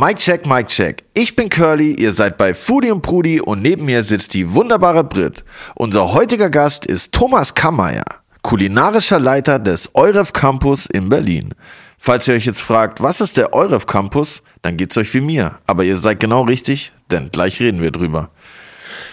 Mike 0.00 0.20
check, 0.20 0.46
Mike 0.46 0.68
check. 0.68 1.02
Ich 1.12 1.34
bin 1.34 1.48
Curly, 1.48 1.94
ihr 1.94 2.12
seid 2.12 2.36
bei 2.36 2.54
Foodie 2.54 2.92
und 2.92 3.02
Prudi 3.02 3.40
und 3.40 3.62
neben 3.62 3.84
mir 3.84 4.04
sitzt 4.04 4.32
die 4.32 4.54
wunderbare 4.54 5.02
Brit. 5.02 5.44
Unser 5.74 6.12
heutiger 6.12 6.50
Gast 6.50 6.86
ist 6.86 7.12
Thomas 7.12 7.56
Kammeyer, 7.56 8.04
kulinarischer 8.42 9.18
Leiter 9.18 9.58
des 9.58 9.90
Euref 9.96 10.32
Campus 10.32 10.86
in 10.86 11.08
Berlin. 11.08 11.52
Falls 11.98 12.28
ihr 12.28 12.34
euch 12.34 12.46
jetzt 12.46 12.60
fragt, 12.60 13.02
was 13.02 13.20
ist 13.20 13.38
der 13.38 13.54
Euref 13.54 13.86
Campus, 13.86 14.44
dann 14.62 14.76
geht's 14.76 14.96
euch 14.96 15.12
wie 15.14 15.20
mir. 15.20 15.58
Aber 15.66 15.82
ihr 15.82 15.96
seid 15.96 16.20
genau 16.20 16.42
richtig, 16.42 16.92
denn 17.10 17.32
gleich 17.32 17.58
reden 17.58 17.82
wir 17.82 17.90
drüber. 17.90 18.30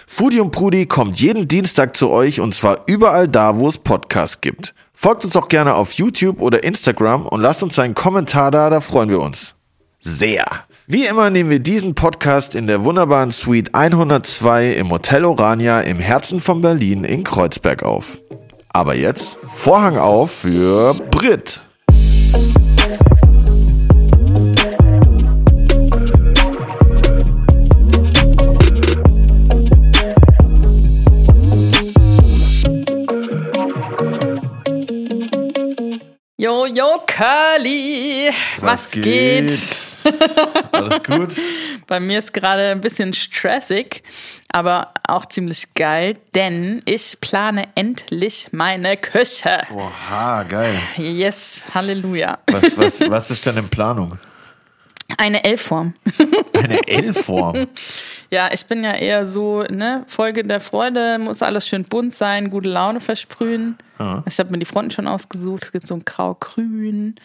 Foodie 0.06 0.40
und 0.40 0.52
Prudi 0.52 0.86
kommt 0.86 1.20
jeden 1.20 1.48
Dienstag 1.48 1.96
zu 1.96 2.12
euch 2.12 2.40
und 2.40 2.54
zwar 2.54 2.84
überall 2.86 3.28
da, 3.28 3.56
wo 3.58 3.68
es 3.68 3.80
Podcasts 3.80 4.40
gibt. 4.40 4.76
Folgt 4.94 5.26
uns 5.26 5.36
auch 5.36 5.48
gerne 5.48 5.74
auf 5.74 5.94
YouTube 5.94 6.42
oder 6.42 6.64
Instagram 6.64 7.26
und 7.26 7.42
lasst 7.42 7.64
uns 7.64 7.80
einen 7.80 7.96
Kommentar 7.96 8.52
da, 8.52 8.70
da 8.70 8.82
freuen 8.82 9.10
wir 9.10 9.20
uns. 9.20 9.56
Sehr. 10.00 10.46
Wie 10.88 11.08
immer 11.08 11.32
nehmen 11.32 11.50
wir 11.50 11.58
diesen 11.58 11.96
Podcast 11.96 12.54
in 12.54 12.68
der 12.68 12.86
wunderbaren 12.86 13.32
Suite 13.32 13.74
102 13.74 14.74
im 14.74 14.92
Hotel 14.92 15.26
Orania 15.26 15.82
im 15.82 15.98
Herzen 15.98 16.40
von 16.40 16.62
Berlin 16.62 17.04
in 17.04 17.24
Kreuzberg 17.24 17.82
auf. 17.82 18.20
Aber 18.70 18.94
jetzt 18.94 19.40
Vorhang 19.52 19.98
auf 19.98 20.30
für 20.30 20.94
Brit. 21.10 21.60
Jo, 36.38 36.68
jo, 36.68 37.02
Curly, 37.08 38.30
was, 38.62 38.92
geht? 38.92 39.52
Alles 40.72 41.04
gut? 41.04 41.34
Bei 41.88 42.00
mir 42.00 42.20
ist 42.20 42.34
gerade 42.34 42.72
ein 42.72 42.82
bisschen 42.82 43.14
stressig, 43.14 44.04
aber 44.52 44.92
auch 45.08 45.26
ziemlich 45.26 45.74
geil, 45.74 46.18
denn 46.34 46.82
ich 46.86 47.18
plane 47.22 47.68
endlich 47.76 48.50
meine 48.52 48.98
Küche. 48.98 49.64
Oha, 49.74 50.44
geil. 50.44 50.80
Yes, 50.98 51.66
Halleluja. 51.74 52.40
Was, 52.52 52.78
was, 52.78 53.02
was 53.02 53.32
ist 53.32 53.46
denn 53.46 53.58
in 53.58 53.70
Planung? 53.70 54.18
Eine 55.18 55.44
L-Form. 55.44 55.94
Eine 56.54 56.88
L-Form. 56.88 57.68
Ja, 58.32 58.50
ich 58.52 58.66
bin 58.66 58.84
ja 58.84 58.94
eher 58.94 59.28
so, 59.28 59.62
ne, 59.62 60.04
Folge 60.08 60.44
der 60.44 60.60
Freude, 60.60 61.20
muss 61.20 61.44
alles 61.44 61.68
schön 61.68 61.84
bunt 61.84 62.16
sein, 62.16 62.50
gute 62.50 62.70
Laune 62.70 63.00
versprühen. 63.00 63.78
Ja. 64.00 64.24
Ich 64.28 64.40
habe 64.40 64.52
mir 64.52 64.58
die 64.58 64.66
Fronten 64.66 64.92
schon 64.92 65.08
ausgesucht. 65.08 65.64
Es 65.64 65.72
gibt 65.72 65.88
so 65.88 65.94
ein 65.94 66.04
grau-grün, 66.06 67.16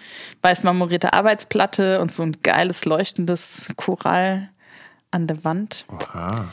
weiß 0.42 0.62
marmorierte 0.62 1.14
Arbeitsplatte 1.14 2.01
und 2.01 2.14
so 2.14 2.23
ein 2.23 2.36
geiles 2.42 2.84
leuchtendes 2.84 3.70
Korall 3.77 4.51
an 5.11 5.27
der 5.27 5.42
Wand. 5.42 5.86
Oha, 5.89 6.53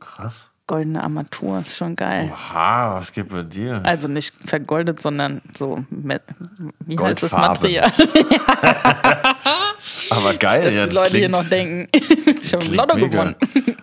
krass. 0.00 0.50
Goldene 0.68 1.02
Armatur, 1.02 1.60
ist 1.60 1.76
schon 1.76 1.96
geil. 1.96 2.30
Oha, 2.30 2.96
was 2.96 3.10
geht 3.10 3.28
bei 3.30 3.42
dir? 3.42 3.80
Also 3.84 4.06
nicht 4.06 4.34
vergoldet, 4.46 5.00
sondern 5.02 5.40
so, 5.56 5.82
mit, 5.90 6.22
wie 6.84 6.96
heißt 6.98 7.22
das. 7.22 7.32
Material? 7.32 7.90
Aber 10.10 10.34
geil, 10.34 10.62
Dass 10.62 10.74
ja, 10.74 10.86
die 10.86 10.94
das 10.94 11.04
Leute 11.04 11.18
hier 11.18 11.28
noch 11.30 11.44
denken, 11.48 11.88
ich 12.42 12.52
habe 12.52 12.66
Lotto 12.66 12.96
gewonnen. 12.96 13.34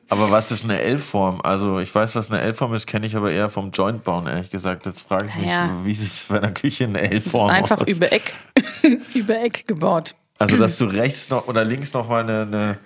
Aber 0.09 0.29
was 0.31 0.51
ist 0.51 0.63
eine 0.63 0.79
L-Form? 0.79 1.41
Also 1.43 1.79
ich 1.79 1.93
weiß, 1.93 2.15
was 2.15 2.29
eine 2.31 2.41
L-Form 2.41 2.73
ist, 2.75 2.85
kenne 2.85 3.07
ich 3.07 3.15
aber 3.15 3.31
eher 3.31 3.49
vom 3.49 3.71
Joint 3.71 4.03
bauen, 4.03 4.27
ehrlich 4.27 4.51
gesagt. 4.51 4.85
Jetzt 4.85 5.07
frage 5.07 5.25
ich 5.27 5.35
mich, 5.35 5.47
Ja. 5.47 5.69
wie 5.83 5.93
sieht 5.93 6.11
es 6.11 6.25
bei 6.29 6.37
einer 6.37 6.51
Küche 6.51 6.83
eine 6.85 7.01
L-Form 7.01 7.49
einfach 7.49 7.81
aus? 7.81 7.87
über 7.87 8.11
Eck, 8.13 8.33
über 9.15 9.39
Eck 9.41 9.65
gebaut. 9.67 10.15
Also 10.37 10.57
dass 10.57 10.77
du 10.77 10.85
rechts 10.85 11.29
noch 11.29 11.47
oder 11.47 11.63
links 11.63 11.93
noch 11.93 12.09
mal 12.09 12.21
eine, 12.23 12.41
eine, 12.41 12.77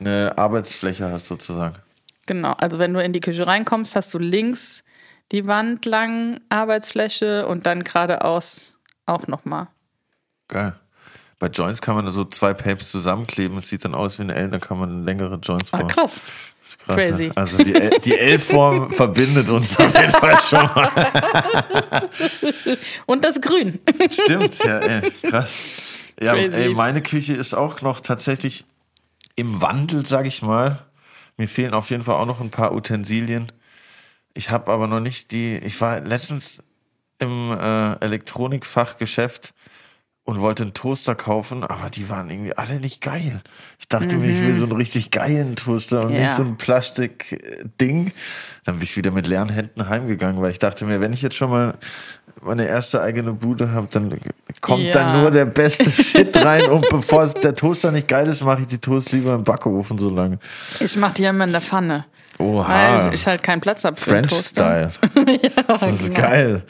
eine 0.00 0.32
Arbeitsfläche 0.36 1.10
hast 1.12 1.26
sozusagen. 1.26 1.76
Genau, 2.26 2.52
also 2.52 2.78
wenn 2.78 2.92
du 2.92 3.02
in 3.02 3.12
die 3.12 3.20
Küche 3.20 3.46
reinkommst, 3.46 3.94
hast 3.96 4.12
du 4.12 4.18
links 4.18 4.82
die 5.32 5.46
Wand 5.46 5.84
lang 5.84 6.40
Arbeitsfläche 6.48 7.46
und 7.46 7.66
dann 7.66 7.82
geradeaus 7.84 8.78
auch 9.06 9.26
nochmal. 9.28 9.68
Geil. 10.48 10.74
Bei 11.38 11.48
Joints 11.48 11.82
kann 11.82 11.94
man 11.96 12.10
so 12.10 12.24
zwei 12.24 12.54
Papes 12.54 12.90
zusammenkleben. 12.90 13.58
Es 13.58 13.68
sieht 13.68 13.84
dann 13.84 13.94
aus 13.94 14.18
wie 14.18 14.22
eine 14.22 14.34
L, 14.34 14.48
dann 14.48 14.60
kann 14.60 14.78
man 14.78 15.04
längere 15.04 15.34
Joints 15.36 15.70
Ah, 15.74 15.78
bauen. 15.78 15.88
krass. 15.88 16.22
Das 16.60 16.68
ist 16.70 16.78
krass. 16.78 16.96
Crazy. 16.96 17.30
Also 17.34 17.62
die, 17.62 17.74
L- 17.74 17.90
die 18.02 18.16
L-Form 18.18 18.90
verbindet 18.92 19.50
uns 19.50 19.78
auf 19.78 19.94
jeden 19.94 20.12
Fall 20.12 20.38
schon 20.40 20.64
mal. 20.74 22.08
Und 23.06 23.22
das 23.24 23.40
Grün. 23.40 23.78
Stimmt, 24.10 24.64
ja, 24.64 24.78
ey, 24.78 25.10
krass. 25.22 25.82
Ja, 26.20 26.32
Crazy. 26.34 26.56
ey, 26.56 26.68
meine 26.74 27.02
Küche 27.02 27.34
ist 27.34 27.52
auch 27.54 27.82
noch 27.82 28.00
tatsächlich 28.00 28.64
im 29.34 29.60
Wandel, 29.60 30.06
sag 30.06 30.24
ich 30.26 30.40
mal. 30.40 30.85
Mir 31.36 31.48
fehlen 31.48 31.74
auf 31.74 31.90
jeden 31.90 32.04
Fall 32.04 32.16
auch 32.16 32.26
noch 32.26 32.40
ein 32.40 32.50
paar 32.50 32.74
Utensilien. 32.74 33.52
Ich 34.34 34.50
habe 34.50 34.70
aber 34.70 34.86
noch 34.86 35.00
nicht 35.00 35.32
die. 35.32 35.56
Ich 35.58 35.80
war 35.80 36.00
letztens 36.00 36.62
im 37.18 37.50
äh, 37.52 37.92
Elektronikfachgeschäft 38.04 39.54
und 40.24 40.40
wollte 40.40 40.64
einen 40.64 40.74
Toaster 40.74 41.14
kaufen, 41.14 41.62
aber 41.62 41.88
die 41.88 42.10
waren 42.10 42.28
irgendwie 42.30 42.56
alle 42.56 42.80
nicht 42.80 43.00
geil. 43.00 43.40
Ich 43.78 43.86
dachte 43.88 44.16
mir, 44.16 44.28
ich 44.28 44.40
will 44.40 44.54
so 44.54 44.64
einen 44.64 44.72
richtig 44.72 45.10
geilen 45.12 45.54
Toaster 45.56 46.04
und 46.04 46.14
Ja. 46.14 46.20
nicht 46.20 46.34
so 46.34 46.42
ein 46.42 46.56
Plastik-Ding. 46.56 48.12
Dann 48.64 48.74
bin 48.74 48.82
ich 48.82 48.96
wieder 48.96 49.12
mit 49.12 49.26
leeren 49.26 49.48
Händen 49.50 49.88
heimgegangen, 49.88 50.42
weil 50.42 50.50
ich 50.50 50.58
dachte 50.58 50.84
mir, 50.84 51.00
wenn 51.00 51.12
ich 51.12 51.22
jetzt 51.22 51.36
schon 51.36 51.50
mal 51.50 51.78
meine 52.42 52.66
erste 52.66 53.02
eigene 53.02 53.32
Bude 53.32 53.70
habe, 53.72 53.88
dann 53.90 54.18
kommt 54.60 54.82
Ja. 54.82 54.92
dann 54.92 55.20
nur 55.20 55.30
der 55.30 55.46
beste 55.46 55.90
Shit 56.02 56.36
rein 56.36 56.64
und 56.66 56.88
bevor 56.88 57.22
es- 57.24 57.34
der 57.34 57.54
Toaster 57.54 57.90
nicht 57.92 58.08
geil 58.08 58.28
ist, 58.28 58.42
mache 58.44 58.60
ich 58.62 58.66
die 58.66 58.78
Toast 58.78 59.12
lieber 59.12 59.34
im 59.34 59.44
Backofen 59.44 59.98
so 59.98 60.10
lange. 60.10 60.38
Ich 60.80 60.96
mache 60.96 61.14
die 61.14 61.22
ja 61.22 61.30
immer 61.30 61.44
in 61.44 61.52
der 61.52 61.60
Pfanne. 61.60 62.04
Oha. 62.38 62.68
Weil 63.06 63.14
ich 63.14 63.26
halt 63.26 63.42
keinen 63.42 63.60
Platz 63.62 63.84
habe 63.84 63.96
für 63.96 64.10
French 64.10 64.28
Toaster. 64.28 64.90
Style. 64.90 65.40
das 65.68 65.82
ist 65.82 66.14
genau. 66.14 66.20
geil. 66.28 66.62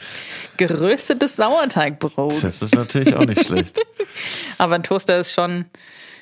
Geröstetes 0.55 1.35
Sauerteigbrot. 1.35 2.41
Das 2.43 2.61
ist 2.61 2.73
natürlich 2.73 3.13
auch 3.13 3.25
nicht 3.25 3.45
schlecht. 3.45 3.77
Aber 4.57 4.75
ein 4.75 4.83
Toaster 4.83 5.17
ist 5.19 5.33
schon, 5.33 5.65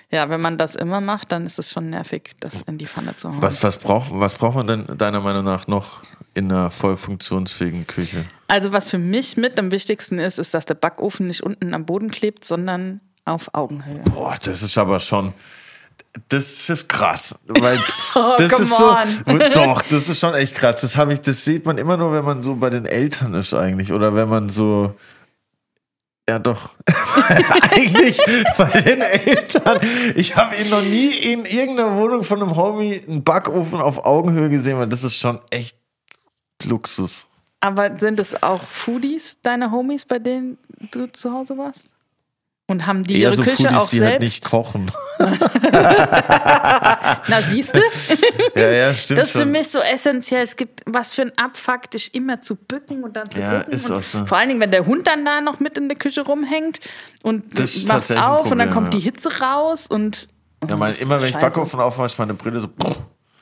ja, 0.09 0.29
wenn 0.31 0.41
man 0.41 0.57
das 0.57 0.75
immer 0.75 0.99
macht, 0.99 1.31
dann 1.31 1.45
ist 1.45 1.59
es 1.59 1.71
schon 1.71 1.91
nervig, 1.91 2.31
das 2.39 2.63
in 2.63 2.79
die 2.79 2.87
Pfanne 2.87 3.15
zu 3.15 3.29
hauen. 3.29 3.41
Was, 3.41 3.61
was, 3.61 3.77
braucht, 3.77 4.07
was 4.11 4.33
braucht 4.33 4.55
man 4.55 4.67
denn 4.67 4.97
deiner 4.97 5.19
Meinung 5.21 5.45
nach 5.45 5.67
noch 5.67 6.01
in 6.35 6.51
einer 6.51 6.69
voll 6.69 6.97
funktionsfähigen 6.97 7.87
Küche? 7.87 8.25
Also 8.47 8.71
was 8.71 8.89
für 8.89 8.99
mich 8.99 9.37
mit 9.37 9.57
am 9.57 9.71
wichtigsten 9.71 10.19
ist, 10.19 10.37
ist, 10.37 10.53
dass 10.53 10.65
der 10.65 10.75
Backofen 10.75 11.27
nicht 11.27 11.41
unten 11.41 11.73
am 11.73 11.85
Boden 11.85 12.11
klebt, 12.11 12.45
sondern 12.45 13.01
auf 13.23 13.49
Augenhöhe. 13.53 14.03
Boah, 14.13 14.37
das 14.43 14.61
ist 14.61 14.77
aber 14.77 14.99
schon. 14.99 15.33
Das 16.29 16.69
ist 16.69 16.87
krass, 16.87 17.35
weil 17.47 17.77
das 18.37 18.51
come 18.51 18.63
ist 18.63 18.77
so, 18.77 18.89
on. 18.89 19.51
doch, 19.53 19.81
das 19.81 20.07
ist 20.09 20.19
schon 20.19 20.33
echt 20.33 20.55
krass. 20.55 20.81
Das 20.81 20.95
habe 20.95 21.13
ich, 21.13 21.21
das 21.21 21.43
sieht 21.43 21.65
man 21.65 21.77
immer 21.77 21.97
nur, 21.97 22.13
wenn 22.13 22.23
man 22.23 22.43
so 22.43 22.55
bei 22.55 22.69
den 22.69 22.85
Eltern 22.85 23.33
ist 23.33 23.53
eigentlich 23.53 23.91
oder 23.91 24.15
wenn 24.15 24.29
man 24.29 24.49
so, 24.49 24.95
ja 26.27 26.39
doch, 26.39 26.71
eigentlich 27.71 28.17
bei 28.57 28.81
den 28.81 29.01
Eltern. 29.01 29.79
Ich 30.15 30.35
habe 30.35 30.55
ihn 30.55 30.69
noch 30.69 30.81
nie 30.81 31.11
in 31.11 31.45
irgendeiner 31.45 31.95
Wohnung 31.97 32.23
von 32.23 32.41
einem 32.41 32.55
Homie 32.55 33.01
einen 33.07 33.23
Backofen 33.23 33.79
auf 33.79 34.05
Augenhöhe 34.05 34.49
gesehen, 34.49 34.77
weil 34.77 34.87
das 34.87 35.03
ist 35.03 35.15
schon 35.15 35.39
echt 35.49 35.77
Luxus. 36.63 37.27
Aber 37.59 37.97
sind 37.99 38.19
es 38.19 38.41
auch 38.43 38.61
Foodies, 38.63 39.37
deine 39.41 39.71
Homies, 39.71 40.05
bei 40.05 40.19
denen 40.19 40.57
du 40.91 41.07
zu 41.07 41.31
Hause 41.31 41.57
warst? 41.57 41.87
Und 42.67 42.87
haben 42.87 43.03
die 43.03 43.13
Eher 43.21 43.29
ihre 43.29 43.35
so 43.37 43.43
Küche 43.43 43.57
Foodies, 43.63 43.75
auch 43.77 43.89
die 43.89 44.01
halt 44.01 44.09
selbst? 44.09 44.21
nicht 44.21 44.45
kochen. 44.45 44.91
Na, 47.27 47.41
siehst 47.47 47.75
du? 47.75 47.79
Ja, 48.55 48.69
ja, 48.71 48.93
stimmt 48.93 49.19
Das 49.19 49.27
ist 49.29 49.33
für 49.33 49.39
schon. 49.41 49.51
mich 49.51 49.67
so 49.67 49.79
essentiell. 49.79 50.43
Es 50.43 50.55
gibt 50.55 50.81
was 50.85 51.13
für 51.13 51.23
ein 51.23 51.37
Abfuck, 51.37 51.91
dich 51.91 52.15
immer 52.15 52.39
zu 52.41 52.55
bücken 52.55 53.03
und 53.03 53.15
dann 53.15 53.29
zu 53.29 53.39
Ja, 53.41 53.59
bücken. 53.59 53.71
ist 53.73 53.91
auch 53.91 54.01
so. 54.01 54.25
Vor 54.25 54.37
allen 54.37 54.47
Dingen, 54.49 54.61
wenn 54.61 54.71
der 54.71 54.85
Hund 54.85 55.05
dann 55.07 55.25
da 55.25 55.41
noch 55.41 55.59
mit 55.59 55.77
in 55.77 55.89
der 55.89 55.97
Küche 55.97 56.21
rumhängt 56.21 56.79
und 57.21 57.59
Das 57.59 57.83
machst 57.85 58.11
auf 58.13 58.49
und 58.51 58.57
dann 58.59 58.69
Problem, 58.69 58.73
kommt 58.73 58.93
ja. 58.93 58.99
die 58.99 59.03
Hitze 59.03 59.39
raus 59.41 59.87
und. 59.87 60.27
Ja, 60.67 60.73
Oh, 60.73 60.77
mein, 60.77 60.87
das 60.87 60.95
ist 60.95 61.01
immer 61.01 61.21
wenn 61.21 61.29
ich. 61.29 61.35
Backofen 61.37 61.79
aufmache, 61.81 62.05
ist 62.07 62.17
meine 62.17 62.33
Brille 62.33 62.59
so. 62.61 62.69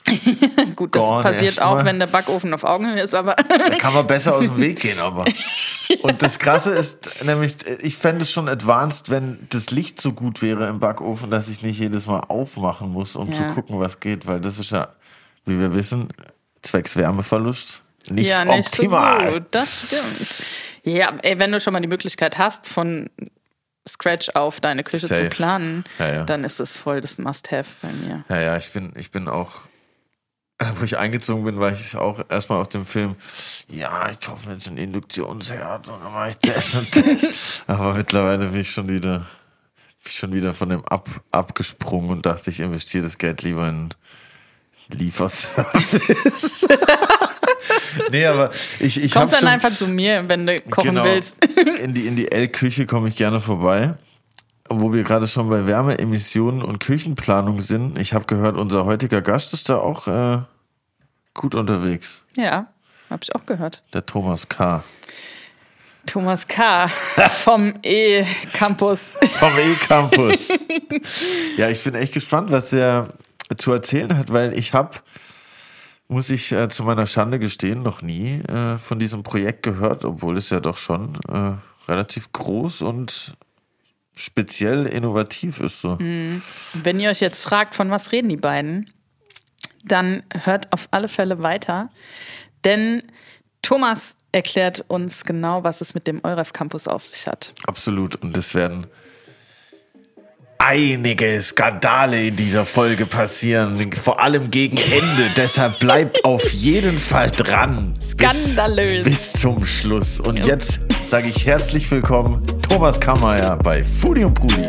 Gut, 0.76 0.94
das 0.94 1.02
Gone 1.04 1.22
passiert 1.22 1.62
auch, 1.62 1.84
wenn 1.84 1.98
der 1.98 2.06
Backofen 2.06 2.52
auf 2.52 2.64
Augenhöhe 2.64 3.00
ist, 3.02 3.14
aber. 3.14 3.34
Da 3.36 3.70
kann 3.78 3.94
man 3.94 4.06
besser 4.06 4.36
aus 4.36 4.44
dem 4.44 4.56
Weg 4.58 4.80
gehen, 4.80 4.98
aber. 4.98 5.24
Und 6.02 6.22
das 6.22 6.38
Krasse 6.38 6.72
ist 6.72 7.24
nämlich, 7.24 7.54
ich 7.80 7.96
fände 7.96 8.22
es 8.22 8.30
schon 8.30 8.48
advanced, 8.48 9.10
wenn 9.10 9.46
das 9.50 9.70
Licht 9.70 10.00
so 10.00 10.12
gut 10.12 10.42
wäre 10.42 10.68
im 10.68 10.80
Backofen, 10.80 11.30
dass 11.30 11.48
ich 11.48 11.62
nicht 11.62 11.78
jedes 11.78 12.06
Mal 12.06 12.20
aufmachen 12.20 12.90
muss, 12.90 13.16
um 13.16 13.30
Ja. 13.32 13.34
zu 13.34 13.54
gucken, 13.54 13.80
was 13.80 14.00
geht, 14.00 14.26
weil 14.26 14.40
das 14.40 14.58
ist 14.58 14.70
ja, 14.70 14.88
wie 15.46 15.58
wir 15.58 15.74
wissen, 15.74 16.08
zwecks 16.62 16.96
Wärmeverlust 16.96 17.82
nicht 18.10 18.28
ja, 18.28 18.44
nicht 18.44 18.66
optimal. 18.68 19.28
so 19.28 19.34
gut. 19.38 19.46
Das 19.52 19.82
stimmt. 19.86 20.44
Ja, 20.84 21.12
ey, 21.22 21.38
wenn 21.38 21.50
du 21.52 21.60
schon 21.60 21.72
mal 21.72 21.80
die 21.80 21.88
Möglichkeit 21.88 22.36
hast, 22.36 22.66
von 22.66 23.08
Scratch 23.88 24.30
auf 24.34 24.60
deine 24.60 24.82
Küche 24.84 25.06
Safe. 25.06 25.24
zu 25.24 25.28
planen, 25.30 25.84
Ja, 25.98 26.12
ja. 26.12 26.24
dann 26.24 26.44
ist 26.44 26.60
es 26.60 26.76
voll 26.76 27.00
das 27.00 27.16
Must-Have 27.18 27.70
bei 27.80 27.88
mir. 27.92 28.24
Ja, 28.28 28.38
ja, 28.40 28.56
ich 28.58 28.70
bin, 28.72 28.92
ich 28.96 29.10
bin 29.10 29.28
auch, 29.28 29.52
wo 30.76 30.84
ich 30.84 30.96
eingezogen 30.96 31.44
bin, 31.44 31.58
war 31.58 31.72
ich 31.72 31.96
auch 31.96 32.20
erstmal 32.28 32.60
auf 32.60 32.68
dem 32.68 32.86
Film, 32.86 33.16
ja, 33.68 34.10
ich 34.10 34.20
kaufe 34.20 34.48
mir 34.48 34.54
jetzt 34.54 34.68
einen 34.68 34.78
Induktionsherd 34.78 35.88
und 35.88 36.02
dann 36.02 36.12
mache 36.12 36.30
ich 36.30 36.38
das 36.38 36.74
und 36.76 36.94
das. 36.94 37.62
Aber 37.66 37.94
mittlerweile 37.94 38.48
bin 38.48 38.60
ich 38.60 38.70
schon 38.70 38.88
wieder, 38.88 39.26
schon 40.06 40.32
wieder 40.32 40.52
von 40.52 40.68
dem 40.68 40.84
ab, 40.86 41.08
abgesprungen 41.32 42.10
und 42.10 42.26
dachte, 42.26 42.50
ich 42.50 42.60
investiere 42.60 43.04
das 43.04 43.18
Geld 43.18 43.42
lieber 43.42 43.68
in 43.68 43.90
Lieferservice. 44.90 46.66
nee, 48.10 48.26
aber 48.26 48.50
ich, 48.80 49.02
ich 49.02 49.12
Kommst 49.12 49.32
dann 49.32 49.40
schon, 49.40 49.48
einfach 49.48 49.74
zu 49.74 49.88
mir, 49.88 50.28
wenn 50.28 50.46
du 50.46 50.60
kochen 50.60 50.90
genau, 50.90 51.04
willst. 51.04 51.42
in 51.80 51.94
die, 51.94 52.06
in 52.06 52.16
die 52.16 52.30
L-Küche 52.30 52.84
komme 52.84 53.08
ich 53.08 53.16
gerne 53.16 53.40
vorbei. 53.40 53.94
Wo 54.68 54.92
wir 54.92 55.02
gerade 55.02 55.28
schon 55.28 55.50
bei 55.50 55.66
Wärmeemissionen 55.66 56.62
und 56.62 56.80
Küchenplanung 56.80 57.60
sind. 57.60 57.98
Ich 57.98 58.14
habe 58.14 58.24
gehört, 58.24 58.56
unser 58.56 58.86
heutiger 58.86 59.20
Gast 59.20 59.52
ist 59.52 59.68
da 59.68 59.76
auch 59.76 60.06
äh, 60.06 60.38
gut 61.34 61.54
unterwegs. 61.54 62.24
Ja, 62.34 62.68
habe 63.10 63.22
ich 63.22 63.34
auch 63.34 63.44
gehört. 63.44 63.82
Der 63.92 64.06
Thomas 64.06 64.48
K. 64.48 64.82
Thomas 66.06 66.46
K. 66.46 66.88
vom 67.30 67.74
E-Campus. 67.82 69.16
Vom 69.30 69.52
E-Campus. 69.58 70.48
ja, 71.56 71.68
ich 71.68 71.82
bin 71.82 71.94
echt 71.94 72.14
gespannt, 72.14 72.50
was 72.50 72.72
er 72.72 73.08
zu 73.56 73.72
erzählen 73.72 74.16
hat, 74.16 74.32
weil 74.32 74.56
ich 74.56 74.72
habe, 74.72 74.98
muss 76.08 76.30
ich 76.30 76.52
äh, 76.52 76.68
zu 76.68 76.84
meiner 76.84 77.06
Schande 77.06 77.38
gestehen, 77.38 77.82
noch 77.82 78.02
nie 78.02 78.40
äh, 78.40 78.76
von 78.78 78.98
diesem 78.98 79.22
Projekt 79.22 79.62
gehört, 79.62 80.04
obwohl 80.04 80.36
es 80.36 80.50
ja 80.50 80.60
doch 80.60 80.76
schon 80.76 81.14
äh, 81.28 81.52
relativ 81.90 82.32
groß 82.32 82.82
und 82.82 83.36
speziell 84.14 84.86
innovativ 84.86 85.60
ist. 85.60 85.80
So. 85.80 85.98
Wenn 85.98 87.00
ihr 87.00 87.10
euch 87.10 87.20
jetzt 87.20 87.40
fragt, 87.40 87.74
von 87.74 87.90
was 87.90 88.12
reden 88.12 88.28
die 88.28 88.36
beiden, 88.36 88.90
dann 89.84 90.22
hört 90.44 90.72
auf 90.72 90.88
alle 90.90 91.08
Fälle 91.08 91.42
weiter, 91.42 91.90
denn 92.64 93.02
Thomas 93.62 94.16
erklärt 94.32 94.84
uns 94.88 95.24
genau, 95.24 95.64
was 95.64 95.80
es 95.80 95.94
mit 95.94 96.06
dem 96.06 96.20
Euref 96.22 96.52
Campus 96.52 96.86
auf 96.88 97.06
sich 97.06 97.26
hat. 97.26 97.54
Absolut. 97.66 98.16
Und 98.16 98.36
es 98.36 98.54
werden 98.54 98.86
einige 100.58 101.40
Skandale 101.42 102.28
in 102.28 102.36
dieser 102.36 102.64
Folge 102.64 103.06
passieren, 103.06 103.92
vor 103.92 104.20
allem 104.20 104.50
gegen 104.50 104.76
Ende. 104.76 105.30
Deshalb 105.36 105.78
bleibt 105.78 106.24
auf 106.24 106.50
jeden 106.52 106.98
Fall 106.98 107.30
dran. 107.30 107.98
Skandalös. 108.00 109.04
Bis, 109.04 109.32
bis 109.32 109.40
zum 109.40 109.64
Schluss. 109.64 110.20
Und 110.20 110.44
jetzt 110.44 110.80
sage 111.06 111.28
ich 111.28 111.46
herzlich 111.46 111.90
willkommen, 111.90 112.46
Thomas 112.68 112.98
Kammerer 112.98 113.56
bei 113.58 113.84
Foodie 113.84 114.24
und 114.24 114.34
Brudi. 114.34 114.68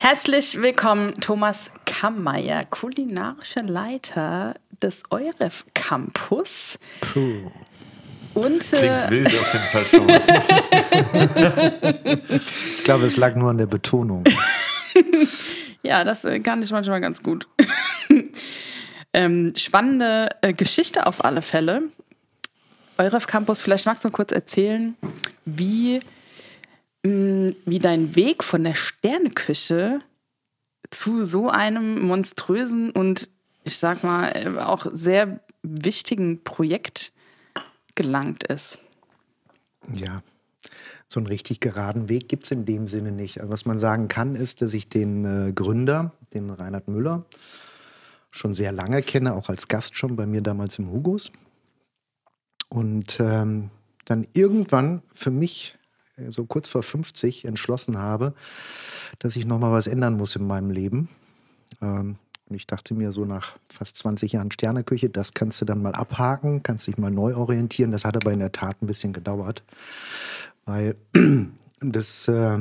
Herzlich 0.00 0.60
willkommen, 0.60 1.14
Thomas 1.20 1.70
Kammeier, 1.84 2.64
kulinarischer 2.64 3.62
Leiter 3.62 4.54
des 4.82 5.04
Euref 5.10 5.64
Campus. 5.74 6.78
Puh. 7.00 7.50
Und 8.34 8.60
Klingt 8.60 9.02
äh, 9.02 9.10
wild 9.10 9.26
auf 9.28 9.52
jeden 9.52 9.66
Fall 9.66 9.84
schon. 9.84 10.08
Ich 12.76 12.84
glaube, 12.84 13.04
es 13.06 13.16
lag 13.16 13.34
nur 13.36 13.50
an 13.50 13.58
der 13.58 13.66
Betonung. 13.66 14.24
ja, 15.82 16.04
das 16.04 16.24
äh, 16.24 16.40
kann 16.40 16.62
ich 16.62 16.70
manchmal 16.70 17.00
ganz 17.00 17.22
gut. 17.22 17.48
Ähm, 19.16 19.52
spannende 19.56 20.28
äh, 20.42 20.52
Geschichte 20.52 21.06
auf 21.06 21.24
alle 21.24 21.40
Fälle. 21.42 21.84
Euref 22.98 23.26
Campus, 23.26 23.60
vielleicht 23.60 23.86
magst 23.86 24.04
du 24.04 24.10
kurz 24.10 24.30
erzählen, 24.30 24.94
wie, 25.46 26.00
mh, 27.02 27.52
wie 27.64 27.78
dein 27.78 28.14
Weg 28.14 28.44
von 28.44 28.62
der 28.62 28.74
Sterneküche 28.74 30.00
zu 30.90 31.24
so 31.24 31.48
einem 31.48 32.06
monströsen 32.06 32.90
und 32.90 33.28
ich 33.64 33.78
sag 33.78 34.04
mal 34.04 34.32
äh, 34.34 34.60
auch 34.60 34.86
sehr 34.92 35.40
wichtigen 35.62 36.44
Projekt 36.44 37.12
gelangt 37.94 38.44
ist. 38.44 38.78
Ja, 39.94 40.22
so 41.08 41.20
einen 41.20 41.26
richtig 41.26 41.60
geraden 41.60 42.10
Weg 42.10 42.28
gibt 42.28 42.44
es 42.44 42.50
in 42.50 42.66
dem 42.66 42.86
Sinne 42.86 43.12
nicht. 43.12 43.40
Was 43.42 43.64
man 43.64 43.78
sagen 43.78 44.08
kann, 44.08 44.36
ist, 44.36 44.60
dass 44.60 44.74
ich 44.74 44.90
den 44.90 45.24
äh, 45.24 45.52
Gründer, 45.52 46.12
den 46.34 46.50
Reinhard 46.50 46.88
Müller, 46.88 47.24
schon 48.36 48.54
sehr 48.54 48.72
lange 48.72 49.02
kenne, 49.02 49.34
auch 49.34 49.48
als 49.48 49.68
Gast 49.68 49.96
schon 49.96 50.16
bei 50.16 50.26
mir 50.26 50.42
damals 50.42 50.78
im 50.78 50.90
Hugos. 50.90 51.30
Und 52.68 53.18
ähm, 53.20 53.70
dann 54.04 54.26
irgendwann 54.32 55.02
für 55.12 55.30
mich, 55.30 55.76
äh, 56.16 56.30
so 56.30 56.46
kurz 56.46 56.68
vor 56.68 56.82
50, 56.82 57.44
entschlossen 57.44 57.98
habe, 57.98 58.34
dass 59.18 59.36
ich 59.36 59.46
nochmal 59.46 59.72
was 59.72 59.86
ändern 59.86 60.16
muss 60.16 60.36
in 60.36 60.46
meinem 60.46 60.70
Leben. 60.70 61.08
Ähm, 61.80 62.16
und 62.48 62.54
ich 62.54 62.66
dachte 62.66 62.94
mir 62.94 63.12
so 63.12 63.24
nach 63.24 63.56
fast 63.68 63.96
20 63.96 64.32
Jahren 64.32 64.52
Sterneküche, 64.52 65.10
das 65.10 65.34
kannst 65.34 65.60
du 65.60 65.64
dann 65.64 65.82
mal 65.82 65.94
abhaken, 65.94 66.62
kannst 66.62 66.86
dich 66.86 66.96
mal 66.96 67.10
neu 67.10 67.34
orientieren. 67.34 67.90
Das 67.90 68.04
hat 68.04 68.16
aber 68.16 68.32
in 68.32 68.38
der 68.38 68.52
Tat 68.52 68.80
ein 68.82 68.86
bisschen 68.86 69.12
gedauert. 69.12 69.64
Weil 70.64 70.96
das 71.80 72.28
äh, 72.28 72.58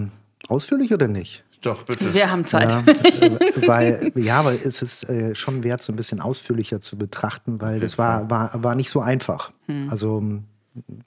ausführlich 0.47 0.91
oder 0.93 1.07
nicht? 1.07 1.44
Doch, 1.61 1.83
bitte. 1.83 2.13
Wir 2.13 2.31
haben 2.31 2.45
Zeit. 2.45 2.69
Ja, 2.71 3.67
weil, 3.67 4.11
ja, 4.15 4.39
aber 4.39 4.53
es 4.53 4.81
ist 4.81 5.09
äh, 5.09 5.33
schon 5.35 5.63
wert, 5.63 5.83
so 5.83 5.91
ein 5.91 5.95
bisschen 5.95 6.19
ausführlicher 6.19 6.81
zu 6.81 6.97
betrachten, 6.97 7.61
weil 7.61 7.79
das 7.79 7.97
war, 7.97 8.29
war, 8.29 8.51
war 8.63 8.75
nicht 8.75 8.89
so 8.89 9.01
einfach. 9.01 9.51
Also 9.89 10.21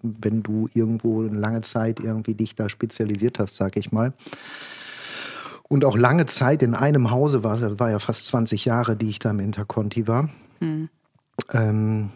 wenn 0.02 0.42
du 0.42 0.68
irgendwo 0.72 1.22
eine 1.22 1.38
lange 1.38 1.60
Zeit 1.60 2.00
irgendwie 2.00 2.34
dich 2.34 2.54
da 2.54 2.68
spezialisiert 2.68 3.38
hast, 3.38 3.56
sag 3.56 3.76
ich 3.76 3.92
mal, 3.92 4.12
und 5.68 5.84
auch 5.84 5.96
lange 5.96 6.26
Zeit 6.26 6.62
in 6.62 6.74
einem 6.74 7.10
Hause 7.10 7.44
war, 7.44 7.58
das 7.58 7.78
war 7.78 7.90
ja 7.90 7.98
fast 7.98 8.26
20 8.26 8.64
Jahre, 8.64 8.96
die 8.96 9.10
ich 9.10 9.18
da 9.18 9.30
im 9.30 9.40
Interconti 9.40 10.08
war, 10.08 10.30
ähm, 11.52 12.10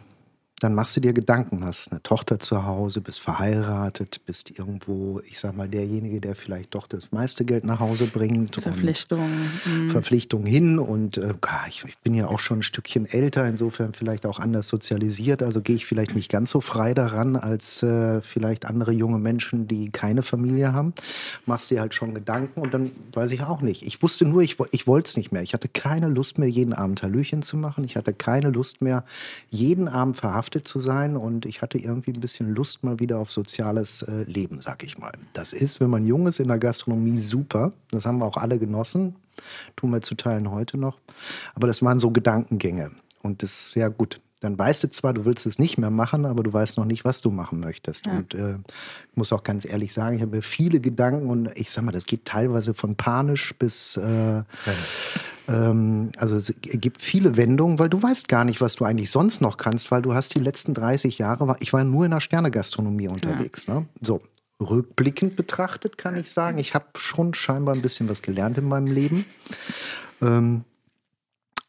dann 0.62 0.74
machst 0.74 0.96
du 0.96 1.00
dir 1.00 1.12
Gedanken, 1.12 1.64
hast 1.64 1.90
eine 1.90 2.02
Tochter 2.04 2.38
zu 2.38 2.64
Hause, 2.64 3.00
bist 3.00 3.20
verheiratet, 3.20 4.20
bist 4.26 4.56
irgendwo, 4.56 5.20
ich 5.28 5.40
sag 5.40 5.56
mal, 5.56 5.68
derjenige, 5.68 6.20
der 6.20 6.36
vielleicht 6.36 6.76
doch 6.76 6.86
das 6.86 7.10
meiste 7.10 7.44
Geld 7.44 7.64
nach 7.64 7.80
Hause 7.80 8.06
bringt. 8.06 8.60
Verpflichtungen. 8.60 9.50
Mhm. 9.64 9.90
Verpflichtung 9.90 10.46
hin 10.46 10.78
und 10.78 11.18
äh, 11.18 11.34
ich, 11.68 11.84
ich 11.84 11.98
bin 11.98 12.14
ja 12.14 12.28
auch 12.28 12.38
schon 12.38 12.60
ein 12.60 12.62
Stückchen 12.62 13.06
älter, 13.06 13.44
insofern 13.44 13.92
vielleicht 13.92 14.24
auch 14.24 14.38
anders 14.38 14.68
sozialisiert, 14.68 15.42
also 15.42 15.60
gehe 15.60 15.74
ich 15.74 15.84
vielleicht 15.84 16.14
nicht 16.14 16.30
ganz 16.30 16.50
so 16.52 16.60
frei 16.60 16.94
daran 16.94 17.34
als 17.34 17.82
äh, 17.82 18.20
vielleicht 18.20 18.64
andere 18.64 18.92
junge 18.92 19.18
Menschen, 19.18 19.66
die 19.66 19.90
keine 19.90 20.22
Familie 20.22 20.72
haben. 20.72 20.94
Machst 21.44 21.72
dir 21.72 21.80
halt 21.80 21.92
schon 21.92 22.14
Gedanken 22.14 22.60
und 22.60 22.72
dann 22.72 22.92
weiß 23.12 23.32
ich 23.32 23.42
auch 23.42 23.62
nicht. 23.62 23.82
Ich 23.82 24.00
wusste 24.00 24.26
nur, 24.26 24.42
ich, 24.42 24.58
ich 24.70 24.86
wollte 24.86 25.08
es 25.08 25.16
nicht 25.16 25.32
mehr. 25.32 25.42
Ich 25.42 25.54
hatte 25.54 25.68
keine 25.68 26.06
Lust 26.06 26.38
mehr, 26.38 26.48
jeden 26.48 26.72
Abend 26.72 27.02
Hallöchen 27.02 27.42
zu 27.42 27.56
machen. 27.56 27.82
Ich 27.82 27.96
hatte 27.96 28.12
keine 28.12 28.50
Lust 28.50 28.80
mehr, 28.80 29.04
jeden 29.50 29.88
Abend 29.88 30.16
verhaftet 30.16 30.51
zu 30.60 30.80
sein 30.80 31.16
und 31.16 31.46
ich 31.46 31.62
hatte 31.62 31.78
irgendwie 31.78 32.10
ein 32.10 32.20
bisschen 32.20 32.54
Lust 32.54 32.84
mal 32.84 33.00
wieder 33.00 33.18
auf 33.18 33.30
soziales 33.30 34.02
äh, 34.02 34.24
Leben, 34.24 34.60
sag 34.60 34.82
ich 34.82 34.98
mal. 34.98 35.12
Das 35.32 35.54
ist, 35.54 35.80
wenn 35.80 35.88
man 35.88 36.04
jung 36.04 36.26
ist 36.26 36.40
in 36.40 36.48
der 36.48 36.58
Gastronomie, 36.58 37.16
super. 37.16 37.72
Das 37.90 38.04
haben 38.04 38.18
wir 38.18 38.26
auch 38.26 38.36
alle 38.36 38.58
genossen. 38.58 39.16
Tun 39.76 39.90
wir 39.90 40.02
zu 40.02 40.14
Teilen 40.14 40.50
heute 40.50 40.76
noch. 40.76 40.98
Aber 41.54 41.66
das 41.66 41.82
waren 41.82 41.98
so 41.98 42.10
Gedankengänge. 42.10 42.90
Und 43.22 43.42
das 43.42 43.68
ist 43.68 43.74
ja 43.76 43.88
gut. 43.88 44.20
Dann 44.44 44.58
weißt 44.58 44.84
du 44.84 44.90
zwar, 44.90 45.12
du 45.14 45.24
willst 45.24 45.46
es 45.46 45.58
nicht 45.58 45.78
mehr 45.78 45.90
machen, 45.90 46.24
aber 46.26 46.42
du 46.42 46.52
weißt 46.52 46.78
noch 46.78 46.84
nicht, 46.84 47.04
was 47.04 47.20
du 47.20 47.30
machen 47.30 47.60
möchtest. 47.60 48.06
Und 48.18 48.34
äh, 48.34 48.54
ich 49.10 49.16
muss 49.16 49.32
auch 49.32 49.42
ganz 49.42 49.64
ehrlich 49.64 49.92
sagen, 49.92 50.16
ich 50.16 50.22
habe 50.22 50.42
viele 50.42 50.80
Gedanken 50.80 51.28
und 51.30 51.50
ich 51.58 51.70
sag 51.70 51.84
mal, 51.84 51.92
das 51.92 52.06
geht 52.06 52.24
teilweise 52.24 52.74
von 52.74 52.96
panisch 52.96 53.54
bis 53.58 53.96
äh, 53.96 54.42
ähm, 55.48 56.10
also 56.16 56.36
es 56.36 56.54
gibt 56.60 57.02
viele 57.02 57.36
Wendungen, 57.36 57.78
weil 57.78 57.88
du 57.88 58.02
weißt 58.02 58.28
gar 58.28 58.44
nicht, 58.44 58.60
was 58.60 58.76
du 58.76 58.84
eigentlich 58.84 59.10
sonst 59.10 59.40
noch 59.40 59.56
kannst, 59.56 59.90
weil 59.90 60.02
du 60.02 60.14
hast 60.14 60.34
die 60.34 60.40
letzten 60.40 60.72
30 60.74 61.18
Jahre, 61.18 61.48
war- 61.48 61.56
ich 61.60 61.72
war 61.72 61.82
nur 61.84 62.04
in 62.04 62.10
der 62.12 62.20
Sternegastronomie 62.20 63.08
unterwegs. 63.08 63.66
Ne? 63.68 63.86
So, 64.00 64.20
rückblickend 64.60 65.34
betrachtet 65.34 65.98
kann 65.98 66.16
ich 66.16 66.30
sagen, 66.30 66.58
ich 66.58 66.74
habe 66.74 66.86
schon 66.96 67.34
scheinbar 67.34 67.74
ein 67.74 67.82
bisschen 67.82 68.08
was 68.08 68.22
gelernt 68.22 68.58
in 68.58 68.68
meinem 68.68 68.86
Leben. 68.86 69.24
Ähm, 70.20 70.64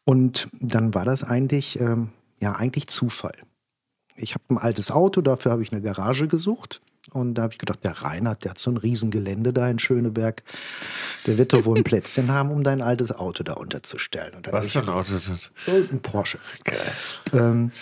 und 0.04 0.48
dann 0.60 0.94
war 0.94 1.04
das 1.04 1.24
eigentlich, 1.24 1.80
ähm, 1.80 2.10
ja, 2.44 2.52
eigentlich 2.52 2.88
Zufall. 2.88 3.36
Ich 4.16 4.34
habe 4.34 4.44
ein 4.50 4.58
altes 4.58 4.90
Auto, 4.90 5.22
dafür 5.22 5.50
habe 5.52 5.62
ich 5.62 5.72
eine 5.72 5.80
Garage 5.80 6.28
gesucht. 6.28 6.82
Und 7.10 7.34
da 7.34 7.42
habe 7.42 7.52
ich 7.52 7.58
gedacht, 7.58 7.82
der 7.84 7.92
Reinhard, 7.92 8.44
der 8.44 8.50
hat 8.50 8.58
so 8.58 8.70
ein 8.70 8.76
Riesengelände 8.76 9.52
da 9.52 9.68
in 9.68 9.78
Schöneberg. 9.78 10.42
Der 11.26 11.38
wird 11.38 11.54
doch 11.54 11.64
wohl 11.64 11.78
ein 11.78 11.84
Plätzchen 11.84 12.30
haben, 12.30 12.50
um 12.50 12.62
dein 12.62 12.82
altes 12.82 13.12
Auto 13.12 13.44
da 13.44 13.54
unterzustellen. 13.54 14.32
Was 14.50 14.72
für 14.72 14.80
ein 14.80 14.88
Auto 14.90 15.16
ist 15.16 15.30
das? 15.30 15.50
ein 15.66 16.00
Porsche. 16.00 16.38
Ähm, 17.32 17.72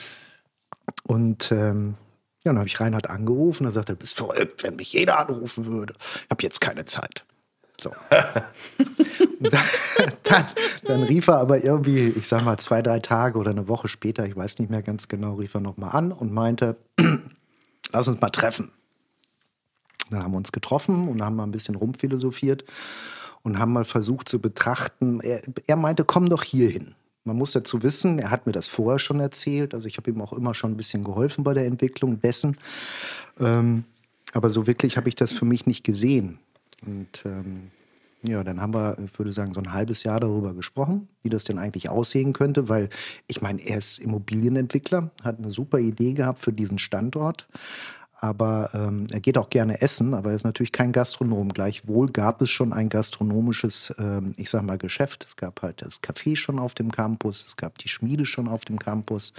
und 1.04 1.50
ähm, 1.50 1.96
ja, 2.44 2.50
dann 2.52 2.58
habe 2.58 2.68
ich 2.68 2.78
Reinhard 2.80 3.10
angerufen. 3.10 3.66
Er 3.66 3.72
sagte, 3.72 3.94
du 3.94 3.98
bist 3.98 4.16
verrückt, 4.16 4.62
wenn 4.62 4.76
mich 4.76 4.92
jeder 4.92 5.18
anrufen 5.18 5.66
würde. 5.66 5.94
Ich 5.98 6.30
habe 6.30 6.42
jetzt 6.42 6.60
keine 6.60 6.84
Zeit. 6.84 7.24
So. 7.82 7.92
Dann, 9.40 9.64
dann, 10.22 10.44
dann 10.84 11.02
rief 11.02 11.26
er 11.26 11.38
aber 11.38 11.64
irgendwie, 11.64 12.10
ich 12.10 12.28
sag 12.28 12.44
mal, 12.44 12.58
zwei, 12.58 12.80
drei 12.80 13.00
Tage 13.00 13.36
oder 13.40 13.50
eine 13.50 13.66
Woche 13.66 13.88
später, 13.88 14.24
ich 14.24 14.36
weiß 14.36 14.60
nicht 14.60 14.70
mehr 14.70 14.82
ganz 14.82 15.08
genau, 15.08 15.34
rief 15.34 15.54
er 15.54 15.60
nochmal 15.60 15.96
an 15.96 16.12
und 16.12 16.32
meinte, 16.32 16.76
lass 17.92 18.06
uns 18.06 18.20
mal 18.20 18.30
treffen. 18.30 18.70
Dann 20.10 20.22
haben 20.22 20.30
wir 20.30 20.36
uns 20.36 20.52
getroffen 20.52 21.08
und 21.08 21.22
haben 21.22 21.34
mal 21.34 21.42
ein 21.42 21.50
bisschen 21.50 21.74
rumphilosophiert 21.74 22.64
und 23.42 23.58
haben 23.58 23.72
mal 23.72 23.84
versucht 23.84 24.28
zu 24.28 24.40
betrachten. 24.40 25.18
Er, 25.20 25.42
er 25.66 25.76
meinte, 25.76 26.04
komm 26.04 26.28
doch 26.28 26.44
hier 26.44 26.68
hin. 26.68 26.94
Man 27.24 27.36
muss 27.36 27.50
dazu 27.50 27.82
wissen, 27.82 28.20
er 28.20 28.30
hat 28.30 28.46
mir 28.46 28.52
das 28.52 28.68
vorher 28.68 29.00
schon 29.00 29.18
erzählt. 29.18 29.74
Also 29.74 29.88
ich 29.88 29.96
habe 29.96 30.10
ihm 30.10 30.20
auch 30.20 30.32
immer 30.32 30.54
schon 30.54 30.72
ein 30.72 30.76
bisschen 30.76 31.02
geholfen 31.02 31.42
bei 31.42 31.54
der 31.54 31.66
Entwicklung 31.66 32.20
dessen. 32.20 32.56
Ähm, 33.40 33.84
aber 34.32 34.50
so 34.50 34.68
wirklich 34.68 34.96
habe 34.96 35.08
ich 35.08 35.14
das 35.16 35.32
für 35.32 35.44
mich 35.44 35.66
nicht 35.66 35.84
gesehen. 35.84 36.38
Und 36.86 37.22
ähm, 37.24 37.70
ja, 38.22 38.44
dann 38.44 38.60
haben 38.60 38.74
wir, 38.74 38.98
ich 39.04 39.18
würde 39.18 39.32
sagen, 39.32 39.52
so 39.52 39.60
ein 39.60 39.72
halbes 39.72 40.04
Jahr 40.04 40.20
darüber 40.20 40.54
gesprochen, 40.54 41.08
wie 41.22 41.28
das 41.28 41.44
denn 41.44 41.58
eigentlich 41.58 41.88
aussehen 41.88 42.32
könnte, 42.32 42.68
weil 42.68 42.88
ich 43.26 43.42
meine, 43.42 43.60
er 43.60 43.78
ist 43.78 43.98
Immobilienentwickler, 43.98 45.10
hat 45.24 45.38
eine 45.38 45.50
super 45.50 45.78
Idee 45.78 46.12
gehabt 46.12 46.40
für 46.40 46.52
diesen 46.52 46.78
Standort. 46.78 47.48
Aber 48.22 48.70
ähm, 48.72 49.08
er 49.10 49.18
geht 49.18 49.36
auch 49.36 49.50
gerne 49.50 49.82
essen, 49.82 50.14
aber 50.14 50.30
er 50.30 50.36
ist 50.36 50.44
natürlich 50.44 50.70
kein 50.70 50.92
Gastronom. 50.92 51.48
Gleichwohl 51.48 52.06
gab 52.06 52.40
es 52.40 52.50
schon 52.50 52.72
ein 52.72 52.88
gastronomisches, 52.88 53.92
ähm, 53.98 54.32
ich 54.36 54.48
sag 54.48 54.62
mal, 54.62 54.78
Geschäft. 54.78 55.24
Es 55.26 55.34
gab 55.34 55.60
halt 55.62 55.82
das 55.82 56.00
Café 56.00 56.36
schon 56.36 56.60
auf 56.60 56.74
dem 56.74 56.92
Campus, 56.92 57.44
es 57.44 57.56
gab 57.56 57.78
die 57.78 57.88
Schmiede 57.88 58.24
schon 58.24 58.46
auf 58.46 58.64
dem 58.64 58.78
Campus 58.78 59.32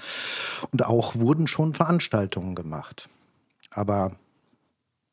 und 0.71 0.83
auch 0.85 1.15
wurden 1.15 1.47
schon 1.47 1.73
Veranstaltungen 1.73 2.55
gemacht. 2.55 3.07
Aber 3.71 4.17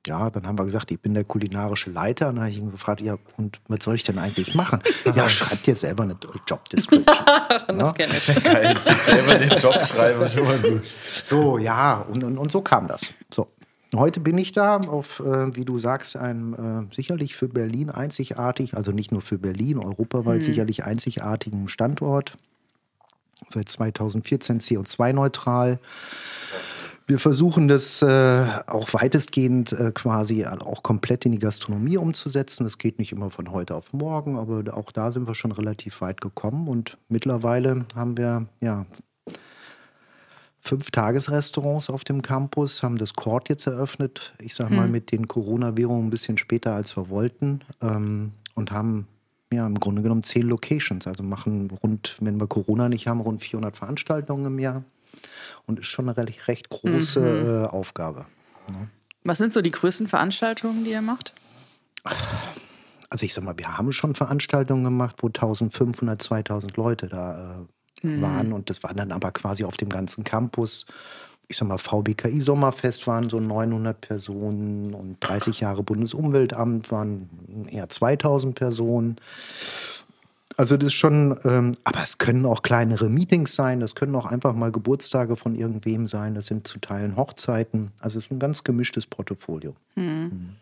ja, 0.06 0.30
dann 0.30 0.46
haben 0.46 0.58
wir 0.58 0.64
gesagt, 0.64 0.90
ich 0.90 1.00
bin 1.00 1.12
der 1.14 1.24
kulinarische 1.24 1.90
Leiter. 1.90 2.28
Und 2.28 2.36
dann 2.36 2.44
habe 2.44 2.50
ich 2.50 2.58
ihn 2.58 2.70
gefragt, 2.70 3.02
ja, 3.02 3.18
und 3.36 3.60
was 3.68 3.84
soll 3.84 3.94
ich 3.94 4.04
denn 4.04 4.18
eigentlich 4.18 4.54
machen? 4.54 4.80
ja, 5.14 5.28
schreibt 5.28 5.66
dir 5.66 5.76
selber 5.76 6.04
eine 6.04 6.16
Job 6.48 6.68
Description. 6.70 7.06
das 7.68 7.94
kenne 7.94 8.16
ich. 8.16 8.44
Geil, 8.44 8.76
sich 8.76 8.96
selber 8.96 9.34
den 9.34 9.58
Job 9.58 9.74
schreiben, 9.86 10.28
schon 10.28 10.44
mal 10.44 10.58
gut. 10.58 10.86
So, 10.86 11.58
ja, 11.58 11.98
und, 11.98 12.24
und, 12.24 12.38
und 12.38 12.50
so 12.50 12.62
kam 12.62 12.88
das. 12.88 13.12
So. 13.32 13.48
Heute 13.94 14.20
bin 14.20 14.38
ich 14.38 14.52
da 14.52 14.76
auf, 14.76 15.20
äh, 15.20 15.54
wie 15.56 15.64
du 15.64 15.76
sagst, 15.76 16.16
einem 16.16 16.54
äh, 16.88 16.94
sicherlich 16.94 17.34
für 17.34 17.48
Berlin 17.48 17.90
einzigartig, 17.90 18.76
also 18.76 18.92
nicht 18.92 19.10
nur 19.10 19.20
für 19.20 19.36
Berlin, 19.36 19.78
europaweit 19.78 20.38
mhm. 20.38 20.44
sicherlich 20.44 20.84
einzigartigen 20.84 21.66
Standort. 21.66 22.34
Seit 23.48 23.68
2014 23.68 24.60
CO2-neutral. 24.60 25.80
Wir 27.10 27.18
versuchen 27.18 27.66
das 27.66 28.02
äh, 28.02 28.46
auch 28.68 28.94
weitestgehend 28.94 29.72
äh, 29.72 29.90
quasi 29.92 30.46
auch 30.46 30.84
komplett 30.84 31.26
in 31.26 31.32
die 31.32 31.40
Gastronomie 31.40 31.96
umzusetzen. 31.96 32.62
Das 32.62 32.78
geht 32.78 33.00
nicht 33.00 33.10
immer 33.10 33.30
von 33.30 33.50
heute 33.50 33.74
auf 33.74 33.92
morgen, 33.92 34.38
aber 34.38 34.76
auch 34.76 34.92
da 34.92 35.10
sind 35.10 35.26
wir 35.26 35.34
schon 35.34 35.50
relativ 35.50 36.02
weit 36.02 36.20
gekommen. 36.20 36.68
Und 36.68 36.98
mittlerweile 37.08 37.84
haben 37.96 38.16
wir 38.16 38.46
ja 38.60 38.86
fünf 40.60 40.92
Tagesrestaurants 40.92 41.90
auf 41.90 42.04
dem 42.04 42.22
Campus, 42.22 42.84
haben 42.84 42.96
das 42.96 43.14
Court 43.14 43.48
jetzt 43.48 43.66
eröffnet. 43.66 44.32
Ich 44.40 44.54
sage 44.54 44.72
mal, 44.72 44.84
hm. 44.84 44.92
mit 44.92 45.10
den 45.10 45.26
Corona-Währungen 45.26 46.06
ein 46.06 46.10
bisschen 46.10 46.38
später, 46.38 46.76
als 46.76 46.96
wir 46.96 47.08
wollten. 47.08 47.62
Ähm, 47.82 48.34
und 48.54 48.70
haben 48.70 49.08
ja 49.52 49.66
im 49.66 49.80
Grunde 49.80 50.02
genommen 50.02 50.22
zehn 50.22 50.46
Locations. 50.46 51.08
Also 51.08 51.24
machen 51.24 51.72
rund, 51.82 52.18
wenn 52.20 52.38
wir 52.38 52.46
Corona 52.46 52.88
nicht 52.88 53.08
haben, 53.08 53.20
rund 53.20 53.42
400 53.42 53.76
Veranstaltungen 53.76 54.46
im 54.46 54.60
Jahr 54.60 54.84
und 55.66 55.80
ist 55.80 55.86
schon 55.86 56.08
eine 56.08 56.28
recht, 56.48 56.68
große 56.68 57.20
mhm. 57.20 57.64
äh, 57.64 57.66
Aufgabe. 57.66 58.26
Ja. 58.68 58.74
Was 59.24 59.38
sind 59.38 59.52
so 59.52 59.62
die 59.62 59.70
größten 59.70 60.08
Veranstaltungen, 60.08 60.84
die 60.84 60.90
ihr 60.90 61.02
macht? 61.02 61.34
Also 63.10 63.26
ich 63.26 63.34
sag 63.34 63.44
mal, 63.44 63.58
wir 63.58 63.76
haben 63.76 63.92
schon 63.92 64.14
Veranstaltungen 64.14 64.84
gemacht, 64.84 65.16
wo 65.20 65.26
1500, 65.26 66.22
2000 66.22 66.76
Leute 66.76 67.08
da 67.08 67.66
äh, 68.02 68.06
mhm. 68.06 68.22
waren 68.22 68.52
und 68.52 68.70
das 68.70 68.82
waren 68.82 68.96
dann 68.96 69.12
aber 69.12 69.32
quasi 69.32 69.64
auf 69.64 69.76
dem 69.76 69.88
ganzen 69.88 70.24
Campus. 70.24 70.86
Ich 71.48 71.56
sag 71.56 71.66
mal, 71.66 71.78
VBKI 71.78 72.40
Sommerfest 72.40 73.06
waren 73.08 73.28
so 73.28 73.40
900 73.40 74.00
Personen 74.00 74.94
und 74.94 75.16
30 75.20 75.60
Jahre 75.60 75.82
Bundesumweltamt 75.82 76.92
waren 76.92 77.66
eher 77.68 77.88
2000 77.88 78.54
Personen. 78.54 79.16
Also 80.60 80.76
das 80.76 80.88
ist 80.88 80.92
schon, 80.92 81.38
ähm, 81.44 81.74
aber 81.84 82.02
es 82.02 82.18
können 82.18 82.44
auch 82.44 82.60
kleinere 82.60 83.08
Meetings 83.08 83.54
sein, 83.56 83.80
das 83.80 83.94
können 83.94 84.14
auch 84.14 84.26
einfach 84.26 84.52
mal 84.52 84.70
Geburtstage 84.70 85.36
von 85.36 85.54
irgendwem 85.54 86.06
sein, 86.06 86.34
das 86.34 86.44
sind 86.48 86.66
zu 86.66 86.78
Teilen 86.80 87.16
Hochzeiten. 87.16 87.92
Also 87.98 88.18
es 88.18 88.26
ist 88.26 88.30
ein 88.30 88.40
ganz 88.40 88.62
gemischtes 88.62 89.06
Portfolio. 89.06 89.74
Mhm. 89.94 90.56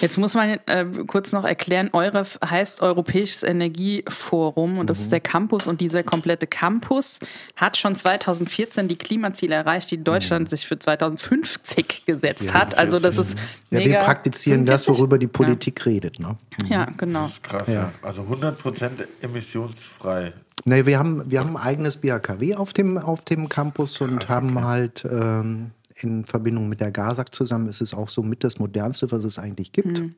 Jetzt 0.00 0.18
muss 0.18 0.34
man 0.34 0.58
äh, 0.66 0.86
kurz 1.06 1.32
noch 1.32 1.44
erklären, 1.44 1.90
EUREF 1.92 2.38
heißt 2.44 2.82
Europäisches 2.82 3.42
Energieforum 3.42 4.78
und 4.78 4.88
das 4.88 4.98
mhm. 4.98 5.02
ist 5.02 5.12
der 5.12 5.20
Campus 5.20 5.66
und 5.66 5.80
dieser 5.80 6.02
komplette 6.02 6.46
Campus 6.46 7.18
hat 7.56 7.76
schon 7.76 7.94
2014 7.94 8.88
die 8.88 8.96
Klimaziele 8.96 9.54
erreicht, 9.54 9.90
die 9.90 10.02
Deutschland 10.02 10.46
mhm. 10.46 10.50
sich 10.50 10.66
für 10.66 10.78
2050 10.78 12.06
gesetzt 12.06 12.42
ja, 12.46 12.54
hat. 12.54 12.78
Also 12.78 12.98
das 12.98 13.18
ist 13.18 13.38
ja, 13.70 13.78
wir 13.80 13.98
praktizieren 13.98 14.66
45? 14.66 14.86
das, 14.86 14.98
worüber 14.98 15.18
die 15.18 15.26
Politik 15.26 15.80
ja. 15.80 15.92
redet. 15.92 16.20
Ne? 16.20 16.36
Ja, 16.68 16.86
genau. 16.96 17.22
Das 17.22 17.32
ist 17.32 17.42
krass, 17.44 17.68
ja. 17.68 17.92
Also 18.02 18.22
100 18.22 18.58
Prozent 18.58 19.06
emissionsfrei. 19.20 20.32
Nee, 20.64 20.86
wir 20.86 20.98
haben, 20.98 21.30
wir 21.30 21.40
haben 21.40 21.56
ein 21.56 21.62
eigenes 21.62 21.96
BHKW 21.98 22.54
auf 22.54 22.72
dem, 22.72 22.98
auf 22.98 23.24
dem 23.24 23.48
Campus 23.48 24.00
und 24.00 24.24
okay. 24.24 24.28
haben 24.28 24.62
halt 24.62 25.06
ähm, 25.10 25.70
in 26.04 26.24
Verbindung 26.24 26.68
mit 26.68 26.80
der 26.80 26.90
GASAG 26.90 27.34
zusammen 27.34 27.68
ist 27.68 27.80
es 27.80 27.94
auch 27.94 28.08
so 28.08 28.22
mit 28.22 28.44
das 28.44 28.58
modernste, 28.58 29.10
was 29.12 29.24
es 29.24 29.38
eigentlich 29.38 29.72
gibt. 29.72 30.00
Mhm. 30.00 30.14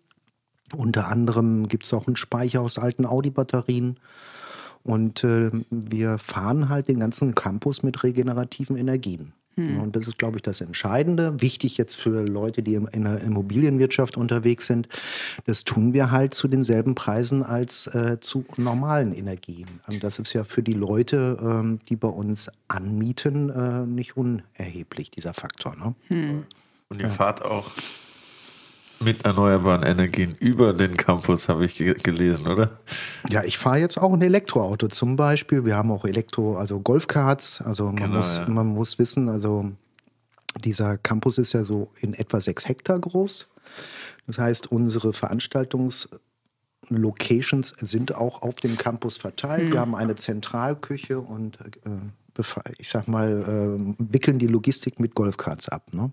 Unter 0.75 1.09
anderem 1.09 1.69
gibt 1.69 1.85
es 1.85 1.93
auch 1.93 2.07
einen 2.07 2.17
Speicher 2.17 2.61
aus 2.61 2.79
alten 2.79 3.05
Audi-Batterien. 3.05 3.99
Und 4.83 5.23
äh, 5.23 5.51
wir 5.71 6.19
fahren 6.19 6.69
halt 6.69 6.89
den 6.89 7.01
ganzen 7.01 7.35
Campus 7.35 7.83
mit 7.83 8.03
regenerativen 8.03 8.77
Energien. 8.77 9.33
Hm. 9.57 9.81
Und 9.81 9.97
das 9.97 10.09
ist, 10.09 10.19
glaube 10.19 10.37
ich, 10.37 10.43
das 10.43 10.61
Entscheidende. 10.61 11.41
Wichtig 11.41 11.77
jetzt 11.77 11.95
für 11.95 12.25
Leute, 12.25 12.63
die 12.63 12.75
in 12.75 13.05
der 13.05 13.21
Immobilienwirtschaft 13.21 14.17
unterwegs 14.17 14.67
sind. 14.67 14.89
Das 15.45 15.65
tun 15.65 15.93
wir 15.93 16.11
halt 16.11 16.35
zu 16.35 16.49
denselben 16.49 16.95
Preisen 16.95 17.43
als 17.43 17.87
äh, 17.89 18.19
zu 18.21 18.45
normalen 18.57 19.15
Energien. 19.15 19.69
Und 19.87 20.03
das 20.03 20.19
ist 20.19 20.33
ja 20.33 20.45
für 20.45 20.63
die 20.63 20.73
Leute, 20.73 21.39
ähm, 21.41 21.79
die 21.89 21.97
bei 21.97 22.09
uns 22.09 22.51
anmieten, 22.69 23.51
äh, 23.51 23.87
nicht 23.87 24.17
unerheblich, 24.17 25.11
dieser 25.11 25.35
Faktor. 25.35 25.77
Ne? 25.77 25.95
Hm. 26.09 26.45
Und 26.89 27.01
ihr 27.01 27.09
ja. 27.09 27.13
fahrt 27.13 27.45
auch 27.45 27.73
mit 29.05 29.25
erneuerbaren 29.25 29.83
Energien 29.83 30.35
über 30.39 30.73
den 30.73 30.97
Campus, 30.97 31.49
habe 31.49 31.65
ich 31.65 31.79
gelesen, 31.79 32.47
oder? 32.49 32.79
Ja, 33.29 33.43
ich 33.45 33.59
fahre 33.59 33.79
jetzt 33.79 33.99
auch 33.99 34.13
ein 34.13 34.23
Elektroauto 34.23 34.89
zum 34.89 35.17
Beispiel. 35.17 35.65
Wir 35.65 35.77
haben 35.77 35.91
auch 35.91 36.05
Elektro, 36.05 36.57
also 36.57 36.79
Golfkarts. 36.81 37.63
Also 37.63 37.87
man, 37.87 37.97
genau, 37.97 38.17
muss, 38.17 38.39
ja. 38.39 38.49
man 38.49 38.67
muss 38.69 38.99
wissen, 38.99 39.29
also 39.29 39.73
dieser 40.65 40.99
Campus 40.99 41.39
ist 41.39 41.53
ja 41.53 41.65
so 41.65 41.91
in 42.01 42.15
etwa 42.15 42.41
sechs 42.41 42.69
Hektar 42.69 42.99
groß. 42.99 43.53
Das 44.27 44.39
heißt, 44.39 44.71
unsere 44.71 45.13
Veranstaltungslocations 45.13 47.75
sind 47.81 48.15
auch 48.15 48.43
auf 48.43 48.57
dem 48.57 48.77
Campus 48.79 49.17
verteilt. 49.17 49.73
Wir 49.73 49.81
haben 49.81 49.95
eine 49.95 50.15
Zentralküche 50.15 51.21
und 51.21 51.59
äh, 51.61 51.71
ich 52.79 52.89
sag 52.89 53.09
mal, 53.09 53.43
äh, 53.43 53.77
wickeln 53.99 54.39
die 54.39 54.47
Logistik 54.47 55.01
mit 55.01 55.15
Golfkarts 55.15 55.69
ab. 55.69 55.93
Ne? 55.93 56.13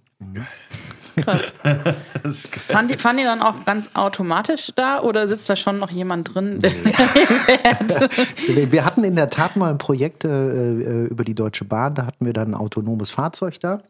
Krass. 1.22 1.54
fahren, 2.68 2.88
die, 2.88 2.98
fahren 2.98 3.18
die 3.18 3.24
dann 3.24 3.42
auch 3.42 3.66
ganz 3.66 3.90
automatisch 3.94 4.72
da 4.76 5.02
oder 5.02 5.28
sitzt 5.28 5.50
da 5.50 5.56
schon 5.56 5.80
noch 5.80 5.90
jemand 5.92 6.34
drin? 6.34 6.60
wir 8.48 8.86
hatten 8.86 9.04
in 9.04 9.16
der 9.16 9.30
Tat 9.30 9.56
mal 9.56 9.72
ein 9.72 9.78
Projekt 9.78 10.26
äh, 10.26 10.30
äh, 10.30 11.06
über 11.06 11.24
die 11.24 11.36
Deutsche 11.36 11.66
Bahn, 11.66 11.96
da 11.96 12.06
hatten 12.06 12.26
wir 12.26 12.34
dann 12.34 12.50
ein 12.50 12.56
autonomes 12.56 13.12
Fahrzeug 13.12 13.60
da. 13.60 13.82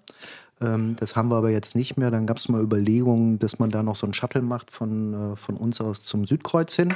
Ähm, 0.61 0.95
das 0.99 1.15
haben 1.15 1.29
wir 1.29 1.37
aber 1.37 1.49
jetzt 1.49 1.75
nicht 1.75 1.97
mehr. 1.97 2.11
Dann 2.11 2.25
gab 2.25 2.37
es 2.37 2.49
mal 2.49 2.61
Überlegungen, 2.61 3.39
dass 3.39 3.59
man 3.59 3.69
da 3.69 3.83
noch 3.83 3.95
so 3.95 4.05
einen 4.05 4.13
Shuttle 4.13 4.41
macht 4.41 4.71
von, 4.71 5.33
äh, 5.33 5.35
von 5.35 5.55
uns 5.55 5.79
aus 5.81 6.03
zum 6.03 6.25
Südkreuz 6.25 6.75
hin. 6.75 6.93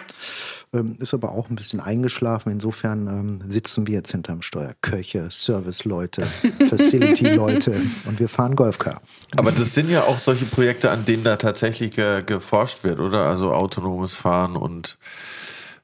Ähm, 0.74 0.98
ist 1.00 1.14
aber 1.14 1.32
auch 1.32 1.50
ein 1.50 1.56
bisschen 1.56 1.80
eingeschlafen. 1.80 2.52
Insofern 2.52 3.08
ähm, 3.08 3.40
sitzen 3.50 3.88
wir 3.88 3.96
jetzt 3.96 4.12
hinterm 4.12 4.42
Steuer. 4.42 4.74
Köche, 4.82 5.28
Serviceleute, 5.30 6.24
Facility-Leute 6.70 7.82
und 8.06 8.20
wir 8.20 8.28
fahren 8.28 8.56
Golfcar. 8.56 9.02
Aber 9.38 9.52
das 9.52 9.74
sind 9.74 9.90
ja 9.90 10.04
auch 10.04 10.18
solche 10.18 10.46
Projekte, 10.46 10.92
an 10.92 11.06
denen 11.06 11.24
da 11.24 11.38
tatsächlich 11.38 11.96
geforscht 12.26 12.84
wird, 12.84 13.00
oder? 13.00 13.26
Also 13.26 13.54
autonomes 13.54 14.16
Fahren 14.16 14.56
und 14.56 14.98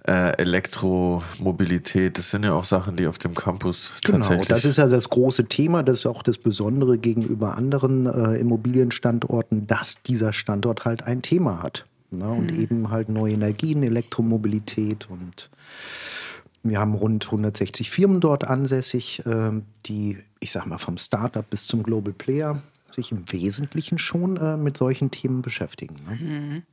äh, 0.08 0.38
Elektromobilität, 0.38 2.18
das 2.18 2.32
sind 2.32 2.44
ja 2.44 2.54
auch 2.54 2.64
Sachen, 2.64 2.96
die 2.96 3.06
auf 3.08 3.18
dem 3.18 3.36
Campus 3.36 3.94
genau, 4.04 4.20
tatsächlich... 4.20 4.48
Genau, 4.48 4.56
das 4.56 4.66
ist 4.66 4.78
ja 4.78 4.88
das 4.88 5.10
große 5.10 5.46
Thema, 5.46 5.84
das 5.84 6.00
ist 6.00 6.06
auch 6.06 6.24
das 6.24 6.38
Besondere 6.38 6.98
gegenüber 6.98 7.56
anderen 7.56 8.06
äh, 8.06 8.36
Immobilienstandorten, 8.36 9.68
dass 9.68 10.02
dieser 10.02 10.34
Standort 10.34 10.86
halt 10.86 11.04
ein 11.04 11.22
Thema 11.22 11.62
hat. 11.62 11.86
Ne? 12.12 12.28
Und 12.30 12.54
mhm. 12.54 12.62
eben 12.62 12.90
halt 12.90 13.10
neue 13.10 13.34
Energien, 13.34 13.84
Elektromobilität 13.84 15.08
und 15.10 15.50
wir 16.64 16.80
haben 16.80 16.94
rund 16.94 17.26
160 17.26 17.90
Firmen 17.90 18.20
dort 18.20 18.44
ansässig, 18.44 19.26
äh, 19.26 19.52
die, 19.86 20.18
ich 20.40 20.52
sag 20.52 20.66
mal, 20.66 20.78
vom 20.78 20.98
Startup 20.98 21.48
bis 21.50 21.68
zum 21.68 21.84
Global 21.84 22.14
Player 22.14 22.62
sich 22.92 23.12
im 23.12 23.32
Wesentlichen 23.32 23.98
schon 23.98 24.38
äh, 24.38 24.58
mit 24.58 24.76
solchen 24.76 25.12
Themen 25.12 25.42
beschäftigen. 25.42 25.96
Ne? 26.08 26.16
Mhm. 26.16 26.64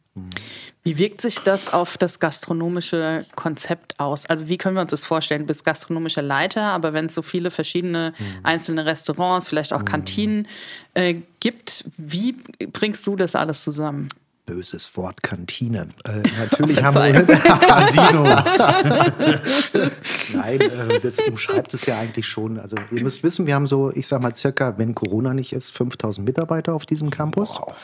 Wie 0.87 0.99
wirkt 0.99 1.21
sich 1.21 1.41
das 1.41 1.73
auf 1.73 1.99
das 1.99 2.21
gastronomische 2.21 3.27
Konzept 3.35 3.99
aus? 3.99 4.25
Also 4.27 4.47
wie 4.47 4.57
können 4.57 4.77
wir 4.77 4.83
uns 4.83 4.93
das 4.93 5.05
vorstellen? 5.05 5.41
Du 5.41 5.49
bist 5.49 5.65
gastronomischer 5.65 6.23
Leiter, 6.23 6.63
aber 6.63 6.93
wenn 6.93 7.07
es 7.07 7.15
so 7.17 7.23
viele 7.23 7.51
verschiedene 7.51 8.15
mhm. 8.17 8.25
einzelne 8.45 8.87
Restaurants, 8.87 9.49
vielleicht 9.49 9.73
auch 9.73 9.81
mhm. 9.81 9.87
Kantinen 9.87 10.49
äh, 10.95 11.17
gibt, 11.41 11.87
wie 11.97 12.37
bringst 12.73 13.05
du 13.05 13.17
das 13.17 13.35
alles 13.35 13.65
zusammen? 13.65 14.11
Böses 14.47 14.97
Wort 14.97 15.23
Kantine. 15.23 15.89
Äh, 16.05 16.23
natürlich 16.39 16.83
haben 16.83 16.95
wir 16.95 17.25
Casino. 17.37 18.25
Nein, 20.35 20.61
äh, 20.61 21.01
das 21.01 21.21
umschreibt 21.21 21.75
es 21.75 21.85
ja 21.87 21.99
eigentlich 21.99 22.27
schon. 22.27 22.59
Also 22.59 22.77
ihr 22.91 23.03
müsst 23.03 23.23
wissen, 23.23 23.47
wir 23.47 23.55
haben 23.55 23.67
so, 23.67 23.91
ich 23.91 24.07
sag 24.07 24.23
mal 24.23 24.35
circa, 24.37 24.79
wenn 24.79 24.95
Corona 24.95 25.35
nicht 25.35 25.53
ist, 25.53 25.73
5000 25.73 26.27
Mitarbeiter 26.27 26.75
auf 26.75 26.87
diesem 26.87 27.11
Campus. 27.11 27.59
Wow. 27.61 27.77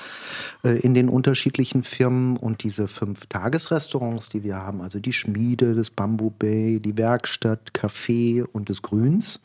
Äh, 0.64 0.78
in 0.78 0.94
den 0.94 1.08
unterschiedlichen 1.08 1.82
Firmen 1.82 2.36
und 2.36 2.62
diese 2.62 2.86
fünf 2.88 3.26
Tagesrestaurants, 3.26 4.28
die 4.28 4.44
wir 4.44 4.56
haben, 4.56 4.80
also 4.80 5.00
die 5.00 5.12
Schmiede, 5.12 5.74
das 5.74 5.90
Bamboo 5.90 6.30
Bay, 6.30 6.78
die 6.80 6.96
Werkstatt, 6.96 7.72
Café 7.72 8.44
und 8.44 8.68
des 8.68 8.82
Grüns, 8.82 9.40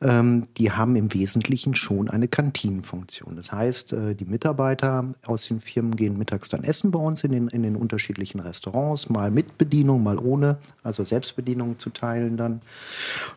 ähm, 0.00 0.46
die 0.56 0.70
haben 0.70 0.96
im 0.96 1.12
Wesentlichen 1.12 1.74
schon 1.74 2.08
eine 2.08 2.28
Kantinenfunktion. 2.28 3.36
Das 3.36 3.50
heißt, 3.50 3.92
äh, 3.92 4.14
die 4.14 4.24
Mitarbeiter 4.24 5.12
aus 5.26 5.46
den 5.48 5.60
Firmen 5.60 5.96
gehen 5.96 6.16
mittags 6.16 6.43
dann 6.48 6.64
essen 6.64 6.90
bei 6.90 6.98
uns 6.98 7.24
in 7.24 7.32
den, 7.32 7.48
in 7.48 7.62
den 7.62 7.76
unterschiedlichen 7.76 8.40
Restaurants, 8.40 9.08
mal 9.08 9.30
mit 9.30 9.58
Bedienung, 9.58 10.02
mal 10.02 10.18
ohne, 10.18 10.58
also 10.82 11.04
Selbstbedienung 11.04 11.78
zu 11.78 11.90
teilen 11.90 12.36
dann. 12.36 12.52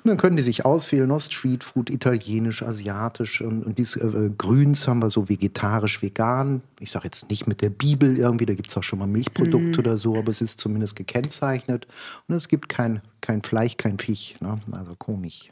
Und 0.04 0.06
dann 0.06 0.18
können 0.18 0.38
die 0.38 0.44
sich 0.44 0.66
auswählen 0.66 1.12
aus 1.12 1.26
Streetfood, 1.26 1.90
italienisch, 1.90 2.64
asiatisch 2.64 3.42
und, 3.42 3.64
und 3.64 3.78
dies 3.78 3.96
äh, 3.96 4.30
Grüns 4.38 4.88
haben 4.88 5.02
wir 5.02 5.10
so 5.10 5.30
vegetarisch, 5.30 6.02
vegan. 6.02 6.62
Ich 6.80 6.92
sage 6.92 7.06
jetzt 7.06 7.30
nicht 7.30 7.48
mit 7.48 7.62
der 7.62 7.70
Bibel 7.70 8.18
irgendwie, 8.18 8.46
da 8.46 8.54
gibt 8.54 8.70
es 8.70 8.78
auch 8.78 8.84
schon 8.84 9.00
mal 9.00 9.08
Milchprodukte 9.08 9.80
mhm. 9.80 9.80
oder 9.80 9.98
so, 9.98 10.16
aber 10.16 10.32
es 10.32 10.42
ist 10.42 10.60
zumindest 10.60 10.96
gekennzeichnet. 10.96 11.88
Und 12.28 12.36
es 12.36 12.48
gibt 12.48 12.70
kein, 12.70 13.02
kein 13.22 13.42
Fleisch, 13.42 13.78
kein 13.78 13.98
Viech. 14.00 14.36
Ne? 14.42 14.60
Also 14.72 14.96
komisch. 14.96 15.52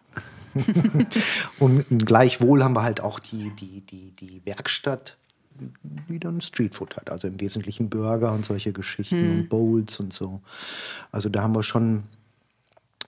und 1.59 1.85
gleichwohl 2.05 2.63
haben 2.63 2.75
wir 2.75 2.83
halt 2.83 3.01
auch 3.01 3.19
die, 3.19 3.51
die, 3.59 3.81
die, 3.81 4.12
die 4.12 4.41
Werkstatt, 4.45 5.17
die 6.09 6.19
dann 6.19 6.41
Streetfood 6.41 6.97
hat. 6.97 7.09
Also 7.09 7.27
im 7.27 7.39
Wesentlichen 7.39 7.89
Burger 7.89 8.31
und 8.33 8.45
solche 8.45 8.74
Geschichten 8.74 9.33
mhm. 9.33 9.39
und 9.39 9.50
Bowls 9.50 10.00
und 10.00 10.13
so. 10.13 10.41
Also 11.12 11.29
da 11.29 11.43
haben 11.43 11.55
wir 11.55 11.63
schon 11.63 12.03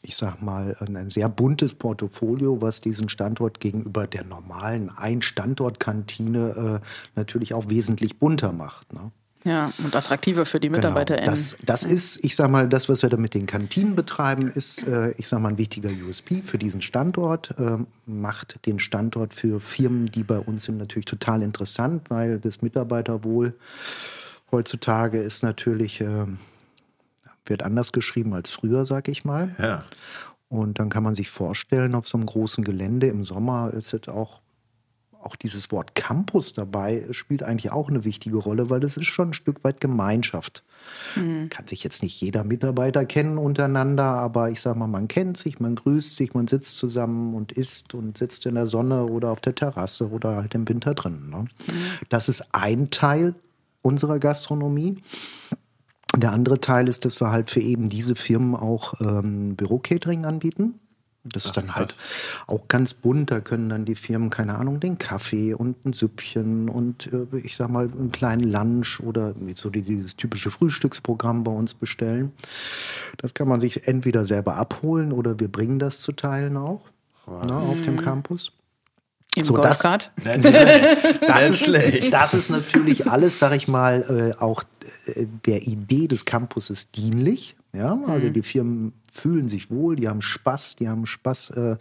ich 0.04 0.16
sag 0.16 0.42
mal, 0.42 0.76
ein 0.80 1.10
sehr 1.10 1.28
buntes 1.28 1.74
Portfolio, 1.74 2.62
was 2.62 2.80
diesen 2.80 3.10
Standort 3.10 3.60
gegenüber 3.60 4.08
der 4.08 4.24
normalen 4.24 4.90
Ein-Standort-Kantine 4.90 6.82
äh, 6.82 6.88
natürlich 7.16 7.54
auch 7.54 7.68
wesentlich 7.70 8.18
bunter 8.18 8.54
macht. 8.54 8.94
Ne? 8.94 9.12
Ja, 9.48 9.72
und 9.84 9.96
attraktiver 9.96 10.46
für 10.46 10.60
die 10.60 10.70
MitarbeiterInnen. 10.70 11.26
Genau. 11.26 11.32
Das, 11.32 11.56
das 11.64 11.86
ist, 11.86 12.24
ich 12.24 12.36
sag 12.36 12.52
mal, 12.52 12.68
das, 12.68 12.90
was 12.90 13.02
wir 13.02 13.10
da 13.10 13.18
mit 13.18 13.34
den 13.34 13.46
Kantinen 13.46 13.96
betreiben, 13.96 14.52
ist, 14.54 14.86
äh, 14.88 15.12
ich 15.12 15.28
sag 15.28 15.40
mal, 15.40 15.50
ein 15.50 15.58
wichtiger 15.58 15.90
USP 15.90 16.42
für 16.42 16.58
diesen 16.58 16.82
Standort. 16.82 17.56
Äh, 17.58 17.78
macht 18.06 18.66
den 18.66 18.80
Standort 18.80 19.34
für 19.34 19.62
Firmen, 19.62 20.08
die 20.08 20.24
bei 20.24 20.38
uns 20.38 20.66
sind, 20.66 20.78
natürlich 20.78 21.06
total 21.06 21.42
interessant, 21.42 22.10
weil 22.10 22.40
das 22.40 22.62
Mitarbeiterwohl 22.62 23.54
heutzutage 24.52 25.20
ist 25.20 25.44
natürlich. 25.44 26.02
Äh, 26.02 26.26
wird 27.50 27.64
anders 27.64 27.94
geschrieben 27.94 28.34
als 28.34 28.50
früher, 28.50 28.86
sag 28.86 29.08
ich 29.08 29.24
mal. 29.24 29.56
Ja. 29.58 29.80
Und 30.50 30.80
dann 30.80 30.90
kann 30.90 31.04
man 31.04 31.16
sich 31.16 31.30
vorstellen, 31.30 31.96
auf 31.96 32.08
so 32.08 32.18
einem 32.18 32.26
großen 32.26 32.64
Gelände 32.64 33.08
im 33.08 33.24
Sommer 33.24 33.74
ist 33.74 33.94
es 33.94 34.08
auch, 34.08 34.42
auch 35.28 35.36
dieses 35.36 35.72
Wort 35.74 35.94
Campus 35.94 36.54
dabei, 36.54 37.06
spielt 37.12 37.44
eigentlich 37.44 37.74
auch 37.74 37.90
eine 37.90 38.06
wichtige 38.06 38.38
Rolle, 38.38 38.70
weil 38.70 38.80
das 38.80 38.96
ist 38.96 39.08
schon 39.08 39.30
ein 39.30 39.34
Stück 39.34 39.64
weit 39.66 39.82
Gemeinschaft. 39.82 40.64
Mhm. 41.18 41.50
Kann 41.50 41.68
sich 41.68 41.84
jetzt 41.84 42.02
nicht 42.02 42.20
jeder 42.22 42.46
Mitarbeiter 42.46 43.06
kennen 43.06 43.38
untereinander, 43.38 44.06
aber 44.06 44.50
ich 44.50 44.62
sag 44.62 44.78
mal, 44.78 44.88
man 44.88 45.10
kennt 45.10 45.36
sich, 45.36 45.60
man 45.60 45.76
grüßt 45.76 46.16
sich, 46.16 46.34
man 46.34 46.48
sitzt 46.48 46.78
zusammen 46.78 47.36
und 47.36 47.52
isst 47.52 47.94
und 47.94 48.18
sitzt 48.18 48.46
in 48.46 48.56
der 48.56 48.68
Sonne 48.68 49.06
oder 49.06 49.32
auf 49.32 49.42
der 49.42 49.54
Terrasse 49.54 50.10
oder 50.10 50.38
halt 50.38 50.56
im 50.56 50.68
Winter 50.70 50.94
drin. 50.94 51.30
Ne? 51.30 51.40
Mhm. 51.40 51.74
Das 52.08 52.30
ist 52.30 52.46
ein 52.54 52.90
Teil 52.90 53.36
unserer 53.82 54.20
Gastronomie. 54.20 55.02
Der 56.16 56.32
andere 56.32 56.62
Teil 56.62 56.88
ist, 56.88 57.04
dass 57.04 57.20
wir 57.20 57.32
halt 57.32 57.50
für 57.50 57.60
eben 57.60 57.90
diese 57.90 58.16
Firmen 58.16 58.56
auch 58.56 58.94
ähm, 59.02 59.58
Büro-Catering 59.58 60.26
anbieten. 60.26 60.80
Das 61.34 61.46
ist 61.46 61.58
dann 61.58 61.76
halt 61.76 61.96
auch 62.48 62.68
ganz 62.68 62.94
bunt. 62.94 63.32
Da 63.32 63.40
können 63.40 63.70
dann 63.70 63.86
die 63.86 63.96
Firmen, 63.96 64.30
keine 64.30 64.56
Ahnung, 64.56 64.80
den 64.80 64.98
Kaffee 64.98 65.54
und 65.54 65.86
ein 65.86 65.94
Süppchen 65.94 66.70
und 66.70 67.12
äh, 67.14 67.38
ich 67.38 67.56
sag 67.56 67.70
mal 67.70 67.86
einen 67.86 68.12
kleinen 68.12 68.44
Lunch 68.44 69.00
oder 69.02 69.34
so 69.56 69.70
dieses 69.70 70.16
typische 70.16 70.52
Frühstücksprogramm 70.52 71.44
bei 71.44 71.52
uns 71.52 71.74
bestellen. 71.74 72.32
Das 73.18 73.34
kann 73.34 73.48
man 73.48 73.60
sich 73.60 73.88
entweder 73.88 74.26
selber 74.26 74.56
abholen 74.56 75.12
oder 75.12 75.40
wir 75.40 75.48
bringen 75.48 75.80
das 75.80 76.02
zu 76.02 76.12
Teilen 76.12 76.58
auch 76.58 76.86
na, 77.28 77.58
auf 77.58 77.84
dem 77.84 77.98
Campus. 77.98 78.52
Im 79.38 79.44
so, 79.44 79.56
das, 79.58 79.80
das, 79.80 80.10
das, 80.24 81.50
ist, 81.50 82.12
das 82.12 82.34
ist 82.34 82.50
natürlich 82.50 83.10
alles, 83.10 83.40
sag 83.40 83.56
ich 83.56 83.68
mal, 83.68 84.34
äh, 84.38 84.42
auch 84.42 84.64
äh, 85.16 85.26
der 85.46 85.68
Idee 85.68 86.08
des 86.08 86.26
Campuses 86.26 86.92
dienlich. 86.92 87.56
Ja, 87.74 88.00
also 88.08 88.28
mhm. 88.28 88.34
die 88.34 88.42
Firmen 88.42 88.94
fühlen 89.12 89.50
sich 89.50 89.70
wohl, 89.70 89.96
die 89.96 90.08
haben 90.08 90.22
Spaß, 90.22 90.78
die 90.78 90.90
haben 90.90 91.06
Spaß 91.06 91.52
äh, 91.52 91.76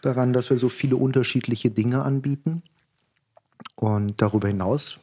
daran, 0.00 0.32
dass 0.32 0.48
wir 0.48 0.58
so 0.58 0.68
viele 0.68 0.96
unterschiedliche 0.96 1.70
Dinge 1.70 2.02
anbieten. 2.02 2.62
Und 3.80 4.20
darüber 4.20 4.48
hinaus 4.48 4.98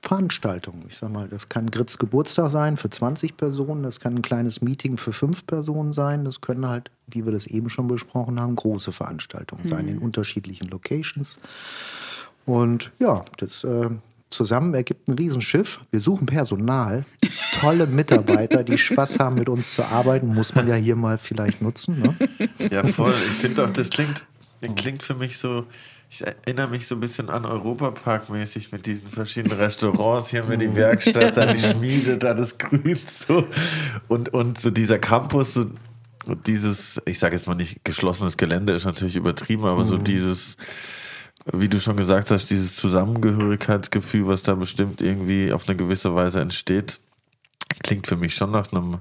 Veranstaltungen. 0.00 0.86
Ich 0.88 0.96
sag 0.96 1.12
mal, 1.12 1.28
das 1.28 1.50
kann 1.50 1.70
Grits 1.70 1.98
Geburtstag 1.98 2.48
sein 2.48 2.78
für 2.78 2.88
20 2.88 3.36
Personen, 3.36 3.82
das 3.82 4.00
kann 4.00 4.14
ein 4.14 4.22
kleines 4.22 4.62
Meeting 4.62 4.96
für 4.96 5.12
fünf 5.12 5.46
Personen 5.46 5.92
sein, 5.92 6.24
das 6.24 6.40
können 6.40 6.66
halt, 6.66 6.90
wie 7.06 7.26
wir 7.26 7.32
das 7.32 7.46
eben 7.46 7.68
schon 7.68 7.86
besprochen 7.86 8.40
haben, 8.40 8.56
große 8.56 8.92
Veranstaltungen 8.92 9.64
mhm. 9.64 9.68
sein 9.68 9.88
in 9.88 9.98
unterschiedlichen 9.98 10.68
Locations. 10.68 11.38
Und 12.46 12.92
ja, 12.98 13.26
das 13.36 13.62
äh, 13.62 13.90
zusammen 14.30 14.72
ergibt 14.72 15.06
ein 15.06 15.16
Riesenschiff. 15.16 15.80
Wir 15.90 16.00
suchen 16.00 16.24
Personal, 16.24 17.04
tolle 17.52 17.86
Mitarbeiter, 17.86 18.64
die 18.64 18.78
Spaß 18.78 19.18
haben, 19.20 19.34
mit 19.34 19.50
uns 19.50 19.74
zu 19.74 19.84
arbeiten. 19.84 20.28
Muss 20.28 20.54
man 20.54 20.66
ja 20.66 20.76
hier 20.76 20.96
mal 20.96 21.18
vielleicht 21.18 21.60
nutzen. 21.60 22.00
Ne? 22.00 22.16
Ja, 22.70 22.84
voll. 22.84 23.12
Ich 23.26 23.36
finde 23.36 23.66
auch, 23.66 23.70
das 23.70 23.90
klingt, 23.90 24.24
das 24.62 24.74
klingt 24.76 25.02
für 25.02 25.14
mich 25.14 25.36
so 25.36 25.66
ich 26.14 26.24
erinnere 26.24 26.68
mich 26.68 26.86
so 26.86 26.94
ein 26.94 27.00
bisschen 27.00 27.28
an 27.28 27.44
Europapark-mäßig 27.44 28.70
mit 28.70 28.86
diesen 28.86 29.08
verschiedenen 29.08 29.58
Restaurants. 29.58 30.30
Hier 30.30 30.42
haben 30.42 30.48
wir 30.48 30.56
die 30.56 30.76
Werkstatt, 30.76 31.36
dann 31.36 31.56
die 31.56 31.62
Schmiede, 31.72 32.18
dann 32.18 32.36
das 32.36 32.56
Grün. 32.56 32.96
So. 33.04 33.48
Und, 34.06 34.32
und 34.32 34.60
so 34.60 34.70
dieser 34.70 35.00
Campus, 35.00 35.54
so 35.54 35.66
dieses, 36.46 37.02
ich 37.04 37.18
sage 37.18 37.34
jetzt 37.34 37.48
mal 37.48 37.56
nicht 37.56 37.84
geschlossenes 37.84 38.36
Gelände, 38.36 38.74
ist 38.74 38.84
natürlich 38.84 39.16
übertrieben, 39.16 39.64
aber 39.64 39.80
mhm. 39.80 39.84
so 39.84 39.98
dieses, 39.98 40.56
wie 41.52 41.68
du 41.68 41.80
schon 41.80 41.96
gesagt 41.96 42.30
hast, 42.30 42.48
dieses 42.48 42.76
Zusammengehörigkeitsgefühl, 42.76 44.28
was 44.28 44.44
da 44.44 44.54
bestimmt 44.54 45.02
irgendwie 45.02 45.52
auf 45.52 45.68
eine 45.68 45.76
gewisse 45.76 46.14
Weise 46.14 46.40
entsteht, 46.40 47.00
klingt 47.82 48.06
für 48.06 48.16
mich 48.16 48.36
schon 48.36 48.52
nach 48.52 48.72
einem 48.72 48.98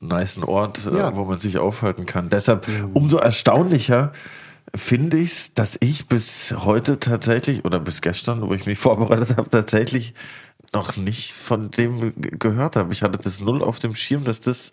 niceen 0.00 0.44
Ort, 0.44 0.86
äh, 0.86 0.96
ja. 0.96 1.14
wo 1.14 1.26
man 1.26 1.38
sich 1.38 1.58
aufhalten 1.58 2.06
kann. 2.06 2.30
Deshalb 2.30 2.66
mhm. 2.66 2.92
umso 2.94 3.18
erstaunlicher, 3.18 4.12
finde 4.74 5.18
ich 5.18 5.32
es, 5.32 5.54
dass 5.54 5.76
ich 5.80 6.06
bis 6.06 6.54
heute 6.56 6.98
tatsächlich 6.98 7.64
oder 7.64 7.80
bis 7.80 8.00
gestern, 8.00 8.42
wo 8.42 8.54
ich 8.54 8.66
mich 8.66 8.78
vorbereitet 8.78 9.36
habe, 9.36 9.50
tatsächlich 9.50 10.14
noch 10.72 10.96
nicht 10.96 11.32
von 11.32 11.70
dem 11.70 12.12
gehört 12.20 12.76
habe. 12.76 12.92
Ich 12.92 13.02
hatte 13.02 13.18
das 13.18 13.40
null 13.40 13.62
auf 13.62 13.78
dem 13.78 13.94
Schirm, 13.94 14.24
dass 14.24 14.40
das 14.40 14.72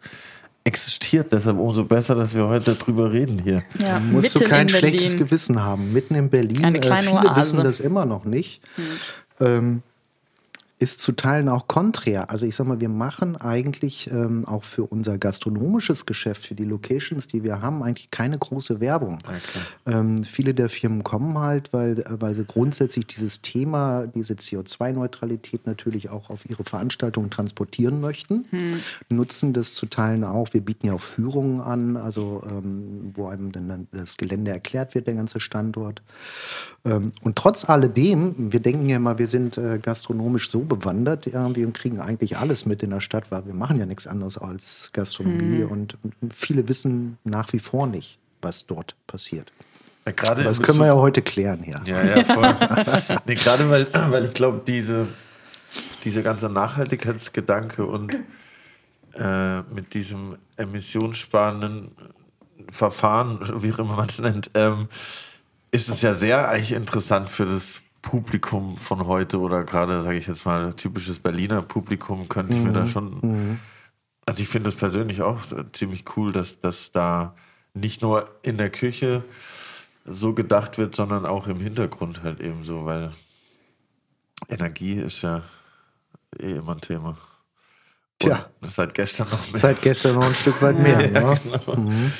existiert. 0.63 1.31
Deshalb 1.31 1.57
umso 1.57 1.85
besser, 1.85 2.13
dass 2.13 2.35
wir 2.35 2.47
heute 2.47 2.75
drüber 2.75 3.11
reden 3.11 3.41
hier. 3.41 3.63
Ja, 3.81 3.99
musst 3.99 4.35
du 4.35 4.43
kein 4.43 4.69
schlechtes 4.69 5.17
Gewissen 5.17 5.63
haben. 5.63 5.93
Mitten 5.93 6.13
in 6.15 6.29
Berlin. 6.29 6.65
Eine 6.65 6.79
kleine 6.79 7.07
äh, 7.07 7.11
viele 7.11 7.29
Oase. 7.29 7.35
wissen 7.35 7.63
das 7.63 7.79
immer 7.79 8.05
noch 8.05 8.25
nicht. 8.25 8.61
Hm. 8.75 8.83
Ähm, 9.39 9.81
ist 10.79 10.99
zu 10.99 11.13
Teilen 11.13 11.49
auch 11.49 11.67
konträr. 11.67 12.29
Also 12.29 12.45
ich 12.45 12.55
sag 12.55 12.67
mal, 12.67 12.79
wir 12.79 12.89
machen 12.89 13.35
eigentlich 13.35 14.11
ähm, 14.11 14.45
auch 14.45 14.63
für 14.63 14.83
unser 14.83 15.17
gastronomisches 15.17 16.05
Geschäft, 16.05 16.45
für 16.45 16.53
die 16.53 16.65
Locations, 16.65 17.27
die 17.27 17.43
wir 17.43 17.63
haben, 17.63 17.81
eigentlich 17.81 18.11
keine 18.11 18.37
große 18.37 18.79
Werbung. 18.79 19.17
Okay. 19.23 19.39
Ähm, 19.87 20.23
viele 20.23 20.53
der 20.53 20.69
Firmen 20.69 21.03
kommen 21.03 21.39
halt, 21.39 21.73
weil, 21.73 22.05
weil 22.07 22.35
sie 22.35 22.45
grundsätzlich 22.45 23.07
dieses 23.07 23.41
Thema, 23.41 24.05
diese 24.05 24.35
CO2-Neutralität 24.35 25.65
natürlich 25.65 26.11
auch 26.11 26.29
auf 26.29 26.47
ihre 26.47 26.63
Veranstaltungen 26.63 27.31
transportieren 27.31 27.99
möchten, 27.99 28.45
hm. 28.51 28.79
nutzen 29.09 29.53
das 29.53 29.73
zu 29.73 29.87
Teilen 29.87 30.23
auch. 30.23 30.53
Wir 30.53 30.61
bieten 30.61 30.85
ja 30.85 30.93
auch 30.93 31.01
Führungen 31.01 31.59
an, 31.59 31.97
also 31.97 32.43
ähm, 32.47 33.13
wo 33.15 33.27
einem 33.27 33.51
dann 33.51 33.87
das 33.91 34.17
Gelände 34.17 34.51
erklärt 34.51 34.93
wird, 34.93 35.07
der 35.07 35.15
ganze 35.15 35.39
Standort. 35.39 36.03
Ähm, 36.85 37.13
und 37.23 37.35
trotz 37.35 37.67
alledem, 37.67 38.51
wir 38.53 38.59
denken 38.59 38.87
ja 38.87 38.97
immer, 38.97 39.17
wir 39.17 39.27
sind 39.27 39.57
äh, 39.57 39.79
gastronomisch 39.81 40.51
so 40.51 40.66
bewandert 40.67 41.27
irgendwie 41.27 41.65
und 41.65 41.73
kriegen 41.73 41.99
eigentlich 41.99 42.37
alles 42.37 42.65
mit 42.65 42.83
in 42.83 42.91
der 42.91 43.01
Stadt, 43.01 43.31
weil 43.31 43.45
wir 43.45 43.53
machen 43.53 43.79
ja 43.79 43.85
nichts 43.85 44.07
anderes 44.07 44.37
als 44.37 44.91
Gastronomie 44.93 45.63
mhm. 45.63 45.71
und 45.71 45.97
viele 46.33 46.67
wissen 46.67 47.17
nach 47.23 47.53
wie 47.53 47.59
vor 47.59 47.87
nicht, 47.87 48.19
was 48.41 48.67
dort 48.67 48.95
passiert. 49.07 49.51
Ja, 50.05 50.13
gerade 50.13 50.43
das 50.43 50.61
können 50.61 50.79
wir 50.79 50.85
ja 50.85 50.95
heute 50.95 51.21
klären 51.21 51.61
hier. 51.63 51.81
Ja, 51.85 52.03
ja, 52.03 52.23
voll. 52.23 52.55
nee, 53.25 53.35
gerade 53.35 53.69
weil, 53.69 53.87
weil 54.09 54.25
ich 54.25 54.33
glaube, 54.33 54.61
diese, 54.65 55.07
diese 56.05 56.23
ganze 56.23 56.49
Nachhaltigkeitsgedanke 56.49 57.85
und 57.85 58.17
äh, 59.15 59.61
mit 59.63 59.93
diesem 59.93 60.37
emissionssparenden 60.55 61.91
Verfahren, 62.69 63.39
wie 63.61 63.73
auch 63.73 63.79
immer 63.79 63.95
man 63.97 64.07
es 64.07 64.19
nennt, 64.19 64.51
ähm, 64.53 64.87
ist 65.71 65.89
es 65.89 66.01
ja 66.01 66.13
sehr 66.13 66.47
eigentlich 66.47 66.71
interessant 66.71 67.27
für 67.27 67.45
das 67.45 67.81
Publikum 68.01 68.77
von 68.77 69.05
heute 69.05 69.39
oder 69.39 69.63
gerade, 69.63 70.01
sage 70.01 70.17
ich 70.17 70.27
jetzt 70.27 70.45
mal, 70.45 70.73
typisches 70.73 71.19
Berliner 71.19 71.61
Publikum, 71.61 72.29
könnte 72.29 72.53
ich 72.53 72.59
mir 72.59 72.71
da 72.71 72.85
schon. 72.85 73.59
Also 74.25 74.43
ich 74.43 74.49
finde 74.49 74.69
das 74.69 74.77
persönlich 74.77 75.21
auch 75.21 75.39
ziemlich 75.71 76.05
cool, 76.15 76.31
dass, 76.31 76.59
dass 76.59 76.91
da 76.91 77.35
nicht 77.73 78.01
nur 78.01 78.29
in 78.41 78.57
der 78.57 78.69
Küche 78.69 79.23
so 80.05 80.33
gedacht 80.33 80.77
wird, 80.77 80.95
sondern 80.95 81.25
auch 81.25 81.47
im 81.47 81.59
Hintergrund 81.59 82.23
halt 82.23 82.39
eben 82.39 82.63
so, 82.63 82.85
weil 82.85 83.11
Energie 84.49 84.93
ist 84.93 85.21
ja 85.21 85.43
eh 86.39 86.53
immer 86.53 86.73
ein 86.73 86.81
Thema. 86.81 87.17
Tja. 88.19 88.49
Und 88.61 88.71
seit 88.71 88.93
gestern 88.93 89.29
noch 89.29 89.51
mehr. 89.51 89.59
Seit 89.59 89.81
gestern 89.81 90.15
noch 90.15 90.25
ein 90.25 90.33
Stück 90.33 90.61
weit 90.61 90.79
mehr. 90.79 91.09
ne? 91.11 92.11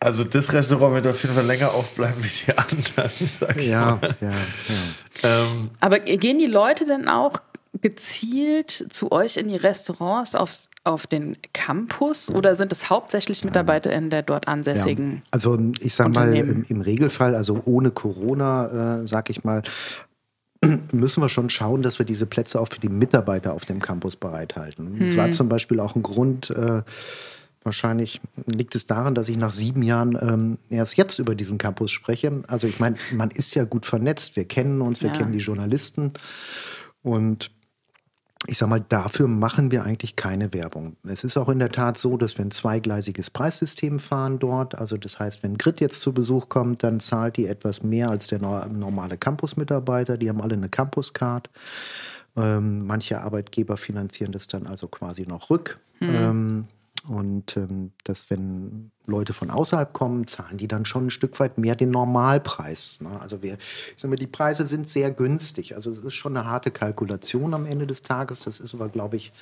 Also 0.00 0.24
das 0.24 0.52
Restaurant 0.52 0.94
wird 0.94 1.06
auf 1.06 1.22
jeden 1.22 1.34
Fall 1.34 1.46
länger 1.46 1.72
aufbleiben 1.72 2.22
wie 2.22 2.28
die 2.28 2.56
anderen, 2.56 3.10
sag 3.40 3.56
ich 3.56 3.68
Ja, 3.68 3.98
mal. 4.00 4.16
ja, 4.20 4.30
ja. 4.30 5.40
Ähm, 5.42 5.70
Aber 5.80 5.98
gehen 6.00 6.38
die 6.38 6.46
Leute 6.46 6.84
denn 6.84 7.08
auch 7.08 7.38
gezielt 7.82 8.70
zu 8.70 9.12
euch 9.12 9.36
in 9.36 9.48
die 9.48 9.56
Restaurants 9.56 10.34
aufs, 10.34 10.68
auf 10.84 11.06
den 11.06 11.36
Campus 11.52 12.30
oder 12.30 12.56
sind 12.56 12.72
es 12.72 12.90
hauptsächlich 12.90 13.44
Mitarbeiter 13.44 13.92
in 13.92 14.10
der 14.10 14.22
dort 14.22 14.48
ansässigen? 14.48 15.16
Ja. 15.16 15.20
Also 15.30 15.58
ich 15.80 15.94
sag 15.94 16.14
mal, 16.14 16.34
im, 16.34 16.64
im 16.68 16.80
Regelfall, 16.80 17.34
also 17.34 17.60
ohne 17.64 17.90
Corona, 17.90 19.00
äh, 19.02 19.06
sag 19.06 19.30
ich 19.30 19.44
mal, 19.44 19.62
müssen 20.92 21.22
wir 21.22 21.28
schon 21.28 21.50
schauen, 21.50 21.82
dass 21.82 21.98
wir 21.98 22.06
diese 22.06 22.26
Plätze 22.26 22.60
auch 22.60 22.68
für 22.68 22.80
die 22.80 22.88
Mitarbeiter 22.88 23.52
auf 23.52 23.64
dem 23.64 23.80
Campus 23.80 24.16
bereithalten. 24.16 24.98
Das 25.00 25.16
war 25.16 25.30
zum 25.32 25.48
Beispiel 25.48 25.80
auch 25.80 25.94
ein 25.96 26.02
Grund, 26.02 26.50
äh, 26.50 26.82
wahrscheinlich 27.66 28.20
liegt 28.46 28.74
es 28.74 28.86
daran, 28.86 29.14
dass 29.14 29.28
ich 29.28 29.36
nach 29.36 29.52
sieben 29.52 29.82
Jahren 29.82 30.16
ähm, 30.20 30.58
erst 30.70 30.96
jetzt 30.96 31.18
über 31.18 31.34
diesen 31.34 31.58
Campus 31.58 31.90
spreche. 31.90 32.42
Also 32.48 32.66
ich 32.66 32.80
meine, 32.80 32.96
man 33.12 33.30
ist 33.30 33.54
ja 33.54 33.64
gut 33.64 33.84
vernetzt, 33.84 34.36
wir 34.36 34.46
kennen 34.46 34.80
uns, 34.80 35.02
wir 35.02 35.10
Ja. 35.10 35.16
kennen 35.16 35.32
die 35.32 35.38
Journalisten 35.38 36.12
und 37.02 37.50
ich 38.48 38.58
sag 38.58 38.68
mal, 38.68 38.84
dafür 38.88 39.26
machen 39.26 39.72
wir 39.72 39.82
eigentlich 39.82 40.14
keine 40.14 40.52
Werbung. 40.52 40.96
Es 41.02 41.24
ist 41.24 41.36
auch 41.36 41.48
in 41.48 41.58
der 41.58 41.70
Tat 41.70 41.98
so, 41.98 42.16
dass 42.16 42.38
wir 42.38 42.44
ein 42.44 42.52
zweigleisiges 42.52 43.28
Preissystem 43.30 43.98
fahren 43.98 44.38
dort. 44.38 44.76
Also 44.76 44.96
das 44.98 45.18
heißt, 45.18 45.42
wenn 45.42 45.58
Grit 45.58 45.80
jetzt 45.80 46.00
zu 46.00 46.12
Besuch 46.12 46.48
kommt, 46.48 46.84
dann 46.84 47.00
zahlt 47.00 47.38
die 47.38 47.46
etwas 47.46 47.82
mehr 47.82 48.08
als 48.08 48.28
der 48.28 48.40
nor- 48.40 48.66
normale 48.66 49.18
Campus-Mitarbeiter. 49.18 50.16
Die 50.16 50.28
haben 50.28 50.40
alle 50.40 50.54
eine 50.54 50.68
Campus-Card. 50.68 51.50
Ähm, 52.36 52.86
manche 52.86 53.20
Arbeitgeber 53.20 53.76
finanzieren 53.78 54.30
das 54.30 54.46
dann 54.46 54.66
also 54.68 54.86
quasi 54.86 55.22
noch 55.26 55.50
rück. 55.50 55.80
Ähm, 56.00 56.66
und 57.08 57.56
ähm, 57.56 57.92
dass, 58.04 58.30
wenn 58.30 58.92
Leute 59.06 59.32
von 59.32 59.50
außerhalb 59.50 59.92
kommen, 59.92 60.26
zahlen 60.26 60.56
die 60.56 60.68
dann 60.68 60.84
schon 60.84 61.06
ein 61.06 61.10
Stück 61.10 61.38
weit 61.40 61.58
mehr 61.58 61.76
den 61.76 61.90
Normalpreis. 61.90 63.00
Ne? 63.00 63.10
Also 63.20 63.42
wir, 63.42 63.54
ich 63.54 63.94
sag 63.96 64.08
mal, 64.08 64.16
die 64.16 64.26
Preise 64.26 64.66
sind 64.66 64.88
sehr 64.88 65.10
günstig. 65.10 65.74
Also 65.74 65.90
es 65.90 66.04
ist 66.04 66.14
schon 66.14 66.36
eine 66.36 66.46
harte 66.46 66.70
Kalkulation 66.70 67.54
am 67.54 67.66
Ende 67.66 67.86
des 67.86 68.02
Tages. 68.02 68.40
Das 68.40 68.60
ist 68.60 68.74
aber, 68.74 68.88
glaube 68.88 69.16
ich, 69.16 69.32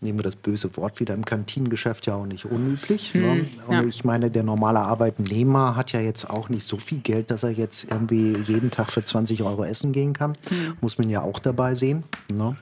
nehmen 0.00 0.18
wir 0.18 0.24
das 0.24 0.36
böse 0.36 0.76
Wort 0.76 1.00
wieder 1.00 1.14
im 1.14 1.24
Kantinengeschäft 1.24 2.06
ja 2.06 2.14
auch 2.14 2.26
nicht 2.26 2.46
unüblich. 2.46 3.14
Ne? 3.14 3.46
Und 3.66 3.74
ja. 3.74 3.84
ich 3.84 4.04
meine, 4.04 4.30
der 4.30 4.42
normale 4.42 4.80
Arbeitnehmer 4.80 5.76
hat 5.76 5.92
ja 5.92 6.00
jetzt 6.00 6.28
auch 6.28 6.48
nicht 6.48 6.64
so 6.64 6.76
viel 6.78 6.98
Geld, 6.98 7.30
dass 7.30 7.42
er 7.42 7.50
jetzt 7.50 7.84
irgendwie 7.90 8.36
jeden 8.36 8.70
Tag 8.70 8.90
für 8.90 9.04
20 9.04 9.42
Euro 9.42 9.64
essen 9.64 9.92
gehen 9.92 10.12
kann. 10.12 10.32
Muss 10.80 10.98
man 10.98 11.08
ja 11.08 11.22
auch 11.22 11.38
dabei 11.38 11.74
sehen. 11.74 12.04
Ne? 12.32 12.56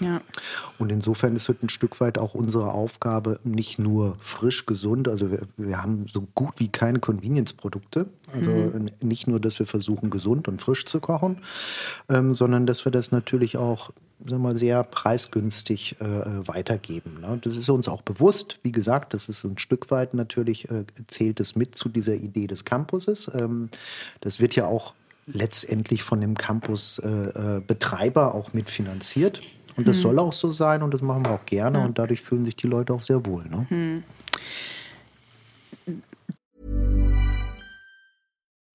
Ja. 0.00 0.20
Und 0.78 0.92
insofern 0.92 1.34
ist 1.34 1.48
es 1.48 1.56
ein 1.62 1.68
Stück 1.68 2.00
weit 2.00 2.18
auch 2.18 2.34
unsere 2.34 2.72
Aufgabe, 2.72 3.40
nicht 3.44 3.78
nur 3.78 4.16
frisch, 4.20 4.66
gesund, 4.66 5.08
also 5.08 5.30
wir, 5.30 5.42
wir 5.56 5.82
haben 5.82 5.95
so 6.12 6.26
gut 6.34 6.54
wie 6.58 6.68
keine 6.68 6.98
Convenience-Produkte. 7.00 8.06
Also 8.32 8.50
n- 8.50 8.90
nicht 9.02 9.26
nur, 9.26 9.40
dass 9.40 9.58
wir 9.58 9.66
versuchen, 9.66 10.10
gesund 10.10 10.48
und 10.48 10.60
frisch 10.60 10.84
zu 10.84 11.00
kochen, 11.00 11.38
ähm, 12.08 12.34
sondern 12.34 12.66
dass 12.66 12.84
wir 12.84 12.92
das 12.92 13.12
natürlich 13.12 13.56
auch 13.56 13.90
sagen 14.24 14.42
wir 14.42 14.48
mal, 14.50 14.56
sehr 14.56 14.82
preisgünstig 14.82 15.96
äh, 16.00 16.04
äh, 16.04 16.48
weitergeben. 16.48 17.20
Ne? 17.20 17.38
Das 17.42 17.54
ist 17.56 17.68
uns 17.68 17.86
auch 17.86 18.00
bewusst. 18.00 18.58
Wie 18.62 18.72
gesagt, 18.72 19.12
das 19.12 19.28
ist 19.28 19.44
ein 19.44 19.58
Stück 19.58 19.90
weit 19.90 20.14
natürlich, 20.14 20.70
äh, 20.70 20.84
zählt 21.06 21.38
es 21.38 21.54
mit 21.54 21.76
zu 21.76 21.90
dieser 21.90 22.14
Idee 22.14 22.46
des 22.46 22.64
Campuses. 22.64 23.30
Ähm, 23.34 23.68
das 24.22 24.40
wird 24.40 24.56
ja 24.56 24.66
auch 24.66 24.94
letztendlich 25.26 26.02
von 26.02 26.20
dem 26.22 26.34
Campus-Betreiber 26.34 27.56
äh, 27.58 27.60
Betreiber 27.60 28.34
auch 28.34 28.54
mitfinanziert. 28.54 29.40
Und 29.76 29.86
das 29.86 30.00
soll 30.00 30.18
auch 30.18 30.32
so 30.32 30.50
sein 30.50 30.82
und 30.82 30.94
das 30.94 31.02
machen 31.02 31.26
wir 31.26 31.32
auch 31.32 31.44
gerne 31.44 31.80
und 31.84 31.98
dadurch 31.98 32.22
fühlen 32.22 32.46
sich 32.46 32.56
die 32.56 32.66
Leute 32.66 32.94
auch 32.94 33.02
sehr 33.02 33.26
wohl. 33.26 33.44
Ne? 33.44 34.02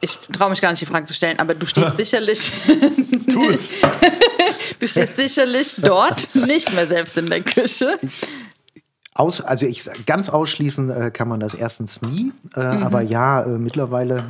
Ich 0.00 0.16
traue 0.32 0.50
mich 0.50 0.60
gar 0.60 0.70
nicht, 0.70 0.80
die 0.80 0.86
Frage 0.86 1.06
zu 1.06 1.14
stellen, 1.14 1.38
aber 1.38 1.54
du 1.54 1.66
stehst 1.66 1.96
sicherlich, 1.96 2.52
tu 3.30 3.48
es. 3.48 3.70
du 4.80 4.86
stehst 4.88 5.16
sicherlich 5.16 5.74
dort 5.78 6.34
nicht 6.34 6.72
mehr 6.74 6.86
selbst 6.86 7.16
in 7.18 7.26
der 7.26 7.42
Küche. 7.42 7.98
Aus, 9.14 9.40
also 9.40 9.66
ich 9.66 9.82
ganz 10.06 10.28
ausschließen 10.28 10.90
äh, 10.90 11.10
kann 11.10 11.26
man 11.28 11.40
das 11.40 11.54
erstens 11.54 12.02
nie, 12.02 12.32
äh, 12.54 12.60
Mhm. 12.76 12.82
aber 12.84 13.00
ja, 13.02 13.42
äh, 13.42 13.48
mittlerweile, 13.58 14.24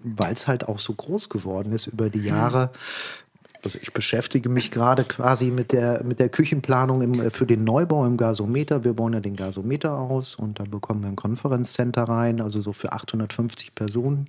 weil 0.00 0.32
es 0.32 0.48
halt 0.48 0.66
auch 0.68 0.80
so 0.80 0.92
groß 0.94 1.28
geworden 1.28 1.72
ist 1.72 1.86
über 1.86 2.10
die 2.10 2.20
Jahre. 2.22 2.70
Also 3.64 3.78
ich 3.80 3.92
beschäftige 3.92 4.48
mich 4.48 4.70
gerade 4.70 5.04
quasi 5.04 5.50
mit 5.50 5.72
der, 5.72 6.02
mit 6.04 6.18
der 6.18 6.28
Küchenplanung 6.28 7.02
im, 7.02 7.20
äh, 7.20 7.30
für 7.30 7.46
den 7.46 7.64
Neubau 7.64 8.06
im 8.06 8.16
Gasometer. 8.16 8.84
Wir 8.84 8.94
bauen 8.94 9.12
ja 9.12 9.20
den 9.20 9.36
Gasometer 9.36 9.98
aus 9.98 10.34
und 10.34 10.60
da 10.60 10.64
bekommen 10.64 11.02
wir 11.02 11.08
ein 11.08 11.16
Konferenzcenter 11.16 12.04
rein, 12.04 12.40
also 12.40 12.60
so 12.62 12.72
für 12.72 12.92
850 12.92 13.74
Personen. 13.74 14.26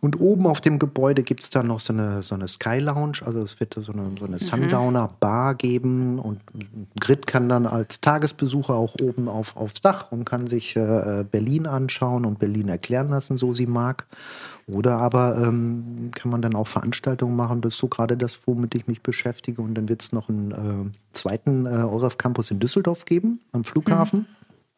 Und 0.00 0.20
oben 0.20 0.46
auf 0.46 0.60
dem 0.60 0.78
Gebäude 0.78 1.22
gibt 1.22 1.42
es 1.42 1.50
dann 1.50 1.66
noch 1.66 1.80
so 1.80 1.92
eine, 1.92 2.22
so 2.22 2.34
eine 2.34 2.46
Sky 2.46 2.78
Lounge, 2.78 3.18
also 3.24 3.40
es 3.40 3.58
wird 3.58 3.74
so 3.74 3.92
eine, 3.92 4.10
so 4.18 4.26
eine 4.26 4.38
Sundowner 4.38 5.08
Bar 5.18 5.54
geben 5.54 6.18
und 6.18 6.40
Grid 7.00 7.26
kann 7.26 7.48
dann 7.48 7.66
als 7.66 8.00
Tagesbesucher 8.00 8.74
auch 8.74 8.94
oben 9.02 9.28
auf, 9.28 9.56
aufs 9.56 9.80
Dach 9.80 10.12
und 10.12 10.24
kann 10.24 10.46
sich 10.46 10.76
äh, 10.76 11.24
Berlin 11.28 11.66
anschauen 11.66 12.24
und 12.24 12.38
Berlin 12.38 12.68
erklären 12.68 13.08
lassen, 13.08 13.36
so 13.36 13.54
sie 13.54 13.66
mag. 13.66 14.06
Oder 14.68 14.98
aber 14.98 15.38
ähm, 15.38 16.10
kann 16.14 16.30
man 16.30 16.42
dann 16.42 16.54
auch 16.54 16.68
Veranstaltungen 16.68 17.34
machen. 17.34 17.62
Das 17.62 17.74
ist 17.74 17.80
so 17.80 17.88
gerade 17.88 18.16
das, 18.16 18.46
womit 18.46 18.74
ich 18.74 18.86
mich 18.86 19.00
beschäftige. 19.00 19.62
Und 19.62 19.74
dann 19.74 19.88
wird 19.88 20.02
es 20.02 20.12
noch 20.12 20.28
einen 20.28 20.50
äh, 20.52 21.14
zweiten 21.14 21.64
äh, 21.64 21.70
ORF 21.70 22.18
Campus 22.18 22.50
in 22.50 22.60
Düsseldorf 22.60 23.06
geben, 23.06 23.40
am 23.52 23.64
Flughafen. 23.64 24.26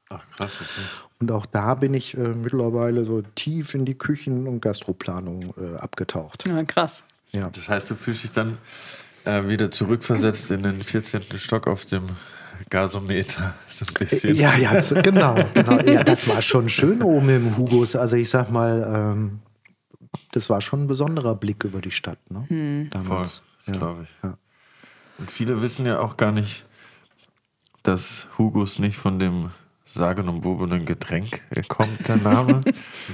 Ach 0.09 0.24
krass, 0.37 0.59
okay. 0.61 0.87
Und 1.20 1.33
auch 1.33 1.44
da 1.44 1.74
bin 1.74 1.94
ich 1.94 2.16
äh, 2.16 2.20
mittlerweile 2.20 3.05
so 3.05 3.22
tief 3.35 3.74
in 3.74 3.85
die 3.85 3.94
Küchen- 3.94 4.46
und 4.46 4.61
Gastroplanung 4.61 5.55
äh, 5.57 5.76
abgetaucht. 5.76 6.48
Ja, 6.48 6.62
krass. 6.64 7.05
Ja. 7.33 7.48
Das 7.50 7.68
heißt, 7.68 7.90
du 7.90 7.96
fühlst 7.96 8.24
dich 8.24 8.33
dann 8.33 8.59
äh, 9.24 9.48
wieder 9.48 9.70
zurückversetzt 9.70 10.50
in 10.53 10.62
den 10.62 10.83
14. 10.83 11.22
Stock 11.37 11.66
auf 11.66 11.85
dem 11.87 12.07
Gasometer. 12.68 13.55
So 13.68 13.87
ein 13.87 13.94
bisschen. 13.94 14.37
Ja, 14.37 14.55
ja, 14.59 14.79
genau, 15.00 15.37
genau. 15.55 15.81
Ja, 15.81 16.05
das 16.05 16.29
war 16.29 16.42
schon 16.42 16.68
schön 16.68 17.03
oben 17.03 17.31
im 17.31 17.57
Hugos. 17.57 17.96
Also 17.96 18.16
ich 18.16 18.29
sag 18.29 18.50
mal, 18.50 19.14
ähm, 19.16 19.40
das 20.33 20.51
war 20.51 20.61
schon 20.61 20.83
ein 20.83 20.87
besonderer 20.87 21.35
Blick 21.35 21.64
über 21.64 21.81
die 21.81 21.90
Stadt, 21.90 22.18
ne? 22.31 22.44
Voll, 22.49 22.88
Damals. 22.90 23.42
das 23.59 23.66
Ja. 23.68 23.73
glaube 23.81 24.03
ich. 24.05 24.11
Ja. 24.23 24.37
Und 25.18 25.31
viele 25.31 25.61
wissen 25.62 25.87
ja 25.87 26.01
auch 26.01 26.16
gar 26.16 26.33
nicht, 26.33 26.64
dass 27.83 28.29
Hugos 28.38 28.79
nicht 28.79 28.96
von 28.96 29.18
dem 29.18 29.51
sagenumwobenen 29.85 30.87
Getränk 30.87 31.42
kommt, 31.68 32.07
der 32.09 32.16
Name. 32.16 32.61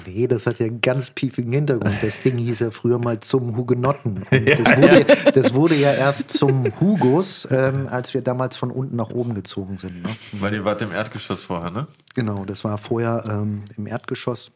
Nee, 0.06 0.26
das 0.26 0.46
hat 0.46 0.58
ja 0.58 0.66
einen 0.66 0.82
ganz 0.82 1.08
piefigen 1.10 1.52
Hintergrund. 1.52 1.94
Das 2.02 2.20
Ding 2.20 2.36
hieß 2.36 2.58
ja 2.60 2.70
früher 2.70 2.98
mal 2.98 3.18
zum 3.20 3.56
Hugenotten. 3.56 4.22
Und 4.30 4.48
das, 4.48 4.76
wurde, 4.76 5.32
das 5.32 5.54
wurde 5.54 5.74
ja 5.74 5.92
erst 5.94 6.30
zum 6.30 6.64
Hugos, 6.78 7.48
ähm, 7.50 7.86
als 7.90 8.12
wir 8.12 8.20
damals 8.20 8.58
von 8.58 8.70
unten 8.70 8.96
nach 8.96 9.08
oben 9.08 9.34
gezogen 9.34 9.78
sind. 9.78 10.02
Ne? 10.02 10.10
Weil 10.32 10.52
ihr 10.52 10.64
wart 10.66 10.82
im 10.82 10.92
Erdgeschoss 10.92 11.46
vorher, 11.46 11.70
ne? 11.70 11.86
Genau, 12.14 12.44
das 12.44 12.62
war 12.62 12.76
vorher 12.76 13.24
ähm, 13.26 13.64
im 13.78 13.86
Erdgeschoss. 13.86 14.52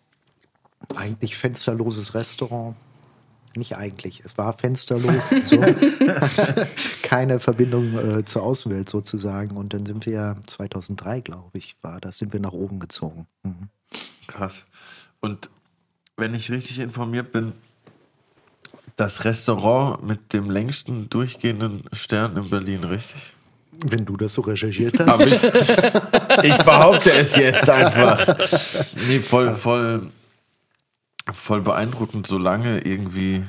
Eigentlich 0.94 1.36
fensterloses 1.36 2.14
Restaurant. 2.14 2.76
Nicht 3.56 3.76
eigentlich, 3.76 4.22
es 4.24 4.38
war 4.38 4.52
fensterlos. 4.52 5.28
So. 5.44 5.60
Keine 7.02 7.40
Verbindung 7.40 7.98
äh, 7.98 8.24
zur 8.24 8.42
Außenwelt 8.42 8.88
sozusagen. 8.88 9.56
Und 9.56 9.74
dann 9.74 9.84
sind 9.84 10.06
wir 10.06 10.12
ja 10.12 10.36
2003, 10.46 11.20
glaube 11.20 11.58
ich, 11.58 11.76
war 11.82 12.00
das, 12.00 12.18
sind 12.18 12.32
wir 12.32 12.40
nach 12.40 12.52
oben 12.52 12.78
gezogen. 12.78 13.26
Mhm. 13.42 13.68
Krass. 14.28 14.66
Und 15.20 15.50
wenn 16.16 16.34
ich 16.34 16.50
richtig 16.50 16.78
informiert 16.78 17.32
bin, 17.32 17.52
das 18.96 19.24
Restaurant 19.24 20.06
mit 20.06 20.32
dem 20.32 20.50
längsten 20.50 21.08
durchgehenden 21.08 21.84
Stern 21.92 22.36
in 22.36 22.50
Berlin, 22.50 22.84
richtig? 22.84 23.34
Wenn 23.82 24.04
du 24.04 24.16
das 24.16 24.34
so 24.34 24.42
recherchiert 24.42 25.00
hast. 25.00 25.22
ich, 25.22 25.42
ich 25.42 26.58
behaupte 26.58 27.10
es 27.10 27.34
jetzt 27.34 27.68
einfach. 27.68 28.36
Nee, 29.08 29.20
voll, 29.20 29.54
voll, 29.54 30.10
voll 31.32 31.60
beeindruckend, 31.60 32.26
so 32.26 32.38
lange 32.38 32.80
irgendwie 32.80 33.44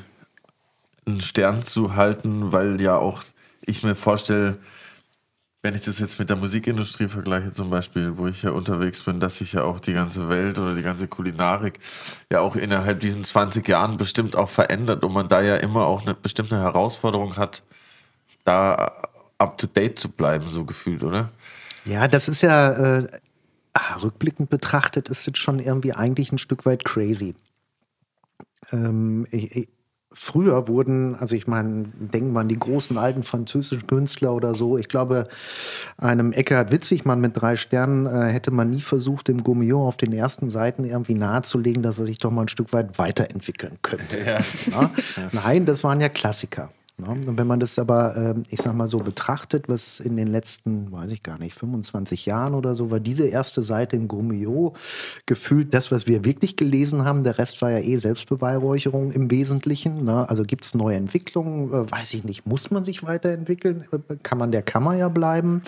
einen 1.06 1.22
Stern 1.22 1.63
zu 1.63 1.96
halten, 1.96 2.52
weil 2.52 2.80
ja 2.82 2.98
auch 2.98 3.24
ich 3.65 3.84
mir 3.84 3.96
vorstelle, 3.96 4.58
wenn 5.63 5.76
ich 5.76 5.82
das 5.82 6.00
jetzt 6.00 6.17
mit 6.17 6.30
der 6.30 6.38
Musikindustrie 6.38 7.08
vergleiche 7.08 7.54
zum 7.54 7.70
Beispiel, 7.70 8.17
wo 8.17 8.28
ich 8.28 8.41
ja 8.41 8.52
unterwegs 8.52 9.02
bin, 9.02 9.20
dass 9.20 9.38
sich 9.38 9.54
ja 9.54 9.63
auch 9.63 9.80
die 9.80 9.94
ganze 9.94 10.28
Welt 10.28 10.58
oder 10.58 10.74
die 10.74 10.82
ganze 10.82 11.08
Kulinarik 11.08 11.80
ja 12.32 12.39
auch 12.39 12.56
innerhalb 12.56 13.00
diesen 13.00 13.24
20 13.24 13.67
Jahren 13.67 13.98
bestimmt 13.98 14.36
auch 14.36 14.50
verändert 14.50 15.04
und 15.04 15.13
man 15.13 15.28
da 15.28 15.41
ja 15.41 15.58
immer 15.58 15.86
auch 15.86 16.02
eine 16.02 16.15
bestimmte 16.15 16.58
Herausforderung 16.58 17.38
hat, 17.38 17.63
da 18.44 18.91
up 19.38 19.58
to 19.60 19.67
date 19.67 20.00
zu 20.00 20.10
bleiben, 20.10 20.48
so 20.48 20.65
gefühlt, 20.65 21.04
oder? 21.04 21.32
Ja, 21.86 22.08
das 22.08 22.28
ist 22.28 22.41
ja 22.41 22.98
äh, 22.98 23.08
ah, 23.74 23.98
rückblickend 23.98 24.50
betrachtet, 24.50 25.10
ist 25.10 25.28
es 25.28 25.38
schon 25.38 25.60
irgendwie 25.60 25.94
eigentlich 25.94 26.32
ein 26.32 26.39
Stück 26.39 26.65
weit 26.65 26.86
crazy. 26.86 27.36
Ähm, 28.71 29.25
ich, 29.31 29.55
ich, 29.55 29.69
früher 30.13 30.67
wurden, 30.67 31.15
also 31.15 31.36
ich 31.36 31.47
meine, 31.47 31.86
denken 31.99 32.34
wir 32.34 32.41
an 32.41 32.49
die 32.49 32.60
großen 32.60 32.97
alten 32.97 33.23
französischen 33.23 33.88
Künstler 33.88 34.34
oder 34.34 34.53
so. 34.53 34.77
Ich 34.77 34.88
glaube, 34.88 35.27
einem 35.97 36.34
Eckhard 36.34 36.71
Witzigmann 36.71 37.21
mit 37.21 37.39
drei 37.39 37.55
Sternen 37.55 38.05
äh, 38.05 38.31
hätte 38.31 38.51
man 38.51 38.69
nie 38.69 38.81
versucht, 38.81 39.29
dem 39.29 39.43
Gourmillon 39.43 39.88
auf 39.88 39.97
den 39.97 40.13
ersten 40.13 40.49
Seiten 40.49 40.84
irgendwie 40.84 41.15
nahezulegen, 41.15 41.81
dass 41.81 41.99
er 41.99 42.05
sich 42.05 42.17
doch 42.17 42.31
mal 42.31 42.41
ein 42.43 42.47
Stück 42.49 42.73
weit 42.73 42.97
weiterentwickeln 42.99 43.77
könnte. 43.81 44.17
Ja. 44.25 44.91
Nein, 45.31 45.65
das 45.65 45.84
waren 45.84 46.01
ja 46.01 46.10
Klassiker. 46.10 46.71
Ne? 47.02 47.10
Und 47.28 47.38
wenn 47.38 47.48
man 47.48 47.60
das 47.60 47.78
aber, 47.80 48.16
ähm, 48.16 48.44
ich 48.50 48.62
sag 48.62 48.76
mal 48.76 48.88
so 48.88 48.98
betrachtet, 48.98 49.68
was 49.68 50.00
in 50.00 50.16
den 50.16 50.28
letzten, 50.28 50.92
weiß 50.92 51.12
ich 51.12 51.24
gar 51.24 51.40
nicht, 51.40 51.56
25 51.56 52.26
Jahren 52.26 52.54
oder 52.54 52.76
so, 52.76 52.92
war 52.92 53.00
diese 53.00 53.26
erste 53.28 53.64
Seite 53.64 53.96
im 53.96 54.08
Gourmillot 54.08 54.78
gefühlt 55.26 55.74
das, 55.74 55.92
was 55.92 56.08
wir 56.08 56.24
wirklich 56.24 56.56
gelesen 56.56 57.04
haben. 57.04 57.24
Der 57.24 57.38
Rest 57.38 57.62
war 57.62 57.72
ja 57.72 57.80
eh 57.80 57.98
Selbstbeweihräucherung 57.98 59.12
im 59.12 59.32
Wesentlichen. 59.32 60.04
Ne? 60.04 60.30
Also 60.30 60.44
gibt 60.44 60.64
es 60.66 60.76
neue 60.76 60.96
Entwicklungen? 60.96 61.74
Äh, 61.74 61.92
weiß 61.92 62.14
ich 62.14 62.24
nicht. 62.24 62.46
Muss 62.46 62.72
man 62.72 62.84
sich 62.84 63.04
weiterentwickeln? 63.04 63.86
Äh, 63.92 64.16
kann 64.22 64.38
man 64.38 64.52
der 64.52 64.62
Kammer 64.62 64.96
ja 64.96 65.10
bleiben? 65.10 65.64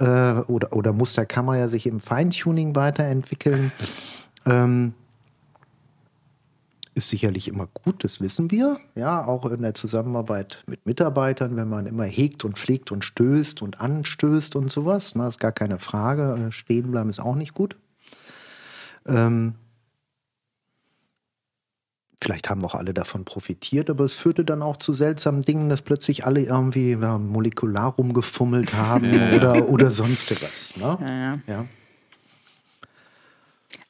Äh, 0.00 0.04
oder, 0.04 0.72
oder 0.72 0.92
muss 0.92 1.14
der 1.14 1.26
Kammer 1.26 1.58
ja 1.58 1.68
sich 1.68 1.86
im 1.86 2.00
Feintuning 2.00 2.74
weiterentwickeln? 2.74 3.72
Ähm, 4.46 4.94
ist 6.94 7.08
sicherlich 7.08 7.48
immer 7.48 7.66
gut, 7.66 8.04
das 8.04 8.20
wissen 8.20 8.50
wir. 8.50 8.78
Ja, 8.94 9.24
auch 9.24 9.44
in 9.46 9.62
der 9.62 9.74
Zusammenarbeit 9.74 10.62
mit 10.66 10.86
Mitarbeitern, 10.86 11.56
wenn 11.56 11.68
man 11.68 11.86
immer 11.86 12.04
hegt 12.04 12.44
und 12.44 12.56
pflegt 12.56 12.92
und 12.92 13.04
stößt 13.04 13.62
und 13.62 13.80
anstößt 13.80 14.56
und 14.56 14.70
sowas. 14.70 15.14
Na, 15.14 15.28
ist 15.28 15.40
gar 15.40 15.52
keine 15.52 15.78
Frage. 15.78 16.48
Stehen 16.50 16.90
bleiben 16.90 17.10
ist 17.10 17.20
auch 17.20 17.34
nicht 17.34 17.54
gut. 17.54 17.76
Ähm, 19.06 19.54
vielleicht 22.22 22.48
haben 22.48 22.64
auch 22.64 22.74
alle 22.74 22.94
davon 22.94 23.24
profitiert, 23.24 23.90
aber 23.90 24.04
es 24.04 24.14
führte 24.14 24.44
dann 24.44 24.62
auch 24.62 24.76
zu 24.76 24.92
seltsamen 24.92 25.42
Dingen, 25.42 25.68
dass 25.68 25.82
plötzlich 25.82 26.24
alle 26.24 26.42
irgendwie 26.42 26.92
ja, 26.92 27.18
molekular 27.18 27.92
rumgefummelt 27.94 28.74
haben 28.74 29.12
Ja, 29.12 29.30
ja. 29.30 29.36
Oder, 29.36 29.68
oder 29.68 29.90
sonst 29.90 30.30
was. 30.42 30.76
Ne? 30.76 30.98
Ja, 31.46 31.52
ja. 31.52 31.66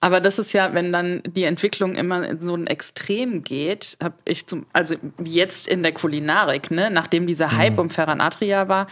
Aber 0.04 0.20
das 0.20 0.38
ist 0.38 0.52
ja, 0.52 0.74
wenn 0.74 0.92
dann 0.92 1.22
die 1.26 1.44
Entwicklung 1.44 1.94
immer 1.94 2.28
in 2.28 2.44
so 2.44 2.54
ein 2.54 2.66
Extrem 2.66 3.42
geht, 3.42 3.96
habe 4.02 4.16
ich 4.26 4.46
zum, 4.46 4.66
also 4.74 4.96
wie 5.16 5.32
jetzt 5.32 5.66
in 5.66 5.82
der 5.82 5.92
Kulinarik, 5.92 6.70
ne, 6.70 6.90
nachdem 6.90 7.26
dieser 7.26 7.46
Mhm. 7.48 7.56
Hype 7.56 7.78
um 7.78 7.88
Ferran 7.88 8.20
Adria 8.20 8.68
war, 8.68 8.86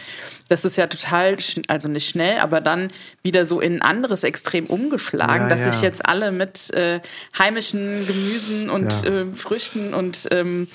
das 0.49 0.65
ist 0.65 0.75
ja 0.75 0.87
total, 0.87 1.37
also 1.67 1.87
nicht 1.87 2.09
schnell, 2.09 2.39
aber 2.39 2.61
dann 2.61 2.89
wieder 3.21 3.45
so 3.45 3.61
in 3.61 3.75
ein 3.75 3.81
anderes 3.83 4.23
Extrem 4.23 4.65
umgeschlagen, 4.65 5.43
Ja, 5.43 5.49
dass 5.49 5.59
ja. 5.67 5.71
sich 5.71 5.83
jetzt 5.83 6.03
alle 6.03 6.31
mit 6.31 6.73
äh, 6.73 6.99
heimischen 7.37 8.07
Gemüsen 8.07 8.71
und 8.71 8.91
Ja. 9.03 9.09
äh, 9.11 9.25
Früchten 9.35 9.93
und 9.93 10.27
ähm, 10.31 10.67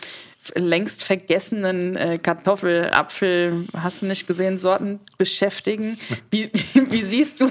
längst 0.55 1.05
vergessenen 1.05 1.97
äh, 1.97 2.19
Kartoffel, 2.19 2.91
Apfel, 2.91 3.67
hast 3.77 4.03
du 4.03 4.07
nicht 4.07 4.27
gesehen, 4.27 4.59
Sorten 4.59 5.01
beschäftigen. 5.19 5.99
Wie, 6.31 6.51
wie, 6.73 6.91
wie 6.91 7.05
siehst 7.05 7.41
du 7.41 7.51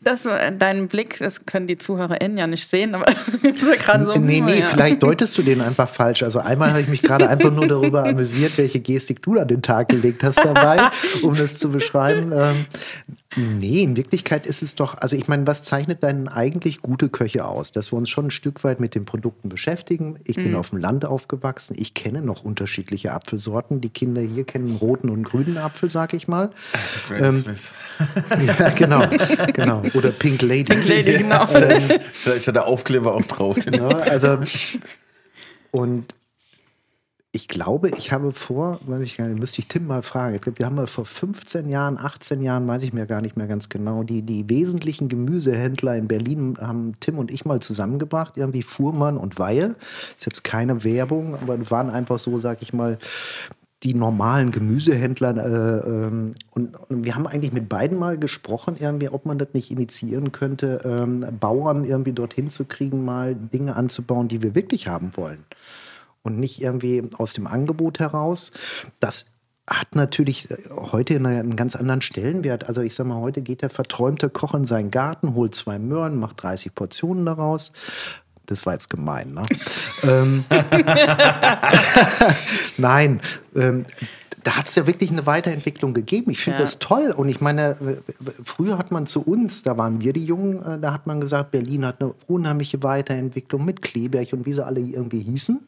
das, 0.00 0.26
äh, 0.26 0.52
deinen 0.56 0.88
Blick, 0.88 1.18
das 1.18 1.46
können 1.46 1.66
die 1.66 1.78
ZuhörerInnen 1.78 2.38
ja 2.38 2.46
nicht 2.46 2.66
sehen, 2.66 2.94
aber 2.94 3.10
so 3.60 3.70
gerade 3.72 4.04
so. 4.04 4.18
Nee, 4.18 4.40
nee, 4.40 4.60
ja. 4.60 4.66
vielleicht 4.66 5.02
deutest 5.02 5.36
du 5.38 5.42
den 5.42 5.60
einfach 5.60 5.88
falsch. 5.88 6.22
Also 6.22 6.38
einmal 6.38 6.70
habe 6.70 6.82
ich 6.82 6.88
mich 6.88 7.02
gerade 7.02 7.28
einfach 7.28 7.50
nur 7.50 7.66
darüber 7.66 8.04
amüsiert, 8.04 8.56
welche 8.58 8.80
Gestik 8.80 9.22
du 9.22 9.38
an 9.38 9.48
den 9.48 9.62
Tag 9.62 9.88
gelegt 9.88 10.22
hast 10.22 10.44
dabei, 10.44 10.90
um 11.22 11.34
das 11.34 11.58
zu 11.58 11.70
beschreiben. 11.70 12.32
Ähm, 12.32 12.66
nee, 13.36 13.82
in 13.82 13.96
Wirklichkeit 13.96 14.46
ist 14.46 14.62
es 14.62 14.74
doch, 14.74 14.96
also 15.00 15.16
ich 15.16 15.28
meine, 15.28 15.46
was 15.46 15.62
zeichnet 15.62 16.02
denn 16.02 16.28
eigentlich 16.28 16.82
gute 16.82 17.08
Köche 17.08 17.44
aus? 17.44 17.72
Dass 17.72 17.92
wir 17.92 17.96
uns 17.96 18.08
schon 18.08 18.26
ein 18.26 18.30
Stück 18.30 18.64
weit 18.64 18.80
mit 18.80 18.94
den 18.94 19.04
Produkten 19.04 19.48
beschäftigen. 19.48 20.18
Ich 20.24 20.36
bin 20.36 20.54
auf 20.54 20.70
dem 20.70 20.78
Land 20.78 21.04
aufgewachsen. 21.04 21.76
Ich 21.78 21.94
kenne 21.94 22.22
noch 22.22 22.44
unterschiedliche 22.44 23.12
Apfelsorten. 23.12 23.80
Die 23.80 23.88
Kinder 23.88 24.20
hier 24.20 24.44
kennen 24.44 24.76
roten 24.76 25.10
und 25.10 25.22
grünen 25.22 25.58
Apfel, 25.58 25.90
sag 25.90 26.12
ich 26.14 26.28
mal. 26.28 26.50
Smith. 27.06 27.72
Ja, 28.40 28.70
genau, 28.70 29.02
genau. 29.52 29.82
Oder 29.94 30.10
Pink 30.10 30.42
Lady. 30.42 30.64
Pink 30.64 30.86
Lady, 30.86 31.18
genau. 31.18 31.46
Vielleicht 31.46 32.48
hat 32.48 32.54
der 32.54 32.66
Aufkleber 32.66 33.14
auch 33.14 33.24
drauf. 33.24 33.56
Ja, 33.70 33.88
also 33.88 34.38
und 35.70 36.14
ich 37.32 37.46
glaube, 37.46 37.90
ich 37.90 38.10
habe 38.10 38.32
vor, 38.32 38.80
weiß 38.86 39.02
ich 39.02 39.16
gar 39.16 39.28
nicht, 39.28 39.38
müsste 39.38 39.60
ich 39.60 39.68
Tim 39.68 39.86
mal 39.86 40.02
fragen. 40.02 40.34
Ich 40.34 40.40
glaube, 40.40 40.58
wir 40.58 40.66
haben 40.66 40.74
mal 40.74 40.88
vor 40.88 41.04
15 41.04 41.68
Jahren, 41.68 41.96
18 41.96 42.42
Jahren, 42.42 42.66
weiß 42.66 42.82
ich 42.82 42.92
mir 42.92 43.06
gar 43.06 43.20
nicht 43.20 43.36
mehr 43.36 43.46
ganz 43.46 43.68
genau, 43.68 44.02
die, 44.02 44.22
die 44.22 44.48
wesentlichen 44.50 45.08
Gemüsehändler 45.08 45.96
in 45.96 46.08
Berlin 46.08 46.56
haben 46.60 46.94
Tim 46.98 47.18
und 47.18 47.30
ich 47.30 47.44
mal 47.44 47.60
zusammengebracht, 47.60 48.36
irgendwie 48.36 48.62
Fuhrmann 48.62 49.16
und 49.16 49.38
Weihe. 49.38 49.76
Ist 50.16 50.26
jetzt 50.26 50.42
keine 50.42 50.82
Werbung, 50.82 51.36
aber 51.36 51.70
waren 51.70 51.90
einfach 51.90 52.18
so, 52.18 52.36
sag 52.38 52.62
ich 52.62 52.72
mal, 52.72 52.98
die 53.84 53.94
normalen 53.94 54.50
Gemüsehändler. 54.50 55.36
Äh, 55.36 55.88
ähm, 55.88 56.34
und, 56.50 56.76
und 56.90 57.04
wir 57.04 57.14
haben 57.14 57.28
eigentlich 57.28 57.52
mit 57.52 57.68
beiden 57.68 57.96
mal 57.96 58.18
gesprochen, 58.18 58.74
irgendwie, 58.78 59.08
ob 59.08 59.24
man 59.24 59.38
das 59.38 59.48
nicht 59.52 59.70
initiieren 59.70 60.32
könnte, 60.32 60.80
ähm, 60.84 61.24
Bauern 61.38 61.84
irgendwie 61.84 62.12
dorthin 62.12 62.50
zu 62.50 62.64
kriegen, 62.64 63.04
mal 63.04 63.36
Dinge 63.36 63.76
anzubauen, 63.76 64.26
die 64.26 64.42
wir 64.42 64.56
wirklich 64.56 64.88
haben 64.88 65.16
wollen. 65.16 65.44
Und 66.22 66.38
nicht 66.38 66.60
irgendwie 66.60 67.02
aus 67.16 67.32
dem 67.32 67.46
Angebot 67.46 67.98
heraus. 67.98 68.52
Das 69.00 69.26
hat 69.66 69.94
natürlich 69.94 70.50
äh, 70.50 70.56
heute 70.70 71.16
eine- 71.16 71.38
einen 71.40 71.56
ganz 71.56 71.76
anderen 71.76 72.02
Stellenwert. 72.02 72.68
Also 72.68 72.82
ich 72.82 72.94
sag 72.94 73.06
mal, 73.06 73.20
heute 73.20 73.40
geht 73.40 73.62
der 73.62 73.70
verträumte 73.70 74.28
Koch 74.28 74.54
in 74.54 74.64
seinen 74.64 74.90
Garten, 74.90 75.34
holt 75.34 75.54
zwei 75.54 75.78
Möhren, 75.78 76.18
macht 76.18 76.42
30 76.42 76.74
Portionen 76.74 77.24
daraus. 77.24 77.72
Das 78.46 78.66
war 78.66 78.72
jetzt 78.72 78.90
gemein, 78.90 79.32
ne? 79.32 79.42
ähm, 80.02 80.44
Nein, 82.76 83.20
ähm, 83.54 83.86
da 84.42 84.56
hat 84.56 84.66
es 84.66 84.74
ja 84.74 84.86
wirklich 84.86 85.10
eine 85.10 85.26
Weiterentwicklung 85.26 85.94
gegeben. 85.94 86.30
Ich 86.30 86.40
finde 86.40 86.58
Ja. 86.58 86.64
das 86.64 86.78
toll. 86.78 87.12
Und 87.16 87.28
ich 87.28 87.40
meine, 87.40 87.76
früher 88.44 88.78
hat 88.78 88.90
man 88.90 89.06
zu 89.06 89.22
uns, 89.22 89.62
da 89.62 89.76
waren 89.76 90.00
wir 90.00 90.12
die 90.12 90.24
Jungen, 90.24 90.62
äh, 90.64 90.78
da 90.78 90.92
hat 90.92 91.06
man 91.06 91.20
gesagt, 91.20 91.50
Berlin 91.50 91.84
hat 91.86 92.00
eine 92.00 92.14
unheimliche 92.26 92.82
Weiterentwicklung 92.82 93.64
mit 93.64 93.82
Kleberg 93.82 94.32
und 94.32 94.46
wie 94.46 94.52
sie 94.52 94.64
alle 94.64 94.80
irgendwie 94.80 95.20
hießen. 95.20 95.60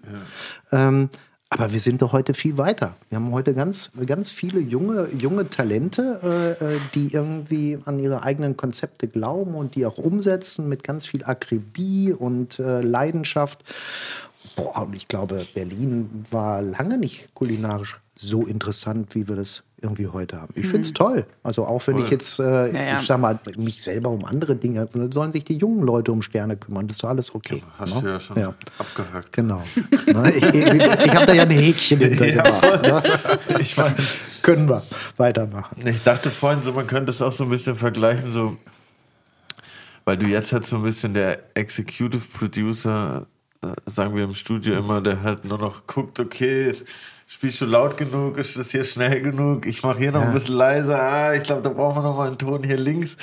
Ähm, 0.72 1.08
aber 1.50 1.70
wir 1.70 1.80
sind 1.80 2.00
doch 2.00 2.14
heute 2.14 2.32
viel 2.32 2.56
weiter. 2.56 2.94
Wir 3.10 3.16
haben 3.16 3.30
heute 3.32 3.52
ganz, 3.52 3.90
ganz 4.06 4.30
viele 4.30 4.58
junge, 4.58 5.08
junge 5.20 5.50
Talente, 5.50 6.56
äh, 6.62 6.76
äh, 6.76 6.78
die 6.94 7.12
irgendwie 7.12 7.78
an 7.84 7.98
ihre 7.98 8.22
eigenen 8.22 8.56
Konzepte 8.56 9.06
glauben 9.06 9.54
und 9.54 9.74
die 9.74 9.84
auch 9.84 9.98
umsetzen 9.98 10.66
mit 10.70 10.82
ganz 10.82 11.04
viel 11.04 11.24
Akribie 11.24 12.14
und 12.14 12.58
äh, 12.58 12.80
Leidenschaft. 12.80 13.62
Boah, 14.56 14.82
und 14.86 14.94
ich 14.94 15.08
glaube, 15.08 15.44
Berlin 15.54 16.24
war 16.30 16.62
lange 16.62 16.96
nicht 16.96 17.28
kulinarisch 17.34 17.98
so 18.16 18.44
interessant, 18.46 19.14
wie 19.14 19.26
wir 19.28 19.36
das 19.36 19.62
irgendwie 19.80 20.06
heute 20.06 20.40
haben. 20.40 20.52
Ich 20.54 20.66
finde 20.66 20.82
es 20.82 20.92
toll. 20.92 21.26
Also 21.42 21.66
auch 21.66 21.84
wenn 21.88 21.98
ich 21.98 22.08
jetzt, 22.10 22.38
äh, 22.38 22.72
Ja, 22.72 22.82
ja. 22.82 22.98
ich 23.00 23.06
sag 23.06 23.18
mal, 23.18 23.38
mich 23.56 23.82
selber 23.82 24.10
um 24.10 24.24
andere 24.24 24.54
Dinge, 24.54 24.86
dann 24.92 25.10
sollen 25.10 25.32
sich 25.32 25.42
die 25.44 25.56
jungen 25.56 25.82
Leute 25.82 26.12
um 26.12 26.22
Sterne 26.22 26.56
kümmern. 26.56 26.86
Das 26.86 26.96
ist 26.96 27.02
doch 27.04 27.08
alles 27.08 27.34
okay. 27.34 27.62
Hast 27.78 27.96
ne? 27.96 28.02
du 28.02 28.08
ja 28.08 28.20
schon 28.20 28.38
abgehakt. 28.78 29.32
Genau. 29.32 29.62
Ne, 30.06 30.30
ich 30.30 30.42
ich, 30.42 30.54
ich 30.54 31.14
habe 31.14 31.26
da 31.26 31.32
ja 31.32 31.42
ein 31.42 31.50
Häkchen 31.50 31.98
hintergemacht. 32.00 32.82
ne? 32.82 33.02
Ich, 33.60 33.76
war, 33.78 33.92
Können 34.42 34.68
wir 34.68 34.82
weitermachen. 35.16 35.84
ich 35.86 36.02
dachte 36.02 36.30
vorhin 36.30 36.62
so, 36.62 36.72
man 36.72 36.86
könnte 36.86 37.10
es 37.10 37.22
auch 37.22 37.32
so 37.32 37.44
ein 37.44 37.50
bisschen 37.50 37.76
vergleichen, 37.76 38.30
so, 38.32 38.56
weil 40.04 40.16
du 40.16 40.26
jetzt 40.26 40.52
halt 40.52 40.66
so 40.66 40.76
ein 40.76 40.82
bisschen 40.82 41.14
der 41.14 41.38
Executive 41.54 42.22
Producer, 42.36 43.26
äh, 43.62 43.68
sagen 43.86 44.14
wir 44.16 44.24
im 44.24 44.34
Studio 44.34 44.78
immer, 44.78 45.00
der 45.00 45.22
halt 45.22 45.44
nur 45.44 45.58
noch 45.58 45.86
guckt, 45.86 46.18
okay, 46.20 46.74
spielst 47.32 47.60
du 47.62 47.64
laut 47.64 47.96
genug, 47.96 48.36
ist 48.36 48.58
das 48.58 48.70
hier 48.70 48.84
schnell 48.84 49.22
genug, 49.22 49.64
ich 49.66 49.82
mache 49.82 49.98
hier 49.98 50.12
noch 50.12 50.20
ein 50.20 50.32
bisschen 50.32 50.54
leiser, 50.54 51.02
ah, 51.02 51.34
ich 51.34 51.42
glaube, 51.42 51.62
da 51.62 51.70
brauchen 51.70 51.96
wir 51.96 52.02
noch 52.02 52.16
mal 52.16 52.28
einen 52.28 52.38
Ton 52.38 52.62
hier 52.62 52.76
links 52.76 53.16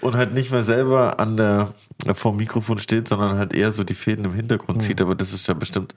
und 0.00 0.14
halt 0.14 0.34
nicht 0.34 0.52
mehr 0.52 0.62
selber 0.62 1.18
an 1.18 1.36
der, 1.36 1.70
vor 2.14 2.32
dem 2.32 2.38
Mikrofon 2.38 2.78
steht, 2.78 3.08
sondern 3.08 3.38
halt 3.38 3.54
eher 3.54 3.72
so 3.72 3.82
die 3.82 3.94
Fäden 3.94 4.24
im 4.24 4.34
Hintergrund 4.34 4.82
zieht, 4.82 5.00
aber 5.00 5.16
das 5.16 5.32
ist 5.32 5.48
ja 5.48 5.54
bestimmt 5.54 5.94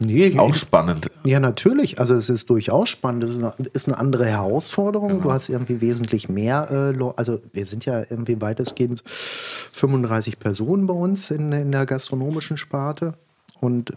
Nee, 0.00 0.36
Auch 0.38 0.52
spannend. 0.54 1.08
Ja, 1.24 1.38
natürlich. 1.38 2.00
Also 2.00 2.16
es 2.16 2.28
ist 2.28 2.50
durchaus 2.50 2.88
spannend. 2.88 3.22
Es 3.22 3.38
ist 3.72 3.88
eine, 3.88 3.96
andere 3.96 4.26
Herausforderung. 4.26 5.22
Du 5.22 5.30
hast 5.30 5.48
irgendwie 5.48 5.80
wesentlich 5.80 6.28
mehr. 6.28 6.92
Äh, 6.98 7.12
also 7.16 7.40
wir 7.52 7.64
sind 7.64 7.86
ja 7.86 8.00
irgendwie 8.00 8.40
weitestgehend 8.40 9.04
35 9.06 10.40
Personen 10.40 10.88
bei 10.88 10.94
uns 10.94 11.30
in, 11.30 11.52
in 11.52 11.70
der 11.70 11.86
gastronomischen 11.86 12.56
Sparte 12.56 13.14
und 13.60 13.92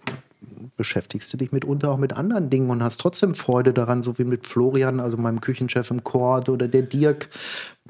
beschäftigst 0.76 1.34
du 1.34 1.38
dich 1.38 1.52
mitunter 1.52 1.91
auch 1.91 1.97
mit 1.97 2.13
anderen 2.13 2.50
Dingen 2.50 2.69
und 2.69 2.84
hast 2.84 3.00
trotzdem 3.02 3.34
Freude 3.34 3.73
daran, 3.73 4.04
so 4.04 4.17
wie 4.17 4.23
mit 4.23 4.45
Florian, 4.45 5.00
also 5.00 5.17
meinem 5.17 5.41
Küchenchef 5.41 5.89
im 5.91 6.04
Chord 6.04 6.50
oder 6.50 6.67
der 6.67 6.84
Dirk, 6.84 7.30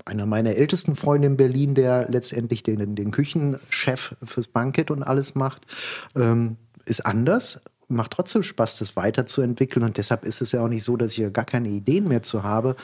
einer 0.05 0.25
meiner 0.25 0.55
ältesten 0.55 0.95
Freunde 0.95 1.27
in 1.27 1.37
Berlin, 1.37 1.75
der 1.75 2.09
letztendlich 2.09 2.63
den, 2.63 2.95
den 2.95 3.11
Küchenchef 3.11 4.15
fürs 4.23 4.47
Bankett 4.47 4.91
und 4.91 5.03
alles 5.03 5.35
macht, 5.35 5.65
ähm, 6.15 6.57
ist 6.85 7.05
anders. 7.05 7.59
Macht 7.89 8.11
trotzdem 8.11 8.43
Spaß, 8.43 8.79
das 8.79 8.95
weiterzuentwickeln. 8.95 9.85
Und 9.85 9.97
deshalb 9.97 10.25
ist 10.25 10.41
es 10.41 10.51
ja 10.51 10.61
auch 10.61 10.67
nicht 10.67 10.83
so, 10.83 10.97
dass 10.97 11.13
ich 11.13 11.19
ja 11.19 11.29
gar 11.29 11.45
keine 11.45 11.69
Ideen 11.69 12.07
mehr 12.07 12.21
zu 12.21 12.43
habe. 12.43 12.75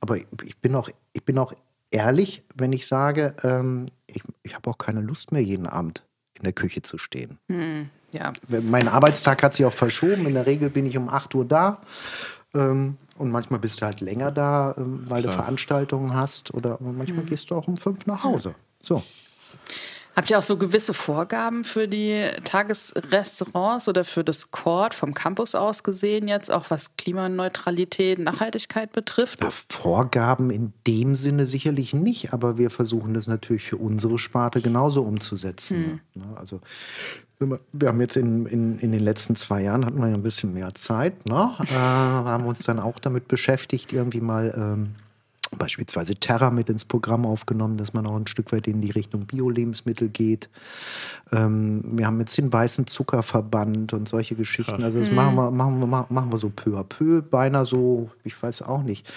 Aber 0.00 0.16
ich 0.16 0.58
bin 0.60 0.74
auch, 0.76 0.88
ich 1.12 1.24
bin 1.24 1.38
auch 1.38 1.52
ehrlich, 1.90 2.44
wenn 2.54 2.72
ich 2.72 2.86
sage, 2.86 3.34
ähm, 3.42 3.86
ich, 4.06 4.22
ich 4.42 4.54
habe 4.54 4.70
auch 4.70 4.78
keine 4.78 5.00
Lust 5.00 5.32
mehr, 5.32 5.42
jeden 5.42 5.66
Abend 5.66 6.04
in 6.36 6.44
der 6.44 6.52
Küche 6.52 6.82
zu 6.82 6.96
stehen. 6.98 7.38
Ja, 8.12 8.32
Mein 8.62 8.88
Arbeitstag 8.88 9.42
hat 9.42 9.54
sich 9.54 9.64
auch 9.64 9.72
verschoben. 9.72 10.26
In 10.26 10.34
der 10.34 10.46
Regel 10.46 10.70
bin 10.70 10.86
ich 10.86 10.96
um 10.96 11.08
8 11.08 11.34
Uhr 11.34 11.44
da. 11.44 11.80
Ähm, 12.54 12.98
und 13.16 13.30
manchmal 13.30 13.60
bist 13.60 13.80
du 13.80 13.86
halt 13.86 14.00
länger 14.00 14.30
da, 14.30 14.74
ähm, 14.76 15.04
weil 15.08 15.22
du 15.22 15.30
Veranstaltungen 15.30 16.14
hast. 16.14 16.52
Oder 16.52 16.78
manchmal 16.80 17.24
gehst 17.24 17.50
du 17.50 17.54
auch 17.54 17.68
um 17.68 17.76
5 17.76 18.06
nach 18.06 18.24
Hause. 18.24 18.54
So. 18.82 19.02
Habt 20.14 20.28
ihr 20.28 20.38
auch 20.38 20.42
so 20.42 20.58
gewisse 20.58 20.92
Vorgaben 20.92 21.64
für 21.64 21.88
die 21.88 22.28
Tagesrestaurants 22.44 23.88
oder 23.88 24.04
für 24.04 24.22
das 24.22 24.50
Court 24.50 24.92
vom 24.92 25.14
Campus 25.14 25.54
aus 25.54 25.82
gesehen 25.82 26.28
jetzt, 26.28 26.50
auch 26.50 26.68
was 26.68 26.96
Klimaneutralität, 26.96 28.18
Nachhaltigkeit 28.18 28.92
betrifft? 28.92 29.40
Ja, 29.40 29.48
Vorgaben 29.50 30.50
in 30.50 30.74
dem 30.86 31.14
Sinne 31.14 31.46
sicherlich 31.46 31.94
nicht, 31.94 32.34
aber 32.34 32.58
wir 32.58 32.68
versuchen 32.68 33.14
das 33.14 33.26
natürlich 33.26 33.62
für 33.62 33.78
unsere 33.78 34.18
Sparte 34.18 34.60
genauso 34.60 35.02
umzusetzen. 35.02 36.02
Ne? 36.14 36.24
Also 36.36 36.60
wir 37.72 37.88
haben 37.88 38.00
jetzt 38.00 38.16
in, 38.16 38.46
in, 38.46 38.78
in 38.78 38.92
den 38.92 39.00
letzten 39.00 39.36
zwei 39.36 39.62
Jahren 39.62 39.84
hatten 39.84 40.00
wir 40.00 40.08
ja 40.08 40.14
ein 40.14 40.22
bisschen 40.22 40.52
mehr 40.54 40.74
Zeit, 40.74 41.26
ne? 41.26 41.50
äh, 41.60 41.74
haben 41.74 42.46
uns 42.46 42.64
dann 42.64 42.78
auch 42.78 42.98
damit 42.98 43.28
beschäftigt, 43.28 43.92
irgendwie 43.92 44.20
mal 44.20 44.52
ähm, 44.56 44.94
beispielsweise 45.56 46.14
Terra 46.14 46.50
mit 46.50 46.68
ins 46.68 46.84
Programm 46.84 47.26
aufgenommen, 47.26 47.76
dass 47.76 47.92
man 47.92 48.06
auch 48.06 48.16
ein 48.16 48.26
Stück 48.26 48.52
weit 48.52 48.66
in 48.66 48.80
die 48.80 48.90
Richtung 48.90 49.26
Bio-Lebensmittel 49.26 50.08
geht. 50.08 50.48
Ähm, 51.30 51.82
wir 51.84 52.06
haben 52.06 52.18
jetzt 52.20 52.36
den 52.38 52.52
weißen 52.52 52.86
Zuckerverband 52.86 53.92
und 53.92 54.08
solche 54.08 54.34
Geschichten. 54.34 54.82
Also 54.82 54.98
das 54.98 55.10
machen, 55.10 55.36
wir, 55.36 55.50
machen, 55.50 55.80
wir, 55.80 55.86
machen 55.86 56.32
wir 56.32 56.38
so 56.38 56.50
peu 56.50 56.78
à 56.78 56.84
peu, 56.84 57.22
beinahe 57.22 57.64
so, 57.64 58.10
ich 58.24 58.40
weiß 58.40 58.62
auch 58.62 58.82
nicht. 58.82 59.10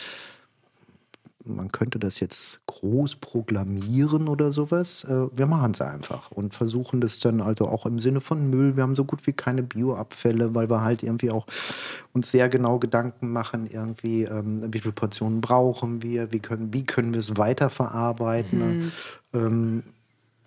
Man 1.46 1.72
könnte 1.72 2.00
das 2.00 2.20
jetzt 2.20 2.60
groß 2.66 3.18
proklamieren 3.18 4.28
oder 4.28 4.52
sowas. 4.52 5.04
Äh, 5.04 5.28
Wir 5.36 5.46
machen 5.46 5.72
es 5.72 5.82
einfach 5.82 6.32
und 6.32 6.54
versuchen 6.54 7.02
das 7.02 7.20
dann 7.20 7.42
also 7.42 7.68
auch 7.68 7.86
im 7.86 8.00
Sinne 8.00 8.22
von 8.22 8.50
Müll. 8.50 8.76
Wir 8.76 8.84
haben 8.84 8.96
so 8.96 9.06
gut 9.06 9.26
wie 9.28 9.34
keine 9.34 9.64
Bioabfälle, 9.64 10.56
weil 10.56 10.70
wir 10.70 10.82
halt 10.82 11.04
irgendwie 11.04 11.32
auch 11.32 11.46
uns 12.14 12.32
sehr 12.32 12.50
genau 12.50 12.80
Gedanken 12.80 13.32
machen, 13.32 13.68
irgendwie, 13.68 14.24
ähm, 14.24 14.74
wie 14.74 14.80
viele 14.80 14.94
Portionen 14.94 15.42
brauchen 15.42 16.02
wir, 16.02 16.32
wie 16.32 16.40
können, 16.40 16.74
wie 16.74 16.84
können 16.84 17.14
wir 17.14 17.20
es 17.20 17.38
weiterverarbeiten. 17.38 18.92
Ähm, 19.34 19.84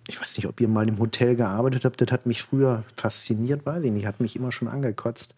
ich 0.09 0.19
weiß 0.19 0.37
nicht, 0.37 0.47
ob 0.47 0.59
ihr 0.59 0.67
mal 0.67 0.87
im 0.87 0.99
Hotel 0.99 1.35
gearbeitet 1.35 1.85
habt, 1.85 2.01
das 2.01 2.11
hat 2.11 2.25
mich 2.25 2.41
früher 2.41 2.83
fasziniert, 2.95 3.65
weiß 3.65 3.83
ich 3.83 3.91
nicht, 3.91 4.07
hat 4.07 4.19
mich 4.19 4.35
immer 4.35 4.51
schon 4.51 4.67
angekotzt, 4.67 5.35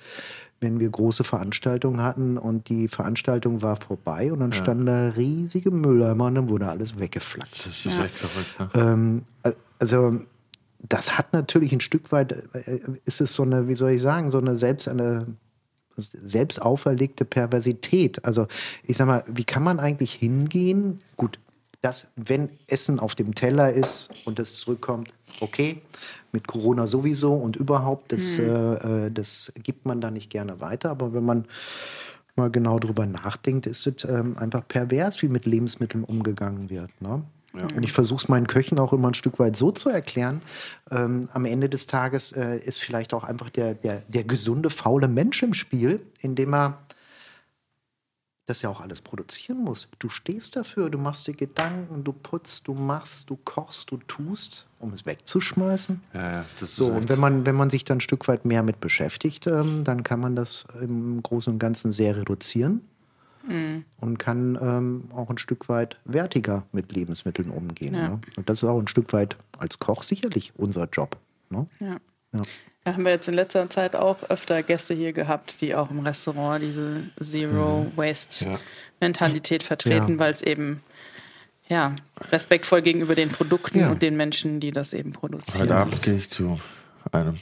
wenn 0.61 0.79
wir 0.79 0.89
große 0.89 1.23
Veranstaltungen 1.23 2.01
hatten 2.01 2.37
und 2.37 2.69
die 2.69 2.87
Veranstaltung 2.87 3.61
war 3.61 3.75
vorbei 3.75 4.31
und 4.31 4.39
dann 4.39 4.53
standen 4.53 4.85
da 4.85 5.09
riesige 5.09 5.71
Mülleimer 5.71 6.25
und 6.25 6.35
dann 6.35 6.49
wurde 6.49 6.69
alles 6.69 6.97
weggeflackt. 6.97 7.65
Das 7.65 7.85
ist 7.85 7.99
echt 7.99 8.17
verrückt. 8.17 8.75
Ne? 8.75 8.81
Ähm, 8.81 9.53
also 9.79 10.21
das 10.79 11.17
hat 11.17 11.33
natürlich 11.33 11.73
ein 11.73 11.81
Stück 11.81 12.11
weit, 12.11 12.31
äh, 12.53 12.79
ist 13.05 13.21
es 13.21 13.33
so 13.33 13.43
eine, 13.43 13.67
wie 13.67 13.75
soll 13.75 13.91
ich 13.91 14.01
sagen, 14.01 14.31
so 14.31 14.37
eine 14.37 14.55
selbst 14.55 14.87
eine 14.87 15.27
selbst 15.97 16.61
auferlegte 16.61 17.25
Perversität. 17.25 18.23
Also 18.23 18.47
ich 18.83 18.95
sag 18.95 19.07
mal, 19.07 19.23
wie 19.27 19.43
kann 19.43 19.63
man 19.63 19.79
eigentlich 19.79 20.13
hingehen? 20.13 20.97
Gut, 21.17 21.39
dass 21.81 22.11
wenn 22.15 22.49
Essen 22.67 22.99
auf 22.99 23.15
dem 23.15 23.33
Teller 23.33 23.73
ist 23.73 24.25
und 24.25 24.39
es 24.39 24.59
zurückkommt, 24.59 25.13
okay, 25.39 25.81
mit 26.31 26.47
Corona 26.47 26.85
sowieso 26.85 27.33
und 27.33 27.55
überhaupt, 27.55 28.11
das, 28.11 28.37
äh, 28.37 28.43
äh, 28.43 29.11
das 29.11 29.51
gibt 29.63 29.85
man 29.85 29.99
da 29.99 30.11
nicht 30.11 30.29
gerne 30.29 30.61
weiter. 30.61 30.91
Aber 30.91 31.13
wenn 31.13 31.25
man 31.25 31.45
mal 32.35 32.51
genau 32.51 32.79
drüber 32.79 33.05
nachdenkt, 33.05 33.65
ist 33.65 33.87
es 33.87 34.05
ähm, 34.05 34.37
einfach 34.37 34.67
pervers, 34.67 35.21
wie 35.21 35.27
mit 35.27 35.45
Lebensmitteln 35.45 36.03
umgegangen 36.03 36.69
wird. 36.69 36.89
Ne? 37.01 37.23
Und 37.53 37.83
ich 37.83 37.91
versuche 37.91 38.23
es 38.23 38.29
meinen 38.29 38.47
Köchen 38.47 38.79
auch 38.79 38.93
immer 38.93 39.09
ein 39.09 39.13
Stück 39.13 39.37
weit 39.39 39.57
so 39.57 39.71
zu 39.71 39.89
erklären. 39.89 40.41
Ähm, 40.89 41.27
am 41.33 41.45
Ende 41.45 41.67
des 41.67 41.85
Tages 41.85 42.31
äh, 42.31 42.57
ist 42.57 42.79
vielleicht 42.79 43.13
auch 43.13 43.25
einfach 43.25 43.49
der, 43.49 43.73
der, 43.73 44.03
der 44.07 44.23
gesunde, 44.23 44.69
faule 44.69 45.09
Mensch 45.09 45.43
im 45.43 45.53
Spiel, 45.53 46.01
indem 46.21 46.53
er 46.53 46.77
das 48.51 48.61
ja 48.61 48.69
auch 48.69 48.81
alles 48.81 49.01
produzieren 49.01 49.63
muss. 49.63 49.89
Du 49.99 50.09
stehst 50.09 50.55
dafür, 50.55 50.89
du 50.89 50.97
machst 50.97 51.25
dir 51.27 51.33
Gedanken, 51.33 52.03
du 52.03 52.11
putzt, 52.11 52.67
du 52.67 52.73
machst, 52.73 53.29
du 53.29 53.37
kochst, 53.37 53.91
du 53.91 53.97
tust, 54.07 54.67
um 54.79 54.93
es 54.93 55.05
wegzuschmeißen. 55.05 56.01
Ja, 56.13 56.31
ja, 56.31 56.45
das 56.59 56.69
ist 56.69 56.75
So, 56.75 56.87
und 56.87 57.09
wenn 57.09 57.19
man, 57.19 57.45
wenn 57.45 57.55
man 57.55 57.69
sich 57.69 57.83
dann 57.83 57.97
ein 57.97 58.01
Stück 58.01 58.27
weit 58.27 58.45
mehr 58.45 58.61
mit 58.61 58.79
beschäftigt, 58.79 59.47
ähm, 59.47 59.83
dann 59.83 60.03
kann 60.03 60.19
man 60.19 60.35
das 60.35 60.65
im 60.81 61.23
Großen 61.23 61.53
und 61.53 61.59
Ganzen 61.59 61.91
sehr 61.91 62.17
reduzieren 62.17 62.81
und 63.99 64.17
kann 64.19 64.57
ähm, 64.61 65.09
auch 65.15 65.29
ein 65.29 65.37
Stück 65.37 65.69
weit 65.69 65.97
wertiger 66.05 66.63
mit 66.71 66.91
Lebensmitteln 66.91 67.49
umgehen. 67.49 67.95
Ja. 67.95 68.09
Ne? 68.09 68.21
Und 68.35 68.49
das 68.49 68.61
ist 68.61 68.69
auch 68.69 68.79
ein 68.79 68.87
Stück 68.87 69.13
weit 69.13 69.37
als 69.57 69.79
Koch 69.79 70.03
sicherlich 70.03 70.53
unser 70.57 70.87
Job. 70.91 71.17
Ne? 71.49 71.67
Ja. 71.79 71.97
Da 72.83 72.93
haben 72.93 73.03
wir 73.05 73.11
jetzt 73.11 73.27
in 73.27 73.35
letzter 73.35 73.69
Zeit 73.69 73.95
auch 73.95 74.23
öfter 74.29 74.63
Gäste 74.63 74.93
hier 74.95 75.13
gehabt, 75.13 75.61
die 75.61 75.75
auch 75.75 75.91
im 75.91 75.99
Restaurant 75.99 76.63
diese 76.63 77.03
Zero-Waste-Mentalität 77.19 79.61
vertreten, 79.63 80.13
Ja. 80.13 80.19
weil 80.19 80.31
es 80.31 80.41
eben 80.41 80.81
ja, 81.69 81.95
respektvoll 82.31 82.81
gegenüber 82.81 83.15
den 83.15 83.29
Produkten 83.29 83.79
Ja. 83.79 83.91
und 83.91 84.01
den 84.01 84.17
Menschen, 84.17 84.59
die 84.59 84.71
das 84.71 84.93
eben 84.93 85.13
produzieren. 85.13 85.61
Heute 85.69 85.75
Abend 85.75 86.01
gehe 86.01 86.15
ich 86.15 86.29
zu 86.29 86.59
einem, 87.11 87.37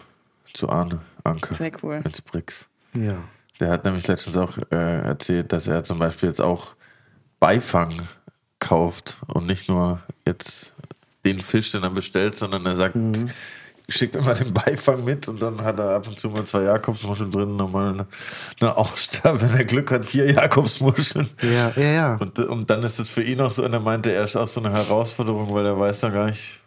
zu 0.53 0.69
Arne 0.69 0.99
Anke 1.23 1.53
Sehr 1.53 1.71
cool. 1.83 2.01
ins 2.03 2.21
Brix. 2.21 2.67
Ja. 2.93 3.17
Der 3.59 3.69
hat 3.71 3.85
nämlich 3.85 4.07
letztens 4.07 4.37
auch 4.37 4.57
äh, 4.71 5.01
erzählt, 5.01 5.51
dass 5.51 5.67
er 5.67 5.83
zum 5.83 5.99
Beispiel 5.99 6.29
jetzt 6.29 6.41
auch 6.41 6.75
Beifang 7.39 7.93
kauft 8.59 9.17
und 9.27 9.47
nicht 9.47 9.67
nur 9.69 10.01
jetzt 10.27 10.73
den 11.25 11.39
Fisch, 11.39 11.71
den 11.71 11.83
er 11.83 11.89
bestellt, 11.89 12.37
sondern 12.37 12.65
er 12.65 12.75
sagt, 12.75 12.95
schickt 13.89 14.15
immer 14.15 14.33
den 14.33 14.53
Beifang 14.53 15.03
mit 15.03 15.27
und 15.27 15.41
dann 15.41 15.61
hat 15.63 15.79
er 15.79 15.95
ab 15.95 16.07
und 16.07 16.19
zu 16.19 16.29
mal 16.29 16.45
zwei 16.45 16.63
Jakobsmuscheln 16.63 17.31
drin, 17.31 17.55
nochmal 17.55 17.93
eine, 17.93 18.07
eine 18.59 18.77
Auster, 18.77 19.39
wenn 19.41 19.49
er 19.49 19.65
Glück 19.65 19.91
hat, 19.91 20.05
vier 20.05 20.31
Jakobsmuscheln. 20.31 21.27
Ja, 21.41 21.71
ja, 21.75 21.91
ja. 21.91 22.15
Und, 22.17 22.39
und 22.39 22.69
dann 22.69 22.83
ist 22.83 22.99
es 22.99 23.09
für 23.09 23.23
ihn 23.23 23.41
auch 23.41 23.51
so, 23.51 23.63
und 23.63 23.73
er 23.73 23.79
meinte, 23.79 24.11
er 24.11 24.23
ist 24.23 24.35
auch 24.35 24.47
so 24.47 24.59
eine 24.59 24.71
Herausforderung, 24.71 25.53
weil 25.53 25.65
er 25.65 25.79
weiß 25.79 26.01
dann 26.01 26.13
gar 26.13 26.25
nicht, 26.25 26.59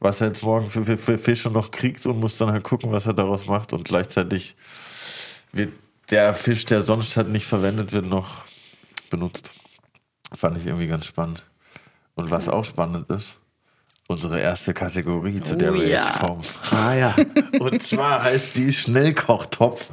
was 0.00 0.20
er 0.20 0.28
jetzt 0.28 0.42
morgen 0.42 0.68
für, 0.68 0.84
für, 0.84 0.98
für 0.98 1.18
Fische 1.18 1.50
noch 1.50 1.70
kriegt 1.70 2.06
und 2.06 2.20
muss 2.20 2.36
dann 2.36 2.50
halt 2.50 2.64
gucken, 2.64 2.92
was 2.92 3.06
er 3.06 3.14
daraus 3.14 3.46
macht. 3.46 3.72
Und 3.72 3.84
gleichzeitig 3.84 4.56
wird 5.52 5.72
der 6.10 6.34
Fisch, 6.34 6.64
der 6.66 6.82
sonst 6.82 7.16
halt 7.16 7.28
nicht 7.28 7.46
verwendet 7.46 7.92
wird, 7.92 8.06
noch 8.06 8.44
benutzt. 9.10 9.52
Fand 10.34 10.58
ich 10.58 10.66
irgendwie 10.66 10.86
ganz 10.86 11.06
spannend. 11.06 11.46
Und 12.14 12.30
was 12.30 12.48
auch 12.48 12.64
spannend 12.64 13.08
ist, 13.10 13.38
unsere 14.08 14.40
erste 14.40 14.72
Kategorie, 14.72 15.40
zu 15.40 15.56
der 15.56 15.72
Oh 15.72 15.74
wir 15.74 15.86
ja. 15.86 16.02
jetzt 16.02 16.18
kommen. 16.20 16.42
Ah 16.70 16.94
ja. 16.94 17.16
Und 17.58 17.82
zwar 17.82 18.22
heißt 18.22 18.54
die 18.54 18.72
Schnellkochtopf. 18.72 19.90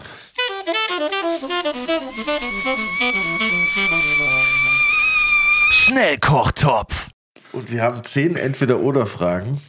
Schnellkochtopf. 5.71 7.09
Und 7.51 7.71
wir 7.71 7.83
haben 7.83 8.03
zehn 8.03 8.35
Entweder-Oder-Fragen, 8.35 9.61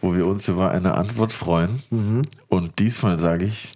wo 0.00 0.14
wir 0.14 0.26
uns 0.26 0.48
über 0.48 0.70
eine 0.70 0.94
Antwort 0.94 1.32
freuen. 1.32 1.82
Und 2.48 2.78
diesmal 2.78 3.18
sage 3.18 3.44
ich 3.44 3.72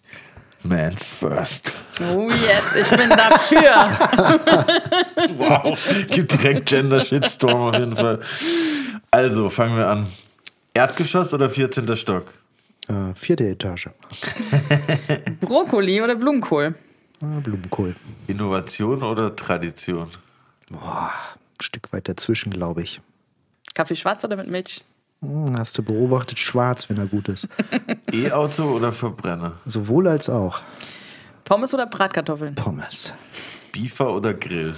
Man's 0.68 1.08
First. 1.10 1.72
Oh 2.00 2.28
yes, 2.28 2.74
ich 2.80 2.88
bin 2.96 3.10
dafür. 3.10 4.66
Wow, 5.38 5.78
gibt 6.08 6.32
direkt 6.32 6.68
Gender-Shitstorm 6.68 7.60
auf 7.60 7.74
jeden 7.74 7.96
Fall. 7.96 8.20
Also, 9.10 9.48
fangen 9.50 9.76
wir 9.76 9.88
an. 9.88 10.06
Erdgeschoss 10.74 11.32
oder 11.34 11.48
14. 11.50 11.96
Stock? 11.96 12.26
Äh, 12.88 13.14
vierte 13.14 13.48
Etage. 13.48 13.88
Brokkoli 15.40 16.00
oder 16.02 16.14
Blumenkohl? 16.16 16.74
Ah, 17.22 17.40
Blumenkohl. 17.42 17.96
Innovation 18.26 19.02
oder 19.02 19.34
Tradition? 19.34 20.08
Boah, 20.70 21.10
ein 21.34 21.62
Stück 21.62 21.92
weit 21.92 22.08
dazwischen, 22.08 22.50
glaube 22.52 22.82
ich. 22.82 23.00
Kaffee 23.74 23.96
schwarz 23.96 24.24
oder 24.24 24.36
mit 24.36 24.48
Milch? 24.48 24.84
Hm, 25.20 25.56
hast 25.58 25.78
du 25.78 25.82
beobachtet, 25.82 26.38
schwarz, 26.38 26.88
wenn 26.88 26.98
er 26.98 27.06
gut 27.06 27.28
ist. 27.28 27.48
E-Auto 28.12 28.64
oder 28.64 28.92
Verbrenner? 28.92 29.54
Sowohl 29.64 30.08
als 30.08 30.28
auch. 30.28 30.60
Pommes 31.44 31.72
oder 31.72 31.86
Bratkartoffeln? 31.86 32.54
Pommes. 32.54 33.12
Beefer 33.72 34.12
oder 34.14 34.34
Grill? 34.34 34.74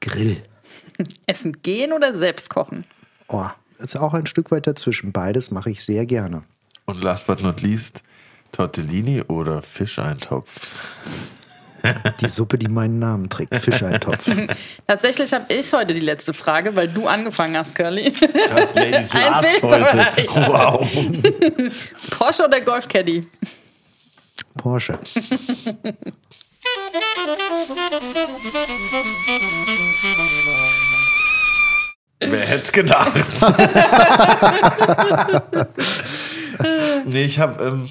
Grill. 0.00 0.42
Essen 1.26 1.60
gehen 1.62 1.92
oder 1.92 2.14
selbst 2.16 2.50
kochen? 2.50 2.84
Oh, 3.28 3.48
ist 3.78 3.96
auch 3.96 4.14
ein 4.14 4.26
Stück 4.26 4.50
weit 4.50 4.66
dazwischen. 4.66 5.12
Beides 5.12 5.50
mache 5.50 5.70
ich 5.70 5.84
sehr 5.84 6.06
gerne. 6.06 6.42
Und 6.84 7.02
last 7.02 7.26
but 7.26 7.42
not 7.42 7.62
least, 7.62 8.02
Tortellini 8.52 9.22
oder 9.22 9.62
Fischeintopf? 9.62 10.76
Die 12.20 12.28
Suppe, 12.28 12.58
die 12.58 12.68
meinen 12.68 12.98
Namen 12.98 13.28
trägt. 13.28 13.54
Fischeintopf. 13.56 14.24
Tatsächlich 14.86 15.32
habe 15.32 15.52
ich 15.52 15.72
heute 15.72 15.94
die 15.94 16.00
letzte 16.00 16.32
Frage, 16.32 16.76
weil 16.76 16.88
du 16.88 17.06
angefangen 17.06 17.56
hast, 17.56 17.74
Curly. 17.74 18.12
Krass, 18.12 18.74
Ladies 18.74 19.12
last 19.14 19.62
heute. 19.62 20.26
Wow. 20.48 20.88
Porsche 22.10 22.44
oder 22.44 22.60
Golf 22.60 22.88
Caddy? 22.88 23.20
Porsche. 24.56 24.98
Wer 32.20 32.40
hätte 32.40 32.62
es 32.62 32.72
gedacht? 32.72 33.12
nee, 37.06 37.24
ich 37.24 37.38
habe 37.38 37.64
ähm, 37.64 37.88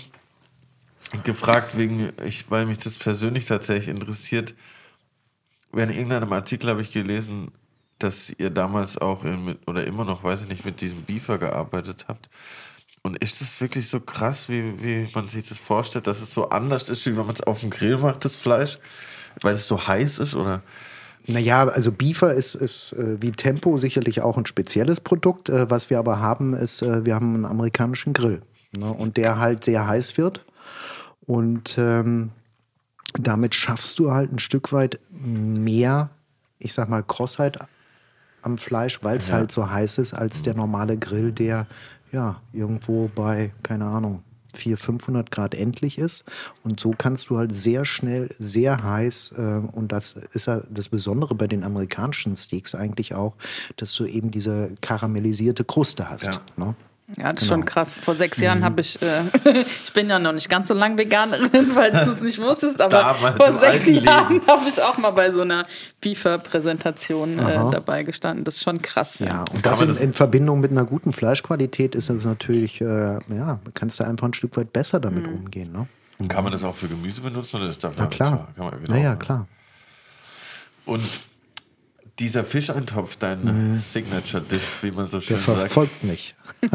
gefragt, 1.24 1.78
wegen, 1.78 2.12
ich, 2.24 2.50
weil 2.50 2.66
mich 2.66 2.78
das 2.78 2.98
persönlich 2.98 3.46
tatsächlich 3.46 3.90
interessiert. 3.90 4.56
Während 5.72 5.94
irgendeinem 5.94 6.32
Artikel 6.34 6.70
habe 6.70 6.82
ich 6.82 6.92
gelesen, 6.92 7.52
dass 8.00 8.34
ihr 8.38 8.50
damals 8.50 8.98
auch 8.98 9.24
in, 9.24 9.58
oder 9.68 9.86
immer 9.86 10.06
noch, 10.06 10.24
weiß 10.24 10.44
ich 10.44 10.50
nicht, 10.50 10.66
mit 10.66 10.82
diesem 10.82 11.04
Beefer 11.04 11.38
gearbeitet 11.38 12.06
habt. 12.08 12.30
Und 13.04 13.18
ist 13.18 13.42
das 13.42 13.60
wirklich 13.62 13.90
so 13.90 14.00
krass, 14.00 14.48
wie, 14.48 14.84
wie 14.84 15.10
man 15.16 15.28
sich 15.28 15.48
das 15.48 15.58
vorstellt, 15.58 16.08
dass 16.08 16.22
es 16.22 16.34
so 16.34 16.50
anders 16.50 16.90
ist, 16.90 17.06
wie 17.06 17.18
wenn 17.18 17.26
man 17.26 17.36
es 17.36 17.42
auf 17.42 17.62
dem 17.62 17.70
Grill 17.70 17.98
macht, 17.98 18.26
das 18.26 18.36
Fleisch? 18.36 18.78
Weil 19.42 19.56
es 19.56 19.68
so 19.68 19.88
heiß 19.88 20.20
ist, 20.20 20.36
oder? 20.36 20.62
Naja, 21.28 21.68
also 21.68 21.92
Beefer 21.92 22.34
ist, 22.34 22.56
ist 22.56 22.94
äh, 22.94 23.22
wie 23.22 23.32
Tempo 23.32 23.78
sicherlich 23.78 24.22
auch 24.22 24.38
ein 24.38 24.46
spezielles 24.46 25.00
Produkt. 25.00 25.50
Äh, 25.50 25.70
was 25.70 25.90
wir 25.90 26.00
aber 26.00 26.20
haben, 26.20 26.54
ist, 26.54 26.82
äh, 26.82 27.06
wir 27.06 27.16
haben 27.16 27.34
einen 27.36 27.46
amerikanischen 27.46 28.14
Grill. 28.14 28.42
Ne? 28.78 28.92
Und 28.92 29.18
der 29.18 29.38
halt 29.40 29.64
sehr 29.64 29.88
heiß 29.88 30.18
wird. 30.18 30.44
Und 31.32 31.78
ähm, 31.78 32.32
damit 33.14 33.56
schaffst 33.56 34.00
du 34.00 34.12
halt 34.12 34.34
ein 34.34 34.40
Stück 34.40 34.74
weit 34.74 35.00
mehr, 35.12 36.10
ich 36.60 36.74
sag 36.74 36.90
mal, 36.90 37.04
Krossheit 37.04 37.58
am 38.42 38.58
Fleisch, 38.58 39.02
weil 39.02 39.18
es 39.18 39.32
halt 39.32 39.50
so 39.50 39.70
heiß 39.70 39.98
ist, 40.00 40.14
als 40.14 40.42
der 40.42 40.56
normale 40.56 40.98
Grill, 40.98 41.32
der 41.32 41.68
ja 42.12 42.42
irgendwo 42.52 43.10
bei, 43.16 43.54
keine 43.64 43.86
Ahnung, 43.86 44.24
400, 44.56 44.84
500 44.84 45.32
Grad 45.32 45.56
endlich 45.56 46.00
ist. 46.00 46.26
Und 46.66 46.82
so 46.82 46.94
kannst 46.98 47.30
du 47.30 47.38
halt 47.38 47.56
sehr 47.56 47.86
schnell, 47.86 48.28
sehr 48.38 48.84
heiß, 48.84 49.36
äh, 49.38 49.62
und 49.72 49.94
das 49.94 50.18
ist 50.34 50.48
ja 50.48 50.60
das 50.70 50.90
Besondere 50.90 51.34
bei 51.34 51.48
den 51.48 51.64
amerikanischen 51.64 52.36
Steaks 52.36 52.76
eigentlich 52.76 53.16
auch, 53.16 53.38
dass 53.78 53.94
du 53.94 54.04
eben 54.04 54.32
diese 54.32 54.72
karamellisierte 54.82 55.64
Kruste 55.64 56.10
hast. 56.10 56.42
Ne? 56.58 56.76
Ja, 57.18 57.34
das 57.34 57.44
ist 57.44 57.50
Genau. 57.50 57.60
schon 57.62 57.66
krass. 57.66 57.96
Vor 57.96 58.16
sechs 58.16 58.38
Jahren 58.40 58.64
habe 58.64 58.82
ich, 58.82 59.02
äh, 59.02 59.22
ich 59.84 59.94
bin 59.94 60.10
ja 60.10 60.18
noch 60.20 60.32
nicht 60.34 60.50
ganz 60.50 60.68
so 60.70 60.74
lang 60.74 60.98
Veganerin, 60.98 61.72
falls 61.74 62.06
du 62.06 62.12
es 62.12 62.22
nicht 62.22 62.40
wusstest, 62.42 62.80
aber 62.82 62.90
Damals 63.20 63.36
vor 63.36 63.60
sechs 63.60 63.86
Jahren 63.88 64.42
habe 64.48 64.68
ich 64.70 64.82
auch 64.82 64.98
mal 64.98 65.12
bei 65.12 65.32
so 65.32 65.42
einer 65.42 65.66
Beefer-Präsentation 66.02 67.38
äh, 67.40 67.72
dabei 67.72 68.04
gestanden. 68.04 68.44
Das 68.46 68.56
ist 68.56 68.64
schon 68.64 68.82
krass. 68.82 69.20
Ja, 69.20 69.44
und 69.54 69.66
das 69.66 69.82
in, 69.82 69.88
das- 69.90 70.00
in 70.00 70.14
Verbindung 70.14 70.60
mit 70.62 70.72
einer 70.72 70.86
guten 70.86 71.14
Fleischqualität 71.14 71.96
ist 71.96 72.10
das 72.10 72.24
natürlich, 72.26 72.82
äh, 72.82 73.20
ja, 73.30 73.60
kannst 73.74 74.00
du 74.00 74.04
einfach 74.06 74.28
ein 74.28 74.34
Stück 74.34 74.56
weit 74.58 74.72
besser 74.74 75.00
damit 75.00 75.28
umgehen. 75.28 75.72
Ne? 75.72 75.88
Und 76.20 76.28
kann 76.28 76.44
man 76.44 76.52
das 76.54 76.64
auch 76.64 76.76
für 76.76 76.88
Gemüse 76.88 77.22
benutzen 77.22 77.58
oder 77.58 77.70
ist 77.70 77.84
dafür 77.84 78.04
Na 78.04 78.08
klar. 78.08 78.48
Kann 78.56 78.66
man, 78.66 78.74
genau, 78.80 78.94
Naja, 78.94 79.12
ne? 79.12 79.18
klar. 79.18 79.48
Und 80.86 81.02
dieser 82.22 82.46
Fischeintopf, 82.46 83.18
dein 83.18 83.78
Signature-Dish, 83.80 84.84
wie 84.84 84.92
man 84.92 85.08
so 85.08 85.20
schön 85.20 85.38
Mhm. 85.38 85.46
Der 85.46 85.56
sagt. 85.56 85.60
verfolgt 85.72 86.04
mich. 86.04 86.36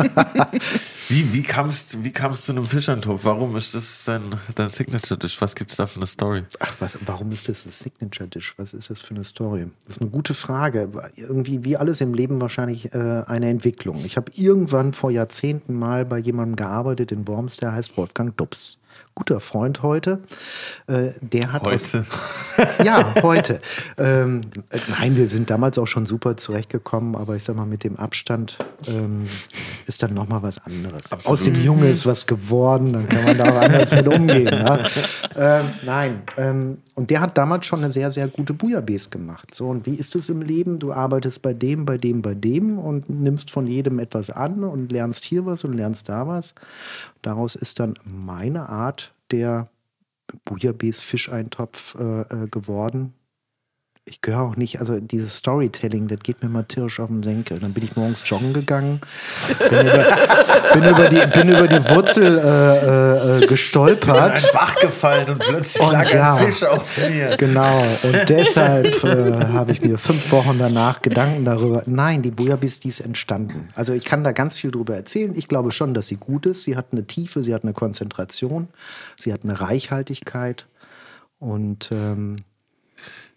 Wie, 1.08 1.32
wie 1.32 1.42
kamst 1.42 2.02
wie 2.02 2.10
kamst 2.10 2.42
du 2.48 2.52
zu 2.52 2.58
einem 2.58 2.66
Fischeintopf? 2.66 3.24
Warum 3.24 3.54
ist 3.56 3.74
das 3.74 4.02
dein, 4.04 4.22
dein 4.56 4.70
Signature-Dish? 4.70 5.40
Was 5.40 5.54
gibt 5.54 5.70
es 5.70 5.76
da 5.76 5.86
für 5.86 5.96
eine 5.98 6.06
Story? 6.06 6.42
Ach, 6.58 6.72
was, 6.80 6.98
warum 7.06 7.30
ist 7.30 7.48
das 7.48 7.62
das 7.64 7.78
Signature 7.78 8.28
Dish? 8.28 8.54
Was 8.56 8.72
ist 8.72 8.90
das 8.90 9.00
für 9.00 9.14
eine 9.14 9.22
Story? 9.22 9.68
Das 9.86 9.96
ist 9.98 10.02
eine 10.02 10.10
gute 10.10 10.34
Frage. 10.34 10.90
Irgendwie 11.14 11.64
wie 11.64 11.76
alles 11.76 12.00
im 12.00 12.14
Leben 12.14 12.40
wahrscheinlich 12.40 12.92
äh, 12.94 13.22
eine 13.26 13.48
Entwicklung. 13.48 14.04
Ich 14.04 14.16
habe 14.16 14.32
irgendwann 14.34 14.92
vor 14.92 15.12
Jahrzehnten 15.12 15.74
mal 15.74 16.04
bei 16.04 16.18
jemandem 16.18 16.56
gearbeitet 16.56 17.12
in 17.12 17.28
Worms, 17.28 17.56
der 17.58 17.72
heißt 17.72 17.96
Wolfgang 17.96 18.36
Dubs. 18.36 18.78
Guter 19.14 19.40
Freund 19.40 19.82
heute. 19.82 20.20
Äh, 20.86 21.12
der 21.22 21.52
hat 21.52 21.62
aus, 21.62 21.94
Heute. 21.94 22.06
ja, 22.84 23.14
heute. 23.22 23.60
Ähm, 23.96 24.42
äh, 24.70 24.78
nein, 24.88 25.16
wir 25.16 25.30
sind 25.30 25.48
damals 25.48 25.78
auch 25.78 25.86
schon 25.86 26.04
super 26.04 26.36
zurechtgekommen, 26.36 27.16
aber 27.16 27.34
ich 27.34 27.44
sag 27.44 27.56
mal, 27.56 27.64
mit 27.64 27.82
dem 27.82 27.96
Abstand 27.96 28.58
ähm, 28.86 29.26
ist 29.86 30.02
dann 30.02 30.12
nochmal 30.12 30.42
was 30.42 30.58
anderes. 30.64 31.12
Absolut. 31.12 31.32
Aus 31.32 31.44
dem 31.44 31.54
Junge 31.54 31.88
ist 31.88 32.04
was 32.04 32.26
geworden, 32.26 32.92
dann 32.92 33.08
kann 33.08 33.24
man 33.24 33.38
da 33.38 33.44
auch 33.44 33.62
anders 33.62 33.90
mit 33.90 34.06
umgehen. 34.06 34.52
Ja? 34.52 34.78
Ähm, 35.38 35.64
nein, 35.84 36.22
ähm, 36.38 36.78
und 36.96 37.10
der 37.10 37.20
hat 37.20 37.36
damals 37.36 37.66
schon 37.66 37.80
eine 37.80 37.92
sehr, 37.92 38.10
sehr 38.10 38.26
gute 38.26 38.54
Bouillabaisse 38.54 39.10
gemacht. 39.10 39.54
So, 39.54 39.66
und 39.66 39.84
wie 39.84 39.94
ist 39.94 40.16
es 40.16 40.30
im 40.30 40.40
Leben? 40.40 40.78
Du 40.78 40.94
arbeitest 40.94 41.42
bei 41.42 41.52
dem, 41.52 41.84
bei 41.84 41.98
dem, 41.98 42.22
bei 42.22 42.34
dem 42.34 42.78
und 42.78 43.10
nimmst 43.10 43.50
von 43.50 43.66
jedem 43.66 43.98
etwas 43.98 44.30
an 44.30 44.64
und 44.64 44.90
lernst 44.90 45.24
hier 45.24 45.44
was 45.44 45.62
und 45.64 45.74
lernst 45.74 46.08
da 46.08 46.26
was. 46.26 46.54
Daraus 47.20 47.54
ist 47.54 47.80
dann 47.80 47.94
meine 48.04 48.70
Art 48.70 49.12
der 49.30 49.68
Bouillabaisse 50.46 51.02
Fischeintopf 51.02 51.96
äh, 51.96 52.22
äh, 52.22 52.48
geworden. 52.48 53.12
Ich 54.08 54.20
gehöre 54.20 54.42
auch 54.42 54.54
nicht, 54.54 54.78
also 54.78 55.00
dieses 55.00 55.38
Storytelling, 55.38 56.06
das 56.06 56.20
geht 56.20 56.40
mir 56.40 56.48
mal 56.48 56.62
tierisch 56.62 57.00
auf 57.00 57.08
den 57.08 57.24
Senkel. 57.24 57.58
Dann 57.58 57.72
bin 57.72 57.82
ich 57.82 57.96
morgens 57.96 58.22
joggen 58.24 58.52
gegangen, 58.52 59.00
bin 59.58 59.80
über, 59.80 60.16
bin 60.74 60.84
über, 60.84 61.08
die, 61.08 61.26
bin 61.36 61.48
über 61.48 61.66
die 61.66 61.90
Wurzel 61.90 62.38
äh, 62.38 63.40
äh, 63.40 63.42
äh, 63.42 63.46
gestolpert. 63.48 64.44
Ein 64.44 64.50
Bach 64.52 64.76
gefallen 64.76 65.28
und 65.30 65.40
plötzlich 65.40 65.82
Und 65.82 65.92
lag 65.92 66.12
ja. 66.12 66.36
ein 66.36 66.46
Fisch 66.46 66.62
auf 66.62 66.98
mir. 66.98 67.36
Genau, 67.36 67.82
und 68.04 68.28
deshalb 68.28 69.02
äh, 69.02 69.44
habe 69.52 69.72
ich 69.72 69.82
mir 69.82 69.98
fünf 69.98 70.30
Wochen 70.30 70.56
danach 70.56 71.02
Gedanken 71.02 71.44
darüber. 71.44 71.82
Nein, 71.86 72.22
die 72.22 72.30
Bouillabaisse, 72.30 72.82
die 72.82 72.88
ist 72.90 73.00
entstanden. 73.00 73.70
Also 73.74 73.92
ich 73.92 74.04
kann 74.04 74.22
da 74.22 74.30
ganz 74.30 74.56
viel 74.56 74.70
drüber 74.70 74.94
erzählen. 74.94 75.32
Ich 75.34 75.48
glaube 75.48 75.72
schon, 75.72 75.94
dass 75.94 76.06
sie 76.06 76.16
gut 76.16 76.46
ist. 76.46 76.62
Sie 76.62 76.76
hat 76.76 76.92
eine 76.92 77.08
Tiefe, 77.08 77.42
sie 77.42 77.52
hat 77.52 77.64
eine 77.64 77.72
Konzentration, 77.72 78.68
sie 79.16 79.32
hat 79.32 79.42
eine 79.42 79.60
Reichhaltigkeit. 79.60 80.66
Und 81.40 81.90
ähm, 81.92 82.36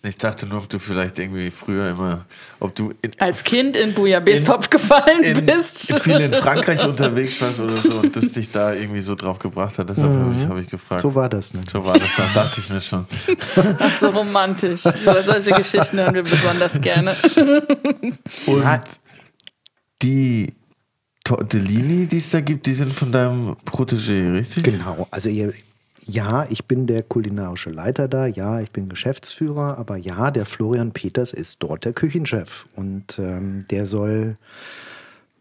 Ich 0.02 0.16
dachte 0.16 0.45
nur, 0.45 0.60
ob 0.60 0.70
du 0.70 0.80
vielleicht 0.80 1.20
irgendwie 1.20 1.52
früher 1.52 1.89
immer, 1.89 2.26
ob 2.62 2.74
du 2.74 2.93
in, 3.02 3.12
Als 3.20 3.43
Kind 3.43 3.76
in 3.76 3.93
Bouillabaisse-Topf 3.93 4.70
gefallen 4.70 5.24
in, 5.24 5.45
bist. 5.45 5.93
viel 6.02 6.22
in 6.22 6.32
Frankreich 6.32 6.86
unterwegs 6.86 7.41
warst 7.41 7.60
oder 7.60 7.76
so 7.76 8.00
und 8.00 8.16
das 8.16 8.32
dich 8.32 8.50
da 8.50 8.74
irgendwie 8.74 9.02
so 9.02 9.16
drauf 9.16 9.39
gebracht 9.39 9.78
hat. 9.78 9.89
Deshalb 9.89 10.14
habe 10.14 10.34
ich, 10.38 10.47
hab 10.47 10.58
ich 10.58 10.70
gefragt. 10.70 11.02
so 11.02 11.14
war 11.14 11.28
das 11.28 11.54
nicht. 11.54 11.70
So 11.70 11.84
war 11.84 12.00
das 12.00 12.16
dann, 12.16 12.34
dachte 12.34 12.62
ich 12.62 12.70
mir 12.70 12.80
schon. 12.80 13.06
Ach, 13.80 14.00
so 14.00 14.08
romantisch. 14.12 14.86
Über 14.86 15.22
solche 15.22 15.52
Geschichten 15.52 16.00
hören 16.00 16.16
wir 16.16 16.24
besonders 16.24 16.80
gerne. 16.80 17.14
Und 18.45 18.82
die 20.02 20.54
Tortellini, 21.26 22.08
die 22.08 22.20
es 22.20 22.30
da 22.30 22.39
gibt, 22.39 22.66
die 22.68 22.74
sind 22.74 22.93
von 22.93 23.12
deinem 23.12 23.58
Protégé, 23.66 24.34
richtig? 24.34 24.64
Genau, 24.64 25.10
also 25.12 25.28
ihr, 25.28 25.54
ja, 26.06 26.45
ich 26.50 26.66
bin 26.66 26.88
der 26.88 27.04
kulinarische 27.04 27.70
Leiter 27.70 28.08
da, 28.08 28.26
ja, 28.26 28.60
ich 28.62 28.72
bin 28.72 28.89
Geschäftsführer, 28.89 29.78
aber 29.78 29.97
ja, 29.97 30.32
der 30.32 30.45
Florian 30.45 30.91
Peters 30.91 31.34
ist 31.34 31.62
dort 31.62 31.86
der 31.86 31.93
Küchenchef. 31.93 32.68
Und 32.76 33.20
ähm, 33.20 33.66
der 33.70 33.88
soll 33.88 34.38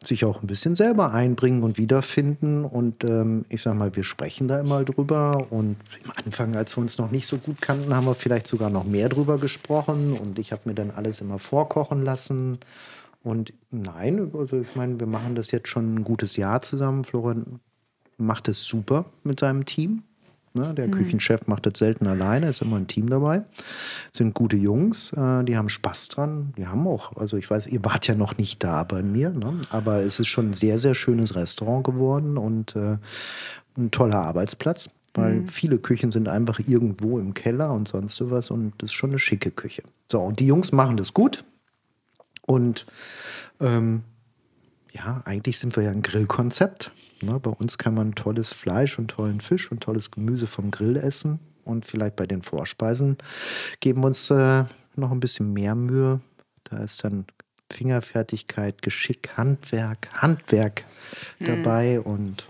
sich 0.02 0.24
auch 0.24 0.42
ein 0.42 0.46
bisschen 0.46 0.74
selber 0.74 1.12
einbringen 1.12 1.62
und 1.62 1.78
wiederfinden. 1.78 2.64
Und 2.64 3.04
ähm, 3.04 3.44
ich 3.48 3.62
sag 3.62 3.74
mal, 3.74 3.94
wir 3.96 4.04
sprechen 4.04 4.48
da 4.48 4.60
immer 4.60 4.84
drüber. 4.84 5.46
Und 5.50 5.76
am 6.04 6.12
Anfang, 6.24 6.56
als 6.56 6.76
wir 6.76 6.82
uns 6.82 6.98
noch 6.98 7.10
nicht 7.10 7.26
so 7.26 7.38
gut 7.38 7.60
kannten, 7.60 7.94
haben 7.94 8.06
wir 8.06 8.14
vielleicht 8.14 8.46
sogar 8.46 8.70
noch 8.70 8.84
mehr 8.84 9.08
drüber 9.08 9.38
gesprochen. 9.38 10.12
Und 10.12 10.38
ich 10.38 10.52
habe 10.52 10.62
mir 10.66 10.74
dann 10.74 10.90
alles 10.90 11.20
immer 11.20 11.38
vorkochen 11.38 12.04
lassen. 12.04 12.58
Und 13.24 13.52
nein, 13.70 14.30
also 14.34 14.60
ich 14.60 14.76
meine, 14.76 15.00
wir 15.00 15.06
machen 15.06 15.34
das 15.34 15.50
jetzt 15.50 15.68
schon 15.68 15.96
ein 15.96 16.04
gutes 16.04 16.36
Jahr 16.36 16.60
zusammen. 16.60 17.04
Florian 17.04 17.60
macht 18.16 18.48
es 18.48 18.64
super 18.64 19.06
mit 19.24 19.40
seinem 19.40 19.64
Team. 19.64 20.02
Ne, 20.54 20.74
der 20.74 20.88
Küchenchef 20.88 21.46
macht 21.46 21.66
das 21.66 21.78
selten 21.78 22.06
alleine, 22.06 22.48
ist 22.48 22.62
immer 22.62 22.76
ein 22.76 22.86
Team 22.86 23.08
dabei. 23.08 23.42
Sind 24.12 24.34
gute 24.34 24.56
Jungs, 24.56 25.12
äh, 25.12 25.44
die 25.44 25.56
haben 25.56 25.68
Spaß 25.68 26.08
dran. 26.08 26.52
Die 26.56 26.66
haben 26.66 26.86
auch, 26.86 27.16
also 27.16 27.36
ich 27.36 27.48
weiß, 27.48 27.66
ihr 27.66 27.84
wart 27.84 28.06
ja 28.06 28.14
noch 28.14 28.38
nicht 28.38 28.64
da 28.64 28.82
bei 28.84 29.02
mir, 29.02 29.30
ne? 29.30 29.60
aber 29.70 30.00
es 30.00 30.20
ist 30.20 30.28
schon 30.28 30.50
ein 30.50 30.52
sehr, 30.54 30.78
sehr 30.78 30.94
schönes 30.94 31.34
Restaurant 31.34 31.84
geworden 31.84 32.38
und 32.38 32.74
äh, 32.76 32.96
ein 33.76 33.90
toller 33.90 34.22
Arbeitsplatz, 34.22 34.90
weil 35.14 35.46
viele 35.46 35.78
Küchen 35.78 36.10
sind 36.10 36.28
einfach 36.28 36.60
irgendwo 36.60 37.18
im 37.18 37.34
Keller 37.34 37.72
und 37.72 37.88
sonst 37.88 38.16
sowas 38.16 38.50
und 38.50 38.72
das 38.78 38.90
ist 38.90 38.94
schon 38.94 39.10
eine 39.10 39.18
schicke 39.18 39.50
Küche. 39.50 39.82
So, 40.10 40.20
und 40.20 40.40
die 40.40 40.46
Jungs 40.46 40.72
machen 40.72 40.96
das 40.96 41.14
gut 41.14 41.44
und 42.46 42.86
ähm, 43.60 44.02
ja, 44.92 45.22
eigentlich 45.24 45.58
sind 45.58 45.76
wir 45.76 45.84
ja 45.84 45.90
ein 45.90 46.02
Grillkonzept. 46.02 46.92
Ne? 47.22 47.38
Bei 47.40 47.50
uns 47.50 47.78
kann 47.78 47.94
man 47.94 48.14
tolles 48.14 48.52
Fleisch 48.52 48.98
und 48.98 49.08
tollen 49.08 49.40
Fisch 49.40 49.70
und 49.70 49.80
tolles 49.80 50.10
Gemüse 50.10 50.46
vom 50.46 50.70
Grill 50.70 50.96
essen. 50.96 51.40
Und 51.64 51.84
vielleicht 51.84 52.16
bei 52.16 52.26
den 52.26 52.42
Vorspeisen 52.42 53.18
geben 53.80 54.02
wir 54.02 54.06
uns 54.06 54.30
äh, 54.30 54.64
noch 54.96 55.10
ein 55.10 55.20
bisschen 55.20 55.52
mehr 55.52 55.74
Mühe. 55.74 56.20
Da 56.64 56.78
ist 56.78 57.04
dann 57.04 57.26
Fingerfertigkeit, 57.70 58.80
Geschick, 58.82 59.36
Handwerk, 59.36 60.08
Handwerk 60.14 60.84
dabei 61.38 62.00
und 62.00 62.46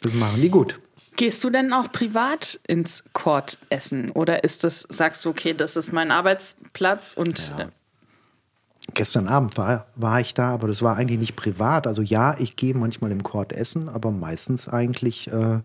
das 0.00 0.14
machen 0.14 0.40
die 0.40 0.48
gut. 0.48 0.80
Gehst 1.16 1.42
du 1.42 1.50
denn 1.50 1.72
auch 1.72 1.90
privat 1.90 2.60
ins 2.68 3.04
Court 3.12 3.58
essen? 3.70 4.12
Oder 4.12 4.44
ist 4.44 4.62
das, 4.62 4.86
sagst 4.88 5.24
du, 5.24 5.30
okay, 5.30 5.52
das 5.52 5.76
ist 5.76 5.92
mein 5.92 6.12
Arbeitsplatz 6.12 7.14
und 7.14 7.52
äh, 7.58 7.66
Gestern 8.94 9.28
Abend 9.28 9.56
war, 9.58 9.86
war 9.96 10.20
ich 10.20 10.34
da, 10.34 10.50
aber 10.50 10.66
das 10.66 10.82
war 10.82 10.96
eigentlich 10.96 11.18
nicht 11.18 11.36
privat. 11.36 11.86
Also 11.86 12.02
ja, 12.02 12.38
ich 12.38 12.56
gehe 12.56 12.74
manchmal 12.74 13.12
im 13.12 13.22
Court 13.22 13.52
essen, 13.52 13.88
aber 13.88 14.10
meistens 14.10 14.68
eigentlich, 14.68 15.30
äh, 15.30 15.60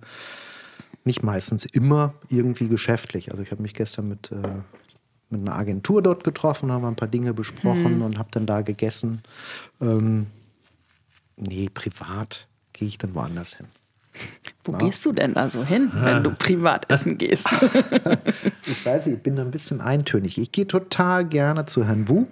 nicht 1.05 1.23
meistens, 1.23 1.65
immer 1.65 2.13
irgendwie 2.29 2.67
geschäftlich. 2.67 3.31
Also 3.31 3.43
ich 3.43 3.51
habe 3.51 3.61
mich 3.61 3.73
gestern 3.73 4.09
mit, 4.09 4.31
äh, 4.31 4.61
mit 5.29 5.41
einer 5.41 5.55
Agentur 5.57 6.01
dort 6.01 6.23
getroffen, 6.23 6.71
haben 6.71 6.85
ein 6.85 6.95
paar 6.95 7.07
Dinge 7.07 7.33
besprochen 7.33 8.01
und 8.01 8.19
habe 8.19 8.29
dann 8.31 8.45
da 8.45 8.61
gegessen. 8.61 9.21
Ähm, 9.81 10.27
nee, 11.37 11.69
privat 11.73 12.47
gehe 12.73 12.87
ich 12.87 12.97
dann 12.97 13.15
woanders 13.15 13.55
hin. 13.55 13.67
wo 14.63 14.73
gehst 14.73 15.05
du 15.05 15.11
denn 15.11 15.33
da 15.33 15.49
so 15.49 15.63
hin, 15.63 15.91
wenn 15.93 16.23
du 16.23 16.31
privat 16.31 16.89
essen 16.91 17.17
gehst? 17.17 17.47
Ich 18.65 18.85
weiß 18.85 19.07
nicht, 19.07 19.17
ich 19.17 19.23
bin 19.23 19.37
da 19.37 19.43
ein 19.43 19.51
bisschen 19.51 19.81
eintönig. 19.81 20.37
Ich 20.37 20.51
gehe 20.51 20.67
total 20.67 21.25
gerne 21.25 21.65
zu 21.65 21.85
Herrn 21.85 22.07
Wu 22.09 22.27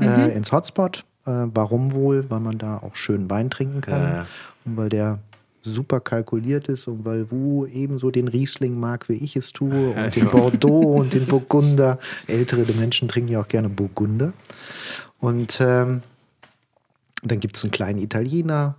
äh, 0.00 0.34
ins 0.34 0.52
Hotspot. 0.52 1.04
Äh, 1.26 1.46
warum 1.54 1.92
wohl? 1.92 2.28
Weil 2.30 2.40
man 2.40 2.58
da 2.58 2.78
auch 2.78 2.96
schön 2.96 3.30
Wein 3.30 3.50
trinken 3.50 3.80
kann 3.80 4.26
und 4.64 4.76
weil 4.76 4.88
der 4.88 5.18
super 5.62 6.00
kalkuliert 6.00 6.68
ist 6.68 6.88
und 6.88 7.04
weil 7.04 7.30
Wu 7.30 7.66
ebenso 7.66 8.10
den 8.10 8.28
Riesling 8.28 8.78
mag, 8.78 9.08
wie 9.08 9.14
ich 9.14 9.36
es 9.36 9.52
tue 9.52 9.90
und 9.96 10.16
den 10.16 10.28
Bordeaux 10.28 10.96
und 10.96 11.12
den 11.12 11.26
Burgunder. 11.26 11.98
Ältere 12.26 12.70
Menschen 12.72 13.08
trinken 13.08 13.32
ja 13.32 13.40
auch 13.40 13.48
gerne 13.48 13.68
Burgunder. 13.68 14.32
Und 15.20 15.60
ähm, 15.60 16.02
dann 17.22 17.38
gibt 17.38 17.56
es 17.56 17.62
einen 17.62 17.70
kleinen 17.70 17.98
Italiener, 18.00 18.76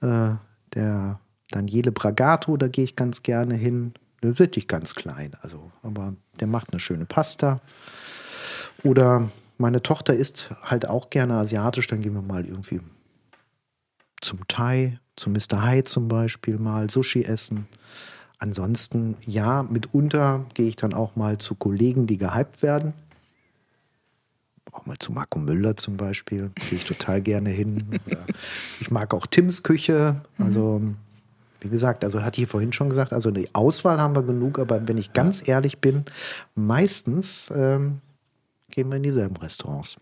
äh, 0.00 0.30
der 0.74 1.18
Daniele 1.50 1.90
Bragato, 1.90 2.56
da 2.56 2.68
gehe 2.68 2.84
ich 2.84 2.94
ganz 2.94 3.24
gerne 3.24 3.54
hin. 3.54 3.92
Der 4.22 4.30
ist 4.30 4.38
wirklich 4.38 4.68
ganz 4.68 4.94
klein, 4.94 5.32
also, 5.42 5.72
aber 5.82 6.14
der 6.38 6.46
macht 6.46 6.70
eine 6.70 6.78
schöne 6.78 7.06
Pasta. 7.06 7.60
Oder 8.84 9.30
meine 9.60 9.82
Tochter 9.82 10.14
isst 10.14 10.52
halt 10.62 10.88
auch 10.88 11.10
gerne 11.10 11.34
asiatisch, 11.34 11.86
dann 11.86 12.00
gehen 12.00 12.14
wir 12.14 12.22
mal 12.22 12.46
irgendwie 12.46 12.80
zum 14.20 14.40
Thai, 14.48 14.98
zum 15.16 15.32
Mr. 15.32 15.62
Hai 15.62 15.82
zum 15.82 16.08
Beispiel 16.08 16.58
mal 16.58 16.90
Sushi 16.90 17.22
essen. 17.24 17.66
Ansonsten, 18.38 19.16
ja, 19.26 19.62
mitunter 19.62 20.46
gehe 20.54 20.66
ich 20.66 20.76
dann 20.76 20.94
auch 20.94 21.14
mal 21.14 21.38
zu 21.38 21.54
Kollegen, 21.54 22.06
die 22.06 22.16
gehypt 22.16 22.62
werden. 22.62 22.94
Auch 24.72 24.86
mal 24.86 24.96
zu 24.98 25.12
Marco 25.12 25.38
Müller 25.38 25.76
zum 25.76 25.96
Beispiel, 25.96 26.50
gehe 26.54 26.78
ich 26.78 26.86
total 26.86 27.20
gerne 27.20 27.50
hin. 27.50 28.00
Ich 28.80 28.90
mag 28.90 29.12
auch 29.12 29.26
Tims 29.26 29.62
Küche. 29.62 30.22
Also, 30.38 30.80
wie 31.60 31.68
gesagt, 31.68 32.04
also 32.04 32.22
hatte 32.22 32.40
ich 32.40 32.48
vorhin 32.48 32.72
schon 32.72 32.88
gesagt, 32.88 33.12
also 33.12 33.30
die 33.30 33.54
Auswahl 33.54 34.00
haben 34.00 34.14
wir 34.14 34.22
genug, 34.22 34.58
aber 34.58 34.88
wenn 34.88 34.96
ich 34.96 35.12
ganz 35.12 35.46
ehrlich 35.46 35.78
bin, 35.78 36.04
meistens 36.54 37.52
ähm, 37.54 38.00
gehen 38.70 38.90
wir 38.90 38.96
in 38.96 39.02
dieselben 39.02 39.36
Restaurants. 39.36 39.96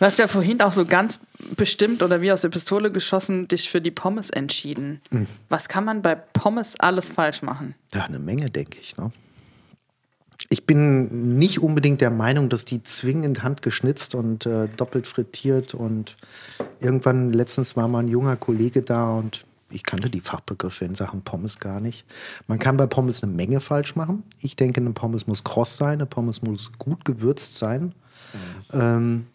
Du 0.00 0.06
hast 0.06 0.18
ja 0.18 0.28
vorhin 0.28 0.60
auch 0.62 0.72
so 0.72 0.86
ganz 0.86 1.20
bestimmt 1.56 2.02
oder 2.02 2.20
wie 2.20 2.32
aus 2.32 2.40
der 2.40 2.48
Pistole 2.48 2.90
geschossen 2.90 3.48
dich 3.48 3.68
für 3.68 3.80
die 3.80 3.90
Pommes 3.90 4.30
entschieden. 4.30 5.00
Was 5.48 5.68
kann 5.68 5.84
man 5.84 6.02
bei 6.02 6.14
Pommes 6.14 6.78
alles 6.80 7.10
falsch 7.12 7.42
machen? 7.42 7.74
Ja, 7.94 8.04
eine 8.04 8.18
Menge, 8.18 8.50
denke 8.50 8.78
ich. 8.80 8.96
Ne? 8.96 9.12
Ich 10.48 10.64
bin 10.64 11.38
nicht 11.38 11.60
unbedingt 11.60 12.00
der 12.00 12.10
Meinung, 12.10 12.48
dass 12.48 12.64
die 12.64 12.82
zwingend 12.82 13.42
handgeschnitzt 13.42 14.14
und 14.14 14.46
äh, 14.46 14.68
doppelt 14.76 15.06
frittiert 15.06 15.74
und 15.74 16.16
irgendwann, 16.80 17.32
letztens 17.32 17.76
war 17.76 17.86
mal 17.86 18.00
ein 18.00 18.08
junger 18.08 18.36
Kollege 18.36 18.82
da 18.82 19.10
und 19.12 19.44
ich 19.70 19.84
kannte 19.84 20.10
die 20.10 20.20
Fachbegriffe 20.20 20.84
in 20.84 20.94
Sachen 20.94 21.22
Pommes 21.22 21.58
gar 21.58 21.80
nicht. 21.80 22.04
Man 22.46 22.58
kann 22.58 22.76
bei 22.76 22.86
Pommes 22.86 23.22
eine 23.22 23.32
Menge 23.32 23.60
falsch 23.60 23.96
machen. 23.96 24.24
Ich 24.40 24.56
denke, 24.56 24.80
eine 24.80 24.90
Pommes 24.92 25.26
muss 25.26 25.44
kross 25.44 25.76
sein, 25.76 25.94
eine 25.94 26.06
Pommes 26.06 26.42
muss 26.42 26.72
gut 26.78 27.04
gewürzt 27.04 27.56
sein. 27.56 27.94
Ähm, 28.72 29.26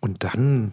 und 0.00 0.24
dann 0.24 0.72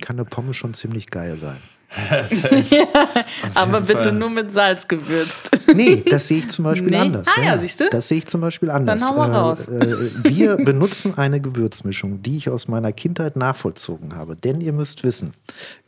kann 0.00 0.16
eine 0.16 0.24
Pommes 0.24 0.56
schon 0.56 0.74
ziemlich 0.74 1.08
geil 1.08 1.36
sein. 1.36 1.58
Aber 3.54 3.80
bitte 3.80 4.12
nur 4.12 4.30
mit 4.30 4.52
Salz 4.52 4.86
gewürzt. 4.86 5.50
Nee, 5.74 6.02
das 6.08 6.28
sehe 6.28 6.38
ich 6.38 6.48
zum 6.48 6.64
Beispiel 6.64 6.90
Nee? 6.90 6.96
anders. 6.98 7.28
Ah 7.36 7.42
ja, 7.42 7.58
siehst 7.58 7.80
du? 7.80 7.88
Das 7.90 8.08
sehe 8.08 8.18
ich 8.18 8.26
zum 8.26 8.40
Beispiel 8.40 8.70
anders. 8.70 9.00
Dann 9.00 9.08
hau 9.08 9.16
mal 9.16 9.32
raus. 9.32 9.68
Äh, 9.68 9.74
äh, 9.74 10.10
wir 10.24 10.56
benutzen 10.64 11.14
eine 11.16 11.40
Gewürzmischung, 11.40 12.22
die 12.22 12.36
ich 12.36 12.50
aus 12.50 12.68
meiner 12.68 12.92
Kindheit 12.92 13.36
nachvollzogen 13.36 14.14
habe. 14.14 14.36
Denn 14.36 14.60
ihr 14.60 14.72
müsst 14.72 15.04
wissen, 15.04 15.32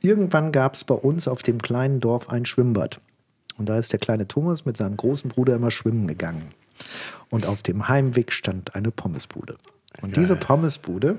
irgendwann 0.02 0.52
gab 0.52 0.74
es 0.74 0.84
bei 0.84 0.94
uns 0.94 1.28
auf 1.28 1.42
dem 1.42 1.60
kleinen 1.60 2.00
Dorf 2.00 2.30
ein 2.30 2.46
Schwimmbad. 2.46 3.00
Und 3.58 3.68
da 3.68 3.78
ist 3.78 3.92
der 3.92 3.98
kleine 3.98 4.26
Thomas 4.28 4.64
mit 4.64 4.76
seinem 4.76 4.96
großen 4.96 5.30
Bruder 5.30 5.56
immer 5.56 5.70
schwimmen 5.70 6.06
gegangen. 6.06 6.48
Und 7.30 7.44
auf 7.44 7.62
dem 7.62 7.88
Heimweg 7.88 8.32
stand 8.32 8.74
eine 8.74 8.90
Pommesbude. 8.90 9.56
Und 10.00 10.16
diese 10.16 10.36
Pommesbude 10.36 11.18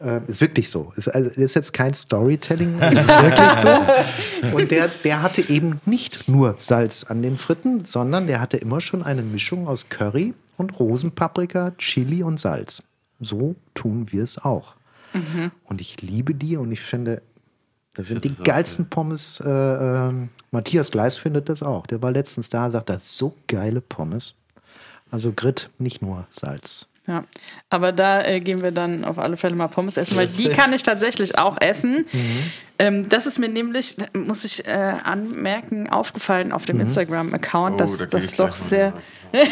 äh, 0.00 0.20
ist 0.26 0.40
wirklich 0.40 0.70
so. 0.70 0.92
Ist, 0.96 1.08
also, 1.08 1.40
ist 1.40 1.54
jetzt 1.54 1.72
kein 1.72 1.94
Storytelling, 1.94 2.78
ist 2.78 3.08
wirklich 3.08 3.52
so. 3.52 4.56
Und 4.56 4.70
der, 4.70 4.88
der 4.88 5.22
hatte 5.22 5.48
eben 5.48 5.80
nicht 5.86 6.28
nur 6.28 6.54
Salz 6.58 7.04
an 7.04 7.22
den 7.22 7.38
Fritten, 7.38 7.84
sondern 7.84 8.26
der 8.26 8.40
hatte 8.40 8.56
immer 8.56 8.80
schon 8.80 9.02
eine 9.02 9.22
Mischung 9.22 9.68
aus 9.68 9.88
Curry 9.88 10.34
und 10.56 10.78
Rosenpaprika, 10.78 11.72
Chili 11.78 12.22
und 12.22 12.38
Salz. 12.38 12.82
So 13.20 13.56
tun 13.74 14.12
wir 14.12 14.22
es 14.22 14.38
auch. 14.38 14.76
Und 15.64 15.80
ich 15.80 16.02
liebe 16.02 16.34
die 16.34 16.56
und 16.56 16.72
ich 16.72 16.80
finde, 16.80 17.22
das 17.94 18.08
sind 18.08 18.24
die 18.24 18.30
das 18.30 18.40
auch 18.40 18.44
geilsten 18.44 18.90
Pommes. 18.90 19.40
Äh, 19.40 19.48
ähm, 19.48 20.30
Matthias 20.50 20.90
Gleis 20.90 21.16
findet 21.16 21.48
das 21.48 21.62
auch. 21.62 21.86
Der 21.86 22.02
war 22.02 22.10
letztens 22.10 22.48
da, 22.48 22.70
sagt, 22.70 22.88
das 22.88 23.04
ist 23.04 23.18
so 23.18 23.34
geile 23.46 23.80
Pommes. 23.80 24.34
Also 25.10 25.32
Grit, 25.32 25.70
nicht 25.78 26.02
nur 26.02 26.26
Salz. 26.30 26.88
Ja, 27.06 27.22
aber 27.68 27.92
da 27.92 28.24
äh, 28.24 28.40
gehen 28.40 28.62
wir 28.62 28.72
dann 28.72 29.04
auf 29.04 29.18
alle 29.18 29.36
Fälle 29.36 29.54
mal 29.54 29.68
Pommes 29.68 29.98
essen, 29.98 30.16
weil 30.16 30.26
die 30.26 30.48
kann 30.48 30.72
ich 30.72 30.82
tatsächlich 30.82 31.38
auch 31.38 31.60
essen. 31.60 32.06
Ähm, 32.78 33.08
das 33.08 33.26
ist 33.26 33.38
mir 33.38 33.50
nämlich, 33.50 33.96
da 33.96 34.06
muss 34.18 34.44
ich 34.44 34.66
äh, 34.66 34.70
anmerken, 34.70 35.88
aufgefallen 35.90 36.50
auf 36.50 36.64
dem 36.64 36.80
Instagram-Account, 36.80 37.78
dass 37.78 38.00
Oh, 38.00 38.06
da 38.06 38.06
krieg 38.06 38.28
das 38.28 38.36
doch 38.36 38.56
sehr, 38.56 38.94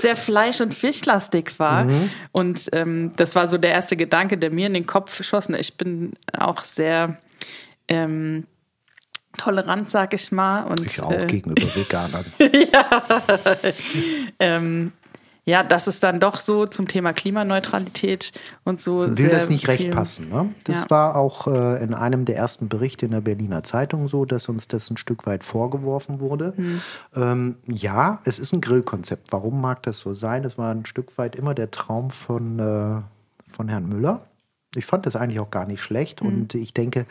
sehr 0.00 0.16
fleisch- 0.16 0.60
und 0.60 0.74
fischlastig 0.74 1.58
war. 1.58 1.86
Und 2.32 2.68
ähm, 2.72 3.12
das 3.16 3.36
war 3.36 3.48
so 3.48 3.56
der 3.56 3.70
erste 3.70 3.96
Gedanke, 3.96 4.36
der 4.36 4.50
mir 4.50 4.66
in 4.66 4.74
den 4.74 4.86
Kopf 4.86 5.22
schossen. 5.22 5.54
Ich 5.54 5.76
bin 5.76 6.14
auch 6.36 6.64
sehr 6.64 7.18
ähm, 7.86 8.44
tolerant, 9.38 9.88
sag 9.88 10.14
ich 10.14 10.32
mal. 10.32 10.64
Und, 10.64 10.84
Ich 10.84 11.00
auch 11.00 11.12
äh, 11.12 11.26
gegenüber 11.26 11.74
Veganern. 11.74 12.24
ähm, 14.40 14.92
ja, 15.46 15.62
das 15.62 15.88
ist 15.88 16.02
dann 16.02 16.20
doch 16.20 16.40
so 16.40 16.66
zum 16.66 16.88
Thema 16.88 17.12
Klimaneutralität 17.12 18.32
und 18.64 18.80
so. 18.80 19.16
will 19.16 19.28
das 19.28 19.50
nicht 19.50 19.68
recht 19.68 19.90
passen. 19.90 20.28
Ne? 20.30 20.54
Das 20.64 20.82
Ja. 20.84 20.90
war 20.90 21.16
auch 21.16 21.46
äh, 21.46 21.82
in 21.82 21.92
einem 21.94 22.24
der 22.24 22.36
ersten 22.36 22.68
Berichte 22.68 23.06
in 23.06 23.12
der 23.12 23.20
Berliner 23.20 23.62
Zeitung 23.62 24.08
so, 24.08 24.24
dass 24.24 24.48
uns 24.48 24.68
das 24.68 24.90
ein 24.90 24.96
Stück 24.96 25.26
weit 25.26 25.44
vorgeworfen 25.44 26.20
wurde. 26.20 26.54
Hm. 26.56 26.80
Ähm, 27.14 27.56
ja, 27.66 28.20
es 28.24 28.38
ist 28.38 28.52
ein 28.52 28.60
Grillkonzept. 28.60 29.32
Warum 29.32 29.60
mag 29.60 29.82
das 29.82 29.98
so 29.98 30.14
sein? 30.14 30.42
Das 30.42 30.56
war 30.56 30.70
ein 30.70 30.86
Stück 30.86 31.16
weit 31.18 31.36
immer 31.36 31.54
der 31.54 31.70
Traum 31.70 32.10
von, 32.10 32.58
äh, 32.58 33.02
von 33.52 33.68
Herrn 33.68 33.88
Müller. 33.88 34.22
Ich 34.76 34.86
fand 34.86 35.06
das 35.06 35.16
eigentlich 35.16 35.40
auch 35.40 35.50
gar 35.50 35.66
nicht 35.66 35.82
schlecht 35.82 36.20
Hm. 36.20 36.28
und 36.28 36.54
ich 36.54 36.74
denke, 36.74 37.06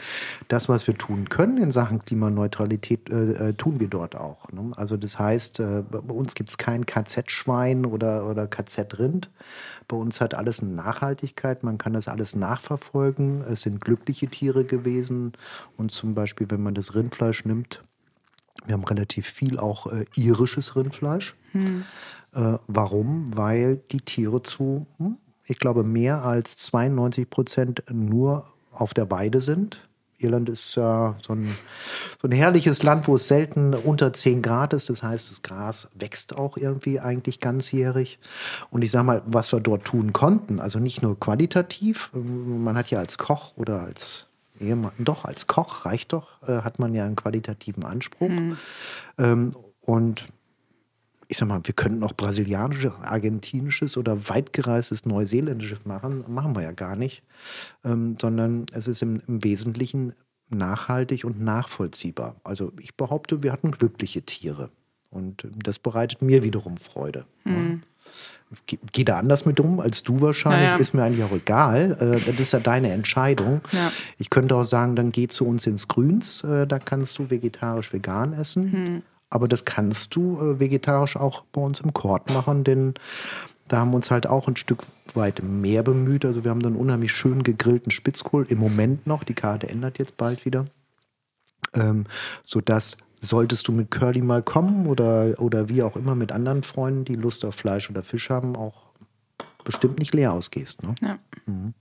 das, 0.48 0.70
was 0.70 0.88
wir 0.88 0.98
tun 0.98 1.30
können 1.30 1.58
in 1.58 1.72
Sachen 1.72 2.00
Klimaneutralität, 2.00 3.10
äh, 3.10 3.50
äh, 3.50 3.54
tun 3.54 3.80
wir 3.80 3.88
dort 3.88 4.16
auch. 4.16 4.52
Ne? 4.52 4.72
Also 4.76 4.98
das 4.98 5.20
heißt, 5.20 5.60
äh, 5.60 5.84
bei 5.90 6.14
uns 6.14 6.36
gibt 6.36 6.50
es 6.50 6.58
kein 6.58 6.86
KZ-Schwein 6.86 7.86
oder, 7.86 8.30
oder 8.30 8.48
KZ-Rind. 8.48 9.30
Bei 9.88 9.98
uns 9.98 10.22
hat 10.22 10.34
alles 10.34 10.62
eine 10.62 10.72
Nachhaltigkeit, 10.72 11.64
man 11.64 11.78
kann 11.78 11.94
das 11.94 12.08
alles 12.08 12.36
nachverfolgen. 12.36 13.42
Es 13.42 13.62
sind 13.62 13.82
glückliche 13.82 14.28
Tiere 14.28 14.64
gewesen 14.64 15.34
und 15.78 15.92
zum 15.92 16.14
Beispiel, 16.16 16.48
wenn 16.50 16.62
man 16.64 16.74
das 16.74 16.96
Rindfleisch 16.96 17.46
nimmt, 17.46 17.82
wir 18.66 18.74
haben 18.74 18.84
relativ 18.86 19.28
viel 19.28 19.60
auch 19.60 19.88
äh, 19.88 20.06
irisches 20.16 20.76
Rindfleisch. 20.76 21.36
Äh, 22.34 22.58
warum? 22.68 23.36
Weil 23.36 23.78
die 23.92 24.02
Tiere 24.02 24.42
zu, 24.42 24.88
hm, 24.98 25.18
ich 25.46 25.60
glaube, 25.60 25.84
mehr 25.84 26.24
als 26.24 26.58
92 26.58 27.30
Prozent 27.30 27.84
nur 27.92 28.46
auf 28.72 28.94
der 28.94 29.12
Weide 29.12 29.40
sind, 29.40 29.82
Irland 30.24 30.50
ist 30.50 30.78
äh, 30.78 30.82
so, 31.22 31.34
ein, 31.34 31.56
so 32.22 32.28
ein 32.28 32.32
herrliches 32.32 32.82
Land, 32.84 33.08
wo 33.08 33.16
es 33.16 33.28
selten 33.28 33.74
unter 33.74 34.14
10 34.14 34.42
Grad 34.42 34.74
ist. 34.74 34.90
Das 34.90 35.04
heißt, 35.04 35.30
das 35.30 35.42
Gras 35.42 35.90
wächst 35.94 36.38
auch 36.38 36.58
irgendwie 36.58 37.00
eigentlich 37.00 37.40
ganzjährig. 37.40 38.20
Und 38.72 38.82
ich 38.84 38.92
sage 38.92 39.06
mal, 39.06 39.22
was 39.26 39.52
wir 39.54 39.60
dort 39.60 39.86
tun 39.86 40.14
konnten, 40.14 40.60
also 40.60 40.80
nicht 40.80 41.02
nur 41.02 41.20
qualitativ, 41.20 42.10
man 42.14 42.78
hat 42.78 42.90
ja 42.90 43.00
als 43.00 43.18
Koch 43.18 43.54
oder 43.58 43.82
als 43.82 44.28
Ehemann, 44.60 44.94
doch 44.98 45.26
als 45.26 45.48
Koch 45.48 45.86
reicht 45.86 46.14
doch, 46.14 46.42
äh, 46.48 46.62
hat 46.62 46.80
man 46.80 46.94
ja 46.94 47.06
einen 47.06 47.16
qualitativen 47.16 47.84
Anspruch. 47.84 48.30
Mhm. 48.30 48.58
Ähm, 49.18 49.56
und 49.82 50.28
ich 51.34 51.40
sag 51.40 51.48
mal, 51.48 51.62
wir 51.64 51.74
könnten 51.74 52.04
auch 52.04 52.14
brasilianisches, 52.14 52.92
argentinisches 53.02 53.98
oder 53.98 54.30
weitgereistes 54.30 55.08
neuseeländisches 55.08 55.84
machen. 55.84 56.24
Machen 56.28 56.56
wir 56.56 56.62
ja 56.62 56.74
gar 56.74 56.96
nicht. 56.96 57.24
Ähm, 57.84 58.18
sondern 58.22 58.68
es 58.72 58.88
ist 58.88 59.02
im, 59.02 59.20
im, 59.28 59.44
Wesentlichen 59.44 60.14
nachhaltig 60.50 61.26
und 61.26 61.42
nachvollziehbar. 61.42 62.36
Also 62.44 62.72
ich 62.80 62.96
behaupte, 62.96 63.42
wir 63.42 63.52
hatten 63.52 63.72
glückliche 63.72 64.22
Tiere. 64.22 64.70
Und 65.10 65.48
das 65.56 65.80
bereitet 65.80 66.22
mir 66.22 66.44
wiederum 66.44 66.78
Freude. 66.78 67.24
Mhm. 67.46 67.82
Geh 68.68 69.04
da 69.04 69.18
anders 69.18 69.48
mit 69.48 69.60
um 69.60 69.80
als 69.80 70.04
du 70.04 70.22
wahrscheinlich, 70.22 70.68
ja, 70.68 70.76
ja. 70.76 70.80
ist 70.80 70.94
mir 70.94 71.02
eigentlich 71.02 71.24
auch 71.24 71.36
egal. 71.36 71.94
Äh, 72.00 72.12
das 72.30 72.40
ist 72.40 72.54
ja 72.54 72.60
deine 72.60 72.92
Entscheidung. 72.92 73.62
Ja. 73.72 73.92
Ich 74.20 74.30
könnte 74.30 74.56
auch 74.56 74.64
sagen, 74.64 74.96
dann 74.96 75.12
geh 75.12 75.26
zu 75.26 75.48
uns 75.48 75.66
ins 75.66 75.88
Grüns, 75.88 76.44
äh, 76.44 76.68
da 76.68 76.78
kannst 76.78 77.18
du 77.18 77.32
vegetarisch 77.32 77.92
vegan 77.92 78.34
essen. 78.34 78.66
Mhm. 78.66 79.02
Aber 79.34 79.48
das 79.48 79.66
kannst 79.66 80.16
du 80.16 80.38
äh, 80.38 80.60
vegetarisch 80.60 81.18
auch 81.18 81.44
bei 81.52 81.60
uns 81.60 81.80
im 81.80 81.92
Kord 81.92 82.32
machen, 82.32 82.64
denn 82.64 82.94
da 83.68 83.80
haben 83.80 83.90
wir 83.90 83.96
uns 83.96 84.12
halt 84.12 84.28
auch 84.28 84.48
ein 84.48 84.56
Stück 84.56 84.84
weit 85.16 85.42
mehr 85.42 85.82
bemüht. 85.82 86.24
Also 86.24 86.44
wir 86.44 86.52
haben 86.52 86.62
dann 86.62 86.76
unheimlich 86.76 87.14
schön 87.14 87.42
gegrillten 87.42 87.90
Spitzkohl 87.90 88.46
im 88.50 88.60
Moment 88.60 89.08
noch. 89.08 89.24
Die 89.24 89.34
Karte 89.34 89.68
ändert 89.68 89.98
jetzt 89.98 90.18
bald 90.18 90.46
wieder. 90.46 90.68
Ähm, 91.74 92.06
sodass 92.46 92.98
solltest 93.22 93.68
du 93.68 93.72
mit 93.72 93.90
Curly 93.90 94.22
mal 94.22 94.44
kommen 94.44 94.86
oder, 94.86 95.34
oder 95.40 95.68
wie 95.68 95.82
auch 95.82 95.96
immer 95.96 96.14
mit 96.14 96.32
anderen 96.32 96.62
Freunden, 96.62 97.04
die 97.04 97.16
Lust 97.16 97.44
auf 97.44 97.56
Fleisch 97.56 97.90
oder 97.90 98.04
Fisch 98.04 98.30
haben, 98.30 98.56
auch 98.56 98.92
bestimmt 99.64 99.98
nicht 99.98 100.14
leer 100.14 100.34
ausgehst. 100.34 100.84
Ne? 100.84 100.94
Ja. 101.02 101.18
Mhm. 101.48 101.74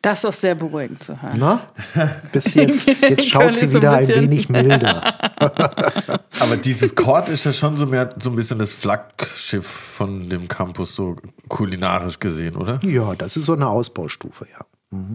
Das 0.00 0.18
ist 0.18 0.24
auch 0.24 0.32
sehr 0.32 0.54
beruhigend 0.54 1.02
zu 1.02 1.20
hören. 1.22 1.38
Na? 1.38 1.66
Bis 2.32 2.54
jetzt, 2.54 2.86
jetzt 2.86 3.28
schaut 3.28 3.56
sie 3.56 3.72
wieder 3.72 3.92
ein, 3.92 4.10
ein, 4.10 4.22
wenig 4.22 4.48
milder. 4.48 5.14
Aber 6.40 6.56
dieses 6.56 6.94
Kord 6.94 7.28
ist 7.28 7.44
ja 7.44 7.52
schon 7.52 7.76
so 7.76 7.86
mehr 7.86 8.10
so 8.20 8.30
ein 8.30 8.36
bisschen 8.36 8.58
das 8.58 8.72
Flaggschiff 8.72 9.66
von 9.66 10.28
dem 10.28 10.48
Campus, 10.48 10.94
so 10.94 11.16
kulinarisch 11.48 12.18
gesehen, 12.18 12.56
oder? 12.56 12.80
Ja, 12.82 13.14
das 13.14 13.36
ist 13.36 13.46
so 13.46 13.52
eine 13.52 13.68
Ausbaustufe, 13.68 14.46
ja. 14.50 14.66
Mhm. 14.90 15.14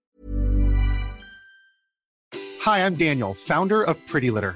Hi, 2.65 2.81
I'm 2.81 2.97
Daniel, 2.97 3.33
Founder 3.33 3.87
of 3.87 3.97
Pretty 4.07 4.29
Litter. 4.29 4.55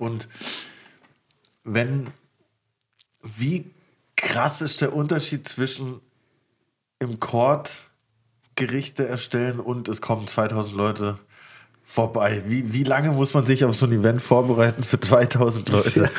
Und 0.00 0.28
wenn, 1.62 2.08
wie 3.22 3.70
krass 4.16 4.62
ist 4.62 4.80
der 4.80 4.94
Unterschied 4.94 5.46
zwischen 5.46 6.00
im 6.98 7.20
Court 7.20 7.82
Gerichte 8.56 9.06
erstellen 9.06 9.60
und 9.60 9.88
es 9.88 10.00
kommen 10.00 10.26
2000 10.26 10.76
Leute 10.76 11.18
vorbei. 11.82 12.42
Wie, 12.46 12.72
wie 12.72 12.82
lange 12.82 13.10
muss 13.12 13.34
man 13.34 13.46
sich 13.46 13.64
auf 13.64 13.74
so 13.74 13.86
ein 13.86 13.92
Event 13.92 14.22
vorbereiten 14.22 14.84
für 14.84 15.00
2000 15.00 15.68
Leute? 15.68 16.10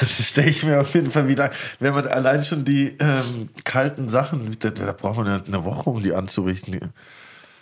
Das 0.00 0.28
stelle 0.28 0.50
ich 0.50 0.64
mir 0.64 0.80
auf 0.80 0.92
jeden 0.94 1.10
Fall 1.10 1.28
wieder. 1.28 1.50
Wenn 1.78 1.94
man 1.94 2.06
allein 2.06 2.44
schon 2.44 2.64
die 2.64 2.96
ähm, 2.98 3.48
kalten 3.64 4.08
Sachen, 4.08 4.56
da, 4.58 4.70
da 4.70 4.92
braucht 4.92 5.18
man 5.18 5.26
ja 5.26 5.42
eine 5.46 5.64
Woche, 5.64 5.88
um 5.88 6.02
die 6.02 6.12
anzurichten. 6.12 6.92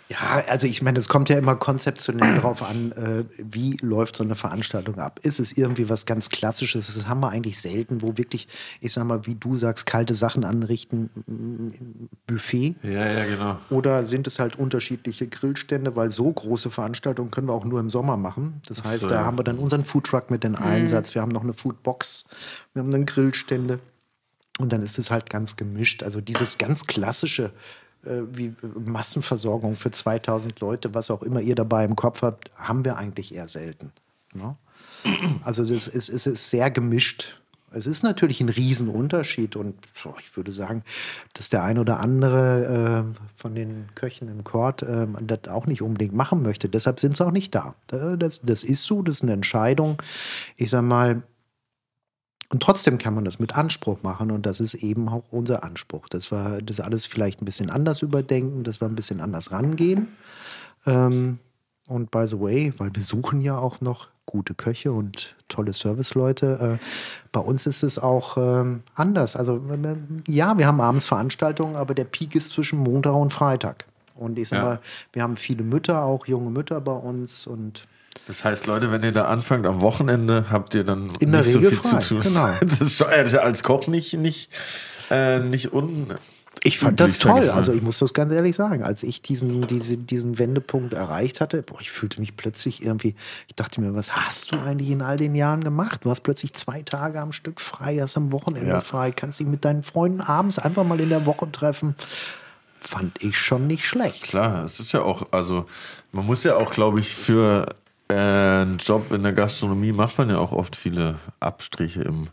Ja, 0.09 0.43
also 0.47 0.67
ich 0.67 0.81
meine, 0.81 0.99
es 0.99 1.07
kommt 1.07 1.29
ja 1.29 1.37
immer 1.37 1.55
konzeptionell 1.55 2.35
darauf 2.35 2.61
an, 2.61 2.91
äh, 2.91 3.23
wie 3.37 3.77
läuft 3.81 4.17
so 4.17 4.23
eine 4.23 4.35
Veranstaltung 4.35 4.99
ab. 4.99 5.19
Ist 5.23 5.39
es 5.39 5.53
irgendwie 5.53 5.89
was 5.89 6.05
ganz 6.05 6.29
Klassisches? 6.29 6.93
Das 6.93 7.07
haben 7.07 7.21
wir 7.21 7.29
eigentlich 7.29 7.59
selten, 7.59 8.01
wo 8.01 8.17
wirklich, 8.17 8.47
ich 8.81 8.91
sag 8.93 9.05
mal, 9.05 9.25
wie 9.25 9.35
du 9.35 9.55
sagst, 9.55 9.85
kalte 9.85 10.13
Sachen 10.13 10.43
anrichten, 10.43 11.09
Buffet. 12.27 12.75
Ja, 12.83 13.11
ja, 13.11 13.25
genau. 13.25 13.57
Oder 13.69 14.05
sind 14.05 14.27
es 14.27 14.39
halt 14.39 14.59
unterschiedliche 14.59 15.27
Grillstände, 15.27 15.95
weil 15.95 16.09
so 16.09 16.31
große 16.31 16.69
Veranstaltungen 16.69 17.31
können 17.31 17.47
wir 17.47 17.53
auch 17.53 17.65
nur 17.65 17.79
im 17.79 17.89
Sommer 17.89 18.17
machen. 18.17 18.61
Das 18.67 18.83
heißt, 18.83 19.03
so, 19.03 19.09
da 19.09 19.15
ja. 19.15 19.25
haben 19.25 19.39
wir 19.39 19.43
dann 19.43 19.57
unseren 19.57 19.85
Foodtruck 19.85 20.29
mit 20.29 20.43
den 20.43 20.55
Einsatz, 20.55 21.11
mhm. 21.11 21.13
wir 21.15 21.21
haben 21.21 21.31
noch 21.31 21.43
eine 21.43 21.53
Foodbox, 21.53 22.25
wir 22.73 22.81
haben 22.81 22.91
dann 22.91 23.05
Grillstände. 23.05 23.79
Und 24.59 24.71
dann 24.71 24.83
ist 24.83 24.99
es 24.99 25.09
halt 25.09 25.31
ganz 25.31 25.55
gemischt. 25.55 26.03
Also 26.03 26.21
dieses 26.21 26.59
ganz 26.59 26.85
klassische 26.85 27.45
äh, 27.45 27.49
wie 28.03 28.53
Massenversorgung 28.61 29.75
für 29.75 29.91
2000 29.91 30.59
Leute, 30.59 30.93
was 30.93 31.11
auch 31.11 31.23
immer 31.23 31.41
ihr 31.41 31.55
dabei 31.55 31.85
im 31.85 31.95
Kopf 31.95 32.21
habt, 32.21 32.51
haben 32.55 32.85
wir 32.85 32.97
eigentlich 32.97 33.33
eher 33.33 33.47
selten. 33.47 33.91
Ne? 34.33 34.55
Also 35.43 35.63
es 35.63 35.87
ist, 35.87 36.09
es 36.09 36.27
ist 36.27 36.49
sehr 36.49 36.71
gemischt. 36.71 37.39
Es 37.75 37.87
ist 37.87 38.03
natürlich 38.03 38.39
ein 38.39 38.49
Riesenunterschied 38.49 39.55
und 39.55 39.75
ich 40.19 40.37
würde 40.37 40.51
sagen, 40.51 40.83
dass 41.33 41.49
der 41.49 41.63
ein 41.63 41.79
oder 41.79 41.99
andere 41.99 43.07
äh, 43.15 43.19
von 43.35 43.55
den 43.55 43.87
Köchen 43.95 44.27
im 44.29 44.43
Kord 44.43 44.83
äh, 44.83 45.07
das 45.21 45.47
auch 45.47 45.65
nicht 45.65 45.81
unbedingt 45.81 46.13
machen 46.13 46.43
möchte. 46.43 46.69
Deshalb 46.69 46.99
sind 46.99 47.17
sie 47.17 47.25
auch 47.25 47.31
nicht 47.31 47.55
da. 47.55 47.73
Das, 47.87 48.41
das 48.41 48.63
ist 48.63 48.85
so, 48.85 49.01
das 49.01 49.15
ist 49.15 49.23
eine 49.23 49.33
Entscheidung. 49.33 50.01
Ich 50.55 50.69
sage 50.69 50.85
mal, 50.85 51.23
und 52.53 52.61
trotzdem 52.61 52.99
kann 52.99 53.15
man 53.15 53.25
das 53.25 53.39
mit 53.39 53.55
Anspruch 53.57 54.03
machen 54.03 54.29
und 54.29 54.45
das 54.45 54.59
ist 54.59 54.75
eben 54.75 55.09
auch 55.09 55.23
unser 55.31 55.63
Anspruch. 55.63 56.07
Das 56.07 56.31
war 56.31 56.61
das 56.61 56.79
alles 56.79 57.07
vielleicht 57.07 57.41
ein 57.41 57.45
bisschen 57.45 57.71
anders 57.71 58.03
überdenken, 58.03 58.63
dass 58.63 58.79
wir 58.79 58.87
ein 58.87 58.93
bisschen 58.93 59.21
anders 59.21 59.51
rangehen. 59.51 60.09
Ähm, 60.85 61.39
und 61.87 62.11
by 62.11 62.27
the 62.27 62.39
way, 62.39 62.71
weil 62.77 62.93
wir 62.93 63.01
suchen 63.01 63.41
ja 63.41 63.57
auch 63.57 63.81
noch 63.81 64.09
gute 64.27 64.53
Köche 64.53 64.91
und 64.91 65.35
tolle 65.47 65.73
Serviceleute. 65.73 66.77
Äh, 66.79 66.85
bei 67.31 67.39
uns 67.39 67.65
ist 67.65 67.81
es 67.81 67.97
auch 67.97 68.37
ähm, 68.37 68.83
anders. 68.93 69.35
Also 69.35 69.59
ja, 70.27 70.55
wir 70.55 70.67
haben 70.67 70.79
abends 70.79 71.07
Veranstaltungen, 71.07 71.75
aber 71.75 71.95
der 71.95 72.05
Peak 72.05 72.35
ist 72.35 72.51
zwischen 72.51 72.77
Montag 72.77 73.15
und 73.15 73.33
Freitag. 73.33 73.85
Und 74.13 74.37
ich 74.37 74.49
sag 74.49 74.57
ja. 74.57 74.63
mal, 74.63 74.79
wir 75.11 75.23
haben 75.23 75.37
viele 75.37 75.63
Mütter, 75.63 76.03
auch 76.03 76.27
junge 76.27 76.51
Mütter 76.51 76.79
bei 76.81 76.93
uns 76.93 77.47
und 77.47 77.87
das 78.27 78.43
heißt, 78.43 78.67
Leute, 78.67 78.91
wenn 78.91 79.03
ihr 79.03 79.11
da 79.11 79.23
anfangt 79.25 79.65
am 79.65 79.81
Wochenende, 79.81 80.45
habt 80.49 80.75
ihr 80.75 80.83
dann 80.83 81.09
In 81.19 81.31
nicht 81.31 81.51
so 81.51 81.59
viel 81.59 81.71
frei. 81.71 81.99
zu 81.99 82.19
tun. 82.19 82.19
Genau. 82.21 82.53
Das 82.61 82.81
ist 82.81 83.01
als 83.01 83.63
Koch 83.63 83.87
nicht, 83.87 84.13
nicht, 84.13 84.49
äh, 85.09 85.39
nicht 85.39 85.73
un. 85.73 86.13
Ich 86.65 86.79
fand 86.79 86.99
das 87.01 87.19
toll. 87.19 87.49
Also 87.49 87.73
ich 87.73 87.81
muss 87.81 87.99
das 87.99 88.13
ganz 88.13 88.31
ehrlich 88.31 88.55
sagen. 88.55 88.83
Als 88.83 89.03
ich 89.03 89.21
diesen, 89.21 89.67
diese, 89.67 89.97
diesen 89.97 90.39
Wendepunkt 90.39 90.93
erreicht 90.93 91.41
hatte, 91.41 91.61
boah, 91.61 91.81
ich 91.81 91.91
fühlte 91.91 92.21
mich 92.21 92.37
plötzlich 92.37 92.81
irgendwie, 92.81 93.15
ich 93.49 93.55
dachte 93.55 93.81
mir, 93.81 93.93
was 93.93 94.15
hast 94.15 94.55
du 94.55 94.59
eigentlich 94.59 94.89
in 94.89 95.01
all 95.01 95.17
den 95.17 95.35
Jahren 95.35 95.63
gemacht? 95.63 96.05
Du 96.05 96.09
hast 96.09 96.21
plötzlich 96.21 96.53
zwei 96.53 96.81
Tage 96.83 97.19
am 97.19 97.33
Stück 97.33 97.59
frei, 97.59 97.97
hast 97.97 98.15
am 98.15 98.31
Wochenende 98.31 98.69
ja. 98.69 98.79
frei, 98.79 99.11
kannst 99.11 99.41
dich 99.41 99.47
mit 99.47 99.65
deinen 99.65 99.83
Freunden 99.83 100.21
abends 100.21 100.57
einfach 100.57 100.85
mal 100.85 100.99
in 101.01 101.09
der 101.09 101.25
Woche 101.25 101.51
treffen. 101.51 101.95
Fand 102.79 103.21
ich 103.21 103.37
schon 103.37 103.67
nicht 103.67 103.85
schlecht. 103.85 104.23
Klar, 104.23 104.63
es 104.63 104.79
ist 104.79 104.93
ja 104.93 105.01
auch, 105.01 105.27
also 105.31 105.65
man 106.13 106.25
muss 106.25 106.45
ja 106.45 106.55
auch, 106.55 106.71
glaube 106.71 107.01
ich, 107.01 107.13
für 107.13 107.65
äh, 107.65 107.82
einen 108.07 108.77
Job 108.77 109.11
in 109.11 109.23
der 109.23 109.33
Gastronomie 109.33 109.91
macht 109.91 110.17
man 110.17 110.29
ja 110.29 110.37
auch 110.37 110.51
oft 110.51 110.75
viele 110.75 111.15
Abstriche 111.39 112.01
im 112.01 112.27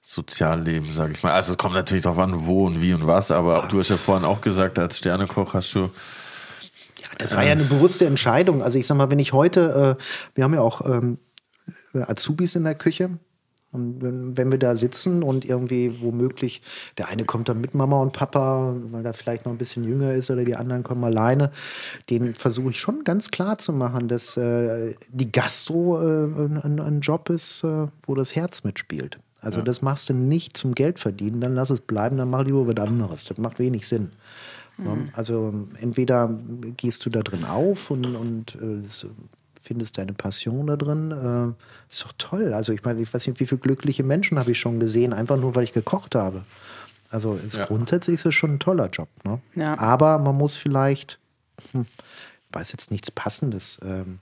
Sozialleben, 0.00 0.92
sage 0.94 1.12
ich 1.12 1.22
mal. 1.22 1.32
Also 1.32 1.52
es 1.52 1.58
kommt 1.58 1.74
natürlich 1.74 2.02
darauf 2.02 2.18
an, 2.18 2.46
wo 2.46 2.66
und 2.66 2.82
wie 2.82 2.92
und 2.92 3.06
was, 3.06 3.30
aber 3.30 3.68
du 3.70 3.78
hast 3.78 3.88
ja 3.88 3.96
vorhin 3.96 4.24
auch 4.24 4.40
gesagt, 4.40 4.78
als 4.78 4.98
Sternekoch 4.98 5.54
hast 5.54 5.74
du. 5.74 5.90
Ja, 7.00 7.08
das 7.18 7.36
war 7.36 7.44
ja 7.44 7.52
eine 7.52 7.64
bewusste 7.64 8.06
Entscheidung. 8.06 8.62
Also 8.62 8.78
ich 8.78 8.86
sag 8.86 8.96
mal, 8.96 9.10
wenn 9.10 9.20
ich 9.20 9.32
heute, 9.32 9.96
äh, 9.98 10.02
wir 10.34 10.44
haben 10.44 10.54
ja 10.54 10.60
auch 10.60 10.84
ähm, 10.84 11.18
Azubis 11.94 12.56
in 12.56 12.64
der 12.64 12.74
Küche, 12.74 13.10
und 13.72 14.02
wenn, 14.02 14.36
wenn 14.36 14.50
wir 14.52 14.58
da 14.58 14.76
sitzen 14.76 15.22
und 15.22 15.46
irgendwie 15.46 16.02
womöglich, 16.02 16.60
der 16.98 17.08
eine 17.08 17.24
kommt 17.24 17.48
dann 17.48 17.60
mit 17.60 17.74
Mama 17.74 18.00
und 18.02 18.12
Papa, 18.12 18.76
weil 18.90 19.04
er 19.04 19.14
vielleicht 19.14 19.46
noch 19.46 19.52
ein 19.52 19.58
bisschen 19.58 19.84
jünger 19.84 20.12
ist, 20.12 20.30
oder 20.30 20.44
die 20.44 20.56
anderen 20.56 20.82
kommen 20.82 21.02
alleine, 21.04 21.50
den 22.10 22.34
versuche 22.34 22.70
ich 22.70 22.78
schon 22.78 23.02
ganz 23.02 23.30
klar 23.30 23.56
zu 23.56 23.72
machen, 23.72 24.08
dass 24.08 24.36
äh, 24.36 24.94
die 25.08 25.32
Gastro 25.32 26.00
äh, 26.00 26.24
ein, 26.62 26.80
ein, 26.80 27.00
Job 27.00 27.30
ist, 27.30 27.64
äh, 27.64 27.86
wo 28.06 28.14
das 28.14 28.36
Herz 28.36 28.62
mitspielt. 28.62 29.18
Also 29.40 29.60
ja. 29.60 29.64
das 29.64 29.80
machst 29.80 30.08
du 30.10 30.14
nicht 30.14 30.56
zum 30.56 30.74
Geld 30.74 31.00
verdienen, 31.00 31.40
dann 31.40 31.54
lass 31.54 31.70
es 31.70 31.80
bleiben, 31.80 32.18
dann 32.18 32.30
mach 32.30 32.44
lieber 32.44 32.66
was 32.66 32.76
anderes. 32.76 33.24
Das 33.24 33.38
macht 33.38 33.58
wenig 33.58 33.88
Sinn. 33.88 34.10
Mhm. 34.76 35.08
Also 35.14 35.66
entweder 35.80 36.38
gehst 36.76 37.04
du 37.06 37.10
da 37.10 37.22
drin 37.22 37.44
auf 37.44 37.90
und, 37.90 38.06
und 38.06 38.54
äh, 38.56 38.86
findest 39.62 39.98
deine 39.98 40.12
Passion 40.12 40.66
da 40.66 40.76
drin. 40.76 41.10
Äh, 41.10 41.90
ist 41.92 42.02
doch 42.04 42.12
toll. 42.18 42.52
Also 42.54 42.72
ich 42.72 42.82
meine, 42.84 43.00
ich 43.00 43.12
weiß 43.12 43.26
nicht, 43.26 43.40
wie 43.40 43.46
viele 43.46 43.60
glückliche 43.60 44.02
Menschen 44.02 44.38
habe 44.38 44.50
ich 44.52 44.58
schon 44.58 44.80
gesehen, 44.80 45.12
einfach 45.12 45.36
nur, 45.36 45.54
weil 45.54 45.64
ich 45.64 45.72
gekocht 45.72 46.14
habe. 46.14 46.44
Also 47.10 47.34
ist 47.34 47.54
Ja. 47.56 47.66
grundsätzlich 47.66 48.14
ist 48.14 48.26
es 48.26 48.34
schon 48.34 48.54
ein 48.54 48.58
toller 48.58 48.88
Job. 48.88 49.08
Ne? 49.24 49.40
Ja. 49.54 49.78
Aber 49.78 50.18
man 50.18 50.36
muss 50.36 50.56
vielleicht, 50.56 51.18
hm, 51.72 51.86
ich 52.48 52.54
weiß 52.54 52.72
jetzt 52.72 52.90
nichts 52.90 53.10
Passendes, 53.10 53.78
ähm, 53.84 54.18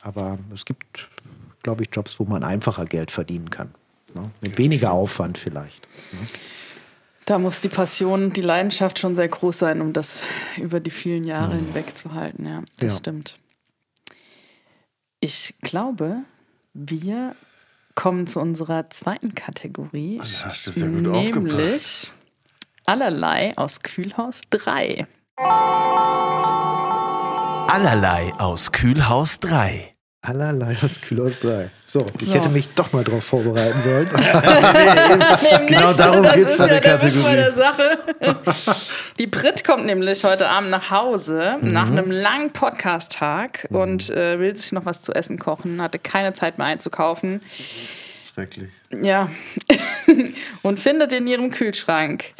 aber 0.00 0.38
es 0.54 0.64
gibt, 0.64 1.08
glaube 1.62 1.82
ich, 1.82 1.88
Jobs, 1.92 2.18
wo 2.20 2.24
man 2.24 2.42
einfacher 2.44 2.84
Geld 2.86 3.10
verdienen 3.10 3.50
kann. 3.50 3.70
Ne? 4.14 4.30
Mit 4.40 4.58
weniger 4.58 4.92
Aufwand 4.92 5.38
vielleicht. 5.38 5.86
Da 7.24 7.38
muss 7.38 7.60
die 7.60 7.68
Passion, 7.68 8.32
die 8.32 8.40
Leidenschaft 8.40 8.98
schon 8.98 9.14
sehr 9.14 9.28
groß 9.28 9.58
sein, 9.58 9.80
um 9.82 9.92
das 9.92 10.22
über 10.56 10.80
die 10.80 10.90
vielen 10.90 11.24
Jahre 11.24 11.56
hinweg 11.56 11.96
zu 11.96 12.14
halten. 12.14 12.46
Ja, 12.46 12.62
das 12.78 12.94
Ja. 12.94 12.98
stimmt. 12.98 13.38
Ich 15.20 15.56
glaube, 15.62 16.22
wir 16.74 17.34
kommen 17.96 18.28
zu 18.28 18.38
unserer 18.38 18.88
zweiten 18.90 19.34
Kategorie. 19.34 20.20
hast 20.20 20.66
du 20.68 20.70
sehr 20.70 20.88
gut 20.88 21.08
aufgepasst. 21.08 21.56
nämlich 21.56 22.12
allerlei 22.86 23.52
aus 23.56 23.82
Kühlhaus 23.82 24.42
3. 24.50 25.08
Allerlei 27.66 28.32
aus 28.38 28.70
Kühlhaus 28.70 29.40
3. 29.40 29.97
Allerlei 30.28 30.76
aus 30.82 31.00
Kühlhaus 31.00 31.40
3. 31.40 31.70
So, 31.86 32.04
ich 32.20 32.26
So. 32.26 32.34
hätte 32.34 32.50
mich 32.50 32.68
doch 32.74 32.92
mal 32.92 33.02
darauf 33.02 33.24
vorbereiten 33.24 33.80
sollen. 33.80 34.08
Genau 35.66 35.92
darum 35.94 36.22
geht's 36.34 36.56
bei 36.56 36.66
der 36.66 36.80
Kategorie. 36.80 37.34
der 37.34 37.54
Sache. 37.54 37.98
Die 39.18 39.26
Brit 39.26 39.64
kommt 39.64 39.86
nämlich 39.86 40.24
heute 40.24 40.48
Abend 40.48 40.68
nach 40.70 40.90
Hause 40.90 41.56
Mhm. 41.62 41.68
nach 41.72 41.86
einem 41.86 42.10
langen 42.10 42.50
Podcast-Tag 42.52 43.68
und 43.70 44.10
äh, 44.10 44.38
will 44.38 44.54
sich 44.54 44.72
noch 44.72 44.84
was 44.84 45.02
zu 45.02 45.12
essen 45.14 45.38
kochen, 45.38 45.80
hatte 45.80 45.98
keine 45.98 46.34
Zeit 46.34 46.58
mehr 46.58 46.66
einzukaufen. 46.66 47.40
Schrecklich. 48.34 48.68
Ja. 49.02 49.30
und 50.62 50.78
findet 50.78 51.12
in 51.12 51.26
ihrem 51.26 51.50
Kühlschrank 51.50 52.34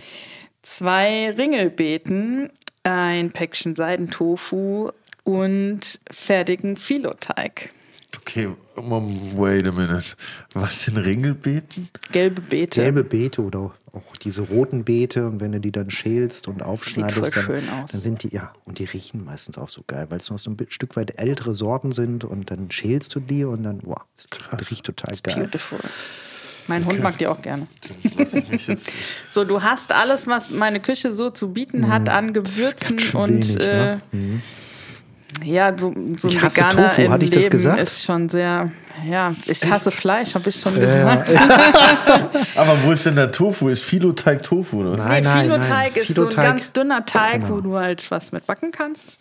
zwei 0.63 1.31
Ringelbeeten, 1.31 2.51
ein 2.83 3.31
Päckchen 3.33 3.75
Seidentofu 3.77 4.91
und 5.25 6.01
fertigen 6.11 6.77
Filoteig. 6.77 7.71
Okay, 8.17 8.49
wait 8.77 9.67
a 9.67 9.73
minute. 9.73 10.17
Was 10.55 10.85
sind 10.85 10.97
Ringelbeeten? 10.97 11.89
Gelbe 12.11 12.41
Beete. 12.41 12.81
Gelbe 12.81 13.05
Beete 13.05 13.43
oder 13.43 13.75
auch 13.93 14.17
diese 14.23 14.43
roten 14.43 14.85
Beete 14.85 15.27
und 15.27 15.41
wenn 15.41 15.53
du 15.53 15.61
die 15.61 15.73
dann 15.73 15.91
schälst 15.91 16.49
und 16.49 16.63
aufschneidest, 16.63 17.19
voll 17.19 17.31
dann, 17.31 17.45
schön 17.45 17.69
aus. 17.71 17.93
dann 17.93 18.01
sind 18.01 18.23
die, 18.23 18.29
ja, 18.29 18.53
und 18.65 18.79
die 18.79 18.85
riechen 18.85 19.25
meistens 19.25 19.59
auch 19.59 19.69
so 19.69 19.83
geil, 19.87 20.07
weil 20.09 20.19
es 20.19 20.31
noch 20.31 20.39
so 20.39 20.51
ein 20.51 20.57
Stück 20.69 20.97
weit 20.97 21.19
ältere 21.19 21.55
Sorten 21.55 21.93
sind 21.93 22.25
und 22.25 22.51
dann 22.51 22.71
schälst 22.71 23.15
du 23.15 23.21
die 23.21 23.45
und 23.45 23.63
dann, 23.63 23.81
wow, 23.83 24.01
das 24.15 24.71
riecht 24.71 24.85
total 24.85 25.15
geil. 25.23 25.45
Beautiful. 25.45 25.81
Mein 26.67 26.85
Hund 26.85 27.03
mag 27.03 27.17
die 27.19 27.27
auch 27.27 27.41
gerne. 27.43 27.67
So, 29.31 29.45
du 29.45 29.63
hast 29.63 29.93
alles, 29.93 30.27
was 30.27 30.51
meine 30.51 30.81
Küche 30.81 31.15
so 31.15 31.31
zu 31.31 31.53
bieten 31.53 31.89
hat 31.89 32.09
an 32.09 32.33
Gewürzen 32.33 32.97
ganz 32.97 33.03
schön 33.03 33.21
und 33.21 33.31
wenig, 33.31 33.59
ne? 33.59 34.03
äh, 34.13 34.19
ja, 35.45 35.73
so, 35.77 35.93
so 36.17 36.29
ein 36.29 36.35
Ich 36.35 36.43
hasse 36.43 36.57
Veganer 36.57 36.89
Tofu, 36.89 37.01
im 37.03 37.13
hatte 37.13 37.25
ich 37.25 37.31
das 37.31 37.43
Leben 37.45 37.51
gesagt? 37.57 37.83
ist 37.83 38.03
schon 38.05 38.29
sehr, 38.29 38.71
ja, 39.09 39.35
ich 39.47 39.65
hasse 39.71 39.91
Fleisch, 39.91 40.35
habe 40.35 40.49
ich 40.49 40.57
schon 40.61 40.75
gesagt. 40.75 41.31
Aber 42.57 42.77
wo 42.85 42.93
ist 42.93 43.07
denn 43.07 43.17
der 43.17 43.31
Tofu? 43.31 43.69
Ist 43.69 43.85
Filoteig 43.85 44.43
Tofu, 44.43 44.81
oder? 44.81 44.97
Nein, 44.97 45.23
nee, 45.23 45.29
nein, 45.29 45.43
Filoteig 45.45 45.69
nein. 45.69 45.91
ist 45.95 45.95
so 46.09 46.23
ein 46.25 46.31
Filoteig. 46.31 46.45
ganz 46.45 46.73
dünner 46.73 47.05
Teig, 47.07 47.41
Genau. 47.41 47.57
wo 47.57 47.61
du 47.61 47.77
halt 47.77 48.11
was 48.11 48.33
mit 48.33 48.47
backen 48.47 48.71
kannst. 48.73 49.19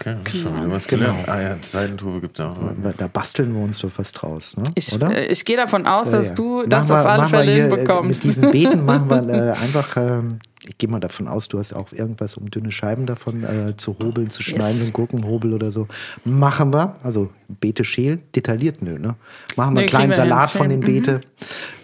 Okay, 0.00 0.16
schon 0.32 0.56
wieder 0.56 0.72
was 0.72 0.88
gelernt. 0.88 1.28
Ah 1.28 1.40
ja, 1.40 1.56
Seidentofu 1.60 2.20
gibt 2.20 2.40
es 2.40 2.44
auch 2.44 2.56
noch. 2.56 2.72
Da 2.96 3.06
basteln 3.06 3.54
wir 3.54 3.62
uns 3.62 3.78
doch 3.78 3.90
was 3.96 4.10
draus, 4.12 4.56
ne? 4.56 4.64
Ich, 4.74 4.92
oder? 4.92 5.14
äh, 5.14 5.26
ich 5.26 5.44
gehe 5.44 5.56
davon 5.56 5.86
aus, 5.86 6.10
Ja, 6.10 6.18
dass 6.18 6.28
ja. 6.30 6.34
du 6.34 6.64
das 6.66 6.88
wir- 6.88 6.98
auf 6.98 7.06
alle 7.06 7.28
Fälle 7.28 7.52
äh, 7.52 7.56
hinbekommst. 7.68 8.24
Mit 8.24 8.36
diesen 8.36 8.50
Beeten 8.50 8.84
machen 8.84 9.08
wir 9.08 9.28
äh, 9.34 9.50
einfach, 9.50 9.96
ähm, 9.96 10.38
ich 10.66 10.76
gehe 10.78 10.88
mal 10.88 10.98
davon 11.00 11.28
aus, 11.28 11.48
du 11.48 11.58
hast 11.58 11.72
auch 11.72 11.92
irgendwas, 11.92 12.36
um 12.36 12.50
dünne 12.50 12.72
Scheiben 12.72 13.06
davon 13.06 13.44
äh, 13.44 13.76
zu 13.76 13.96
hobeln, 14.02 14.28
zu 14.30 14.42
schneiden, 14.42 14.66
Yes. 14.66 14.78
so 14.78 14.84
einen 14.84 14.92
Gurkenhobel 14.92 15.52
oder 15.54 15.70
so. 15.70 15.86
Machen 16.24 16.72
wir, 16.72 16.96
also 17.02 17.30
Beete 17.60 17.84
schälen, 17.84 18.22
detailliert 18.34 18.82
nö, 18.82 18.98
ne? 18.98 19.14
Machen 19.56 19.74
wir 19.76 19.80
einen 19.80 19.88
kleinen 19.88 20.12
Salat 20.12 20.50
hin. 20.50 20.58
von 20.58 20.68
den 20.68 20.80
Mhm. 20.80 20.84
Beete. 20.84 21.20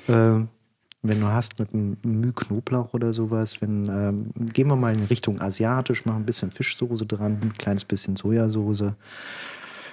Äh, 0.09 0.47
wenn 1.07 1.20
du 1.20 1.27
hast 1.27 1.59
mit 1.59 1.72
einem 1.75 1.99
Müh 2.03 2.33
Knoblauch 2.33 2.95
oder 2.95 3.12
sowas, 3.12 3.61
wenn, 3.61 3.89
ähm, 3.89 4.31
gehen 4.53 4.68
wir 4.68 4.77
mal 4.77 4.95
in 4.97 5.05
Richtung 5.05 5.39
asiatisch, 5.41 6.05
machen 6.07 6.22
ein 6.22 6.27
bisschen 6.27 6.51
Fischsoße 6.51 7.05
dran, 7.05 7.39
ein 7.43 7.53
kleines 7.59 7.85
bisschen 7.85 8.16
Sojasauce. 8.16 8.79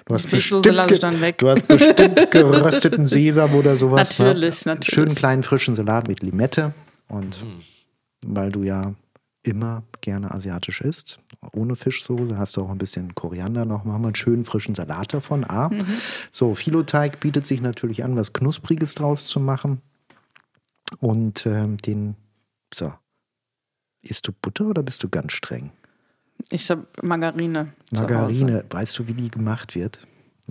Du 0.06 0.16
hast 0.16 0.28
Fischsoße 0.30 0.62
bestimmt 0.62 0.76
lasse 0.78 0.94
ich 0.96 1.00
dann 1.02 1.20
weg. 1.22 1.38
Du 1.38 1.50
hast 1.50 1.68
bestimmt 1.68 2.16
gerösteten 2.32 3.06
Sesam 3.06 3.54
oder 3.56 3.76
sowas. 3.76 4.18
ne? 4.20 4.26
Natürlich, 4.26 4.66
natürlich. 4.66 4.88
Schönen 4.96 5.14
kleinen 5.16 5.44
frischen 5.44 5.76
Salat 5.76 6.08
mit 6.08 6.22
Limette. 6.24 6.74
Und 7.10 7.38
weil 8.26 8.52
du 8.52 8.64
ja 8.64 8.94
immer 9.44 9.84
gerne 10.02 10.32
asiatisch 10.32 10.82
isst, 10.82 11.20
ohne 11.54 11.76
Fischsoße, 11.76 12.38
hast 12.38 12.58
du 12.58 12.62
auch 12.62 12.70
ein 12.70 12.78
bisschen 12.78 13.16
Koriander 13.16 13.66
noch. 13.66 13.84
Machen 13.84 14.02
wir 14.02 14.08
einen 14.08 14.16
schönen 14.16 14.46
frischen 14.46 14.76
Salat 14.76 15.14
davon. 15.14 15.44
A. 15.44 15.70
Mhm. 15.70 15.86
So, 16.30 16.54
Filoteig 16.54 17.20
bietet 17.20 17.46
sich 17.46 17.62
natürlich 17.62 18.04
an, 18.04 18.16
was 18.16 18.34
Knuspriges 18.34 18.94
draus 18.96 19.26
zu 19.26 19.40
machen. 19.40 19.82
Und 21.00 21.46
ähm, 21.46 21.78
den, 21.78 22.16
so. 22.74 22.94
Isst 24.04 24.28
du 24.28 24.32
Butter 24.32 24.66
oder 24.66 24.84
bist 24.84 25.04
du 25.04 25.10
ganz 25.10 25.34
streng? 25.34 25.72
Ich 26.50 26.70
habe 26.72 26.88
Margarine. 27.02 27.74
Margarine, 27.92 28.66
weißt 28.70 28.98
du, 28.98 29.08
wie 29.08 29.14
die 29.14 29.30
gemacht 29.30 29.76
wird? 29.76 30.00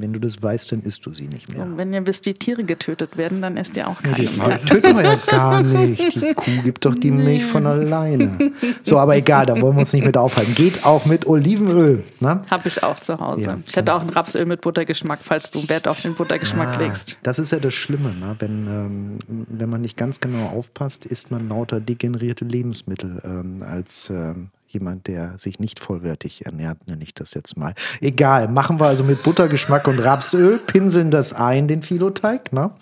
Wenn 0.01 0.12
du 0.12 0.18
das 0.18 0.42
weißt, 0.42 0.72
dann 0.72 0.82
isst 0.82 1.05
du 1.07 1.12
sie 1.12 1.28
nicht 1.28 1.53
mehr. 1.53 1.62
Und 1.62 1.78
wenn 1.78 1.92
ihr 1.92 2.07
wisst, 2.07 2.26
wie 2.26 2.34
Tiere 2.34 2.64
getötet 2.64 3.16
werden, 3.16 3.42
dann 3.42 3.57
esst 3.57 3.76
ihr 3.76 3.86
auch 3.88 4.03
keine 4.03 4.16
Die 4.16 4.28
mehr. 4.38 4.57
töten 4.57 4.96
wir 4.96 5.03
ja 5.05 5.18
gar 5.26 5.62
nicht. 5.62 6.14
Die 6.20 6.34
Kuh 6.34 6.62
gibt 6.64 6.84
doch 6.84 6.94
die 6.94 7.11
Milch 7.11 7.44
von 7.44 7.66
alleine. 7.66 8.53
So, 8.82 8.98
aber 8.98 9.16
egal, 9.16 9.46
da 9.46 9.61
wollen 9.61 9.74
wir 9.76 9.80
uns 9.80 9.92
nicht 9.92 10.07
mit 10.07 10.16
aufhalten. 10.16 10.55
Geht 10.55 10.84
auch 10.84 11.07
mit 11.07 11.26
Olivenöl. 11.26 12.03
Ne? 12.20 12.42
Habe 12.51 12.68
ich 12.68 12.82
auch 12.82 12.98
zu 13.01 13.18
Hause. 13.20 13.42
Ja. 13.42 13.59
Ich 13.66 13.76
hätte 13.76 13.94
auch 13.94 14.03
ein 14.03 14.11
Rapsöl 14.11 14.46
mit 14.46 14.61
Buttergeschmack, 14.61 15.20
falls 15.22 15.51
du 15.51 15.68
Wert 15.68 15.86
auf 15.88 16.01
den 16.03 16.14
Buttergeschmack 16.14 16.76
Ah, 16.76 16.80
legst. 16.82 17.18
das 17.22 17.38
ist 17.38 17.53
ja 17.53 17.59
das 17.59 17.74
Schlimme, 17.74 18.11
ne? 18.14 18.36
wenn, 18.38 18.66
ähm, 18.66 19.18
wenn 19.48 19.68
man 19.68 19.80
nicht 19.80 19.96
ganz 19.96 20.20
genau 20.20 20.46
aufpasst, 20.48 21.07
isst 21.07 21.30
man 21.30 21.48
lauter 21.48 21.80
degenerierte 21.80 22.44
Lebensmittel 22.44 23.20
ähm, 23.24 23.62
als 23.62 24.11
ähm, 24.11 24.48
jemand, 24.73 25.07
der 25.07 25.39
sich 25.39 25.59
nicht 25.59 25.81
vollwertig 25.81 26.47
ernährt, 26.47 26.87
nenne 26.87 27.03
ich 27.03 27.14
das 27.14 27.35
jetzt 27.35 27.57
mal. 27.57 27.75
Egal, 28.01 28.49
machen 28.49 28.81
wir 28.81 28.87
also 28.87 29.05
mit 29.05 29.23
Buttergeschmack 29.23 29.87
und 29.89 29.99
Rapsöl, 29.99 30.59
pinseln 30.59 31.11
das 31.11 31.33
ein, 31.33 31.68
den 31.68 31.83
Filoteig, 31.83 32.53
ne? 32.53 32.73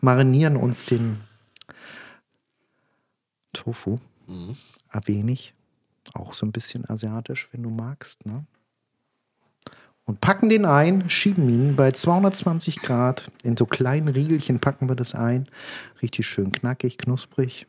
marinieren 0.00 0.56
uns 0.56 0.86
den 0.86 1.20
Tofu 3.52 3.98
ein 4.28 4.56
wenig, 5.06 5.54
auch 6.14 6.32
so 6.34 6.46
ein 6.46 6.52
bisschen 6.52 6.88
asiatisch, 6.88 7.48
wenn 7.52 7.62
du 7.62 7.70
magst, 7.70 8.26
ne? 8.26 8.44
und 10.04 10.20
packen 10.20 10.48
den 10.48 10.64
ein, 10.64 11.10
schieben 11.10 11.48
ihn 11.48 11.76
bei 11.76 11.92
220 11.92 12.80
Grad 12.80 13.30
in 13.42 13.56
so 13.56 13.66
kleinen 13.66 14.08
Riegelchen 14.08 14.58
packen 14.58 14.88
wir 14.88 14.96
das 14.96 15.14
ein, 15.14 15.48
richtig 16.00 16.26
schön 16.26 16.50
knackig, 16.50 16.98
knusprig 16.98 17.66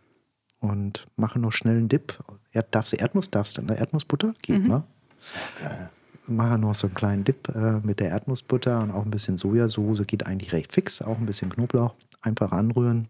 und 0.59 1.07
machen 1.15 1.41
noch 1.41 1.51
schnell 1.51 1.77
einen 1.77 1.89
Dip. 1.89 2.17
Erd, 2.51 2.73
darfst 2.73 2.93
du 2.93 2.97
Erdnuss, 2.97 3.29
darfst 3.29 3.57
du, 3.57 3.61
ne? 3.61 3.77
Erdnussbutter 3.77 4.33
geht, 4.41 4.63
ne? 4.67 4.83
Machen 6.27 6.61
noch 6.61 6.75
so 6.75 6.87
einen 6.87 6.93
kleinen 6.93 7.23
Dip 7.23 7.49
äh, 7.55 7.79
mit 7.81 7.99
der 7.99 8.09
Erdnussbutter 8.09 8.81
und 8.81 8.91
auch 8.91 9.03
ein 9.03 9.11
bisschen 9.11 9.37
Sojasauce, 9.37 10.05
geht 10.05 10.25
eigentlich 10.27 10.53
recht 10.53 10.73
fix, 10.73 11.01
auch 11.01 11.17
ein 11.17 11.25
bisschen 11.25 11.49
Knoblauch, 11.49 11.95
einfach 12.21 12.51
anrühren. 12.51 13.07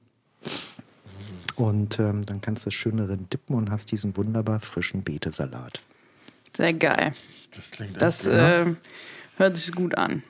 Und 1.56 2.00
ähm, 2.00 2.26
dann 2.26 2.40
kannst 2.40 2.66
du 2.66 2.68
das 2.68 2.74
schöneren 2.76 3.28
dippen 3.30 3.56
und 3.56 3.70
hast 3.72 3.92
diesen 3.92 4.16
wunderbar 4.16 4.62
frischen 4.62 5.04
Betesalat. 5.04 5.82
Sehr 6.56 6.74
geil. 6.74 7.14
Das 7.56 7.72
klingt 7.72 8.02
Das 8.02 8.26
echt- 8.26 8.36
äh, 8.38 8.76
hört 9.38 9.58
sich 9.58 9.74
gut 9.74 9.98
an. 9.98 10.24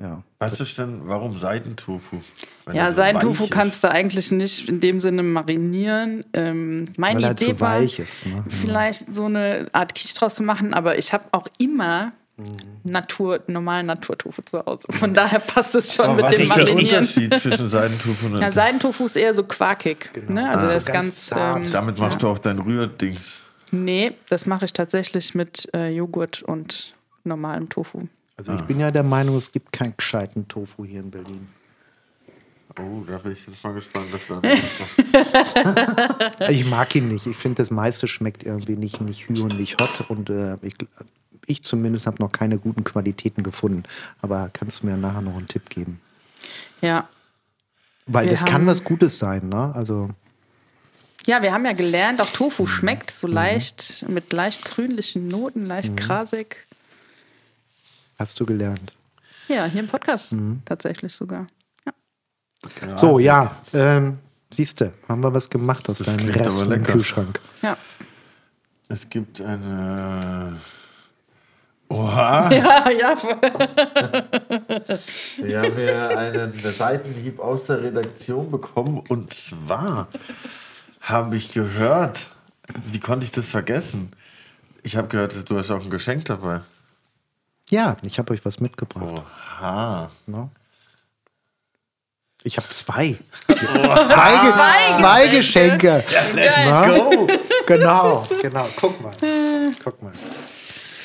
Ja. 0.00 0.22
Was 0.38 0.58
ist 0.60 0.78
denn, 0.78 1.02
warum 1.04 1.36
Seidentofu? 1.36 2.16
Ja, 2.72 2.88
so 2.88 2.96
Seidentofu 2.96 3.48
kannst 3.48 3.84
du 3.84 3.90
eigentlich 3.90 4.30
nicht 4.32 4.68
in 4.68 4.80
dem 4.80 4.98
Sinne 4.98 5.22
marinieren. 5.22 6.24
Ähm, 6.32 6.86
meine 6.96 7.20
Weil 7.22 7.32
Idee 7.32 7.52
zu 7.54 7.60
war, 7.60 7.80
weich 7.80 7.98
ist. 7.98 8.24
Ne? 8.26 8.42
vielleicht 8.48 9.14
so 9.14 9.26
eine 9.26 9.66
Art 9.72 9.94
Quiche 9.94 10.14
draus 10.14 10.36
zu 10.36 10.42
machen, 10.42 10.72
aber 10.72 10.98
ich 10.98 11.12
habe 11.12 11.24
auch 11.32 11.46
immer 11.58 12.12
Natur, 12.84 13.40
normalen 13.48 13.84
Naturtofu 13.86 14.40
zu 14.40 14.64
Hause. 14.64 14.88
Von 14.90 15.12
daher 15.12 15.40
passt 15.40 15.74
es 15.74 15.94
schon 15.94 16.06
Aber 16.06 16.14
mit 16.16 16.24
was 16.24 16.34
dem 16.36 16.42
ist 16.44 16.56
der 16.56 16.64
Marinieren. 16.64 16.98
Unterschied 17.00 17.34
zwischen 17.38 17.68
Seidentofu 17.68 18.26
und 18.26 18.38
Ja, 18.40 18.50
Seidentofu 18.50 19.04
ist 19.04 19.16
eher 19.16 19.34
so 19.34 19.44
quarkig. 19.44 20.10
Ne? 20.30 20.48
Also 20.48 20.64
Ah. 20.64 20.68
der 20.70 20.76
ist 20.78 20.86
So 20.86 20.92
ganz 20.92 21.30
ganz. 21.30 21.66
ähm, 21.66 21.72
Damit 21.72 21.98
machst 21.98 22.22
du 22.22 22.28
auch 22.28 22.38
dein 22.38 22.58
Rührdings. 22.58 23.42
nee, 23.72 24.12
das 24.30 24.46
mache 24.46 24.64
ich 24.64 24.72
tatsächlich 24.72 25.34
mit 25.34 25.68
äh, 25.74 25.90
Joghurt 25.90 26.42
und 26.42 26.94
normalem 27.24 27.68
Tofu. 27.68 28.08
Also 28.40 28.54
ich 28.54 28.62
bin 28.62 28.80
ja 28.80 28.90
der 28.90 29.02
Meinung, 29.02 29.36
es 29.36 29.52
gibt 29.52 29.70
keinen 29.70 29.94
gescheiten 29.98 30.48
Tofu 30.48 30.86
hier 30.86 31.00
in 31.00 31.10
Berlin. 31.10 31.46
Oh, 32.78 33.04
da 33.06 33.18
bin 33.18 33.32
ich 33.32 33.46
jetzt 33.46 33.62
mal 33.62 33.74
gespannt. 33.74 34.06
Was 34.12 34.22
Ich 36.50 36.64
mag 36.64 36.94
ihn 36.94 37.08
nicht. 37.08 37.26
Ich 37.26 37.36
finde, 37.36 37.56
das 37.56 37.70
meiste 37.70 38.08
schmeckt 38.08 38.42
irgendwie 38.44 38.76
nicht, 38.76 39.02
nicht 39.02 39.28
hü 39.28 39.42
und 39.42 39.58
nicht 39.58 39.78
hot. 39.78 40.08
Und 40.08 40.30
äh, 40.30 40.56
ich, 40.62 40.72
ich 41.44 41.62
zumindest 41.64 42.06
habe 42.06 42.16
noch 42.22 42.32
keine 42.32 42.56
guten 42.56 42.82
Qualitäten 42.82 43.42
gefunden. 43.42 43.82
Aber 44.22 44.48
kannst 44.54 44.80
du 44.82 44.86
mir 44.86 44.96
nachher 44.96 45.20
noch 45.20 45.36
einen 45.36 45.46
Tipp 45.46 45.68
geben? 45.68 46.00
Ja. 46.80 47.10
Weil 48.06 48.24
Wir 48.24 48.30
das 48.32 48.46
kann 48.46 48.64
was 48.66 48.84
Gutes 48.84 49.18
sein, 49.18 49.50
ne? 49.50 49.70
Also 49.74 50.08
Ja, 51.26 51.42
wir 51.42 51.52
haben 51.52 51.66
ja 51.66 51.74
gelernt, 51.74 52.22
auch 52.22 52.30
Mhm. 52.32 52.36
Tofu 52.36 52.66
schmeckt 52.66 53.10
so 53.10 53.26
leicht, 53.26 54.06
mit 54.08 54.32
leicht 54.32 54.64
grünlichen 54.64 55.28
Noten, 55.28 55.64
Mhm. 55.64 55.68
leicht 55.68 55.94
grasig. 55.98 56.66
Hast 58.20 58.38
du 58.38 58.46
gelernt. 58.46 58.92
Ja, 59.48 59.64
hier 59.64 59.80
im 59.80 59.88
Podcast 59.88 60.32
Mhm. 60.34 60.62
tatsächlich 60.64 61.12
sogar. 61.12 61.46
Ja. 61.86 62.96
So, 62.98 63.18
ja, 63.18 63.56
ähm, 63.72 64.18
siehst 64.50 64.80
du, 64.80 64.92
haben 65.08 65.24
wir 65.24 65.32
was 65.34 65.48
gemacht 65.50 65.88
aus 65.88 65.98
Das 65.98 66.16
deinem 66.16 66.30
Rest 66.30 66.60
im. 66.62 66.82
Kühlschrank. 66.84 67.40
ja. 67.62 67.76
Es 68.88 69.08
gibt 69.08 69.40
eine. 69.40 70.56
Oha! 71.88 72.52
Ja, 72.52 72.88
ja, 72.90 73.16
voll. 73.16 73.40
Wir 75.38 75.60
haben 75.60 75.74
hier 75.76 76.18
einen 76.18 76.54
Seitenhieb 76.54 77.40
aus 77.40 77.64
der 77.64 77.82
Redaktion 77.82 78.48
bekommen 78.50 79.02
und 79.08 79.32
zwar 79.32 80.06
habe 81.00 81.34
ich 81.36 81.50
gehört, 81.52 82.28
wie 82.86 83.00
konnte 83.00 83.24
ich 83.24 83.32
das 83.32 83.50
vergessen? 83.50 84.10
Ich 84.84 84.96
habe 84.96 85.08
gehört, 85.08 85.48
du 85.50 85.58
hast 85.58 85.70
auch 85.72 85.82
ein 85.82 85.90
Geschenk 85.90 86.26
dabei. 86.26 86.60
Ja, 87.70 87.96
ich 88.04 88.18
habe 88.18 88.32
euch 88.32 88.44
was 88.44 88.58
mitgebracht. 88.60 89.22
Oha. 89.60 90.10
Ne? 90.26 90.48
Ich 92.42 92.56
habe 92.56 92.68
zwei. 92.68 93.18
zwei, 93.46 93.54
Ge 94.42 94.96
zwei 94.96 95.28
Geschenke. 95.28 96.04
Na? 96.34 96.86
Go! 96.88 97.26
Genau, 97.66 98.26
genau. 98.40 98.66
Guck 98.76 99.00
mal. 99.02 99.12
Guck 99.84 100.02
mal. 100.02 100.12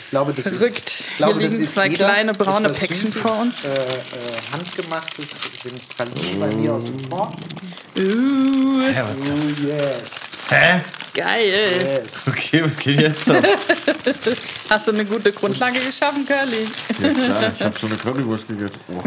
Ich 0.05 0.09
glaube, 0.11 0.33
das 0.33 0.47
Verrückt. 0.47 0.77
ist. 0.87 0.99
Ich 1.01 1.17
glaube, 1.17 1.39
Hier 1.39 1.47
das 1.49 1.57
liegen 1.57 1.67
zwei 1.67 1.91
wieder- 1.91 2.05
kleine 2.09 2.31
braune 2.33 2.69
Päckchen 2.69 3.07
Süßes, 3.07 3.21
vor 3.21 3.39
uns. 3.41 3.65
Äh, 3.65 3.73
äh, 3.73 3.97
handgemachtes 4.53 5.27
sind 5.61 5.89
Pralinen 5.89 6.39
bei 6.39 6.55
mir 6.55 6.73
aus 6.73 6.85
dem 6.85 7.09
Korb. 7.09 7.33
Uh, 7.97 8.01
Oh, 8.01 9.65
yes. 9.67 10.11
Hä? 10.49 10.81
geil. 11.13 11.47
yes. 11.47 12.27
Okay, 12.27 12.63
was 12.63 12.77
geht 12.77 12.99
jetzt 12.99 13.29
ab? 13.29 13.43
Hast 14.69 14.87
du 14.87 14.91
eine 14.91 15.05
gute 15.05 15.31
Grundlage 15.31 15.79
geschaffen, 15.79 16.25
Curly? 16.25 16.67
Ja 17.01 17.09
klar, 17.13 17.51
ich 17.55 17.63
habe 17.63 17.77
schon 17.79 17.89
eine 17.89 17.97
Currywurst 17.97 18.47
gegessen. 18.47 18.79
Oh. 18.89 19.01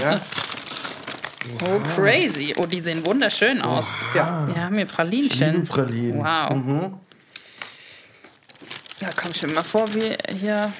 Ja, 0.00 0.20
Oh, 1.68 1.80
crazy. 1.96 2.54
Oh, 2.56 2.66
die 2.66 2.80
sehen 2.80 3.04
wunderschön 3.04 3.60
aus. 3.62 3.96
ja. 4.14 4.46
Wir 4.46 4.62
haben 4.62 4.76
hier 4.76 4.86
Pralinchen. 4.86 5.48
Ich 5.48 5.54
liebe 5.54 5.66
Pralinen. 5.66 6.18
Wow. 6.18 6.92
Ja, 9.00 9.10
komm 9.20 9.34
schon 9.34 9.52
mal 9.52 9.64
vor, 9.64 9.92
wie 9.94 10.16
hier. 10.38 10.72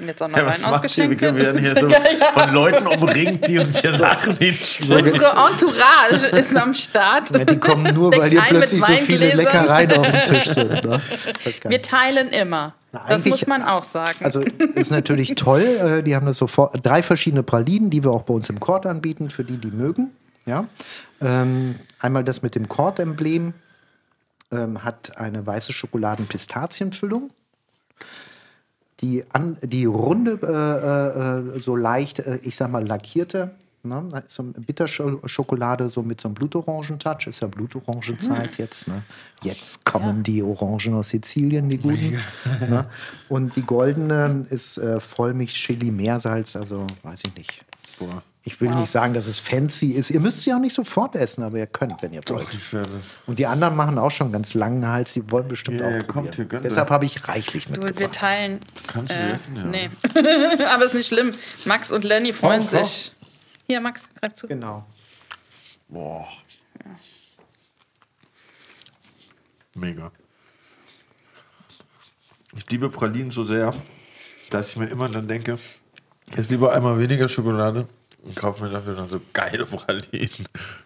Und 0.00 0.06
jetzt 0.06 0.22
auch 0.22 0.28
noch 0.28 0.36
Ja, 0.38 0.44
macht 0.44 0.58
ihr? 0.58 0.64
Wir 0.64 0.72
ausgeschenkt. 0.72 1.20
werden 1.20 1.58
hier 1.58 1.74
so 1.80 1.88
von 2.32 2.54
Leuten 2.54 2.86
umringt, 2.86 3.46
die 3.48 3.58
uns 3.58 3.80
hier 3.80 3.92
Sachen 3.94 4.36
hinstellen. 4.36 5.04
Unsere 5.04 5.30
Entourage 5.30 6.26
ist 6.38 6.56
am 6.56 6.74
Start. 6.74 7.36
Ja, 7.36 7.44
die 7.44 7.58
kommen 7.58 7.94
nur, 7.94 8.16
weil 8.16 8.30
hier 8.30 8.42
plötzlich 8.48 8.84
so 8.84 8.92
viele. 8.92 9.34
Leckereien 9.34 9.92
auf 9.92 10.10
dem 10.10 10.24
Tisch 10.24 10.46
sind. 10.46 10.84
Ne? 10.84 11.00
Wir 11.64 11.82
teilen 11.82 12.28
immer. 12.28 12.74
Na, 12.92 13.04
das 13.08 13.26
muss 13.26 13.46
man 13.46 13.62
auch 13.62 13.84
sagen. 13.84 14.24
Also 14.24 14.40
ist 14.74 14.90
natürlich 14.90 15.34
toll. 15.36 15.60
Äh, 15.62 16.02
die 16.02 16.16
haben 16.16 16.24
das 16.26 16.38
sofort 16.38 16.74
drei 16.84 17.02
verschiedene 17.02 17.42
Pralinen, 17.42 17.90
die 17.90 18.02
wir 18.02 18.10
auch 18.10 18.22
bei 18.22 18.32
uns 18.32 18.48
im 18.48 18.60
Kord 18.60 18.86
anbieten, 18.86 19.28
für 19.28 19.44
die, 19.44 19.58
die 19.58 19.70
mögen. 19.70 20.12
Ja. 20.46 20.64
Ähm, 21.20 21.74
einmal 22.00 22.24
das 22.24 22.42
mit 22.42 22.54
dem 22.54 22.68
Kord-Emblem 22.68 23.52
ähm, 24.50 24.84
hat 24.84 25.18
eine 25.18 25.46
weiße 25.46 25.72
Schokoladen-Pistazienfüllung. 25.72 27.30
Die, 29.00 29.24
an, 29.32 29.56
die 29.62 29.84
runde, 29.84 30.38
äh, 30.42 31.56
äh, 31.56 31.62
so 31.62 31.76
leicht, 31.76 32.18
äh, 32.18 32.40
ich 32.42 32.56
sag 32.56 32.70
mal, 32.70 32.84
lackierte, 32.84 33.52
ne? 33.84 34.08
so 34.26 34.42
Bitterschokolade, 34.42 35.88
so 35.88 36.02
mit 36.02 36.20
so 36.20 36.28
einem 36.28 36.34
Blutorangen-Touch, 36.34 37.28
ist 37.28 37.40
ja 37.40 37.46
Blutorangenzeit 37.46 38.58
jetzt. 38.58 38.88
Ne? 38.88 39.02
Jetzt 39.42 39.84
kommen 39.84 40.24
die 40.24 40.42
Orangen 40.42 40.94
aus 40.94 41.10
Sizilien, 41.10 41.68
die 41.68 41.78
guten. 41.78 42.18
ne? 42.68 42.86
Und 43.28 43.54
die 43.54 43.62
goldene 43.62 44.44
ist 44.50 44.78
äh, 44.78 44.98
Vollmilch-Chili, 44.98 45.92
Meersalz, 45.92 46.56
also 46.56 46.86
weiß 47.02 47.22
ich 47.26 47.34
nicht. 47.36 47.64
Boah. 47.98 48.22
Ich 48.50 48.62
will 48.62 48.70
nicht 48.70 48.90
sagen, 48.90 49.12
dass 49.12 49.26
es 49.26 49.38
fancy 49.38 49.88
ist. 49.92 50.10
Ihr 50.10 50.20
müsst 50.20 50.40
sie 50.42 50.54
auch 50.54 50.58
nicht 50.58 50.72
sofort 50.74 51.14
essen, 51.14 51.42
aber 51.44 51.58
ihr 51.58 51.66
könnt, 51.66 52.00
wenn 52.00 52.14
ihr 52.14 52.22
wollt. 52.28 52.48
Doch. 52.72 52.88
Und 53.26 53.38
die 53.38 53.44
anderen 53.46 53.76
machen 53.76 53.98
auch 53.98 54.10
schon 54.10 54.32
ganz 54.32 54.54
langen 54.54 54.88
Hals, 54.88 55.12
die 55.12 55.30
wollen 55.30 55.48
bestimmt 55.48 55.80
Ja, 55.80 55.86
auch 55.86 55.90
ja, 55.90 56.02
probieren. 56.02 56.24
kommt 56.34 56.36
hier, 56.36 56.60
Deshalb 56.60 56.88
habe 56.88 57.04
ich 57.04 57.28
reichlich 57.28 57.66
du, 57.66 57.72
wir 57.72 57.78
mitgebracht. 57.84 58.14
teilen. 58.14 58.58
Kannst 58.86 59.12
du 59.12 59.16
Äh, 59.16 59.32
essen? 59.32 59.54
Ja. 59.56 59.64
nee. 59.64 59.90
Aber 60.72 60.86
ist 60.86 60.94
nicht 60.94 61.08
schlimm. 61.08 61.32
Max 61.66 61.92
und 61.92 62.04
Lenny 62.04 62.32
freuen 62.32 62.62
auch. 62.62 62.68
sich. 62.70 63.12
Hier, 63.66 63.82
Max, 63.82 64.08
greif 64.18 64.32
zu. 64.32 64.46
Genau. 64.48 64.86
Boah. 65.88 66.26
Mega. 69.74 70.10
Ich 72.56 72.68
liebe 72.70 72.88
Pralinen 72.88 73.30
so 73.30 73.42
sehr, 73.42 73.74
dass 74.48 74.70
ich 74.70 74.76
mir 74.78 74.86
immer 74.86 75.06
dann 75.08 75.28
denke, 75.28 75.58
jetzt 76.34 76.50
lieber 76.50 76.72
einmal 76.72 76.98
weniger 76.98 77.28
Schokolade 77.28 77.86
und 78.28 78.36
kaufe 78.36 78.64
mir 78.64 78.70
dafür 78.70 78.94
dann 78.94 79.08
so 79.08 79.20
geile 79.32 79.64
Pralinen. 79.66 80.28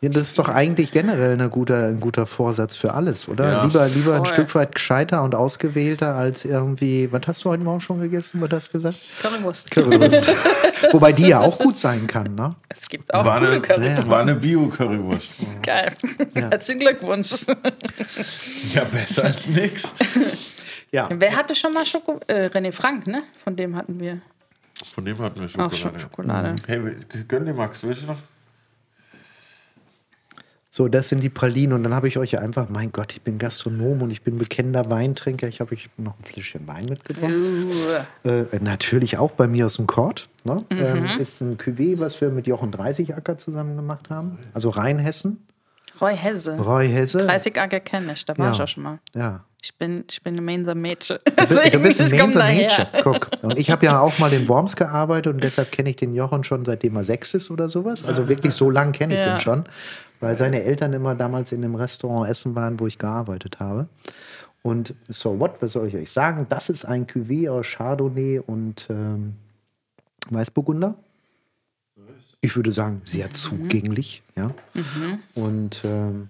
Ja, 0.01 0.09
das 0.09 0.29
ist 0.29 0.39
doch 0.39 0.49
eigentlich 0.49 0.93
generell 0.93 1.33
eine 1.33 1.49
guter, 1.49 1.89
ein 1.89 2.01
guter 2.01 2.27
Vorsatz 2.27 2.77
für 2.77 2.95
alles, 2.95 3.29
oder? 3.29 3.51
Ja. 3.53 3.65
Lieber, 3.65 3.89
lieber 3.89 4.15
ein 4.15 4.25
Voll. 4.25 4.35
Stück 4.35 4.55
weit 4.55 4.75
gescheiter 4.75 5.23
und 5.23 5.35
ausgewählter 5.35 6.15
als 6.15 6.45
irgendwie. 6.45 7.11
Was 7.13 7.23
hast 7.27 7.45
du 7.45 7.51
heute 7.51 7.63
Morgen 7.65 7.81
schon 7.81 8.01
gegessen? 8.01 8.41
Was 8.41 8.51
hast 8.51 8.69
du 8.69 8.73
gesagt? 8.79 8.97
Currywurst. 9.21 9.71
Currywurst. 9.71 10.31
Wobei 10.93 11.13
die 11.13 11.27
ja 11.29 11.41
auch 11.41 11.59
gut 11.59 11.77
sein 11.77 12.07
kann, 12.07 12.35
ne? 12.35 12.55
Es 12.69 12.89
gibt 12.89 13.13
auch 13.13 13.25
War 13.25 13.41
gute 13.41 13.53
eine, 13.53 13.61
Currywurst. 13.61 14.09
war 14.09 14.21
eine 14.21 14.35
Bio-Currywurst. 14.37 15.35
Geil. 15.63 15.93
Herzlichen 16.35 16.81
Glückwunsch. 16.81 17.47
Ja, 18.73 18.85
besser 18.85 19.25
als 19.25 19.49
nix. 19.49 19.95
Ja. 20.91 21.09
Wer 21.11 21.35
hatte 21.37 21.55
schon 21.55 21.73
mal 21.73 21.87
Schoko? 21.87 22.21
Äh, 22.27 22.47
René 22.53 22.71
Frank, 22.73 23.07
ne? 23.07 23.23
Von 23.43 23.57
dem 23.57 23.77
hatten 23.77 23.99
wir 23.99 24.21
Von 24.93 25.05
dem 25.05 25.19
hatten 25.19 25.37
wir 25.41 25.45
auch 25.47 25.49
Schokolade. 25.73 25.77
schon 25.77 26.01
Schokolade. 26.01 26.55
Hey, 26.67 26.81
gönn 27.29 27.45
dir, 27.47 27.55
Max, 27.55 27.83
willst 27.83 28.03
du 28.03 28.07
noch? 28.09 28.19
So, 30.75 30.89
das 30.89 31.11
sind 31.11 31.21
die 31.23 31.29
Pralinen. 31.29 31.75
Und 31.75 31.83
dann 31.83 31.93
habe 31.95 32.09
ich 32.09 32.17
euch 32.17 32.33
ja 32.33 32.39
einfach, 32.41 32.71
mein 32.71 32.93
Gott, 32.93 33.13
ich 33.13 33.21
bin 33.21 33.37
Gastronom 33.37 34.01
und 34.01 34.11
ich 34.11 34.23
bin 34.23 34.39
bekennender 34.39 34.89
Weintrinker. 34.91 35.47
Ich 35.47 35.61
habe 35.61 35.73
euch 35.75 35.91
noch 35.99 36.19
ein 36.19 36.25
Fläschchen 36.25 36.67
Wein 36.67 36.87
mitgebracht. 36.87 37.31
Uh, 38.25 38.29
Äh, 38.29 38.47
natürlich 38.61 39.19
auch 39.19 39.33
bei 39.33 39.47
mir 39.47 39.67
aus 39.67 39.75
dem 39.77 39.87
Kord. 39.87 40.31
Ne? 40.45 40.65
Mhm. 40.73 40.79
Ähm, 40.79 41.05
ist 41.21 41.43
ein 41.43 41.59
Cuvée, 41.59 41.99
was 41.99 42.19
wir 42.23 42.31
mit 42.31 42.47
Jochen 42.47 42.71
30 42.71 43.15
Acker 43.15 43.37
zusammen 43.37 43.77
gemacht 43.77 44.09
haben. 44.09 44.39
Also 44.55 44.71
Rheinhessen. 44.71 45.47
Roy 46.01 46.17
Hesse. 46.17 46.57
Roy 46.59 46.89
Hesse. 46.89 47.19
30 47.19 47.61
Acker 47.61 47.81
kenne 47.81 48.15
ich, 48.15 48.25
da 48.25 48.37
war 48.39 48.47
Ja. 48.47 48.53
ich 48.53 48.61
auch 48.63 48.69
schon 48.69 48.83
mal. 48.83 48.99
Ja. 49.15 49.45
Ich 49.83 49.89
bin, 49.89 50.05
ich 50.09 50.23
bin 50.23 50.37
ein 50.37 50.45
Mainzer 50.45 50.77
Mädchen. 50.77 51.19
Du 51.25 51.33
bist, 51.35 51.75
du 51.75 51.79
bist 51.81 52.01
ein 52.01 52.07
ich 52.07 52.13
komm 52.13 52.21
Mainzer 52.31 52.39
daher. 52.39 52.63
Mädchen. 52.63 52.87
Guck. 53.03 53.31
Und 53.43 53.59
ich 53.59 53.69
habe 53.73 53.85
ja 53.85 53.99
auch 53.99 54.17
mal 54.21 54.33
in 54.33 54.47
Worms 54.49 54.77
gearbeitet 54.77 55.35
und 55.35 55.43
deshalb 55.43 55.73
kenne 55.73 55.91
ich 55.91 55.97
den 55.97 56.15
Jochen 56.15 56.45
schon 56.45 56.65
seitdem 56.65 56.95
er 56.95 57.03
sechs 57.03 57.35
ist 57.35 57.51
oder 57.51 57.69
sowas. 57.69 58.05
Also 58.05 58.29
wirklich 58.29 58.55
so 58.55 58.71
lang 58.71 58.93
kenne 58.93 59.15
ich 59.15 59.21
Ja. 59.21 59.35
den 59.35 59.41
schon, 59.41 59.65
weil 60.21 60.37
seine 60.37 60.63
Eltern 60.63 60.93
immer 60.93 61.17
damals 61.17 61.51
in 61.51 61.63
dem 61.63 61.75
Restaurant 61.75 62.31
essen 62.31 62.55
waren, 62.55 62.79
wo 62.79 62.87
ich 62.87 62.99
gearbeitet 62.99 63.59
habe. 63.59 63.89
Und 64.63 64.95
so 65.09 65.41
what, 65.41 65.61
was 65.61 65.73
soll 65.73 65.89
ich 65.89 65.97
euch 65.97 66.13
sagen? 66.13 66.47
Das 66.49 66.69
ist 66.69 66.85
ein 66.85 67.09
Cuvée 67.09 67.51
aus 67.51 67.67
Chardonnay 67.67 68.39
und 68.39 68.87
ähm, 68.89 69.35
Weißburgunder. 70.31 70.95
Ich 72.41 72.55
würde 72.55 72.71
sagen, 72.71 73.01
sehr 73.03 73.31
zugänglich. 73.31 74.23
Ja? 74.37 74.53
Und 75.35 75.81
ähm, 75.85 76.29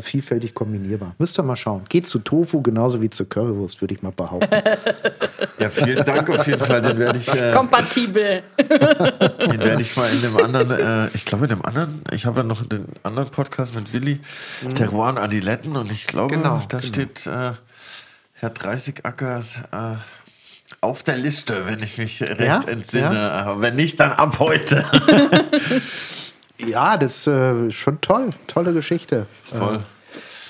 vielfältig 0.00 0.54
kombinierbar. 0.54 1.14
Müsst 1.18 1.36
ihr 1.38 1.42
mal 1.42 1.56
schauen. 1.56 1.82
Geht 1.88 2.06
zu 2.06 2.20
Tofu 2.20 2.62
genauso 2.62 3.02
wie 3.02 3.10
zu 3.10 3.24
Currywurst, 3.24 3.80
würde 3.80 3.94
ich 3.94 4.02
mal 4.02 4.12
behaupten. 4.12 4.48
Ja, 5.58 5.68
vielen 5.68 6.04
Dank 6.04 6.30
auf 6.30 6.46
jeden 6.46 6.64
Fall. 6.64 6.80
Den 6.80 6.96
werde 6.98 7.18
ich, 7.18 7.28
äh, 7.34 7.50
Kompatibel. 7.52 8.42
den 8.58 9.58
werde 9.60 9.82
ich 9.82 9.96
mal 9.96 10.08
in 10.10 10.22
dem 10.22 10.36
anderen, 10.36 10.70
äh, 10.70 11.08
ich 11.12 11.24
glaube 11.24 11.46
in 11.46 11.50
dem 11.50 11.64
anderen, 11.64 12.02
ich 12.12 12.24
habe 12.24 12.38
ja 12.40 12.42
noch 12.44 12.64
den 12.64 12.84
anderen 13.02 13.30
Podcast 13.30 13.74
mit 13.74 13.92
Willi, 13.92 14.20
Terroir 14.74 15.08
und 15.10 15.18
Adiletten 15.18 15.76
und 15.76 15.90
ich 15.90 16.06
glaube, 16.06 16.36
Mhm. 16.36 16.42
Genau, 16.42 16.60
da 16.68 16.78
genau. 16.78 16.82
steht 16.82 17.26
äh, 17.26 17.52
Herr 18.34 18.50
30 18.50 19.04
Acker 19.04 19.40
äh, 19.72 19.96
auf 20.80 21.02
der 21.02 21.16
Liste, 21.16 21.66
wenn 21.66 21.82
ich 21.82 21.98
mich 21.98 22.22
recht 22.22 22.40
Ja? 22.40 22.62
entsinne. 22.66 23.32
Aber 23.32 23.60
wenn 23.60 23.74
nicht, 23.74 23.98
dann 23.98 24.12
ab 24.12 24.38
heute. 24.38 24.84
Ja, 26.66 26.96
das 26.96 27.18
ist 27.18 27.26
äh, 27.28 27.70
schon 27.70 28.00
toll. 28.00 28.30
Tolle 28.46 28.72
Geschichte. 28.72 29.26
Voll. 29.44 29.76
Äh, 29.76 29.78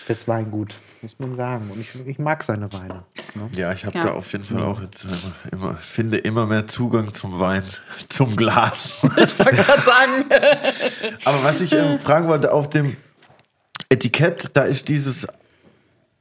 das 0.08 0.26
Weingut, 0.26 0.74
muss 1.02 1.18
man 1.18 1.34
sagen. 1.36 1.70
Und 1.70 1.80
ich, 1.80 1.90
ich 2.06 2.18
mag 2.18 2.42
seine 2.42 2.72
Weine. 2.72 3.04
Ne? 3.34 3.48
Ja, 3.56 3.72
ich 3.72 3.84
habe 3.84 3.96
Ja. 3.96 4.04
da 4.06 4.10
auf 4.12 4.30
jeden 4.32 4.44
Fall 4.44 4.62
auch 4.62 4.80
jetzt 4.80 5.04
äh, 5.04 5.08
immer, 5.52 5.74
finde 5.76 6.18
immer 6.18 6.46
mehr 6.46 6.66
Zugang 6.66 7.12
zum 7.14 7.38
Wein, 7.38 7.62
zum 8.08 8.34
Glas. 8.36 9.02
Ich 9.16 9.38
wollte 9.38 9.56
gerade 9.56 9.82
sagen. 9.82 10.24
Aber 11.24 11.44
was 11.44 11.60
ich 11.60 11.72
ähm, 11.72 11.98
fragen 11.98 12.28
wollte, 12.28 12.52
auf 12.52 12.68
dem 12.70 12.96
Etikett, 13.88 14.50
da 14.54 14.62
ist 14.62 14.88
dieses 14.88 15.26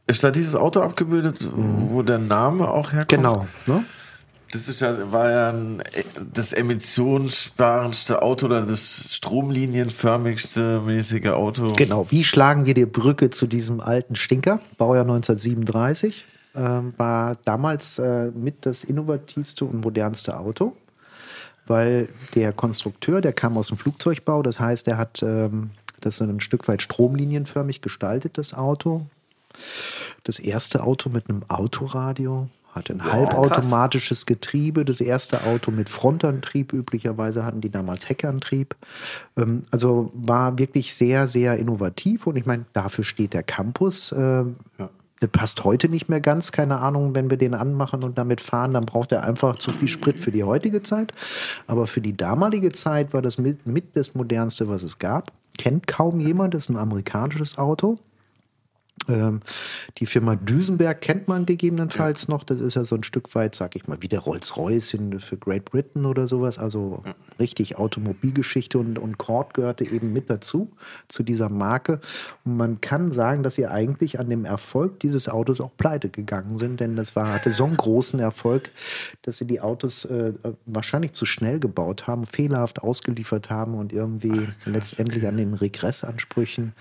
ist 0.08 0.24
da 0.24 0.32
dieses 0.32 0.56
Auto 0.56 0.82
abgebildet, 0.82 1.38
wo 1.54 2.02
der 2.02 2.18
Name 2.18 2.68
auch 2.68 2.92
herkommt? 2.94 3.10
Genau. 3.10 3.48
Ne? 3.68 3.84
Das 4.52 4.68
ist 4.68 4.82
ja, 4.82 5.12
war 5.12 5.30
ja 5.30 5.50
ein, 5.50 5.84
das 6.34 6.54
emissionssparendste 6.54 8.22
Auto 8.22 8.48
oder 8.48 8.62
das 8.62 9.16
stromlinienförmigste 9.16 10.82
mäßige 10.82 11.28
Auto. 11.28 11.68
Genau. 11.78 12.10
Wie 12.10 12.24
schlagen 12.24 12.66
wir 12.66 12.74
die 12.74 12.86
Brücke 12.86 13.30
zu 13.30 13.46
diesem 13.46 13.80
alten 13.80 14.16
Stinker? 14.16 14.60
Baujahr 14.78 15.04
1937. 15.04 16.26
Ähm, 16.56 16.94
war 16.98 17.36
damals 17.46 18.00
äh, 18.00 18.32
mit 18.32 18.66
das 18.66 18.84
innovativste 18.84 19.66
und 19.66 19.82
modernste 19.82 20.40
Auto, 20.40 20.76
weil 21.68 22.10
der 22.34 22.54
Konstrukteur, 22.54 23.22
der 23.22 23.34
kam 23.34 23.56
aus 23.56 23.68
dem 23.68 23.78
Flugzeugbau, 23.78 24.42
das 24.42 24.60
heißt, 24.60 24.88
er 24.88 24.98
hat 24.98 25.22
ähm, 25.22 25.70
das 26.02 26.20
ein 26.22 26.40
Stück 26.40 26.68
weit 26.68 26.82
stromlinienförmig 26.82 27.82
gestaltet, 27.82 28.38
das 28.40 28.56
Auto. 28.56 29.06
Das 30.24 30.40
erste 30.40 30.84
Auto 30.84 31.10
mit 31.10 31.30
einem 31.30 31.44
Autoradio, 31.50 32.50
hatte 32.80 32.94
ein 32.94 33.04
halbautomatisches 33.04 34.26
Getriebe. 34.26 34.84
Das 34.86 35.02
erste 35.02 35.44
Auto 35.44 35.70
mit 35.70 35.90
Frontantrieb. 35.90 36.74
Üblicherweise 36.74 37.46
hatten 37.46 37.62
die 37.62 37.70
damals 37.70 38.10
Heckantrieb. 38.10 38.76
Ähm, 39.38 39.64
also 39.70 40.12
war 40.16 40.58
wirklich 40.58 40.96
sehr, 40.96 41.28
sehr 41.28 41.58
innovativ. 41.58 42.26
Und 42.26 42.36
ich 42.36 42.48
meine, 42.48 42.66
dafür 42.74 43.04
steht 43.04 43.34
der 43.34 43.44
Campus. 43.44 44.12
Ähm, 44.18 44.56
Der 45.22 45.28
passt 45.28 45.66
heute 45.66 45.90
nicht 45.90 46.08
mehr 46.08 46.22
ganz, 46.22 46.54
keine 46.54 46.80
Ahnung, 46.80 47.14
wenn 47.14 47.30
wir 47.30 47.36
den 47.36 47.54
anmachen 47.54 48.06
und 48.06 48.18
damit 48.18 48.40
fahren, 48.40 48.74
dann 48.74 48.86
braucht 48.86 49.12
er 49.12 49.26
einfach 49.26 49.60
zu 49.60 49.70
viel 49.70 49.90
Sprit 49.90 50.18
für 50.18 50.32
die 50.32 50.46
heutige 50.46 50.82
Zeit. 50.82 51.14
Aber 51.68 51.88
für 51.88 52.00
die 52.00 52.16
damalige 52.16 52.72
Zeit 52.72 53.12
war 53.14 53.22
das 53.22 53.38
mit, 53.38 53.68
mit 53.68 53.98
das 53.98 54.16
modernste, 54.16 54.70
was 54.70 54.84
es 54.84 54.98
gab. 54.98 55.34
Kennt 55.58 55.88
kaum 55.88 56.22
jemand, 56.22 56.54
das 56.54 56.64
ist 56.64 56.70
ein 56.70 56.78
amerikanisches 56.78 57.58
Auto. 57.58 57.98
Ähm, 59.10 59.42
die 59.98 60.06
Firma 60.06 60.36
Düsenberg 60.36 61.02
kennt 61.02 61.28
man 61.28 61.46
gegebenenfalls 61.46 62.28
noch. 62.28 62.44
Das 62.44 62.62
ist 62.62 62.76
ja 62.76 62.86
so 62.86 62.96
ein 62.96 63.04
Stück 63.04 63.34
weit, 63.36 63.56
sag 63.56 63.76
ich 63.76 63.88
mal, 63.88 63.98
wie 64.02 64.08
der 64.08 64.20
Rolls-Royce 64.20 64.98
für 65.20 65.38
Great 65.38 65.66
Britain 65.66 66.06
oder 66.06 66.28
sowas. 66.28 66.58
Also 66.58 67.02
richtig 67.40 67.78
Automobilgeschichte 67.78 68.78
und, 68.78 69.00
und 69.00 69.18
Cord 69.18 69.54
gehörte 69.54 69.84
eben 69.84 70.14
mit 70.14 70.30
dazu, 70.30 70.72
zu 71.08 71.24
dieser 71.24 71.50
Marke. 71.50 72.00
Und 72.46 72.58
man 72.58 72.82
kann 72.82 73.12
sagen, 73.12 73.44
dass 73.44 73.56
sie 73.56 73.68
eigentlich 73.68 74.20
an 74.20 74.30
dem 74.30 74.46
Erfolg 74.46 75.00
dieses 75.00 75.28
Autos 75.28 75.62
auch 75.62 75.76
pleite 75.76 76.10
gegangen 76.10 76.58
sind, 76.58 76.80
denn 76.80 76.96
das 76.96 77.16
war, 77.16 77.34
hatte 77.34 77.52
so 77.52 77.66
einen 77.66 77.78
großen 77.78 78.20
Erfolg, 78.20 78.72
dass 79.24 79.38
sie 79.38 79.46
die 79.46 79.62
Autos 79.62 80.06
äh, 80.06 80.34
wahrscheinlich 80.66 81.14
zu 81.14 81.26
schnell 81.26 81.60
gebaut 81.60 82.08
haben, 82.08 82.26
fehlerhaft 82.26 82.82
ausgeliefert 82.82 83.50
haben 83.50 83.74
und 83.74 83.94
irgendwie 83.94 84.48
letztendlich 84.66 85.28
an 85.28 85.38
den 85.38 85.54
Regressansprüchen 85.54 86.74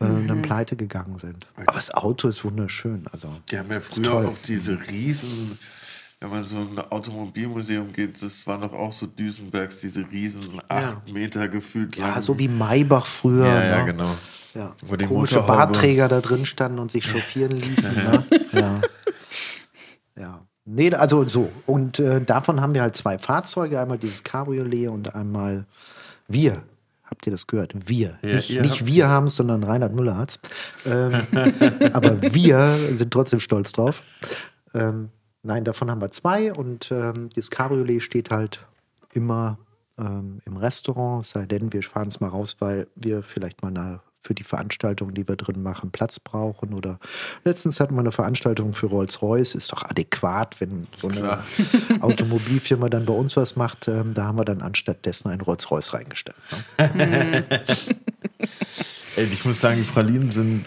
äh, 0.00 0.26
dann 0.26 0.42
pleite 0.42 0.76
gegangen 0.76 1.18
sind. 1.18 1.46
Aber 1.56 1.72
das 1.74 1.92
Auto 1.92 2.28
ist 2.28 2.44
wunderschön. 2.44 3.06
Also, 3.12 3.28
Die 3.50 3.58
haben 3.58 3.70
ja 3.70 3.80
früher 3.80 4.28
auch 4.28 4.38
diese 4.46 4.78
riesen, 4.90 5.58
wenn 6.20 6.30
man 6.30 6.42
so 6.42 6.58
ein 6.58 6.78
Automobilmuseum 6.90 7.92
geht, 7.92 8.22
das 8.22 8.46
waren 8.46 8.62
doch 8.62 8.72
auch 8.72 8.92
so 8.92 9.06
Düsenbergs, 9.06 9.80
diese 9.80 10.08
riesen 10.10 10.42
acht 10.68 11.12
Meter 11.12 11.48
gefühlt 11.48 11.96
Ja, 11.96 12.20
so 12.20 12.38
wie 12.38 12.48
Maybach 12.48 13.06
früher. 13.06 13.46
Ja, 13.46 13.64
ja, 13.64 13.78
ne? 13.78 13.84
genau. 13.84 14.10
Ja. 14.54 14.74
Wo 14.86 14.96
die 14.96 15.06
Komische 15.06 15.42
Bartträger 15.42 16.08
da 16.08 16.20
drin 16.20 16.46
standen 16.46 16.78
und 16.78 16.90
sich 16.90 17.04
chauffieren 17.04 17.52
ließen. 17.56 17.94
ne? 17.94 18.24
Ja. 18.52 18.80
ja. 20.16 20.46
Nee, 20.64 20.94
also 20.94 21.26
so. 21.28 21.52
Und 21.66 21.98
äh, 21.98 22.22
davon 22.24 22.60
haben 22.60 22.72
wir 22.74 22.82
halt 22.82 22.96
zwei 22.96 23.18
Fahrzeuge. 23.18 23.80
Einmal 23.80 23.98
dieses 23.98 24.22
Cabriolet 24.22 24.88
und 24.88 25.14
einmal 25.14 25.66
wir. 26.26 26.62
Habt 27.14 27.28
ihr 27.28 27.30
das 27.30 27.46
gehört? 27.46 27.88
Wir. 27.88 28.18
Ja, 28.22 28.34
nicht 28.34 28.60
nicht 28.60 28.86
wir 28.86 29.08
haben 29.08 29.26
es, 29.26 29.36
sondern 29.36 29.62
Reinhard 29.62 29.94
Müller 29.94 30.16
hat 30.16 30.30
es. 30.30 30.38
Ähm, 30.84 31.12
aber 31.92 32.20
wir 32.20 32.76
sind 32.94 33.12
trotzdem 33.12 33.38
stolz 33.38 33.70
drauf. 33.70 34.02
Ähm, 34.74 35.10
nein, 35.44 35.62
davon 35.62 35.92
haben 35.92 36.00
wir 36.00 36.10
zwei. 36.10 36.52
Und 36.52 36.90
ähm, 36.90 37.28
das 37.36 37.52
Cabriolet 37.52 38.02
steht 38.02 38.32
halt 38.32 38.66
immer 39.12 39.58
ähm, 39.96 40.40
im 40.44 40.56
Restaurant, 40.56 41.24
es 41.24 41.30
sei 41.30 41.46
denn, 41.46 41.72
wir 41.72 41.84
fahren 41.84 42.08
es 42.08 42.18
mal 42.18 42.30
raus, 42.30 42.56
weil 42.58 42.88
wir 42.96 43.22
vielleicht 43.22 43.62
mal 43.62 43.68
eine, 43.68 44.00
für 44.24 44.34
die 44.34 44.42
Veranstaltung, 44.42 45.12
die 45.14 45.28
wir 45.28 45.36
drin 45.36 45.62
machen, 45.62 45.90
Platz 45.90 46.18
brauchen. 46.18 46.72
Oder 46.72 46.98
letztens 47.44 47.78
hatten 47.78 47.94
wir 47.94 48.00
eine 48.00 48.12
Veranstaltung 48.12 48.72
für 48.72 48.86
Rolls-Royce. 48.86 49.54
Ist 49.54 49.70
doch 49.70 49.84
adäquat, 49.84 50.60
wenn 50.60 50.86
so 50.96 51.08
eine 51.08 51.18
Klar. 51.18 51.44
Automobilfirma 52.00 52.88
dann 52.88 53.04
bei 53.04 53.12
uns 53.12 53.36
was 53.36 53.56
macht. 53.56 53.86
Ähm, 53.88 54.14
da 54.14 54.24
haben 54.24 54.38
wir 54.38 54.44
dann 54.46 54.62
anstatt 54.62 55.04
dessen 55.04 55.28
ein 55.28 55.40
Rolls-Royce 55.40 55.92
reingestellt. 55.92 56.36
Ne? 56.94 57.44
Ey, 59.16 59.24
ich 59.26 59.44
muss 59.44 59.60
sagen, 59.60 59.76
die 59.76 59.90
Pralinen 59.90 60.32
sind 60.32 60.64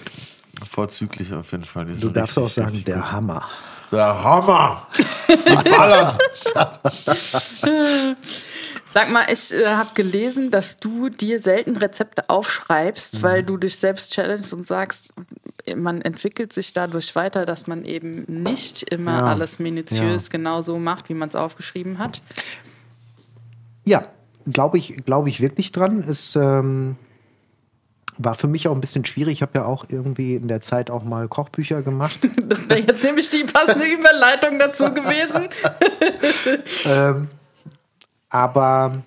vorzüglich 0.70 1.34
auf 1.34 1.51
jeden 1.51 1.66
Fall. 1.66 1.86
Die 1.86 1.99
Du 1.99 2.10
darfst 2.10 2.38
richtig, 2.38 2.64
auch 2.64 2.68
sagen, 2.68 2.84
der 2.86 2.95
gut. 2.97 3.12
Hammer. 3.12 3.43
Der 3.91 4.24
Hammer! 4.24 4.88
Die 5.28 5.70
Baller! 5.70 6.18
Sag 8.86 9.09
mal, 9.11 9.25
ich 9.32 9.53
äh, 9.53 9.65
habe 9.67 9.89
gelesen, 9.93 10.51
dass 10.51 10.78
du 10.80 11.09
dir 11.09 11.39
selten 11.39 11.75
Rezepte 11.78 12.30
aufschreibst, 12.30 13.21
weil 13.21 13.43
du 13.43 13.57
dich 13.57 13.78
selbst 13.78 14.13
challengest 14.13 14.53
und 14.53 14.65
sagst, 14.65 15.13
man 15.75 16.01
entwickelt 16.01 16.53
sich 16.53 16.71
dadurch 16.73 17.15
weiter, 17.15 17.45
dass 17.45 17.67
man 17.67 17.84
eben 17.84 18.23
nicht 18.28 18.84
immer 18.91 19.17
Ja. 19.19 19.25
alles 19.25 19.59
minutiös 19.59 20.30
genau 20.30 20.61
so 20.61 20.80
macht, 20.80 21.09
wie 21.09 21.13
man 21.13 21.28
es 21.30 21.36
aufgeschrieben 21.36 21.99
hat. 21.99 22.21
Ja, 23.84 24.07
glaube 24.49 24.78
ich, 24.78 25.03
glaube 25.05 25.30
ich 25.30 25.41
wirklich 25.41 25.71
dran. 25.73 26.05
Es 26.07 26.36
ähm, 26.38 26.95
war 28.17 28.34
für 28.36 28.47
mich 28.47 28.67
auch 28.67 28.73
ein 28.75 28.82
bisschen 28.82 29.03
schwierig. 29.05 29.34
Ich 29.34 29.41
habe 29.41 29.51
ja 29.55 29.65
auch 29.65 29.86
irgendwie 29.89 30.36
in 30.36 30.47
der 30.47 30.61
Zeit 30.61 30.89
auch 30.89 31.03
mal 31.03 31.28
Kochbücher 31.28 31.82
gemacht. 31.82 32.19
Das 32.47 32.69
wäre 32.69 32.80
jetzt 32.80 33.03
nämlich 33.03 33.30
die 33.30 33.43
passende 33.43 33.86
Überleitung 33.93 34.57
dazu 34.57 34.86
gewesen. 34.93 35.49
Aber 38.30 39.03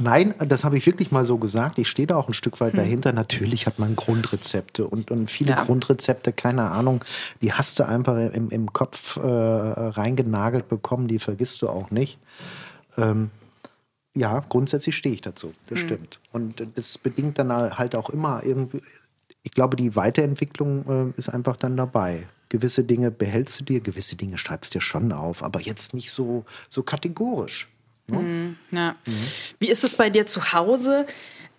nein, 0.00 0.34
das 0.38 0.64
habe 0.64 0.76
ich 0.76 0.86
wirklich 0.86 1.10
mal 1.10 1.24
so 1.24 1.38
gesagt. 1.38 1.78
Ich 1.78 1.88
stehe 1.88 2.06
da 2.06 2.16
auch 2.16 2.28
ein 2.28 2.34
Stück 2.34 2.60
weit 2.60 2.76
dahinter. 2.76 3.12
Natürlich 3.12 3.66
hat 3.66 3.78
man 3.78 3.96
Grundrezepte 3.96 4.86
und, 4.86 5.10
und 5.10 5.30
viele 5.30 5.52
Ja. 5.52 5.64
Grundrezepte, 5.64 6.32
keine 6.32 6.70
Ahnung, 6.70 7.04
die 7.40 7.52
hast 7.52 7.78
du 7.78 7.86
einfach 7.86 8.16
im, 8.16 8.50
im 8.50 8.72
Kopf 8.72 9.16
äh, 9.16 9.20
reingenagelt 9.20 10.68
bekommen, 10.68 11.08
die 11.08 11.18
vergisst 11.18 11.62
du 11.62 11.68
auch 11.68 11.90
nicht. 11.90 12.18
Ähm, 12.96 13.30
ja, 14.14 14.40
grundsätzlich 14.48 14.94
stehe 14.96 15.14
ich 15.14 15.22
dazu. 15.22 15.52
Das 15.68 15.78
stimmt. 15.78 16.20
Und 16.32 16.66
das 16.74 16.98
bedingt 16.98 17.38
dann 17.38 17.50
halt 17.50 17.96
auch 17.96 18.10
immer 18.10 18.42
irgendwie, 18.44 18.82
ich 19.42 19.52
glaube, 19.52 19.76
die 19.76 19.96
Weiterentwicklung 19.96 21.14
äh, 21.14 21.18
ist 21.18 21.30
einfach 21.30 21.56
dann 21.56 21.76
dabei. 21.76 22.26
Gewisse 22.50 22.84
Dinge 22.84 23.10
behältst 23.10 23.60
du 23.60 23.64
dir, 23.64 23.80
gewisse 23.80 24.16
Dinge 24.16 24.36
schreibst 24.36 24.74
du 24.74 24.78
dir 24.78 24.82
schon 24.82 25.12
auf, 25.12 25.42
aber 25.42 25.60
jetzt 25.60 25.94
nicht 25.94 26.12
so, 26.12 26.44
so 26.68 26.82
kategorisch. 26.82 27.68
Ja. 28.08 28.96
Wie 29.58 29.68
ist 29.68 29.84
es 29.84 29.94
bei 29.94 30.10
dir 30.10 30.26
zu 30.26 30.52
Hause? 30.52 31.06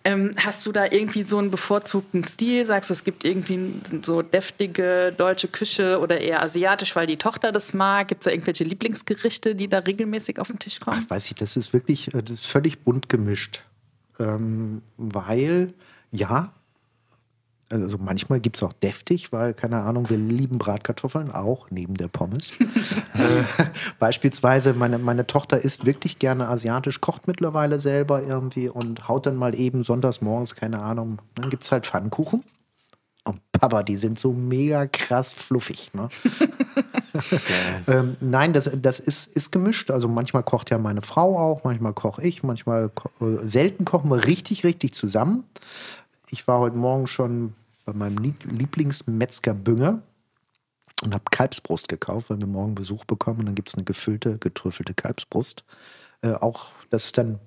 Ähm, 0.06 0.32
hast 0.36 0.66
du 0.66 0.72
da 0.72 0.84
irgendwie 0.84 1.22
so 1.22 1.38
einen 1.38 1.50
bevorzugten 1.50 2.24
Stil? 2.24 2.66
Sagst 2.66 2.90
du, 2.90 2.92
es 2.92 3.04
gibt 3.04 3.24
irgendwie 3.24 3.80
so 4.02 4.20
deftige 4.20 5.14
deutsche 5.16 5.48
Küche 5.48 5.98
oder 5.98 6.20
eher 6.20 6.42
asiatisch, 6.42 6.94
weil 6.94 7.06
die 7.06 7.16
Tochter 7.16 7.52
das 7.52 7.72
mag? 7.72 8.08
Gibt 8.08 8.20
es 8.20 8.24
da 8.26 8.30
irgendwelche 8.30 8.64
Lieblingsgerichte, 8.64 9.54
die 9.54 9.66
da 9.66 9.78
regelmäßig 9.78 10.38
auf 10.38 10.48
den 10.48 10.58
Tisch 10.58 10.78
kommen? 10.78 11.00
Ach, 11.02 11.10
weiß 11.10 11.26
ich, 11.26 11.34
das 11.36 11.56
ist 11.56 11.72
wirklich, 11.72 12.12
äh, 12.14 12.22
das 12.22 12.40
ist 12.40 12.46
völlig 12.46 12.80
bunt 12.80 13.08
gemischt. 13.08 13.62
Ähm, 14.18 14.82
weil, 14.98 15.72
ja, 16.10 16.52
also 17.82 17.98
manchmal 17.98 18.40
gibt 18.40 18.56
es 18.56 18.62
auch 18.62 18.72
deftig, 18.72 19.32
weil, 19.32 19.54
keine 19.54 19.82
Ahnung, 19.82 20.08
wir 20.08 20.16
lieben 20.16 20.58
Bratkartoffeln 20.58 21.30
auch, 21.30 21.70
neben 21.70 21.94
der 21.94 22.08
Pommes. 22.08 22.52
äh, 22.60 23.64
beispielsweise, 23.98 24.74
meine, 24.74 24.98
meine 24.98 25.26
Tochter 25.26 25.58
isst 25.58 25.86
wirklich 25.86 26.18
gerne 26.18 26.48
asiatisch, 26.48 27.00
kocht 27.00 27.26
mittlerweile 27.26 27.78
selber 27.78 28.22
irgendwie 28.22 28.68
und 28.68 29.08
haut 29.08 29.26
dann 29.26 29.36
mal 29.36 29.54
eben 29.54 29.82
sonntags 29.82 30.20
morgens, 30.20 30.54
keine 30.54 30.80
Ahnung, 30.80 31.18
dann 31.34 31.50
gibt 31.50 31.64
es 31.64 31.72
halt 31.72 31.86
Pfannkuchen. 31.86 32.42
Und 33.24 33.40
Papa, 33.52 33.82
die 33.82 33.96
sind 33.96 34.18
so 34.18 34.32
mega 34.32 34.86
krass 34.86 35.32
fluffig. 35.32 35.92
Ne? 35.94 36.08
ähm, 37.88 38.16
nein, 38.20 38.52
das, 38.52 38.70
das 38.74 39.00
ist, 39.00 39.34
ist 39.34 39.50
gemischt. 39.50 39.90
Also 39.90 40.08
manchmal 40.08 40.42
kocht 40.42 40.70
ja 40.70 40.78
meine 40.78 41.02
Frau 41.02 41.38
auch, 41.38 41.64
manchmal 41.64 41.92
koche 41.92 42.22
ich, 42.22 42.42
manchmal 42.42 42.88
ko 42.88 43.10
äh, 43.20 43.46
selten 43.48 43.84
kochen 43.84 44.10
wir 44.10 44.24
richtig, 44.24 44.64
richtig 44.64 44.94
zusammen. 44.94 45.44
Ich 46.30 46.48
war 46.48 46.58
heute 46.58 46.76
Morgen 46.76 47.06
schon 47.06 47.54
bei 47.84 47.92
meinem 47.92 48.18
Lieb- 48.18 48.44
Lieblingsmetzger 48.50 49.54
Bünger 49.54 50.02
und 51.02 51.14
habe 51.14 51.24
Kalbsbrust 51.30 51.88
gekauft, 51.88 52.30
weil 52.30 52.40
wir 52.40 52.46
morgen 52.46 52.74
Besuch 52.74 53.04
bekommen. 53.04 53.40
Und 53.40 53.46
dann 53.46 53.54
gibt 53.54 53.68
es 53.68 53.74
eine 53.74 53.84
gefüllte, 53.84 54.38
getrüffelte 54.38 54.94
Kalbsbrust. 54.94 55.64
Äh, 56.22 56.32
auch 56.34 56.72
das 56.90 57.06
ist 57.06 57.18
dann, 57.18 57.38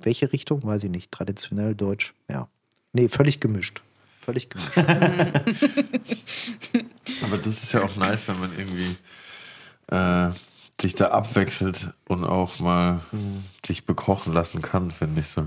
welche 0.00 0.32
Richtung? 0.32 0.62
Weiß 0.64 0.84
ich 0.84 0.90
nicht. 0.90 1.10
Traditionell, 1.12 1.74
deutsch, 1.74 2.14
ja. 2.28 2.48
Nee, 2.92 3.08
völlig 3.08 3.40
gemischt. 3.40 3.82
Völlig 4.20 4.50
gemischt. 4.50 4.76
Aber 7.22 7.38
das 7.38 7.62
ist 7.62 7.72
ja 7.72 7.82
auch 7.82 7.96
nice, 7.96 8.28
wenn 8.28 8.40
man 8.40 8.50
irgendwie 8.58 8.96
äh, 9.88 10.30
sich 10.80 10.94
da 10.94 11.08
abwechselt 11.08 11.92
und 12.08 12.24
auch 12.24 12.60
mal 12.60 13.00
sich 13.64 13.84
bekochen 13.86 14.32
lassen 14.32 14.62
kann, 14.62 14.90
finde 14.90 15.20
ich 15.20 15.26
so. 15.28 15.46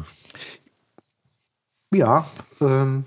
Ja, 1.94 2.26
ähm, 2.60 3.06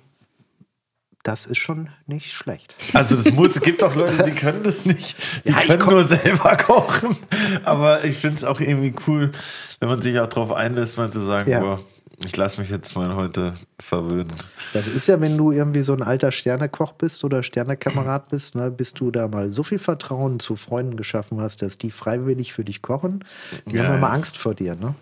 Das 1.24 1.46
ist 1.46 1.56
schon 1.58 1.88
nicht 2.06 2.32
schlecht. 2.32 2.76
Also 2.92 3.16
das 3.16 3.30
muss, 3.32 3.56
es 3.56 3.60
gibt 3.62 3.82
auch 3.82 3.94
Leute, 3.96 4.22
die 4.24 4.32
können 4.32 4.62
das 4.62 4.84
nicht. 4.84 5.16
Die 5.44 5.48
Ja, 5.50 5.60
können 5.76 5.88
nur 5.90 6.04
selber 6.04 6.54
kochen. 6.58 7.16
Aber 7.64 8.04
ich 8.04 8.16
finde 8.16 8.36
es 8.36 8.44
auch 8.44 8.60
irgendwie 8.60 8.94
cool, 9.08 9.32
wenn 9.80 9.88
man 9.88 10.02
sich 10.02 10.20
auch 10.20 10.26
darauf 10.26 10.52
einlässt, 10.52 10.96
mal 10.98 11.10
zu 11.10 11.22
sagen, 11.22 11.50
Ja. 11.50 11.60
boah, 11.60 11.80
ich 12.26 12.36
lasse 12.36 12.60
mich 12.60 12.68
jetzt 12.70 12.94
mal 12.94 13.14
heute 13.16 13.54
verwöhnen. 13.80 14.32
Das 14.74 14.86
ist 14.86 15.08
ja, 15.08 15.18
wenn 15.20 15.36
du 15.38 15.50
irgendwie 15.50 15.82
so 15.82 15.94
ein 15.94 16.02
alter 16.02 16.30
Sternekoch 16.30 16.92
bist 16.92 17.24
oder 17.24 17.42
Sternekamerad 17.42 18.28
bist, 18.28 18.54
ne, 18.54 18.70
bis 18.70 18.92
du 18.92 19.10
da 19.10 19.26
mal 19.26 19.50
so 19.52 19.62
viel 19.62 19.78
Vertrauen 19.78 20.40
zu 20.40 20.56
Freunden 20.56 20.96
geschaffen 20.96 21.40
hast, 21.40 21.62
dass 21.62 21.78
die 21.78 21.90
freiwillig 21.90 22.52
für 22.52 22.64
dich 22.64 22.82
kochen. 22.82 23.24
Die 23.66 23.76
Ja, 23.76 23.84
haben 23.84 23.94
immer 23.96 24.08
ja. 24.08 24.12
Angst 24.12 24.36
vor 24.36 24.54
dir, 24.54 24.74
ne? 24.76 24.94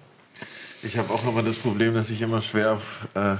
Ich 0.84 0.96
habe 0.96 1.12
auch 1.12 1.26
immer 1.28 1.42
das 1.42 1.56
Problem, 1.56 1.94
dass 1.94 2.10
ich 2.10 2.22
immer 2.22 2.40
schwer 2.40 2.72
auf 2.72 3.00
äh, 3.14 3.34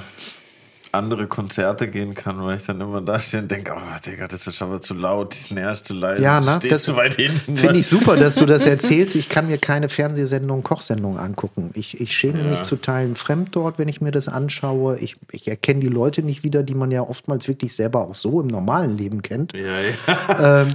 andere 0.93 1.27
Konzerte 1.27 1.89
gehen 1.89 2.15
kann, 2.15 2.43
weil 2.45 2.57
ich 2.59 2.65
dann 2.65 2.81
immer 2.81 3.01
da 3.01 3.19
stehe 3.19 3.43
und 3.43 3.51
denke, 3.51 3.73
oh 3.75 3.81
Digga, 4.07 4.29
das 4.29 4.47
ist 4.47 4.61
aber 4.61 4.81
zu 4.83 4.95
laut, 4.95 5.33
das 5.33 5.51
nervt 5.51 5.87
zu 5.87 5.95
leise, 5.95 6.23
Ja, 6.23 6.39
ne? 6.41 6.57
stehst 6.59 6.73
Das 6.75 6.83
zu 6.85 6.97
weit 6.97 7.15
hinten. 7.15 7.57
Finde 7.57 7.79
ich 7.79 7.87
super, 7.89 8.17
dass 8.17 8.35
du 8.35 8.45
das 8.47 8.67
erzählst. 8.67 9.17
Ich 9.17 9.29
kann 9.29 9.47
mir 9.47 9.59
keine 9.59 9.89
Fernsehsendung, 9.89 10.63
Kochsendung 10.63 11.19
angucken. 11.19 11.71
Ich, 11.75 12.01
ich 12.01 12.15
schäme 12.17 12.43
mich 12.45 12.63
zu 12.63 12.77
Teilen 12.77 13.15
fremd 13.15 13.49
dort, 13.57 13.79
wenn 13.79 13.89
ich 13.89 14.01
mir 14.01 14.11
das 14.11 14.29
anschaue. 14.29 14.99
Ich, 14.99 15.17
ich 15.31 15.49
erkenne 15.49 15.81
die 15.81 15.89
Leute 15.89 16.23
nicht 16.23 16.45
wieder, 16.45 16.63
die 16.63 16.75
man 16.75 16.91
ja 16.91 17.01
oftmals 17.03 17.49
wirklich 17.49 17.75
selber 17.75 18.03
auch 18.07 18.15
so 18.15 18.41
im 18.41 18.49
normalen 18.49 18.97
Leben 18.97 19.23
kennt. 19.23 19.55
Ja, 19.55 19.81
ja. 19.81 20.67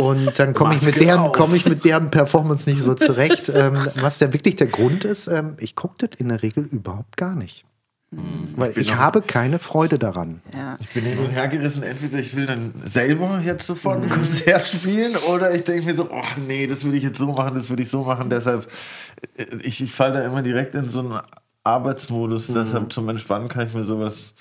Und 0.00 0.38
dann 0.38 0.54
komme 0.54 0.74
ich, 0.76 0.82
mit 0.82 1.00
deren- 1.00 1.32
komm 1.32 1.54
ich 1.54 1.66
mit 1.66 1.84
deren 1.84 2.10
Performance 2.10 2.70
nicht 2.70 2.82
so 2.82 2.94
zurecht. 2.94 3.48
ähm, 3.54 3.76
was 4.00 4.18
da 4.18 4.32
wirklich 4.32 4.56
der 4.56 4.68
Grund 4.68 5.04
ist, 5.04 5.26
ähm, 5.26 5.54
ich 5.58 5.74
gucke 5.76 5.94
das 6.06 6.18
in 6.20 6.28
der 6.28 6.42
Regel 6.42 6.64
überhaupt 6.70 7.16
gar 7.16 7.34
nicht. 7.34 7.64
Weil 8.12 8.70
bin 8.72 8.82
ich 8.82 8.92
auch- 8.92 8.96
habe 8.96 9.22
keine 9.22 9.58
Freude 9.60 9.96
daran. 9.98 10.42
Ja. 10.52 10.76
Ich 10.80 10.88
bin 10.88 11.04
hin 11.04 11.18
und 11.18 11.28
her 11.30 11.46
gerissen, 11.46 11.84
entweder 11.84 12.18
ich 12.18 12.34
will 12.34 12.46
dann 12.46 12.74
selber 12.82 13.40
jetzt 13.44 13.66
sofort 13.66 14.02
ein 14.02 14.08
Konzert 14.10 14.66
spielen 14.66 15.14
oder 15.32 15.54
ich 15.54 15.62
denke 15.62 15.86
mir 15.86 15.94
so, 15.94 16.08
oh 16.10 16.22
nee, 16.40 16.66
das 16.66 16.84
will 16.84 16.94
ich 16.94 17.04
jetzt 17.04 17.18
so 17.18 17.28
machen, 17.28 17.54
das 17.54 17.70
will 17.70 17.78
ich 17.78 17.88
so 17.88 18.02
machen. 18.02 18.28
Deshalb, 18.28 18.66
äh, 19.36 19.44
ich, 19.62 19.80
ich 19.80 19.92
falle 19.92 20.14
da 20.14 20.24
immer 20.26 20.42
direkt 20.42 20.74
in 20.74 20.88
so 20.88 21.00
einen 21.00 21.20
Arbeitsmodus. 21.62 22.48
Deshalb 22.48 22.92
zum 22.92 23.08
Entspannen 23.08 23.48
kann 23.48 23.66
ich 23.68 23.74
mir 23.74 23.84
sowas 23.84 24.34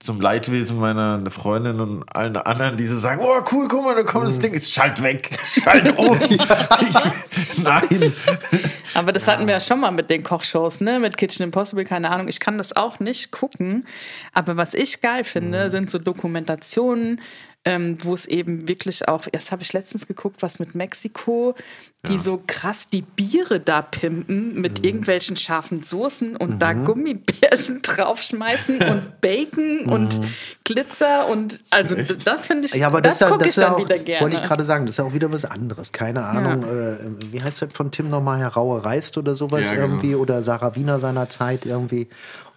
zum 0.00 0.20
Leidwesen 0.20 0.78
meiner 0.78 1.28
Freundin 1.30 1.80
und 1.80 2.04
allen 2.14 2.36
anderen, 2.36 2.76
die 2.76 2.86
so 2.86 2.96
sagen, 2.96 3.20
oh 3.20 3.40
cool, 3.50 3.66
guck 3.66 3.82
mal, 3.84 3.96
da 3.96 4.04
kommt 4.04 4.28
das 4.28 4.38
Ding, 4.38 4.54
jetzt 4.54 4.72
schalt 4.72 5.02
weg, 5.02 5.36
schalt 5.64 5.98
um. 5.98 6.16
ich, 6.22 7.58
nein. 7.62 8.12
Aber 8.94 9.12
das 9.12 9.26
hatten 9.26 9.46
wir 9.46 9.54
ja 9.54 9.60
schon 9.60 9.80
mal 9.80 9.90
mit 9.90 10.08
den 10.08 10.22
Kochshows, 10.22 10.80
ne? 10.80 11.00
Mit 11.00 11.16
Kitchen 11.16 11.42
Impossible, 11.42 11.84
keine 11.84 12.10
Ahnung. 12.10 12.28
Ich 12.28 12.38
kann 12.38 12.58
das 12.58 12.76
auch 12.76 13.00
nicht 13.00 13.32
gucken. 13.32 13.86
Aber 14.32 14.56
was 14.56 14.74
ich 14.74 15.00
geil 15.00 15.24
finde, 15.24 15.70
sind 15.70 15.90
so 15.90 15.98
Dokumentationen, 15.98 17.20
ähm, 17.68 17.98
wo 18.02 18.14
es 18.14 18.24
eben 18.24 18.66
wirklich 18.66 19.08
auch, 19.08 19.26
das 19.30 19.52
habe 19.52 19.62
ich 19.62 19.74
letztens 19.74 20.06
geguckt, 20.06 20.40
was 20.40 20.58
mit 20.58 20.74
Mexiko, 20.74 21.54
die 22.06 22.16
so 22.16 22.42
krass 22.46 22.88
die 22.88 23.02
Biere 23.02 23.60
da 23.60 23.82
pimpen 23.82 24.58
mit 24.58 24.86
irgendwelchen 24.86 25.36
scharfen 25.36 25.82
Soßen 25.82 26.34
und 26.36 26.60
da 26.62 26.72
Gummibärchen 26.72 27.82
draufschmeißen 27.82 28.80
und 28.80 29.20
Bacon 29.20 29.80
und 29.86 30.18
Glitzer 30.64 31.28
und 31.28 31.62
also 31.68 31.94
das 32.24 32.46
finde 32.46 32.68
ich, 32.68 32.74
Ja, 32.74 32.86
aber 32.86 33.02
das, 33.02 33.18
das, 33.18 33.20
ist 33.20 33.20
ja- 33.20 33.28
gucke 33.28 33.38
das 33.44 33.48
ich 33.48 33.50
ist 33.50 33.56
ja 33.56 33.64
dann 33.64 33.74
auch, 33.74 33.78
wieder 33.84 33.98
gerne. 33.98 34.20
wollte 34.22 34.36
ich 34.36 34.42
gerade 34.42 34.64
sagen, 34.64 34.86
das 34.86 34.92
ist 34.94 34.98
ja 34.98 35.04
auch 35.04 35.12
wieder 35.12 35.30
was 35.30 35.44
anderes. 35.44 35.92
Keine 35.92 36.24
Ahnung, 36.24 36.62
äh, 36.62 36.98
wie 37.32 37.42
heißt 37.42 37.60
das 37.60 37.72
von 37.74 37.90
Tim 37.90 38.08
nochmal, 38.08 38.38
Herr 38.38 38.48
Raue 38.48 38.82
Reist 38.82 39.18
oder 39.18 39.34
sowas 39.34 39.62
Ja, 39.64 39.74
genau. 39.74 39.82
irgendwie 39.88 40.14
oder 40.14 40.42
Sarah 40.42 40.74
Wiener 40.74 40.98
seiner 41.00 41.28
Zeit 41.28 41.66
irgendwie 41.66 42.08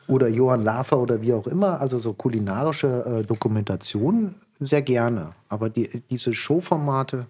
oder 0.07 0.27
Johann 0.29 0.63
Lafer 0.63 0.99
oder 0.99 1.21
wie 1.21 1.33
auch 1.33 1.47
immer, 1.47 1.81
also 1.81 1.99
so 1.99 2.13
kulinarische 2.13 3.21
äh, 3.21 3.23
Dokumentationen 3.25 4.35
sehr 4.65 4.81
gerne. 4.81 5.33
Aber 5.49 5.69
die, 5.69 5.89
diese 6.09 6.33
Showformate 6.33 7.27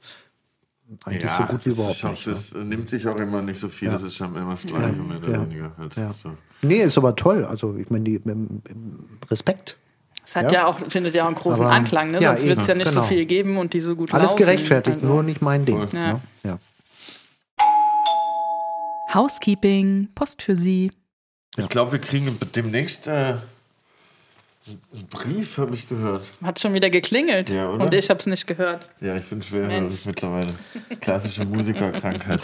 eigentlich 1.06 1.32
so 1.32 1.44
gut 1.44 1.66
wie 1.66 1.70
überhaupt 1.70 1.96
ist 1.96 2.06
auch, 2.06 2.12
nicht. 2.12 2.28
ne? 2.28 2.34
Das 2.34 2.54
nimmt 2.54 2.90
sich 2.90 3.08
auch 3.08 3.16
immer 3.18 3.42
nicht 3.42 3.60
so 3.60 3.70
viel, 3.70 3.90
das 3.90 4.04
ist 4.04 4.16
schon 4.16 4.36
immer 4.36 4.52
das 4.52 4.66
Gleiche, 4.66 4.92
mehr 5.02 5.18
oder 5.18 5.32
Ja. 5.32 5.42
weniger. 5.42 5.72
Halt 5.78 5.96
Ja. 5.96 6.12
so. 6.14 6.32
Nee, 6.62 6.82
ist 6.84 6.98
aber 6.98 7.16
toll. 7.16 7.46
Also 7.46 7.76
ich 7.78 7.90
meine, 7.90 8.04
die 8.04 8.16
ähm, 8.16 8.62
Respekt. 9.30 9.78
Es 10.24 10.36
hat 10.36 10.52
Ja. 10.52 10.60
ja. 10.62 10.66
auch, 10.68 10.80
findet 10.90 11.16
ja 11.16 11.24
auch 11.24 11.28
einen 11.28 11.36
großen 11.36 11.64
Aber- 11.66 11.74
Anklang, 11.74 12.12
ne? 12.12 12.22
ja, 12.22 12.32
sonst 12.32 12.44
wird 12.48 12.60
es 12.62 12.68
ja 12.68 12.76
nicht 12.76 12.88
so 12.92 13.00
genau. 13.00 13.08
viel 13.08 13.26
geben 13.26 13.58
und 13.58 13.74
die 13.74 13.82
so 13.82 13.96
gut 13.96 14.14
Alles 14.14 14.32
laufen. 14.32 14.38
gerechtfertigt, 14.40 14.96
Also- 14.98 15.08
nur 15.08 15.24
nicht 15.24 15.42
mein 15.42 15.66
Ding. 15.66 15.78
Voll. 15.78 15.88
Ja. 15.94 16.14
Ne? 16.14 16.22
Ja. 16.44 16.60
Housekeeping, 19.14 20.10
Post 20.16 20.42
für 20.42 20.56
Sie. 20.56 20.92
Ich 21.58 21.68
glaube, 21.70 21.94
wir 21.94 22.00
kriegen 22.00 22.38
demnächst 22.56 23.08
äh, 23.08 23.36
einen 24.94 25.08
Brief, 25.08 25.58
habe 25.58 25.74
ich 25.76 25.88
gehört. 25.88 26.24
Hat 26.44 26.60
schon 26.60 26.74
wieder 26.74 26.90
geklingelt 26.90 27.50
Ja, 27.50 27.70
oder? 27.70 27.84
und 27.86 27.94
ich 27.94 28.10
habe 28.10 28.20
es 28.20 28.26
nicht 28.26 28.48
gehört. 28.48 28.90
Ja, 29.02 29.16
ich 29.16 29.24
bin 29.26 29.42
schwerhörig 29.42 30.06
mittlerweile. 30.06 30.48
Klassische 31.00 31.46
Musikerkrankheit. 31.46 32.42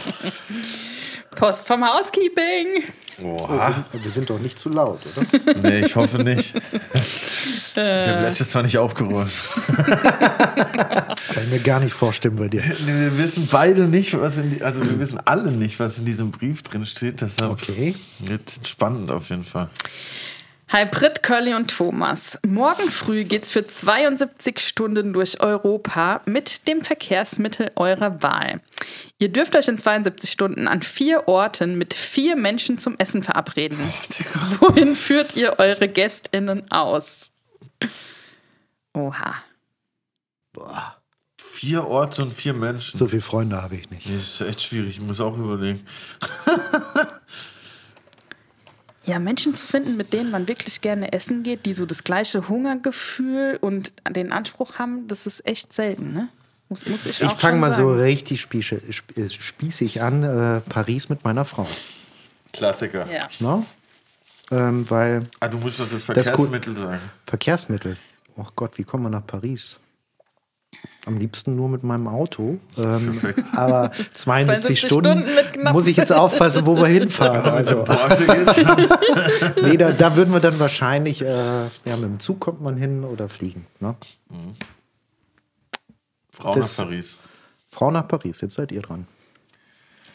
Post 1.36 1.68
vom 1.68 1.84
Housekeeping. 1.88 2.84
Oha. 3.24 3.84
Wir 3.92 4.12
sind 4.12 4.30
doch 4.30 4.40
nicht 4.40 4.58
zu 4.58 4.70
laut, 4.70 5.00
oder? 5.16 5.54
Nee, 5.62 5.82
ich 5.82 5.96
hoffe 5.96 6.20
nicht. 6.24 6.54
Ich 6.56 7.78
habe 7.78 8.22
letztes 8.22 8.54
Mal 8.54 8.64
nicht 8.64 8.78
aufgeräumt. 8.78 9.32
Kann 9.68 11.44
ich 11.46 11.50
mir 11.52 11.60
gar 11.60 11.80
nicht 11.80 11.94
vorstellen 11.94 12.36
bei 12.38 12.48
dir. 12.48 12.64
Wir 12.86 13.18
wissen 13.18 13.48
beide 13.52 13.84
nicht, 13.84 14.20
was 14.20 14.38
in 14.38 14.52
die, 14.56 14.64
also 14.64 14.84
wir 14.84 15.00
wissen 15.00 15.20
alle 15.26 15.52
nicht, 15.52 15.80
was 15.80 16.00
in 16.00 16.06
diesem 16.06 16.32
Brief 16.32 16.62
drin 16.64 16.86
steht. 16.86 17.22
Deshalb 17.22 17.52
Okay. 17.52 17.96
wird 18.20 18.52
spannend 18.66 19.12
auf 19.12 19.30
jeden 19.30 19.44
Fall. 19.44 19.70
Hi 20.70 20.86
Britt, 20.86 21.24
Curly 21.24 21.53
und 21.53 21.70
Thomas. 21.70 22.38
Morgen 22.45 22.91
früh 22.91 23.24
geht's 23.24 23.49
für 23.49 23.65
72 23.65 24.59
Stunden 24.59 25.13
durch 25.13 25.39
Europa 25.39 26.20
mit 26.26 26.68
dem 26.68 26.82
Verkehrsmittel 26.82 27.72
eurer 27.78 28.22
Wahl. 28.22 28.59
Ihr 29.18 29.30
dürft 29.30 29.55
euch 29.55 29.70
in 29.70 29.78
72 29.78 30.30
Stunden 30.30 30.68
an 30.68 30.82
vier 30.82 31.30
Orten 31.30 31.78
mit 31.78 31.93
vier 31.93 32.36
Menschen 32.36 32.78
zum 32.80 32.97
Essen 32.97 33.24
verabreden. 33.24 33.80
Wohin 34.59 34.97
führt 34.97 35.38
ihr 35.38 35.57
eure 35.57 35.88
GästInnen 35.88 36.70
aus? 36.70 37.32
Oha. 38.93 39.36
Vier 41.39 41.86
Orte 41.86 42.24
und 42.24 42.34
vier 42.34 42.53
Menschen. 42.53 42.97
So 42.97 43.07
viele 43.07 43.22
Freunde 43.22 43.61
habe 43.61 43.78
ich 43.78 43.89
nicht. 43.89 44.05
Nee, 44.05 44.18
das 44.18 44.41
ist 44.41 44.41
echt 44.41 44.61
schwierig. 44.61 44.97
Ich 44.97 45.01
muss 45.01 45.22
auch 45.22 45.38
überlegen. 45.38 45.86
Ja, 49.08 49.20
Menschen 49.20 49.55
zu 49.55 49.66
finden, 49.66 49.95
mit 49.97 50.12
denen 50.14 50.30
man 50.32 50.47
wirklich 50.47 50.82
gerne 50.82 51.14
essen 51.14 51.41
geht, 51.41 51.66
die 51.66 51.74
so 51.74 51.86
das 51.86 52.03
gleiche 52.03 52.47
Hungergefühl 52.49 53.58
und 53.62 53.93
den 54.10 54.32
Anspruch 54.32 54.78
haben, 54.80 55.08
das 55.08 55.26
ist 55.26 55.47
echt 55.47 55.72
selten, 55.74 56.14
ne? 56.14 56.30
Muss, 56.70 56.86
muss 56.88 57.05
ich 57.05 57.22
Ich 57.22 57.32
fange 57.32 57.58
mal 57.60 57.72
so 57.72 57.89
sagen. 57.91 58.01
richtig 58.01 58.41
spieße, 58.41 58.76
sp- 58.91 59.16
äh, 59.16 59.30
spießig 59.30 60.01
an. 60.01 60.24
Äh, 60.24 60.60
Paris 60.70 61.08
mit 61.08 61.24
meiner 61.24 61.45
Frau. 61.45 61.66
Klassiker. 62.51 63.08
Ja. 63.10 63.30
Ne? 63.39 63.66
Ähm, 64.51 64.89
weil 64.89 65.24
Ah, 65.39 65.47
du 65.47 65.58
musst 65.60 65.80
doch 65.80 65.86
das 65.89 66.05
Das. 66.08 66.26
Verkehrsmittel 66.28 66.76
sagen. 66.76 66.99
Verkehrsmittel. 67.26 67.95
Oh 68.36 68.45
Gott, 68.58 68.78
wie 68.78 68.84
kommen 68.84 69.03
wir 69.03 69.10
nach 69.10 69.26
Paris? 69.26 69.80
Am 71.05 71.18
liebsten 71.18 71.55
nur 71.55 71.70
mit 71.70 71.84
meinem 71.84 72.07
Auto. 72.07 72.59
Ähm, 72.78 73.20
aber 73.55 73.91
72, 74.13 74.15
72 74.15 74.80
Stunden, 74.82 75.20
Stunden 75.26 75.72
muss 75.72 75.88
ich 75.88 75.95
jetzt 75.97 76.11
aufpassen, 76.11 76.65
wo 76.65 76.76
wir 76.76 76.88
hinfahren. 76.88 77.41
Also, 77.49 77.86
nee, 79.63 79.78
da, 79.78 79.91
da 79.91 80.15
würden 80.18 80.34
wir 80.34 80.41
dann 80.41 80.59
wahrscheinlich, 80.59 81.22
äh, 81.22 81.26
ja, 81.63 81.95
mit 81.95 82.03
dem 82.03 82.20
Zug 82.20 82.41
kommt 82.41 82.61
man 82.61 82.76
hin 82.76 83.03
oder 83.05 83.30
fliegen. 83.30 83.65
Ne? 83.80 83.95
Frau 86.34 86.53
Das- 86.53 86.78
nach 86.78 86.86
Paris. 86.86 87.18
Frau 87.70 87.91
nach 87.91 88.07
Paris, 88.07 88.41
jetzt 88.41 88.55
seid 88.55 88.72
ihr 88.72 88.82
dran. 88.82 89.07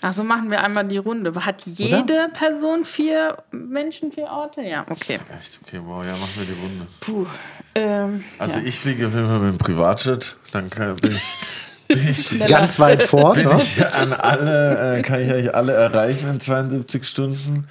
Also 0.03 0.25
machen 0.25 0.51
wir 0.51 0.63
einmal 0.63 0.87
die 0.87 0.99
Runde. 0.99 1.33
Hat 1.45 1.63
jede 1.65 2.29
Person 2.33 2.85
vier 2.85 3.39
Menschen, 3.53 4.11
vier 4.13 4.25
Orte? 4.27 4.61
Ja, 4.63 4.85
okay. 4.91 5.19
Echt? 5.39 5.61
Okay, 5.65 5.81
wow, 5.85 6.05
ja, 6.05 6.11
machen 6.13 6.33
wir 6.37 6.45
die 6.45 6.61
Runde. 6.61 6.87
Puh. 7.01 7.27
Ähm, 7.75 8.25
Also 8.39 8.61
ja. 8.61 8.67
ich 8.67 8.79
fliege 8.79 9.07
auf 9.07 9.15
jeden 9.15 9.27
Fall 9.29 9.39
mit 9.39 9.53
dem 9.55 9.59
Privatjet. 9.59 10.37
Dann 10.53 10.69
kann, 10.71 10.95
bin 10.97 11.13
ich, 11.13 11.37
bin 11.89 11.99
ich. 11.99 12.47
Ganz 12.49 12.79
weit 12.81 13.03
vor. 13.05 13.35
bin 13.35 13.47
Ne? 13.47 13.57
ich 13.63 13.87
an 13.87 14.13
alle, 14.13 14.99
äh, 14.99 15.03
kann 15.03 15.21
ich 15.21 15.33
euch 15.33 15.55
alle 15.55 15.73
erreichen 15.73 16.29
in 16.29 16.41
72 16.41 17.07
Stunden. 17.09 17.69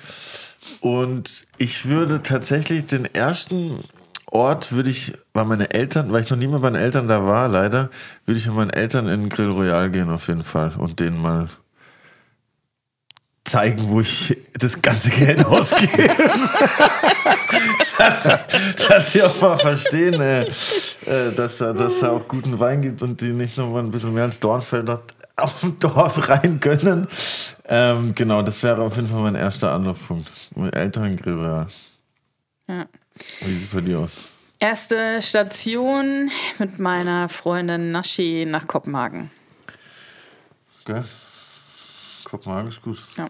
Und 0.79 1.45
ich 1.57 1.85
würde 1.87 2.21
tatsächlich 2.21 2.85
den 2.85 3.05
ersten 3.13 3.79
Ort 4.27 4.71
würde 4.71 4.89
ich 4.89 5.13
bei 5.33 5.43
meinen 5.43 5.69
Eltern, 5.69 6.11
weil 6.13 6.23
ich 6.23 6.29
noch 6.29 6.37
nie 6.37 6.47
mit 6.47 6.61
meinen 6.61 6.77
Eltern 6.77 7.07
da 7.09 7.25
war, 7.25 7.49
leider, 7.49 7.89
würde 8.25 8.39
ich 8.39 8.47
mit 8.47 8.55
meinen 8.55 8.69
Eltern 8.69 9.07
in 9.09 9.21
den 9.21 9.29
Grill 9.29 9.49
Royal 9.51 9.89
gehen 9.89 10.09
auf 10.09 10.29
jeden 10.29 10.45
Fall 10.45 10.71
und 10.77 11.01
denen 11.01 11.21
mal 11.21 11.49
zeigen, 13.43 13.89
wo 13.89 14.01
ich 14.01 14.37
das 14.53 14.81
ganze 14.81 15.09
Geld 15.09 15.45
ausgebe. 15.45 16.09
dass, 17.97 18.23
dass 18.87 19.11
sie 19.11 19.23
auch 19.23 19.39
mal 19.41 19.57
verstehen, 19.57 20.19
äh, 20.21 20.41
äh, 20.43 21.33
dass 21.35 21.57
da- 21.57 21.73
dass 21.73 21.93
es 21.97 22.03
auch 22.03 22.27
guten 22.27 22.59
Wein 22.59 22.81
gibt 22.81 23.01
und 23.01 23.19
die 23.21 23.29
nicht 23.33 23.57
nur 23.57 23.67
mal 23.67 23.79
ein 23.79 23.91
bisschen 23.91 24.13
mehr 24.13 24.23
als 24.23 24.39
Dornfeld 24.39 24.87
dort 24.87 25.13
auf 25.35 25.59
dem 25.61 25.77
Dorf 25.79 26.29
rein 26.29 26.59
können. 26.59 27.07
Ähm, 27.67 28.11
genau, 28.15 28.41
das 28.41 28.61
wäre 28.63 28.81
auf 28.81 28.95
jeden 28.95 29.07
Fall 29.07 29.21
mein 29.21 29.35
erster 29.35 29.71
Anlaufpunkt. 29.71 30.31
Mit 30.55 30.73
Grill 30.75 31.33
Royal. 31.33 31.67
Ja. 32.67 32.85
Wie 33.41 33.53
sieht 33.53 33.63
es 33.63 33.69
bei 33.73 33.81
dir 33.81 33.99
aus? 33.99 34.17
Erste 34.59 35.21
Station 35.21 36.29
mit 36.59 36.77
meiner 36.79 37.29
Freundin 37.29 37.91
Nashi 37.91 38.45
nach 38.47 38.67
Kopenhagen. 38.67 39.31
Gell? 40.85 41.03
Kopenhagen 42.31 42.69
ist 42.69 42.81
gut. 42.81 42.97
Ja. 43.17 43.27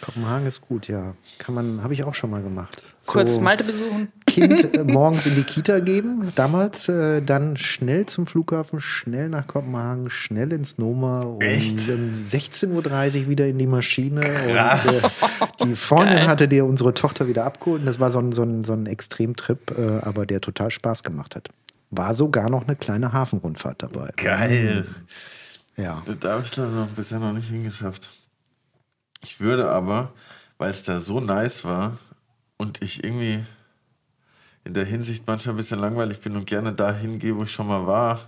Kopenhagen 0.00 0.46
ist 0.46 0.60
gut, 0.60 0.88
ja. 0.88 1.14
Kann 1.38 1.54
man, 1.54 1.84
habe 1.84 1.94
ich 1.94 2.02
auch 2.02 2.14
schon 2.14 2.30
mal 2.30 2.42
gemacht. 2.42 2.82
Kurz 3.06 3.34
So 3.34 3.40
Malte 3.40 3.62
besuchen. 3.62 4.08
Kind 4.26 4.74
äh, 4.74 4.82
morgens 4.84 5.26
in 5.26 5.36
die 5.36 5.44
Kita 5.44 5.78
geben, 5.78 6.32
damals, 6.34 6.88
äh, 6.88 7.22
dann 7.22 7.56
schnell 7.56 8.06
zum 8.06 8.26
Flughafen, 8.26 8.80
schnell 8.80 9.28
nach 9.28 9.46
Kopenhagen, 9.46 10.10
schnell 10.10 10.52
ins 10.52 10.78
Noma 10.78 11.20
und 11.20 11.42
Echt? 11.42 11.88
um 11.90 12.24
16.30 12.28 13.22
Uhr 13.22 13.28
wieder 13.28 13.46
in 13.46 13.58
die 13.58 13.68
Maschine. 13.68 14.20
Und, 14.20 14.56
äh, 14.56 15.66
die 15.66 15.76
Freundin 15.76 16.16
Geil. 16.16 16.26
hatte 16.26 16.48
dir 16.48 16.64
unsere 16.64 16.92
Tochter 16.92 17.28
wieder 17.28 17.44
abgeholt. 17.44 17.80
Und 17.80 17.86
das 17.86 18.00
war 18.00 18.10
so 18.10 18.18
ein, 18.18 18.32
so 18.32 18.42
ein, 18.42 18.64
so 18.64 18.72
ein 18.72 18.86
Extremtrip, 18.86 19.78
äh, 19.78 20.00
aber 20.00 20.26
der 20.26 20.40
total 20.40 20.72
Spaß 20.72 21.04
gemacht 21.04 21.36
hat. 21.36 21.50
War 21.92 22.14
sogar 22.14 22.50
noch 22.50 22.66
eine 22.66 22.74
kleine 22.74 23.12
Hafenrundfahrt 23.12 23.84
dabei. 23.84 24.10
Geil. 24.16 24.86
Ja. 25.76 26.02
Da 26.20 26.32
habe 26.32 26.42
ich 26.42 26.50
es 26.50 26.56
noch 26.56 26.88
bisher 26.88 27.20
noch 27.20 27.32
nicht 27.32 27.48
hingeschafft. 27.48 28.23
Ich 29.24 29.40
würde 29.40 29.70
aber, 29.70 30.12
weil 30.58 30.70
es 30.70 30.82
da 30.82 31.00
so 31.00 31.18
nice 31.18 31.64
war 31.64 31.98
und 32.58 32.82
ich 32.82 33.02
irgendwie 33.02 33.44
in 34.64 34.74
der 34.74 34.84
Hinsicht 34.84 35.26
manchmal 35.26 35.54
ein 35.54 35.56
bisschen 35.56 35.80
langweilig 35.80 36.20
bin 36.20 36.36
und 36.36 36.46
gerne 36.46 36.72
dahin 36.72 37.18
gehe, 37.18 37.34
wo 37.36 37.44
ich 37.44 37.52
schon 37.52 37.66
mal 37.66 37.86
war, 37.86 38.20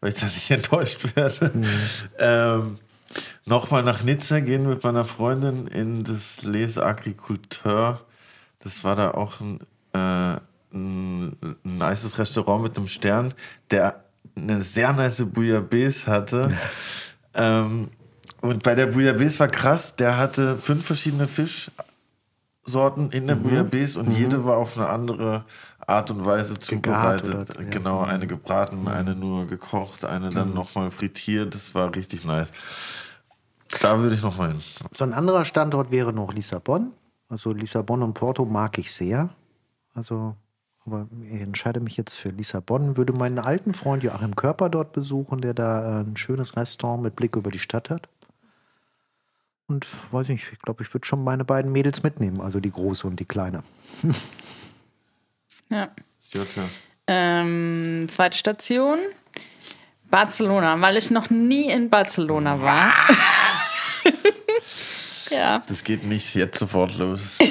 weil 0.00 0.12
ich 0.12 0.20
da 0.20 0.26
nicht 0.26 0.50
enttäuscht 0.50 1.16
werde, 1.16 1.52
ähm, 2.18 2.78
nochmal 3.46 3.82
nach 3.82 4.02
Nizza 4.02 4.40
gehen 4.40 4.68
mit 4.68 4.84
meiner 4.84 5.04
Freundin 5.04 5.66
in 5.66 6.04
das 6.04 6.42
Les 6.42 6.76
Agriculteurs. 6.76 8.00
Das 8.58 8.84
war 8.84 8.94
da 8.94 9.12
auch 9.12 9.40
ein, 9.40 9.60
äh, 9.94 10.38
ein, 10.74 11.36
ein 11.42 11.78
nices 11.78 12.18
Restaurant 12.18 12.62
mit 12.62 12.76
einem 12.76 12.88
Stern, 12.88 13.32
der 13.70 14.04
eine 14.36 14.62
sehr 14.62 14.92
nice 14.92 15.24
Bouillabaisse 15.24 16.10
hatte. 16.10 16.52
ähm, 17.34 17.88
und 18.42 18.62
bei 18.62 18.74
der 18.74 18.86
Bouillabaisse 18.86 19.38
war 19.40 19.48
krass, 19.48 19.94
der 19.96 20.18
hatte 20.18 20.56
fünf 20.58 20.84
verschiedene 20.86 21.26
Fischsorten 21.28 23.10
in 23.10 23.26
der 23.26 23.36
Bouillabaisse 23.36 23.98
und 23.98 24.10
jede 24.12 24.44
war 24.44 24.56
auf 24.58 24.76
eine 24.76 24.88
andere 24.88 25.44
Art 25.86 26.10
und 26.10 26.24
Weise 26.24 26.58
zubereitet. 26.58 27.34
oder- 27.50 27.62
ja. 27.62 27.68
Genau, 27.70 28.02
eine 28.02 28.26
gebraten, 28.26 28.86
eine 28.88 29.14
nur 29.16 29.46
gekocht, 29.46 30.04
eine 30.04 30.30
dann 30.30 30.54
nochmal 30.54 30.90
frittiert. 30.90 31.54
Das 31.54 31.74
war 31.74 31.94
richtig 31.94 32.24
nice. 32.24 32.52
Da 33.80 33.98
würde 33.98 34.14
ich 34.14 34.22
nochmal 34.22 34.50
hin. 34.52 34.60
So 34.92 35.04
ein 35.04 35.12
anderer 35.14 35.44
Standort 35.44 35.90
wäre 35.90 36.12
noch 36.12 36.32
Lissabon. 36.34 36.92
Also 37.28 37.52
Lissabon 37.52 38.02
und 38.02 38.12
Porto 38.14 38.44
mag 38.44 38.78
ich 38.78 38.92
sehr. 38.92 39.30
Also, 39.94 40.36
aber 40.84 41.08
ich 41.32 41.40
entscheide 41.40 41.80
mich 41.80 41.96
jetzt 41.96 42.14
für 42.14 42.28
Lissabon. 42.28 42.96
Würde 42.98 43.12
meinen 43.14 43.38
alten 43.38 43.72
Freund 43.72 44.02
Joachim 44.02 44.36
Körper 44.36 44.68
dort 44.68 44.92
besuchen, 44.92 45.40
der 45.40 45.54
da 45.54 46.00
äh, 46.00 46.04
ein 46.04 46.16
schönes 46.16 46.56
Restaurant 46.56 47.02
mit 47.02 47.16
Blick 47.16 47.34
über 47.36 47.50
die 47.50 47.58
Stadt 47.58 47.88
hat. 47.90 48.08
Und 49.72 49.86
weiß 50.12 50.28
nicht, 50.28 50.52
ich 50.52 50.58
glaube, 50.58 50.82
ich 50.82 50.92
würde 50.92 51.06
schon 51.06 51.24
meine 51.24 51.46
beiden 51.46 51.72
Mädels 51.72 52.02
mitnehmen, 52.02 52.42
also 52.42 52.60
die 52.60 52.70
große 52.70 53.06
und 53.06 53.18
die 53.18 53.24
kleine. 53.24 53.62
Ja. 55.70 55.88
Ähm, 57.06 58.04
zweite 58.10 58.36
Station. 58.36 58.98
Barcelona, 60.10 60.78
weil 60.82 60.98
ich 60.98 61.10
noch 61.10 61.30
nie 61.30 61.70
in 61.70 61.88
Barcelona 61.88 62.60
war. 62.60 62.92
ja. 65.30 65.62
Das 65.66 65.82
geht 65.82 66.04
nicht 66.04 66.34
jetzt 66.34 66.58
sofort 66.58 66.98
los. 66.98 67.38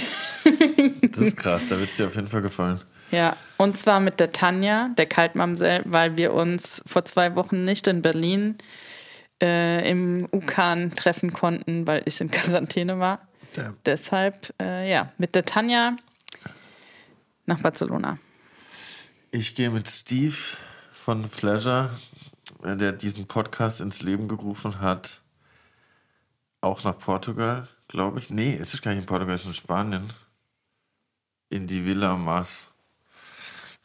Das 1.01 1.17
ist 1.17 1.37
krass, 1.37 1.65
da 1.65 1.79
wird 1.79 1.89
es 1.89 1.97
dir 1.97 2.07
auf 2.07 2.15
jeden 2.15 2.27
Fall 2.27 2.43
gefallen. 2.43 2.79
Ja, 3.09 3.35
und 3.57 3.79
zwar 3.79 3.99
mit 3.99 4.19
der 4.19 4.31
Tanja, 4.31 4.89
der 4.97 5.07
Kaltmamsel, 5.07 5.81
weil 5.85 6.15
wir 6.15 6.33
uns 6.33 6.83
vor 6.85 7.05
zwei 7.05 7.35
Wochen 7.35 7.65
nicht 7.65 7.87
in 7.87 8.03
Berlin 8.03 8.57
äh, 9.41 9.89
im 9.89 10.27
UKAN 10.31 10.95
treffen 10.95 11.33
konnten, 11.33 11.87
weil 11.87 12.03
ich 12.05 12.21
in 12.21 12.31
Quarantäne 12.31 12.99
war. 12.99 13.27
Ja. 13.55 13.73
Deshalb, 13.85 14.53
äh, 14.61 14.89
ja, 14.89 15.11
mit 15.17 15.35
der 15.35 15.45
Tanja 15.45 15.95
nach 17.45 17.59
Barcelona. 17.59 18.17
Ich 19.31 19.55
gehe 19.55 19.69
mit 19.69 19.89
Steve 19.89 20.35
von 20.91 21.27
Pleasure, 21.27 21.89
äh, 22.63 22.75
der 22.75 22.93
diesen 22.93 23.27
Podcast 23.27 23.81
ins 23.81 24.01
Leben 24.01 24.27
gerufen 24.27 24.79
hat, 24.79 25.21
auch 26.61 26.83
nach 26.83 26.97
Portugal, 26.97 27.67
glaube 27.87 28.19
ich. 28.19 28.29
Nee, 28.29 28.57
es 28.59 28.73
ist 28.73 28.81
gar 28.81 28.91
nicht 28.91 29.01
in 29.01 29.05
Portugal, 29.07 29.35
es 29.35 29.41
ist 29.41 29.47
in 29.47 29.53
Spanien. 29.53 30.13
In 31.49 31.67
die 31.67 31.85
Villa 31.85 32.15
Mas. 32.15 32.70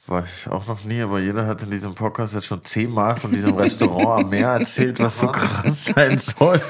War 0.07 0.25
ich 0.25 0.49
auch 0.49 0.67
noch 0.69 0.85
nie, 0.85 1.01
aber 1.01 1.19
jeder 1.19 1.47
hat 1.47 1.63
in 1.63 1.71
diesem 1.71 1.95
Podcast 1.95 2.35
jetzt 2.35 2.47
schon 2.47 2.63
zehnmal 2.63 3.17
von 3.17 3.33
diesem 3.33 3.57
Restaurant 3.57 4.25
am 4.25 4.31
Meer 4.31 4.51
erzählt, 4.51 5.01
was 5.01 5.19
so 5.19 5.27
krass 5.33 5.87
sein 5.87 6.19
soll. 6.19 6.61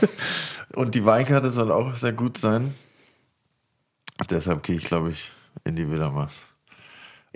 Und 0.75 0.95
die 0.95 1.05
Weinkarte 1.05 1.51
soll 1.51 1.71
auch 1.71 1.95
sehr 1.97 2.15
gut 2.15 2.39
sein. 2.39 2.75
Deshalb 4.31 4.63
gehe 4.63 4.77
ich, 4.77 4.85
glaube 4.85 5.11
ich, 5.11 5.33
in 5.65 5.77
die 5.77 5.91
Villa 5.91 6.11
Mas. 6.11 6.43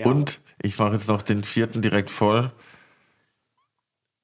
Und 0.03 0.41
ich 0.63 0.79
mache 0.79 0.93
jetzt 0.93 1.09
noch 1.09 1.21
den 1.21 1.45
vierten 1.45 1.83
direkt 1.83 2.11
voll, 2.11 2.51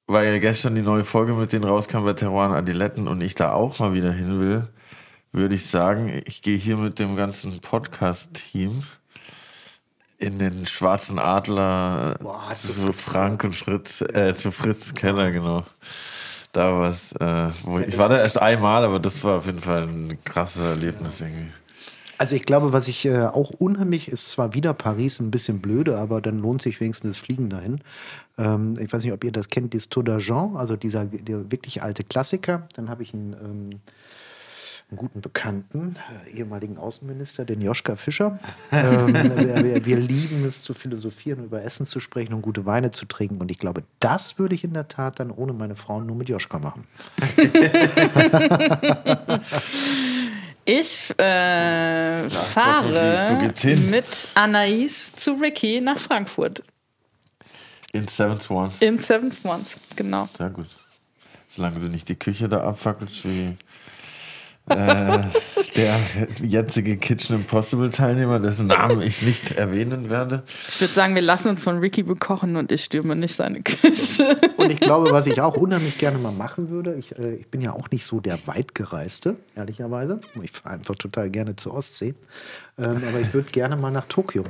weil 0.07 0.33
ja 0.33 0.39
gestern 0.39 0.73
die 0.73 0.81
neue 0.81 1.03
Folge 1.03 1.33
mit 1.33 1.53
denen 1.53 1.65
rauskam 1.65 2.03
bei 2.03 2.13
Teruan 2.13 2.51
Adiletten 2.51 3.07
und 3.07 3.21
ich 3.21 3.35
da 3.35 3.51
auch 3.51 3.77
mal 3.77 3.93
wieder 3.93 4.11
hin 4.11 4.39
will, 4.39 4.67
würde 5.31 5.53
ich 5.53 5.67
sagen, 5.67 6.21
ich 6.25 6.41
gehe 6.41 6.57
hier 6.57 6.77
mit 6.77 6.97
dem 6.97 7.15
ganzen 7.15 7.59
Podcast-Team 7.59 8.83
in 10.17 10.39
den 10.39 10.65
Schwarzen 10.65 11.19
Adler 11.19 12.17
Boah, 12.21 12.49
zu, 12.53 12.73
zu 12.73 12.93
Frank 12.93 13.43
und 13.43 13.55
Fritz, 13.55 14.01
äh, 14.01 14.33
zu 14.35 14.51
Fritz 14.51 14.93
Keller, 14.93 15.31
genau. 15.31 15.63
Da 16.51 16.79
was, 16.79 17.11
äh, 17.13 17.49
wo 17.63 17.79
ich, 17.79 17.97
war 17.97 18.09
da 18.09 18.17
erst 18.19 18.41
einmal, 18.41 18.83
aber 18.83 18.99
das 18.99 19.23
war 19.23 19.37
auf 19.37 19.45
jeden 19.45 19.61
Fall 19.61 19.83
ein 19.83 20.17
krasses 20.23 20.61
Erlebnis 20.61 21.21
irgendwie. 21.21 21.51
Also 22.17 22.35
ich 22.35 22.43
glaube, 22.43 22.73
was 22.73 22.87
ich 22.87 23.05
äh, 23.05 23.25
auch 23.25 23.51
unheimlich 23.51 24.07
ist, 24.07 24.31
zwar 24.31 24.55
wieder 24.55 24.73
Paris 24.73 25.19
ein 25.19 25.29
bisschen 25.29 25.61
blöde, 25.61 25.99
aber 25.99 26.19
dann 26.19 26.39
lohnt 26.39 26.63
sich 26.63 26.79
wenigstens 26.79 27.17
das 27.17 27.23
Fliegen 27.23 27.49
dahin. 27.49 27.81
Ähm, 28.39 28.73
ich 28.79 28.91
weiß 28.91 29.03
nicht, 29.03 29.13
ob 29.13 29.23
ihr 29.23 29.31
das 29.31 29.49
kennt, 29.49 29.73
dieses 29.73 29.89
Tour 29.89 30.03
d'Argent, 30.03 30.57
also 30.57 30.75
dieser 30.75 31.05
der 31.05 31.51
wirklich 31.51 31.83
alte 31.83 32.03
Klassiker. 32.03 32.67
Dann 32.73 32.89
habe 32.89 33.03
ich 33.03 33.13
einen, 33.13 33.33
ähm, 33.33 33.69
einen 34.89 34.97
guten 34.97 35.19
Bekannten, 35.19 35.97
äh, 36.27 36.37
ehemaligen 36.37 36.77
Außenminister, 36.77 37.43
den 37.43 37.59
Joschka 37.61 37.97
Fischer. 37.97 38.39
ähm, 38.71 39.07
wir, 39.13 39.63
wir, 39.63 39.85
wir 39.85 39.97
lieben 39.97 40.45
es 40.45 40.63
zu 40.63 40.73
philosophieren, 40.73 41.43
über 41.43 41.61
Essen 41.63 41.85
zu 41.85 41.99
sprechen 41.99 42.33
und 42.33 42.41
gute 42.41 42.65
Weine 42.65 42.91
zu 42.91 43.05
trinken. 43.05 43.41
Und 43.41 43.51
ich 43.51 43.59
glaube, 43.59 43.83
das 43.99 44.39
würde 44.39 44.55
ich 44.55 44.63
in 44.63 44.73
der 44.73 44.87
Tat 44.87 45.19
dann 45.19 45.31
ohne 45.31 45.51
meine 45.51 45.75
Frau 45.75 45.99
nur 45.99 46.15
mit 46.15 46.29
Joschka 46.29 46.59
machen. 46.59 46.85
Ich 50.69 51.11
äh, 51.17 52.23
Gott, 52.23 52.33
fahre 52.33 53.53
hin. 53.57 53.89
mit 53.89 54.27
Anais 54.35 55.13
zu 55.15 55.35
Ricky 55.35 55.79
nach 55.79 55.97
Frankfurt. 55.97 56.61
In 57.93 58.05
Seven 58.05 58.41
Swans. 58.41 58.81
In 58.81 58.99
Seven 58.99 59.31
Swans, 59.31 59.77
genau. 59.95 60.27
Sehr 60.37 60.49
gut. 60.49 60.67
Solange 61.47 61.79
du 61.79 61.87
nicht 61.87 62.09
die 62.09 62.17
Küche 62.17 62.49
da 62.49 62.67
abfackelst 62.67 63.23
wie 63.23 63.55
äh, 64.69 65.23
der 65.75 65.99
jetzige 66.41 66.97
Kitchen 66.97 67.37
Impossible 67.37 67.89
Teilnehmer, 67.89 68.39
dessen 68.39 68.67
Namen 68.67 69.01
ich 69.01 69.21
nicht 69.21 69.51
erwähnen 69.51 70.09
werde. 70.09 70.43
Ich 70.69 70.81
würde 70.81 70.93
sagen, 70.93 71.15
wir 71.15 71.21
lassen 71.21 71.49
uns 71.49 71.63
von 71.63 71.79
Ricky 71.79 72.03
bekochen 72.03 72.55
und 72.55 72.71
ich 72.71 72.83
stürme 72.83 73.15
nicht 73.15 73.35
seine 73.35 73.61
Küche. 73.61 74.37
Und 74.57 74.71
ich 74.71 74.79
glaube, 74.79 75.11
was 75.11 75.27
ich 75.27 75.39
auch 75.41 75.55
unheimlich 75.55 75.97
gerne 75.97 76.17
mal 76.17 76.31
machen 76.31 76.69
würde, 76.69 76.95
ich, 76.95 77.17
äh, 77.17 77.35
ich 77.35 77.47
bin 77.47 77.61
ja 77.61 77.73
auch 77.73 77.89
nicht 77.91 78.05
so 78.05 78.19
der 78.19 78.39
Weitgereiste, 78.47 79.35
ehrlicherweise. 79.55 80.19
Ich 80.41 80.51
fahre 80.51 80.75
einfach 80.75 80.95
total 80.95 81.29
gerne 81.29 81.55
zur 81.55 81.73
Ostsee. 81.73 82.15
Ähm, 82.77 83.03
aber 83.07 83.19
ich 83.19 83.33
würde 83.33 83.49
gerne 83.51 83.75
mal 83.75 83.91
nach 83.91 84.05
Tokio. 84.05 84.43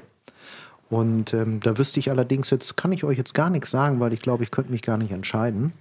Und 0.90 1.34
ähm, 1.34 1.60
da 1.60 1.78
wüsste 1.78 2.00
ich 2.00 2.10
allerdings, 2.10 2.50
jetzt 2.50 2.78
kann 2.78 2.92
ich 2.92 3.04
euch 3.04 3.18
jetzt 3.18 3.34
gar 3.34 3.50
nichts 3.50 3.72
sagen, 3.72 4.00
weil 4.00 4.14
ich 4.14 4.22
glaube, 4.22 4.44
ich 4.44 4.52
könnte 4.52 4.72
mich 4.72 4.82
gar 4.82 4.98
nicht 4.98 5.12
entscheiden, 5.12 5.74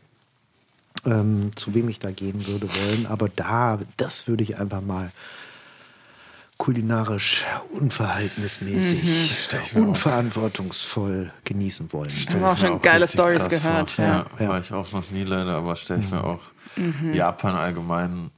ähm, 1.04 1.50
zu 1.56 1.74
wem 1.74 1.88
ich 1.88 1.98
da 1.98 2.10
gehen 2.10 2.46
würde 2.46 2.68
wollen. 2.68 3.06
Aber 3.06 3.28
da, 3.28 3.78
das 3.96 4.26
würde 4.28 4.42
ich 4.42 4.58
einfach 4.58 4.80
mal 4.80 5.10
kulinarisch 6.58 7.44
unverhältnismäßig, 7.72 9.02
unverantwortungsvoll 9.74 11.30
genießen 11.44 11.92
wollen. 11.92 12.10
haben 12.30 12.44
auch 12.44 12.56
schon 12.56 12.72
Auch 12.74 12.82
geile 12.82 13.06
Stories 13.06 13.48
gehört, 13.48 13.90
vor. 13.90 14.04
ja. 14.04 14.26
Ja, 14.38 14.48
war 14.48 14.60
ich 14.60 14.72
auch 14.72 14.90
noch 14.92 15.10
nie 15.10 15.24
leider, 15.24 15.54
aber 15.56 15.76
stelle 15.76 16.00
ich 16.00 16.10
mir 16.10 16.24
auch 16.24 16.40
Japan 17.12 17.54
allgemein 17.56 18.30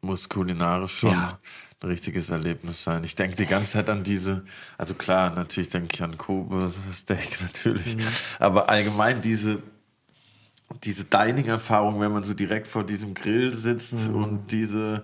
muss 0.00 0.28
kulinarisch 0.28 0.98
schon 0.98 1.10
Ja. 1.10 1.38
ein 1.82 1.88
richtiges 1.88 2.30
Erlebnis 2.30 2.82
sein. 2.84 3.04
Ich 3.04 3.14
denke 3.14 3.36
die 3.36 3.46
ganze 3.46 3.72
Zeit 3.72 3.90
an 3.90 4.02
diese, 4.04 4.44
also 4.78 4.94
klar, 4.94 5.30
natürlich 5.34 5.68
denke 5.68 5.88
ich 5.92 6.02
an 6.02 6.16
Kobe 6.16 6.70
Steak 6.92 7.40
natürlich, 7.42 7.96
aber 8.38 8.68
allgemein 8.70 9.20
diese 9.20 9.58
diese 10.82 11.04
Dining-Erfahrung, 11.04 12.00
wenn 12.00 12.12
man 12.12 12.24
so 12.24 12.34
direkt 12.34 12.66
vor 12.66 12.84
diesem 12.84 13.14
Grill 13.14 13.52
sitzt 13.52 14.08
und 14.08 14.50
diese 14.50 15.02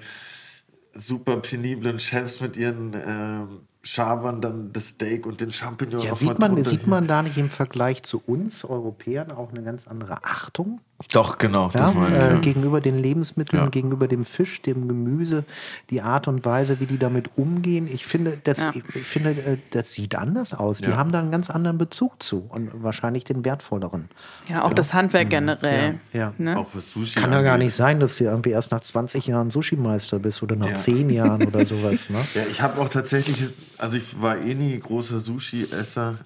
super 0.94 1.39
peniblen 1.39 1.98
Chefs 1.98 2.40
mit 2.40 2.56
ihren 2.56 2.94
ähm, 2.94 3.60
schabern 3.82 4.40
dann 4.40 4.72
das 4.72 4.89
Steak 4.89 5.26
und 5.26 5.40
den 5.40 5.51
Champignon 5.51 6.02
Ja, 6.02 6.14
sieht, 6.14 6.39
man, 6.39 6.62
sieht 6.62 6.86
man 6.86 7.06
da 7.06 7.22
nicht 7.22 7.36
im 7.36 7.51
Vergleich 7.51 8.02
zu 8.02 8.22
uns 8.26 8.64
Europäern 8.64 9.32
auch 9.32 9.51
eine 9.51 9.62
ganz 9.62 9.89
andere 9.89 10.24
Achtung? 10.24 10.80
Doch, 11.12 11.38
genau, 11.38 11.66
Ja, 11.66 11.78
das 11.80 11.94
meine 11.94 12.16
ich. 12.16 12.22
äh, 12.22 12.32
ja. 12.34 12.38
gegenüber 12.40 12.80
den 12.80 12.98
Lebensmitteln, 12.98 13.62
Ja. 13.62 13.68
gegenüber 13.68 14.08
dem 14.08 14.24
Fisch, 14.24 14.62
dem 14.62 14.88
Gemüse, 14.88 15.44
die 15.90 16.00
Art 16.02 16.28
und 16.28 16.44
Weise, 16.44 16.80
wie 16.80 16.86
die 16.86 16.98
damit 16.98 17.36
umgehen. 17.36 17.86
Ich 17.86 18.06
finde, 18.06 18.38
das, 18.44 18.64
Ja. 18.66 18.72
ich 18.94 19.04
finde, 19.06 19.30
äh, 19.30 19.56
das 19.70 19.92
sieht 19.94 20.14
anders 20.14 20.54
aus. 20.54 20.80
Die 20.80 20.92
haben 20.94 21.12
da 21.12 21.18
einen 21.20 21.30
ganz 21.30 21.50
anderen 21.50 21.78
Bezug 21.78 22.22
zu 22.22 22.44
und 22.48 22.70
wahrscheinlich 22.82 23.24
den 23.24 23.44
wertvolleren. 23.44 24.08
Ja, 24.48 24.64
auch 24.64 24.72
das 24.74 24.94
Handwerk 24.94 25.30
generell. 25.30 25.98
Ja, 26.12 26.18
ja. 26.20 26.32
Ne? 26.38 26.58
Auch 26.58 26.68
was 26.74 26.90
Sushi 26.90 27.20
Kann 27.20 27.32
ja 27.32 27.42
gar 27.42 27.58
nicht 27.58 27.74
sein, 27.74 28.00
dass 28.00 28.16
du 28.18 28.24
irgendwie 28.24 28.50
erst 28.50 28.70
nach 28.72 28.80
20 28.80 29.26
Jahren 29.26 29.50
Sushi-Meister 29.50 30.18
bist 30.18 30.42
oder 30.42 30.56
nach 30.56 30.68
Ja. 30.68 30.74
10 30.74 31.10
Jahren 31.10 31.42
oder 31.46 31.64
sowas. 31.66 32.10
Ne? 32.10 32.18
Ja, 32.34 32.42
ich 32.50 32.60
habe 32.62 32.80
auch 32.80 32.88
tatsächlich, 32.88 33.44
also 33.78 33.96
ich 33.96 34.20
war 34.20 34.38
eh 34.38 34.54
nie 34.54 34.78
großer 34.78 35.18
Sushi-Esser 35.20 36.18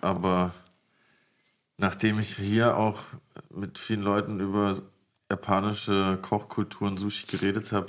aber 0.00 0.52
nachdem 1.76 2.18
ich 2.18 2.36
hier 2.36 2.76
auch 2.76 3.02
mit 3.50 3.78
vielen 3.78 4.02
Leuten 4.02 4.40
über 4.40 4.76
japanische 5.30 6.18
Kochkulturen 6.22 6.96
Sushi 6.96 7.26
geredet 7.26 7.72
habe, 7.72 7.88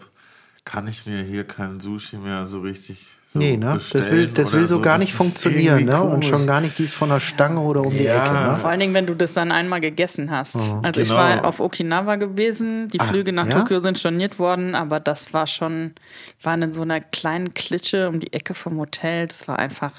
kann 0.65 0.87
ich 0.87 1.05
mir 1.05 1.23
hier 1.23 1.45
kein 1.45 1.79
Sushi 1.79 2.17
mehr 2.17 2.45
so 2.45 2.59
richtig 2.61 3.07
so 3.31 3.37
Nee, 3.39 3.57
ne? 3.57 3.73
Das 3.73 3.93
will, 3.93 4.27
das 4.27 4.53
will 4.53 4.65
so 4.67 4.81
gar 4.81 4.93
Das 4.93 5.01
nicht 5.01 5.13
funktionieren. 5.13 5.85
Ne? 5.85 6.01
Und 6.01 6.25
schon 6.25 6.47
gar 6.47 6.61
nicht 6.61 6.77
dies 6.79 6.95
von 6.95 7.09
der 7.09 7.19
Stange 7.19 7.59
oder 7.59 7.85
um 7.85 7.91
die 7.91 8.03
Ja. 8.03 8.23
Ecke. 8.25 8.33
Ne? 8.33 8.57
Vor 8.57 8.69
allen 8.71 8.79
Dingen, 8.79 8.93
wenn 8.95 9.05
du 9.05 9.13
das 9.15 9.33
dann 9.33 9.51
einmal 9.51 9.81
gegessen 9.81 10.31
hast. 10.31 10.55
also 10.55 10.99
ich 10.99 11.09
Genau. 11.09 11.19
war 11.19 11.45
auf 11.45 11.59
Okinawa 11.59 12.15
gewesen, 12.15 12.89
die 12.89 12.99
Ah, 12.99 13.03
Flüge 13.05 13.31
nach 13.31 13.47
ja? 13.47 13.59
Tokio 13.59 13.79
sind 13.81 13.99
storniert 13.99 14.39
worden, 14.39 14.73
aber 14.73 14.99
das 14.99 15.31
war 15.31 15.45
schon, 15.45 15.93
waren 16.41 16.61
in 16.63 16.73
so 16.73 16.81
einer 16.81 17.01
kleinen 17.01 17.53
Klitsche 17.53 18.09
um 18.09 18.19
die 18.19 18.33
Ecke 18.33 18.55
vom 18.55 18.77
Hotel. 18.79 19.27
Das 19.27 19.47
war 19.47 19.59
einfach. 19.59 19.91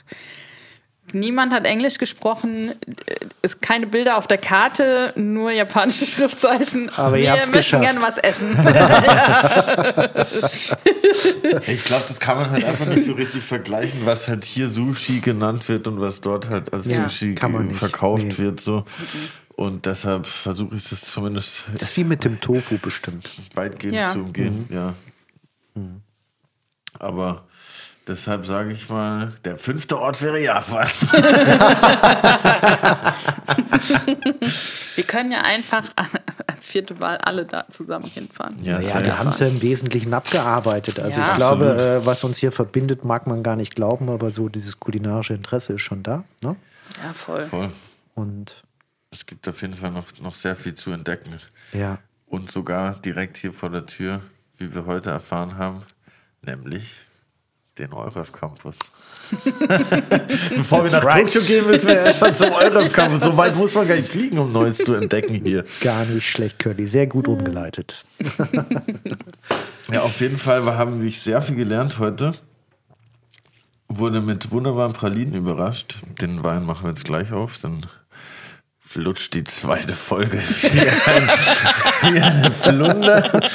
Niemand 1.12 1.52
hat 1.52 1.66
Englisch 1.66 1.98
gesprochen, 1.98 2.72
es 3.42 3.60
keine 3.60 3.86
Bilder 3.86 4.16
auf 4.18 4.26
der 4.26 4.38
Karte, 4.38 5.12
nur 5.16 5.50
japanische 5.50 6.06
Schriftzeichen. 6.06 6.90
Aber 6.96 7.16
ihr 7.16 7.24
Wir 7.24 7.32
habt's 7.32 7.52
möchten 7.52 7.80
geschafft. 7.80 7.84
gerne 7.84 8.02
was 8.02 8.18
essen. 8.18 8.56
Ich 11.66 11.84
glaube, 11.84 12.04
das 12.06 12.20
kann 12.20 12.36
man 12.38 12.50
halt 12.50 12.64
einfach 12.64 12.86
nicht 12.86 13.04
so 13.04 13.12
richtig 13.14 13.42
vergleichen, 13.42 14.06
was 14.06 14.28
halt 14.28 14.44
hier 14.44 14.68
Sushi 14.68 15.20
genannt 15.20 15.68
wird 15.68 15.88
und 15.88 16.00
was 16.00 16.20
dort 16.20 16.50
halt 16.50 16.72
als 16.72 16.90
Ja, 16.90 17.08
Sushi 17.08 17.34
kann 17.34 17.52
man 17.52 17.66
nicht. 17.68 17.78
verkauft 17.78 18.24
Nee. 18.26 18.38
wird. 18.38 18.60
So. 18.60 18.84
Und 19.56 19.86
deshalb 19.86 20.26
versuche 20.26 20.76
ich 20.76 20.88
das 20.88 21.02
zumindest 21.02 21.64
Das 21.74 21.82
ist 21.82 21.96
wie 21.96 22.04
mit 22.04 22.24
dem 22.24 22.40
Tofu 22.40 22.78
bestimmt. 22.78 23.28
weitgehend 23.54 23.96
Ja. 23.96 24.12
zu 24.12 24.20
umgehen. 24.20 24.66
Ja. 24.70 24.94
Aber 26.98 27.44
deshalb 28.10 28.44
sage 28.44 28.72
ich 28.72 28.88
mal, 28.90 29.32
der 29.44 29.56
fünfte 29.56 29.98
Ort 29.98 30.20
wäre 30.20 30.38
Japan. 30.42 30.86
Wir 34.96 35.04
können 35.04 35.32
ja 35.32 35.40
einfach 35.42 35.84
als 36.46 36.68
vierte 36.68 37.00
Wahl 37.00 37.16
alle 37.18 37.44
da 37.46 37.64
zusammen 37.70 38.06
hinfahren. 38.06 38.62
Ja, 38.62 38.80
Ja, 38.80 39.02
wir 39.04 39.18
haben 39.18 39.30
es 39.30 39.38
ja 39.38 39.46
im 39.48 39.62
Wesentlichen 39.62 40.12
abgearbeitet. 40.12 40.98
Also 41.00 41.20
Ja. 41.20 41.30
ich 41.30 41.36
glaube, 41.36 41.70
Absolut. 41.72 42.02
äh, 42.02 42.06
was 42.06 42.24
uns 42.24 42.38
hier 42.38 42.52
verbindet, 42.52 43.04
mag 43.04 43.26
man 43.26 43.42
gar 43.42 43.56
nicht 43.56 43.74
glauben, 43.74 44.08
aber 44.10 44.30
so 44.30 44.48
dieses 44.48 44.78
kulinarische 44.80 45.34
Interesse 45.34 45.74
ist 45.74 45.82
schon 45.82 46.02
da. 46.02 46.24
Ne? 46.42 46.56
Ja, 47.02 47.12
voll. 47.14 47.46
Voll. 47.46 47.70
Und 48.14 48.62
Es 49.12 49.24
gibt 49.26 49.48
auf 49.48 49.60
jeden 49.62 49.74
Fall 49.74 49.90
noch, 49.90 50.04
noch 50.20 50.34
sehr 50.34 50.54
viel 50.56 50.74
zu 50.74 50.90
entdecken. 50.92 51.34
ja, 51.72 51.98
Und 52.26 52.50
sogar 52.50 52.94
direkt 53.00 53.36
hier 53.38 53.52
vor 53.52 53.70
der 53.70 53.86
Tür, 53.86 54.20
wie 54.56 54.74
wir 54.74 54.86
heute 54.86 55.10
erfahren 55.10 55.56
haben, 55.58 55.82
nämlich 56.42 56.96
den 57.80 57.92
Euref 57.92 58.32
Campus. 58.32 58.78
Bevor 60.56 60.84
wir 60.84 60.90
nach 60.90 61.04
right. 61.04 61.24
Tokio 61.24 61.42
gehen, 61.42 61.66
müssen 61.66 61.88
wir 61.88 61.96
erstmal 61.96 62.34
zum 62.34 62.50
Euref 62.50 62.92
Campus. 62.92 63.20
So 63.30 63.36
weit 63.36 63.56
muss 63.56 63.74
man 63.74 63.88
gar 63.88 63.96
nicht 63.96 64.08
fliegen, 64.08 64.38
um 64.38 64.52
Neues 64.52 64.78
zu 64.78 64.94
entdecken 64.94 65.40
hier. 65.44 65.64
gar 65.80 66.04
nicht 66.04 66.28
schlecht, 66.28 66.58
Curly. 66.58 66.86
Sehr 66.86 67.06
gut 67.06 67.28
umgeleitet. 67.28 68.04
Ja, 69.92 70.02
auf 70.02 70.20
jeden 70.20 70.38
Fall 70.38 70.64
wir 70.64 70.78
haben 70.78 71.02
wir 71.02 71.10
sehr 71.10 71.42
viel 71.42 71.56
gelernt 71.56 71.98
heute. 71.98 72.32
Wurde 73.88 74.20
mit 74.20 74.52
wunderbaren 74.52 74.92
Pralinen 74.92 75.34
überrascht. 75.34 75.96
Den 76.22 76.44
Wein 76.44 76.64
machen 76.64 76.84
wir 76.84 76.90
jetzt 76.90 77.04
gleich 77.04 77.32
auf, 77.32 77.58
dann 77.58 77.84
flutscht 78.78 79.34
die 79.34 79.44
zweite 79.44 79.94
Folge 79.94 80.38
wie 80.38 80.80
ein, 80.80 82.14
wie 82.14 82.20
eine 82.20 82.52
Flunder. 82.52 83.50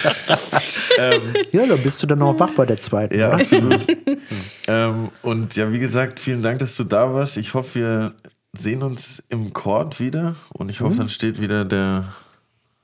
Ja, 1.52 1.66
dann 1.66 1.82
bist 1.84 2.02
du 2.02 2.08
dann 2.08 2.22
auch 2.22 2.40
wach 2.40 2.52
bei 2.52 2.66
der 2.66 2.78
zweiten. 2.78 3.18
Ja, 3.18 3.28
oder? 3.30 3.36
absolut. 3.38 3.86
ähm, 4.68 5.10
und 5.22 5.56
ja, 5.56 5.72
wie 5.72 5.80
gesagt, 5.80 6.20
vielen 6.20 6.42
Dank, 6.42 6.60
dass 6.60 6.76
du 6.78 6.84
da 6.84 7.14
warst. 7.14 7.38
Ich 7.38 7.54
hoffe, 7.54 7.80
wir 7.80 8.14
sehen 8.54 8.84
uns 8.84 9.24
im 9.30 9.54
Court 9.54 10.00
wieder 10.00 10.36
und 10.54 10.70
ich 10.70 10.82
hoffe, 10.82 10.98
dann 10.98 11.10
steht 11.10 11.42
wieder 11.42 11.66
der 11.66 12.06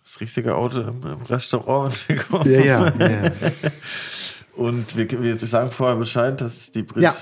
das 0.03 0.19
richtige 0.19 0.55
Auto 0.55 0.81
im, 0.81 1.01
im 1.03 1.21
Restaurant. 1.29 2.07
wenn 2.09 2.17
wir 2.17 2.23
kommen. 2.23 2.51
Ja, 2.51 2.59
ja, 2.59 2.93
ja. 2.99 3.31
Und 4.55 4.97
wir, 4.97 5.09
wir 5.23 5.37
sagen 5.39 5.71
vorher 5.71 5.95
Bescheid, 5.95 6.39
dass 6.41 6.71
die 6.71 6.83
Brit 6.83 7.03
Ja. 7.03 7.15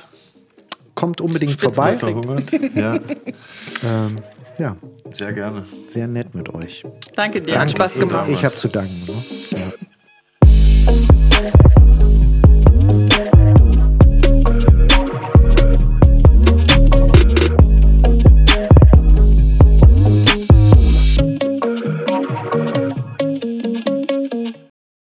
Kommt 0.96 1.22
unbedingt 1.22 1.52
Spitzbuch 1.52 1.76
vorbei. 1.76 1.98
verhungert. 1.98 2.52
Ja, 2.76 2.96
Ähm, 3.84 4.16
ja, 4.58 4.76
sehr 5.12 5.32
gerne. 5.34 5.66
sehr 5.88 6.08
nett 6.08 6.34
mit 6.34 6.54
euch. 6.54 6.84
Danke 7.16 7.42
dir, 7.42 7.60
hat 7.60 7.72
Spaß 7.72 8.00
gemacht. 8.00 8.30
Ich 8.30 8.44
habe 8.44 8.56
zu 8.56 8.68
danken. 8.68 9.04
Ne? 9.08 9.24
Ja. 9.52 9.72
thank 10.90 12.09